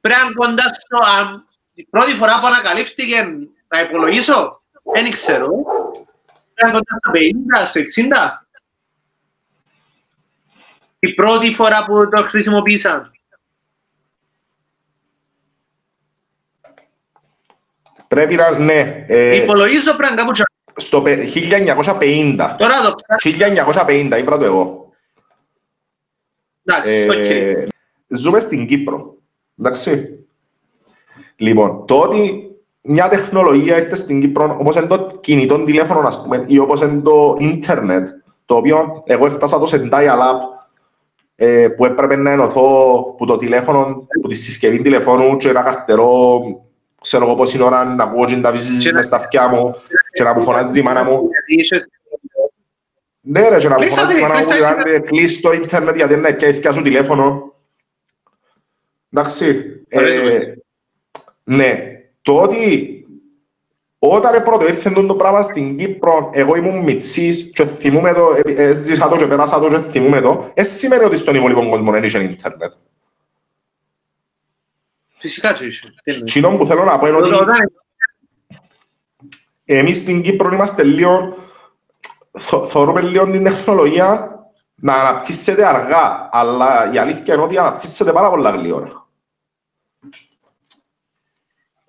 Πρέπει 0.00 0.20
να 0.20 0.46
κοντά 0.46 0.62
στο... 0.62 0.98
Την 1.74 1.90
πρώτη 1.90 2.12
φορά 2.12 2.40
που 2.40 2.46
ανακαλύφθηκε 2.46 3.16
να 3.68 3.80
υπολογίσω, 3.80 4.62
δεν 4.94 5.10
ξέρω. 5.10 5.48
Πρέπει 6.54 6.72
να 6.72 6.78
κοντά 6.78 6.94
στο 7.00 7.10
50, 7.64 7.66
στο 7.66 7.80
60. 7.80 8.47
Η 10.98 11.14
πρώτη 11.14 11.54
φορά 11.54 11.84
που 11.84 12.08
το 12.08 12.22
χρησιμοποίησαν. 12.22 13.10
Πρέπει 18.08 18.34
να, 18.34 18.58
ναι. 18.58 19.04
Ε, 19.06 19.36
Υπολογίζω 19.36 19.96
πρέπει 19.96 20.14
να 20.14 20.24
κάπου 20.24 20.50
Στο 20.76 21.02
1950. 21.06 22.56
Τώρα 22.58 22.74
το 22.82 22.94
1950, 23.86 24.16
είπα 24.18 24.38
το 24.38 24.44
εγώ. 24.44 24.92
Ε, 26.84 27.64
ζούμε 28.06 28.38
στην 28.38 28.66
Κύπρο. 28.66 29.16
Εντάξει. 29.58 30.18
Λοιπόν, 31.36 31.86
το 31.86 32.00
ότι 32.00 32.48
μια 32.80 33.08
τεχνολογία 33.08 33.74
έρχεται 33.76 33.94
στην 33.94 34.20
Κύπρο, 34.20 34.56
όπως 34.60 34.76
είναι 34.76 34.86
το 34.86 35.06
κινητό 35.20 35.64
τηλέφωνο, 35.64 36.06
ας 36.06 36.22
πούμε, 36.22 36.44
ή 36.46 36.58
όπως 36.58 36.80
είναι 36.80 37.00
το 37.00 37.36
ίντερνετ, 37.38 38.08
το 38.46 38.56
οποίο 38.56 39.02
εγώ 39.06 39.26
έφτασα 39.26 39.58
το 39.58 39.66
σε 39.66 39.88
dial-up, 39.92 40.57
ε, 41.40 41.68
που 41.68 41.84
έπρεπε 41.84 42.16
να 42.16 42.30
ενωθώ 42.30 43.02
που 43.16 43.26
το 43.26 43.36
τηλέφωνο, 43.36 44.06
που 44.20 44.28
τη 44.28 44.34
συσκευή 44.34 44.82
τηλεφώνου 44.82 45.36
και 45.36 45.48
ένα 45.48 45.62
καρτερό, 45.62 46.40
ξέρω 47.00 47.24
εγώ 47.24 47.34
πόση 47.34 47.62
ώρα 47.62 47.84
να 47.84 48.04
ακούω 48.04 48.24
και 48.24 48.36
να 48.36 48.50
βίζεις 48.50 48.92
μες 48.92 49.04
στα 49.04 49.16
αυτιά 49.16 49.48
μου 49.48 49.74
και 50.12 50.22
να 50.22 50.34
μου 50.34 50.42
φωνάζει 50.42 50.78
η 50.78 50.82
μάνα 50.82 51.04
μου. 51.04 51.28
Ναι 53.20 53.48
ρε, 53.48 53.58
και 53.58 53.68
να 53.68 53.78
μου 53.78 53.88
φωνάζει 53.88 54.20
να 54.20 54.36
μου 54.36 54.82
δηλαδή 54.82 55.00
κλείς 55.00 55.40
το 55.40 55.52
ίντερνετ 55.52 55.96
γιατί 55.96 56.14
είναι 56.14 56.32
και 56.32 56.72
σου 56.72 56.82
τηλέφωνο. 56.82 57.54
Εντάξει. 59.12 59.64
Ε, 59.88 60.54
ναι, 61.44 61.92
το 62.22 62.40
ότι 62.40 62.97
Όταν 63.98 64.42
πρώτο 64.42 64.66
ήρθε 64.66 64.90
το 64.90 65.14
πράγμα 65.14 65.42
στην 65.42 65.76
Κύπρο, 65.76 66.30
εγώ 66.32 66.56
ήμουν 66.56 66.82
μητσής 66.82 67.50
και 67.54 67.64
θυμούμαι 67.64 68.12
το, 68.12 68.40
έζησα 68.44 69.08
το 69.08 69.16
και 69.16 69.26
πέρασα 69.26 69.58
το 69.58 69.68
και 69.68 69.80
θυμούμαι 69.80 70.20
το, 70.20 70.50
δεν 70.54 70.64
σημαίνει 70.64 71.04
ότι 71.04 71.16
στον 71.16 71.34
υπόλοιπο 71.34 71.68
κόσμο 71.68 71.90
δεν 71.90 72.04
είχε 72.04 72.18
ίντερνετ. 72.22 72.72
Φυσικά 75.08 75.52
και 75.52 75.64
είχε. 75.64 75.94
Κοινό 76.24 76.56
που 76.56 76.66
θέλω 76.66 76.84
να 76.84 76.98
πω 76.98 77.06
είναι 77.06 77.16
ότι 77.16 77.30
εμείς 79.64 79.98
στην 79.98 80.22
Κύπρο 80.22 80.52
είμαστε 80.52 80.82
λίγο, 80.82 81.36
θεωρούμε 82.68 83.00
λίγο 83.00 83.30
την 83.30 83.44
τεχνολογία 83.44 84.38
να 84.74 84.94
αναπτύσσεται 84.94 85.66
αργά, 85.66 86.28
αλλά 86.32 86.92
η 86.92 86.98
αλήθεια 86.98 87.34
είναι 87.34 87.42
ότι 87.42 87.58
αναπτύσσεται 87.58 88.12
πάρα 88.12 88.30
πολλά 88.30 88.50
γλυόρα. 88.50 89.07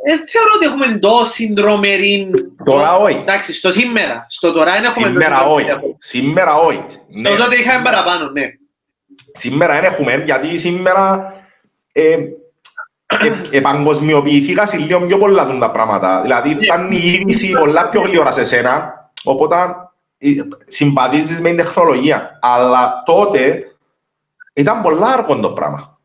Ε, 0.03 0.11
θεωρώ 0.11 0.51
ότι 0.55 0.65
έχουμε 0.65 0.99
τόση 0.99 1.53
δρομερή... 1.53 2.31
Τώρα 2.63 2.95
όχι. 2.95 3.17
Εντάξει, 3.17 3.53
στο 3.53 3.71
σήμερα. 3.71 4.25
Στο 4.29 4.53
τώρα 4.53 4.71
δεν 4.71 4.83
έχουμε 4.83 5.07
Σήμερα 5.07 5.41
όχι. 5.41 5.65
Σήμερα 5.97 6.55
όχι. 6.55 6.83
Στο 7.25 7.35
τότε 7.35 7.55
είχαμε 7.55 7.83
παραπάνω, 7.83 8.29
ναι. 8.29 8.43
Σήμερα 9.31 9.73
δεν 9.73 9.83
έχουμε, 9.83 10.23
γιατί 10.25 10.57
σήμερα 10.57 11.33
ε, 11.91 12.17
ε, 13.21 13.57
επαγκοσμιοποιηθήκα 13.57 14.69
λίγο 14.73 15.05
πιο 15.05 15.17
πολλά 15.17 15.57
τα 15.57 15.71
πράγματα. 15.71 16.21
Δηλαδή 16.21 16.55
φτάνει 16.55 16.95
η 16.95 17.07
είδηση 17.07 17.51
πολλά 17.51 17.89
πιο 17.89 18.01
γλυόρα 18.01 18.31
σε 18.31 18.43
σένα, 18.43 18.93
οπότε 19.23 19.55
συμπαθίζεις 20.65 21.41
με 21.41 21.47
την 21.47 21.57
τεχνολογία. 21.57 22.39
Αλλά 22.41 23.03
τότε 23.05 23.63
ήταν 24.53 24.81
πολλά 24.81 25.07
αργό 25.07 25.39
το 25.39 25.51
πράγμα. 25.51 25.99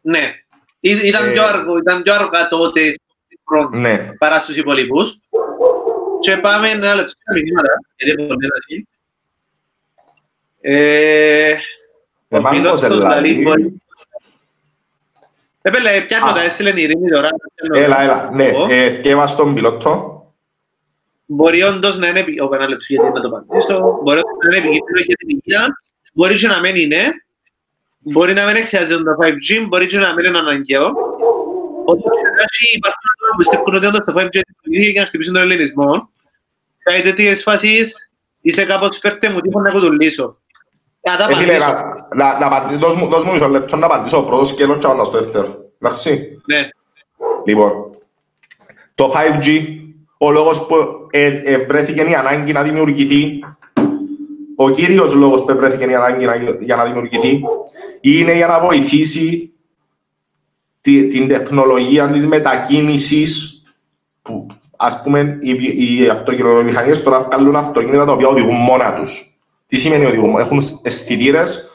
Ναι. 0.00 0.39
Ήταν, 0.80 1.28
ε... 1.28 1.32
πιο 1.32 1.44
αργό, 1.44 1.76
ήταν 1.78 2.02
πιο 2.02 2.14
αργά 2.14 2.48
τότε 2.48 2.94
ναι. 3.70 4.08
παρά 4.18 4.40
στους 4.40 4.56
υπολοιπούς. 4.56 5.20
Και 6.20 6.36
πάμε 6.36 6.68
ένα 6.68 6.94
λεπτό 6.94 7.10
στα 7.10 7.32
μηνύματα, 7.32 7.68
γιατί 7.96 8.22
έχω 8.22 8.32
ένα 8.32 8.54
εκεί. 8.62 8.88
Ε, 10.60 11.56
ο 12.28 12.42
πιλότος 12.42 12.80
δηλαδή 12.80 13.44
Επέλε, 15.62 16.00
πιάνω 16.00 16.32
τα 16.32 16.42
έστειλεν 16.42 16.76
η 16.76 16.82
Ειρήνη 16.82 17.10
τώρα. 17.10 17.28
Έλα, 17.74 18.02
έλα, 18.02 18.30
ναι, 18.32 18.50
ευκέβα 18.68 19.26
στον 19.26 19.54
πιλότο. 19.54 20.14
Μπορεί 21.26 21.62
όντως 21.62 21.98
να 21.98 22.08
είναι, 22.08 22.20
ο 22.20 22.54
ένα 22.54 22.68
λεπτό 22.68 22.84
γιατί 22.88 23.12
να 23.12 23.20
το 23.20 23.28
απαντήσω, 23.28 24.00
μπορεί 24.02 24.20
να 24.20 24.56
είναι 24.56 24.66
επικίνδυνο 24.66 25.00
για 25.06 25.16
την 25.16 25.28
υγεία, 25.28 25.82
μπορεί 26.12 26.34
και 26.34 26.46
να 26.46 26.60
μην 26.60 26.76
είναι, 26.76 27.24
μπορεί 28.00 28.32
να 28.32 28.44
μην 28.44 28.56
χρειάζεται 28.56 29.02
το 29.02 29.16
5G, 29.20 29.66
μπορεί 29.68 29.86
και 29.86 29.98
να 29.98 30.14
μην 30.14 30.24
είναι 30.24 30.38
αναγκαίο. 30.38 30.86
Όταν 31.84 32.12
υπάρχουν 32.74 33.06
άτομα 33.12 33.30
που 33.30 33.36
πιστεύουν 33.36 33.74
ότι 33.74 33.86
όντως 33.86 34.04
το 34.04 34.12
5G 34.16 34.40
είναι 34.70 34.90
για 34.90 35.00
να 35.00 35.06
χτυπήσουν 35.06 35.34
τον 35.34 35.42
ελληνισμό, 35.42 36.10
κάτι 36.78 37.02
τέτοιες 37.02 37.42
φάσεις 37.42 38.10
είσαι 38.40 38.64
κάπως 38.64 38.98
φέρτε 38.98 39.30
μου 39.30 39.40
τύχο 39.40 39.60
να 39.60 39.70
κουτουλήσω. 39.70 40.38
Δώσ' 42.78 42.94
μου 43.24 43.32
μισό 43.32 43.48
λεπτό 43.48 43.76
να 43.76 43.86
απαντήσω 43.86 44.18
ο 44.18 44.24
πρώτος 44.24 44.48
σκέλος 44.48 44.78
και 44.78 44.86
να 44.86 45.04
στο 45.04 45.20
δεύτερο. 45.20 45.64
Εντάξει. 45.80 46.40
Ναι. 46.46 46.68
Λοιπόν, 47.44 47.72
το 48.94 49.12
5G, 49.14 49.64
ο 50.18 50.30
λόγος 50.30 50.66
που 50.66 50.76
βρέθηκε 51.66 52.02
η 52.02 52.14
ανάγκη 52.14 52.52
να 52.52 52.62
δημιουργηθεί, 52.62 53.38
ο 54.62 54.70
κύριος 54.70 55.14
λόγος 55.14 55.44
που 55.44 55.56
βρέθηκε 55.56 55.84
η 55.84 55.94
ανάγκη 55.94 56.26
για 56.60 56.76
να 56.76 56.84
δημιουργηθεί, 56.84 57.40
είναι 58.00 58.34
για 58.34 58.46
να 58.46 58.60
βοηθήσει 58.60 59.52
την 60.80 61.28
τεχνολογία 61.28 62.08
της 62.08 62.26
μετακίνησης 62.26 63.62
που 64.22 64.46
ας 64.76 65.02
πούμε 65.02 65.38
οι, 65.40 66.02
οι 66.02 66.08
αυτοκινητομηχανίες 66.08 67.02
τώρα 67.02 67.20
βγάλουν 67.20 67.56
αυτοκίνητα 67.56 68.04
τα 68.04 68.12
οποία 68.12 68.28
οδηγούν 68.28 68.54
μόνα 68.54 68.94
τους. 68.94 69.38
Τι 69.66 69.76
σημαίνει 69.76 70.04
ότι 70.04 70.38
έχουν 70.38 70.62
αισθητήρες 70.82 71.70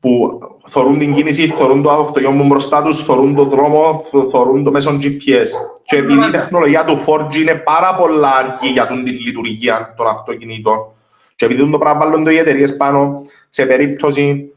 που 0.00 0.38
θεωρούν 0.62 0.98
την 0.98 1.14
κίνηση, 1.14 1.48
θεωρούν 1.48 1.82
το 1.82 1.90
αυτοκίνητο 1.90 2.44
μπροστά 2.44 2.82
τους, 2.82 3.02
θεωρούν 3.02 3.34
το 3.34 3.44
δρόμο, 3.44 4.02
θεωρούν 4.30 4.64
το 4.64 4.70
μέσο 4.70 4.98
GPS. 5.02 5.48
Και 5.82 5.96
επειδή 5.96 6.26
η 6.26 6.30
τεχνολογία 6.30 6.84
του 6.84 7.04
4G 7.06 7.36
είναι 7.36 7.54
πάρα 7.54 7.94
πολλά 7.94 8.30
αργή 8.34 8.72
για 8.72 8.86
την 8.86 9.06
λειτουργία 9.06 9.94
των 9.96 10.06
αυτοκινήτων, 10.06 10.93
και 11.36 11.44
επειδή 11.44 11.70
το 11.70 11.78
πράγμα 11.78 12.06
βάλουν 12.06 12.26
οι 12.26 12.36
εταιρείες 12.36 12.76
πάνω 12.76 13.22
σε 13.48 13.66
περίπτωση 13.66 14.54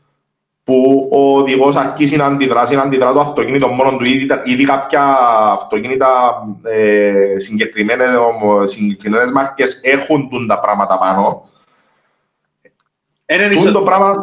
που 0.64 1.10
ο 1.12 1.38
οδηγός 1.38 1.76
αρχίσει 1.76 2.16
να 2.16 2.26
αντιδράσει, 2.26 2.76
να 2.76 2.82
αντιδρά 2.82 3.14
το 3.14 3.20
αυτοκίνητο 3.20 3.68
μόνο 3.68 3.98
του, 3.98 4.06
ήδη, 4.06 4.28
ήδη 4.46 4.64
κάποια 4.64 5.18
αυτοκίνητα 5.52 6.42
ε, 6.64 7.36
συγκεκριμένες 7.40 9.32
μάρκες 9.34 9.80
έχουν 9.84 10.48
τα 10.48 10.60
πράγματα 10.60 10.98
πάνω. 10.98 11.50
Είναι 13.26 13.72
το 13.72 13.82
πράγμα, 13.82 14.16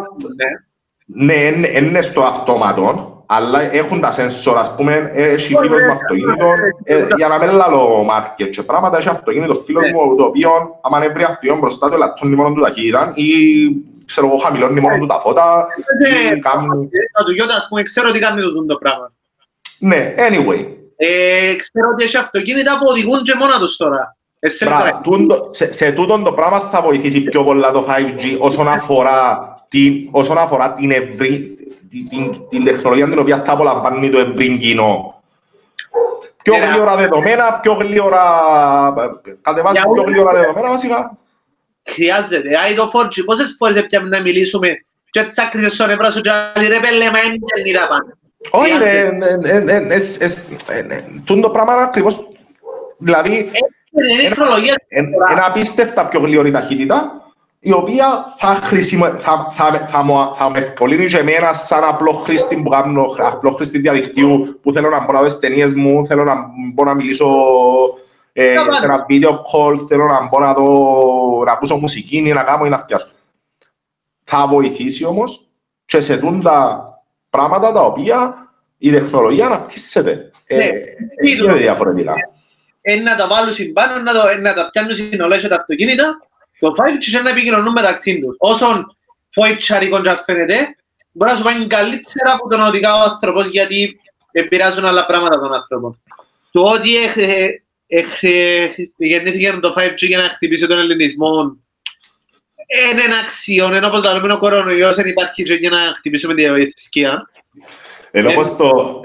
ναι, 1.07 1.35
είναι 1.77 2.01
στο 2.01 2.23
αυτόματο, 2.23 3.14
αλλά 3.27 3.75
έχουν 3.75 4.01
τα 4.01 4.11
σένσορα, 4.11 4.61
ας 4.61 4.75
πούμε, 4.75 5.11
έχει 5.15 5.55
φίλος 5.57 5.83
με 5.83 5.91
αυτοκίνητο, 5.91 6.47
ε, 6.85 7.07
για 7.17 7.29
να 7.29 7.39
μην 7.39 7.51
λαλώ 7.51 8.03
μάρκετ 8.03 8.51
και 8.51 8.63
πράγματα, 8.63 8.97
έχει 8.97 9.09
αυτοκίνητο 9.09 9.55
φίλος 9.55 9.85
μου, 9.93 10.17
το 10.17 10.25
οποίο, 10.25 10.51
άμα 10.83 10.97
είναι 10.97 11.13
βρει 11.13 11.23
αυτοκίνητο 11.23 11.59
μπροστά 11.59 11.89
του, 11.89 11.99
λαττώνει 11.99 12.35
μόνο 12.35 12.55
του 12.55 12.61
ταχύτητα 12.61 13.13
ή 13.15 13.25
ξέρω 14.05 14.27
εγώ, 14.27 14.37
χαμηλώνει 14.37 14.81
μόνο 14.81 14.99
του 14.99 15.07
τα 15.07 15.19
φώτα. 15.19 15.67
Ναι, 16.03 16.39
του 17.25 17.33
γιώτα, 17.33 17.57
ας 17.57 17.67
πούμε, 17.69 17.83
ξέρω 17.83 18.11
τι 18.11 18.19
κάνει 18.19 18.41
το 18.67 18.77
πράγμα. 18.77 19.13
Ναι, 19.79 20.15
anyway. 20.19 20.67
Ε, 20.97 21.55
ξέρω 21.57 21.89
ότι 21.93 22.05
έχει 22.05 22.17
αυτοκίνητα 22.17 22.79
που 22.79 22.87
οδηγούν 22.89 23.23
και 23.23 23.35
μόνα 23.35 23.59
τους 23.59 23.77
τώρα. 23.77 24.17
Μπράβο, 24.65 25.49
σε, 25.51 25.73
σε 25.73 25.93
τούτον 25.93 26.25
το 26.25 26.33
πράγμα 26.33 26.61
θα 26.61 26.83
βοηθήσει 26.83 27.21
πιο 27.21 27.45
πολλά 27.45 27.71
το 27.71 27.87
5G 27.89 28.37
όσον 28.39 28.69
αφορά 28.69 29.49
την, 29.69 30.09
όσον 30.11 30.39
αφορά 30.39 30.73
την, 30.73 30.91
ευρύ, 30.91 31.54
την, 31.91 32.09
την, 32.09 32.49
την 32.49 32.65
τεχνολογία 32.65 33.09
την 33.09 33.19
οποία 33.19 33.43
θα 33.43 33.53
απολαμβάνει 33.53 34.11
το 34.11 34.19
ευρύ 34.19 34.59
κοινό. 34.59 35.23
Πιο 36.43 36.55
γλύωρα 36.57 36.97
δεδομένα, 36.97 37.53
πιο 37.63 37.73
γλύωρα... 37.73 38.25
Κατεβάζει 39.43 39.81
πιο 39.95 40.03
γλύωρα 40.03 40.33
δεδομένα 40.33 40.69
βασικά. 40.69 41.17
Χρειάζεται. 41.85 42.49
Αν 42.49 42.75
το 42.75 42.91
4G, 42.93 43.25
πόσες 43.25 43.55
φορές 43.59 43.77
έπιαμε 43.77 44.09
να 44.09 44.21
μιλήσουμε 44.21 44.69
και 45.11 45.23
τις 45.23 45.39
άκριτες 45.39 45.75
στον 45.75 45.91
ευρώ 45.91 46.11
σου 46.11 46.21
και 46.21 46.31
άλλοι 46.31 46.67
ρε 46.67 46.81
πέλε 46.81 47.11
μα 47.11 47.19
είναι 47.19 47.39
δεν 47.55 47.65
είδα 47.65 47.89
πάνω. 47.89 48.19
Όχι, 48.51 48.73
το 51.41 51.51
πράγμα 51.51 51.73
ακριβώς, 51.73 52.29
δηλαδή 52.99 53.51
είναι 53.99 55.45
απίστευτα 55.47 56.05
πιο 56.05 56.21
γλυόρη 56.21 56.51
ταχύτητα, 56.51 57.24
η 57.65 57.73
οποία 57.73 58.35
θα, 58.37 58.47
χρησιμο... 58.47 59.07
θα, 59.07 59.49
θα, 59.51 59.87
θα, 59.87 60.03
μου, 60.03 60.35
θα 60.35 60.51
με 60.51 60.59
ευκολύνει 60.59 61.07
και 61.07 61.17
εμένα 61.17 61.53
σαν 61.53 61.85
απλό 61.85 62.13
χρήστη 62.13 62.57
που 62.57 62.69
κάνω, 62.69 63.05
απλό 63.19 63.51
χρήστη 63.51 63.79
διαδικτύου 63.79 64.59
που 64.63 64.73
θέλω 64.73 64.89
να 64.89 65.05
μπορώ 65.05 65.21
να 65.21 65.29
δω 65.29 65.39
ταινίες 65.39 65.75
μου, 65.75 66.07
θέλω 66.07 66.25
να 66.25 66.35
μπορώ 66.75 66.91
να 66.91 66.97
μιλήσω 66.97 67.27
ε, 68.33 68.57
σε 68.69 68.85
ένα 68.85 69.07
video 69.09 69.31
call, 69.31 69.87
θέλω 69.89 70.07
να 70.07 70.29
μπορώ 70.29 70.45
να, 70.45 70.53
δω, 70.53 71.43
να 71.47 71.53
ακούσω 71.53 71.77
μουσική 71.77 72.17
ή 72.17 72.33
να 72.33 72.43
κάνω 72.43 72.65
ή 72.65 72.69
να 72.69 72.79
φτιάσω. 72.79 73.09
Θα 74.25 74.47
βοηθήσει 74.47 75.05
όμως 75.05 75.47
και 75.85 76.01
σε 76.01 76.21
τα 76.43 76.89
πράγματα 77.31 77.73
τα 77.73 77.81
οποία 77.81 78.49
η 78.79 78.91
τεχνολογία 78.91 79.47
αναπτύσσεται. 79.47 80.31
Ε, 80.47 80.57
ναι, 80.57 80.65
είναι 81.23 81.53
διαφορετικά 81.53 82.15
ε, 82.81 82.97
να 82.97 83.17
τα 83.17 83.27
βάλουν 83.27 83.73
πάνω, 83.73 84.03
να, 84.03 84.13
το, 84.13 84.21
να 84.41 84.55
τα 84.55 84.71
πιάνουν 84.71 84.95
συνολές 84.95 85.49
τα 85.49 85.57
αυτοκίνητα, 85.57 86.21
το 86.59 86.75
5G 86.77 86.99
και 87.11 87.19
να 87.19 87.31
επικοινωνούν 87.31 87.73
μεταξύ 87.73 88.21
τους. 88.21 88.37
Όσον 88.39 88.97
φοητσαρικό 89.31 90.03
και 90.03 90.17
φαίνεται, 90.25 90.77
μπορεί 91.13 91.31
να 91.31 91.37
σου 91.37 91.43
πάει 91.43 91.67
καλύτερα 91.67 92.33
από 92.33 92.49
τον 92.49 92.61
οδηγά 92.61 92.95
ο 92.95 93.03
άνθρωπος, 93.11 93.49
γιατί 93.49 94.01
επηρεάζουν 94.33 94.85
άλλα 94.85 95.07
πράγματα 95.07 95.39
των 95.41 95.53
ανθρώπων. 95.55 96.03
Το 96.53 96.63
ότι 96.63 96.89
γεννήθηκε 98.97 99.59
το 99.61 99.75
5G 99.77 99.97
για 99.97 100.19
να 100.19 100.25
χτυπήσει 100.25 100.67
τον 100.67 100.79
ελληνισμό, 100.79 101.57
είναι 102.91 103.03
ένα 103.03 103.17
αξιόν, 103.23 103.75
ενώ 103.75 103.87
όπως 103.87 104.13
λέμε 104.13 104.33
ο 104.33 104.39
κορονοϊός 104.39 104.97
δεν 104.97 105.07
υπάρχει 105.07 105.43
και 105.43 105.55
για 105.55 105.71
να 105.71 105.79
χτυπήσουμε 105.97 106.35
τη 106.35 106.43
θρησκεία. 106.43 107.31
Ενώ 108.11 108.31
όπως 108.31 108.57
το, 108.57 109.03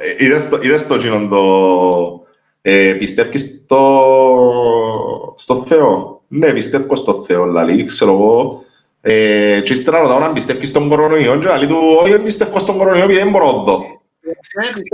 είδες 0.62 0.88
το 0.88 0.98
το, 1.30 2.28
ε, 2.62 2.94
πιστεύεις 2.94 3.62
στο, 3.64 5.36
στο 5.38 5.56
Θεό; 5.66 6.19
Ναι, 6.32 6.54
πιστεύω 6.54 6.96
στο 6.96 7.14
Θεό, 7.14 7.46
δηλαδή, 7.46 7.86
ξέρω 7.86 8.12
εγώ. 8.12 8.64
Ε, 9.02 9.62
και 9.62 9.74
ύστερα 9.74 10.00
ρωτάω 10.00 10.24
αν 10.24 10.34
πιστεύεις 10.34 10.70
στον 10.70 10.90
κορονοϊό 10.90 11.40
και 11.40 11.48
λέει 11.48 11.68
του, 11.68 11.98
όχι, 12.02 12.12
δεν 12.12 12.24
πιστεύω 12.24 12.60
στον 12.60 12.78
κορονοϊό 12.78 13.04
επειδή 13.04 13.20
δεν 13.20 13.30
μπορώ 13.30 13.52
να 13.52 13.64
δω. 13.64 13.84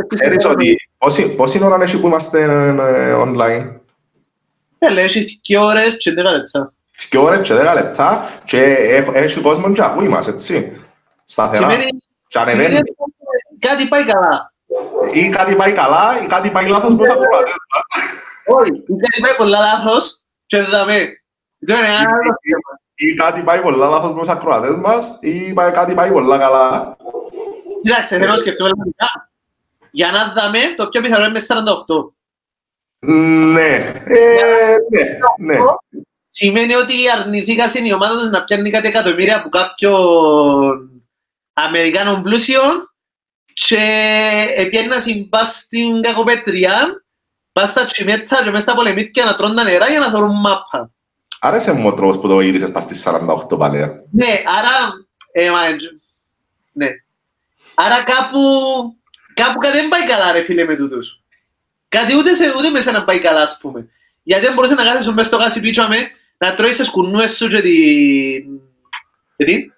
Ξέρεις 0.07 0.45
ότι 0.45 0.76
πόση, 0.98 1.36
πόση 1.36 1.64
ώρα 1.64 1.84
έχει 1.84 1.99
που 1.99 2.07
είμαστε 2.07 2.41
ε, 2.41 3.14
online; 3.18 3.80
Ε, 4.80 5.02
έχει 5.02 5.40
δύο 5.44 5.66
ώρες 5.66 5.98
και 5.98 6.12
δέκα 6.12 6.32
λεπτά. 6.32 6.74
Δύο 7.10 7.24
ώρες 7.24 7.48
και 7.48 7.53
δέκα 7.53 7.74
λεπτά 7.74 8.40
και 8.45 8.62
έχει 9.14 9.40
κόσμο 9.40 9.72
και 9.72 9.84
ακούει 9.84 10.07
μας, 10.07 10.28
έτσι. 10.28 10.82
Σταθερά. 11.26 11.70
Σημαίνει 11.70 12.80
κάτι 13.60 13.88
πάει 13.88 14.06
καλά 14.06 14.53
ή 15.14 15.30
κάτι 15.30 15.56
πάει 15.56 15.72
καλά 15.72 16.24
ή 16.24 16.26
κάτι 16.26 16.49
πάει 16.49 16.68
λάθος 16.68 16.95
που 16.95 17.06
θα 17.06 17.14
προλαβαίνεις. 17.14 17.56
Όχι, 18.45 18.72
κάτι 18.72 19.22
πάει 19.22 19.36
πολλά 19.38 19.60
λάθος 19.60 20.22
και 20.45 20.57
δεν 20.57 20.66
θα 20.66 20.86
με. 20.86 21.24
Δεν 21.60 21.77
είναι 21.77 21.86
ένα 21.88 21.98
άλλο 21.98 22.07
θέμα. 22.22 22.80
Ή 22.95 23.14
κάτι 23.14 23.41
πάει 23.44 23.61
πολλά 23.61 23.88
λάθος 23.90 24.14
με 24.14 24.19
τους 24.19 24.30
ακροατές 24.30 24.76
μας 24.76 25.18
ή 25.22 25.53
πάει- 25.53 25.72
κάτι 25.72 25.94
πάει 25.94 26.11
πολλά 26.11 26.38
καλά. 26.38 26.98
Κοίταξε, 27.84 28.18
θέλω 28.18 28.32
να 28.32 28.38
σκεφτούμε 28.38 28.69
λογικά. 28.77 29.30
Για 29.91 30.11
να 30.11 30.19
δούμε, 30.34 30.60
το 30.77 30.88
πιο 30.90 31.02
πιθανό 31.02 31.23
είναι 31.23 31.32
με 31.34 31.40
48. 31.40 32.14
Ναι, 33.53 33.76
ε, 34.06 34.76
ναι, 34.90 35.18
ναι. 35.40 35.57
Σημαίνει 36.27 36.73
ότι 36.73 36.94
αρνηθήκασαν 37.19 37.86
η 37.86 37.94
ομάδα 37.94 38.19
τους 38.19 38.30
να 38.30 38.44
πιάνει 38.44 38.69
κάτι 38.69 38.88
εκατομμύρια 38.88 39.38
από 39.38 39.49
κάποιον 39.49 40.90
Αμερικάνων 41.53 42.23
πλούσιων 42.23 42.94
και 43.53 43.86
επιένα 44.56 44.99
συμπάς 44.99 45.56
στην 45.57 46.02
κακοπέτρια, 46.02 47.03
πας 47.52 47.69
στα 47.69 47.86
τσιμέτσα 47.86 48.44
και 48.44 48.49
μες 48.52 48.61
στα 48.61 48.76
πολεμήθηκια 48.76 49.26
να 49.26 49.36
τρώνε 49.36 49.53
τα 49.53 49.64
νερά 49.64 49.90
για 49.90 49.99
να 49.99 50.10
θεωρούν 50.10 50.40
μάπα. 50.40 50.91
Άρεσε 51.45 51.72
μου 51.72 51.88
ο 51.88 51.93
τρόπος 51.93 52.17
που 52.19 52.27
το 52.27 52.41
γύρισες 52.41 52.72
πας 52.72 52.84
στις 52.84 53.07
48 53.07 53.57
παλαιά. 53.57 54.03
Ναι, 54.11 54.41
άρα, 54.57 55.05
ε, 55.31 55.49
μα, 55.49 55.65
ε, 55.65 55.76
ναι. 56.72 56.88
Άρα 57.76 58.03
κάπου, 58.03 58.39
κάπου 59.34 59.57
κάτι 59.59 59.77
δεν 59.77 59.88
πάει 59.88 60.05
καλά 60.05 60.31
ρε 60.31 60.41
φίλε 60.41 60.63
με 60.65 60.76
τούτους. 60.76 61.22
Κάτι 61.89 62.15
ούτε, 62.15 62.34
σε, 62.34 62.53
ούτε 62.57 62.69
με 62.69 62.81
σένα 62.81 63.03
πάει 63.03 63.19
καλά 63.19 63.41
ας 63.41 63.57
πούμε. 63.61 63.88
Γιατί 64.23 64.45
δεν 64.45 64.53
μπορούσες 64.53 64.76
να 64.77 64.84
κάθεσαι 64.84 65.11
μέσα 65.11 65.27
στο 65.27 65.38
γάσι 65.38 65.59
του 65.61 65.67
ήτσαμε, 65.67 65.97
να 66.38 66.55
τρώεις 66.55 66.77
τις 66.77 66.89
κουνούες 66.89 67.35
σου 67.35 67.47
και 67.47 67.61
την... 67.61 68.59
Και 69.35 69.45
την... 69.45 69.73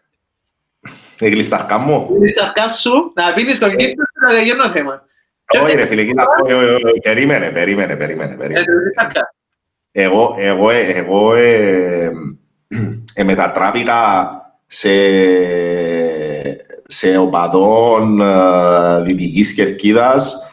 Η 1.20 1.30
γλισταρκά 1.30 1.78
μου. 1.78 2.18
Την 2.20 2.30
σαρκά 2.30 2.70
σου, 2.70 3.12
να 3.16 3.34
πίνεις 3.34 3.60
τον 3.60 3.70
κύπρο 3.70 4.06
και 4.06 4.20
να 4.22 4.30
τελειώνει 4.30 4.62
το 4.62 4.70
θέμα. 4.70 5.06
Όχι 5.64 5.76
ρε 5.76 5.86
φίλε, 5.86 6.06
κοίτα, 6.06 6.26
όχι, 6.44 6.54
όχι, 6.54 6.84
όχι, 6.86 7.00
περίμενε, 7.00 7.52
περίμενε, 7.52 7.96
περίμενε, 7.96 8.34
Ε, 8.34 8.38
περίμενε. 8.38 8.66
την 8.66 8.94
σαρκά. 9.00 9.34
Εγώ, 10.00 10.36
εγώ, 10.38 10.70
ε, 10.70 10.82
εγώ 10.82 11.34
ε, 11.34 12.12
ε, 13.14 13.24
μετατράπηκα 13.24 14.32
σε, 14.66 14.90
σε 16.84 17.18
οπαδόν 17.18 18.22
ε, 18.22 19.02
Δυτικής 19.04 19.54
Κερκίδας 19.54 20.52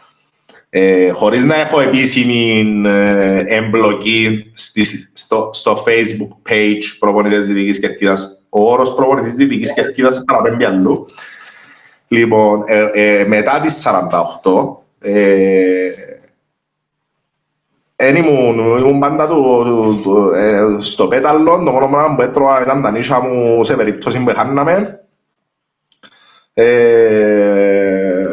ε, 0.71 1.11
χωρίς 1.11 1.45
να 1.45 1.55
έχω 1.55 1.81
επίσημη 1.81 2.67
ε, 2.87 3.43
εμπλοκή 3.47 4.51
στη, 4.53 4.85
στο, 5.13 5.51
στο 5.53 5.85
facebook 5.87 6.51
page 6.51 6.83
προπονητές 6.99 7.47
Δυτικής 7.47 7.81
Κερκίδας. 7.81 8.45
Ο 8.49 8.73
όρος 8.73 8.95
προπονητής 8.95 9.35
Δυτικής 9.35 9.75
Κερκίδας 9.75 10.23
παραπέμπει 10.27 10.65
αλλού. 10.65 11.07
Λοιπόν, 12.09 12.63
ε, 12.67 12.91
ε, 12.93 13.25
μετά 13.25 13.61
τις 13.61 13.83
48, 13.83 14.83
ε, 15.01 15.84
Εν 18.07 18.17
ήμουν, 18.17 18.59
ήμουν 18.59 18.99
πάντα 18.99 19.29
του, 19.29 19.63
του, 19.65 20.01
του, 20.03 20.33
ε, 20.35 20.77
στο 20.81 21.09
πέταλο, 21.09 21.63
το 21.65 21.73
μόνο 21.73 21.89
πράγμα 21.89 22.15
που 22.15 22.23
έτρωγα 22.23 22.63
ήταν 22.63 22.83
τα 22.83 22.91
νύσια 22.91 23.21
μου 23.21 23.65
σε 23.65 23.77
περίπτωση 23.77 24.25
που 24.25 24.35
χάναμε. 24.35 25.05
Ε, 26.55 28.25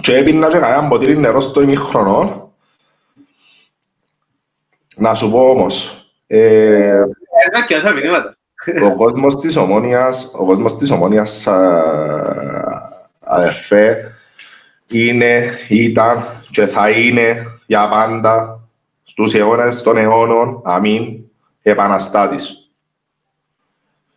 και 0.00 0.16
έπινα 0.16 0.48
και 0.48 0.58
κανένα 0.58 0.88
ποτήρι 0.88 1.18
νερό 1.18 1.40
στο 1.40 1.60
ημίχρονο. 1.60 2.52
Να 4.96 5.14
σου 5.14 5.30
πω 5.30 5.50
όμως, 5.50 6.06
ε, 6.26 7.04
Ένα 7.46 7.66
και 7.66 7.76
άλλα 7.76 7.92
μηνύματα. 7.92 8.36
ο 8.84 8.94
κόσμος 8.96 9.36
της 9.36 9.56
Ομόνιας, 9.56 10.30
ο 10.32 10.44
κόσμος 10.44 10.76
της 10.76 10.90
Ομόνιας 10.90 11.46
α, 11.46 11.82
αδερφέ, 13.20 14.12
είναι, 14.86 15.50
ήταν 15.68 16.24
και 16.50 16.66
θα 16.66 16.90
είναι 16.90 17.44
για 17.70 17.88
πάντα 17.88 18.60
στους 19.02 19.34
αιώνες 19.34 19.82
των 19.82 19.96
αιώνων, 19.96 20.60
αμήν, 20.64 21.18
επαναστάτης. 21.62 22.70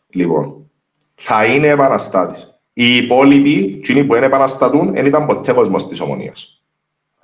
Λοιπόν, 0.10 0.72
θα 1.16 1.46
είναι 1.46 1.68
επαναστάτης. 1.68 2.60
Οι 2.74 2.96
υπόλοιποι, 2.96 3.76
εκείνοι 3.78 4.04
που 4.04 4.16
είναι 4.16 4.26
επαναστατούν, 4.26 4.94
δεν 4.94 5.06
ήταν 5.06 5.26
ποτέ 5.26 5.54
κόσμος 5.54 5.88
της 5.88 6.00
Ομονίας. 6.00 6.64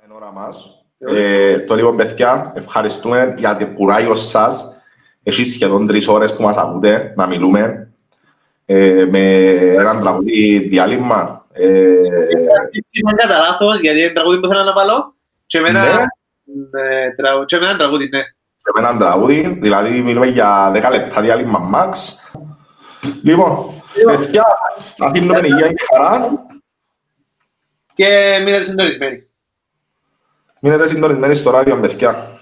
Είναι 0.04 0.14
ώρα 0.14 0.32
μας. 0.32 0.84
Ε, 0.98 1.58
το 1.58 1.74
λοιπόν, 1.74 1.96
παιδιά, 1.96 2.52
ευχαριστούμε 2.56 3.34
για 3.36 3.56
το 3.56 3.66
κουράγιο 3.66 4.14
σας. 4.14 4.82
Έχει 5.22 5.44
σχεδόν 5.44 5.86
τρεις 5.86 6.08
ώρες 6.08 6.36
που 6.36 6.42
μας 6.42 6.56
ακούτε 6.56 7.12
να 7.16 7.26
μιλούμε 7.26 7.92
ε, 8.66 9.06
με 9.10 9.44
έναν 9.54 10.00
τραγούδι 10.00 10.58
διάλειμμα. 10.58 11.46
Ε, 11.52 11.68
Ήταν 12.90 13.16
κατά 13.16 13.38
λάθος, 13.38 13.80
γιατί 13.80 14.00
είναι 14.00 14.12
τραγούδι 14.12 14.40
που 14.40 14.48
θέλω 14.48 14.62
να 14.62 14.72
βάλω. 14.72 15.14
Και 15.46 15.58
εμένα, 15.58 15.82
Ναι. 15.82 16.04
Ναι, 16.70 17.14
τραγου- 17.16 17.44
και 17.44 17.56
εμένα 17.56 17.76
τραγούδι, 17.76 18.08
ναι. 18.08 18.20
και 18.56 18.70
με 18.74 18.80
έναν 18.80 18.98
τραγούδι, 18.98 19.58
δηλαδή 19.60 20.00
μιλούμε 20.00 20.26
για 20.26 20.72
10 20.74 20.90
λεπτά 20.90 21.20
διάλειμμα 21.20 21.70
max. 21.74 21.92
Λοιπόν, 23.22 23.82
παιδιά, 24.04 24.44
αφήνουμε 24.98 25.40
υγεία 25.44 25.68
και 25.68 25.84
χαρά. 25.92 26.44
Και 27.94 28.38
μείνετε 28.44 28.62
συντονισμένοι. 28.64 29.22
Μείνετε 30.60 30.88
συντονισμένοι 30.88 31.34
στο 31.34 31.50
ράδιο, 31.50 31.80
παιδιά. 31.80 32.39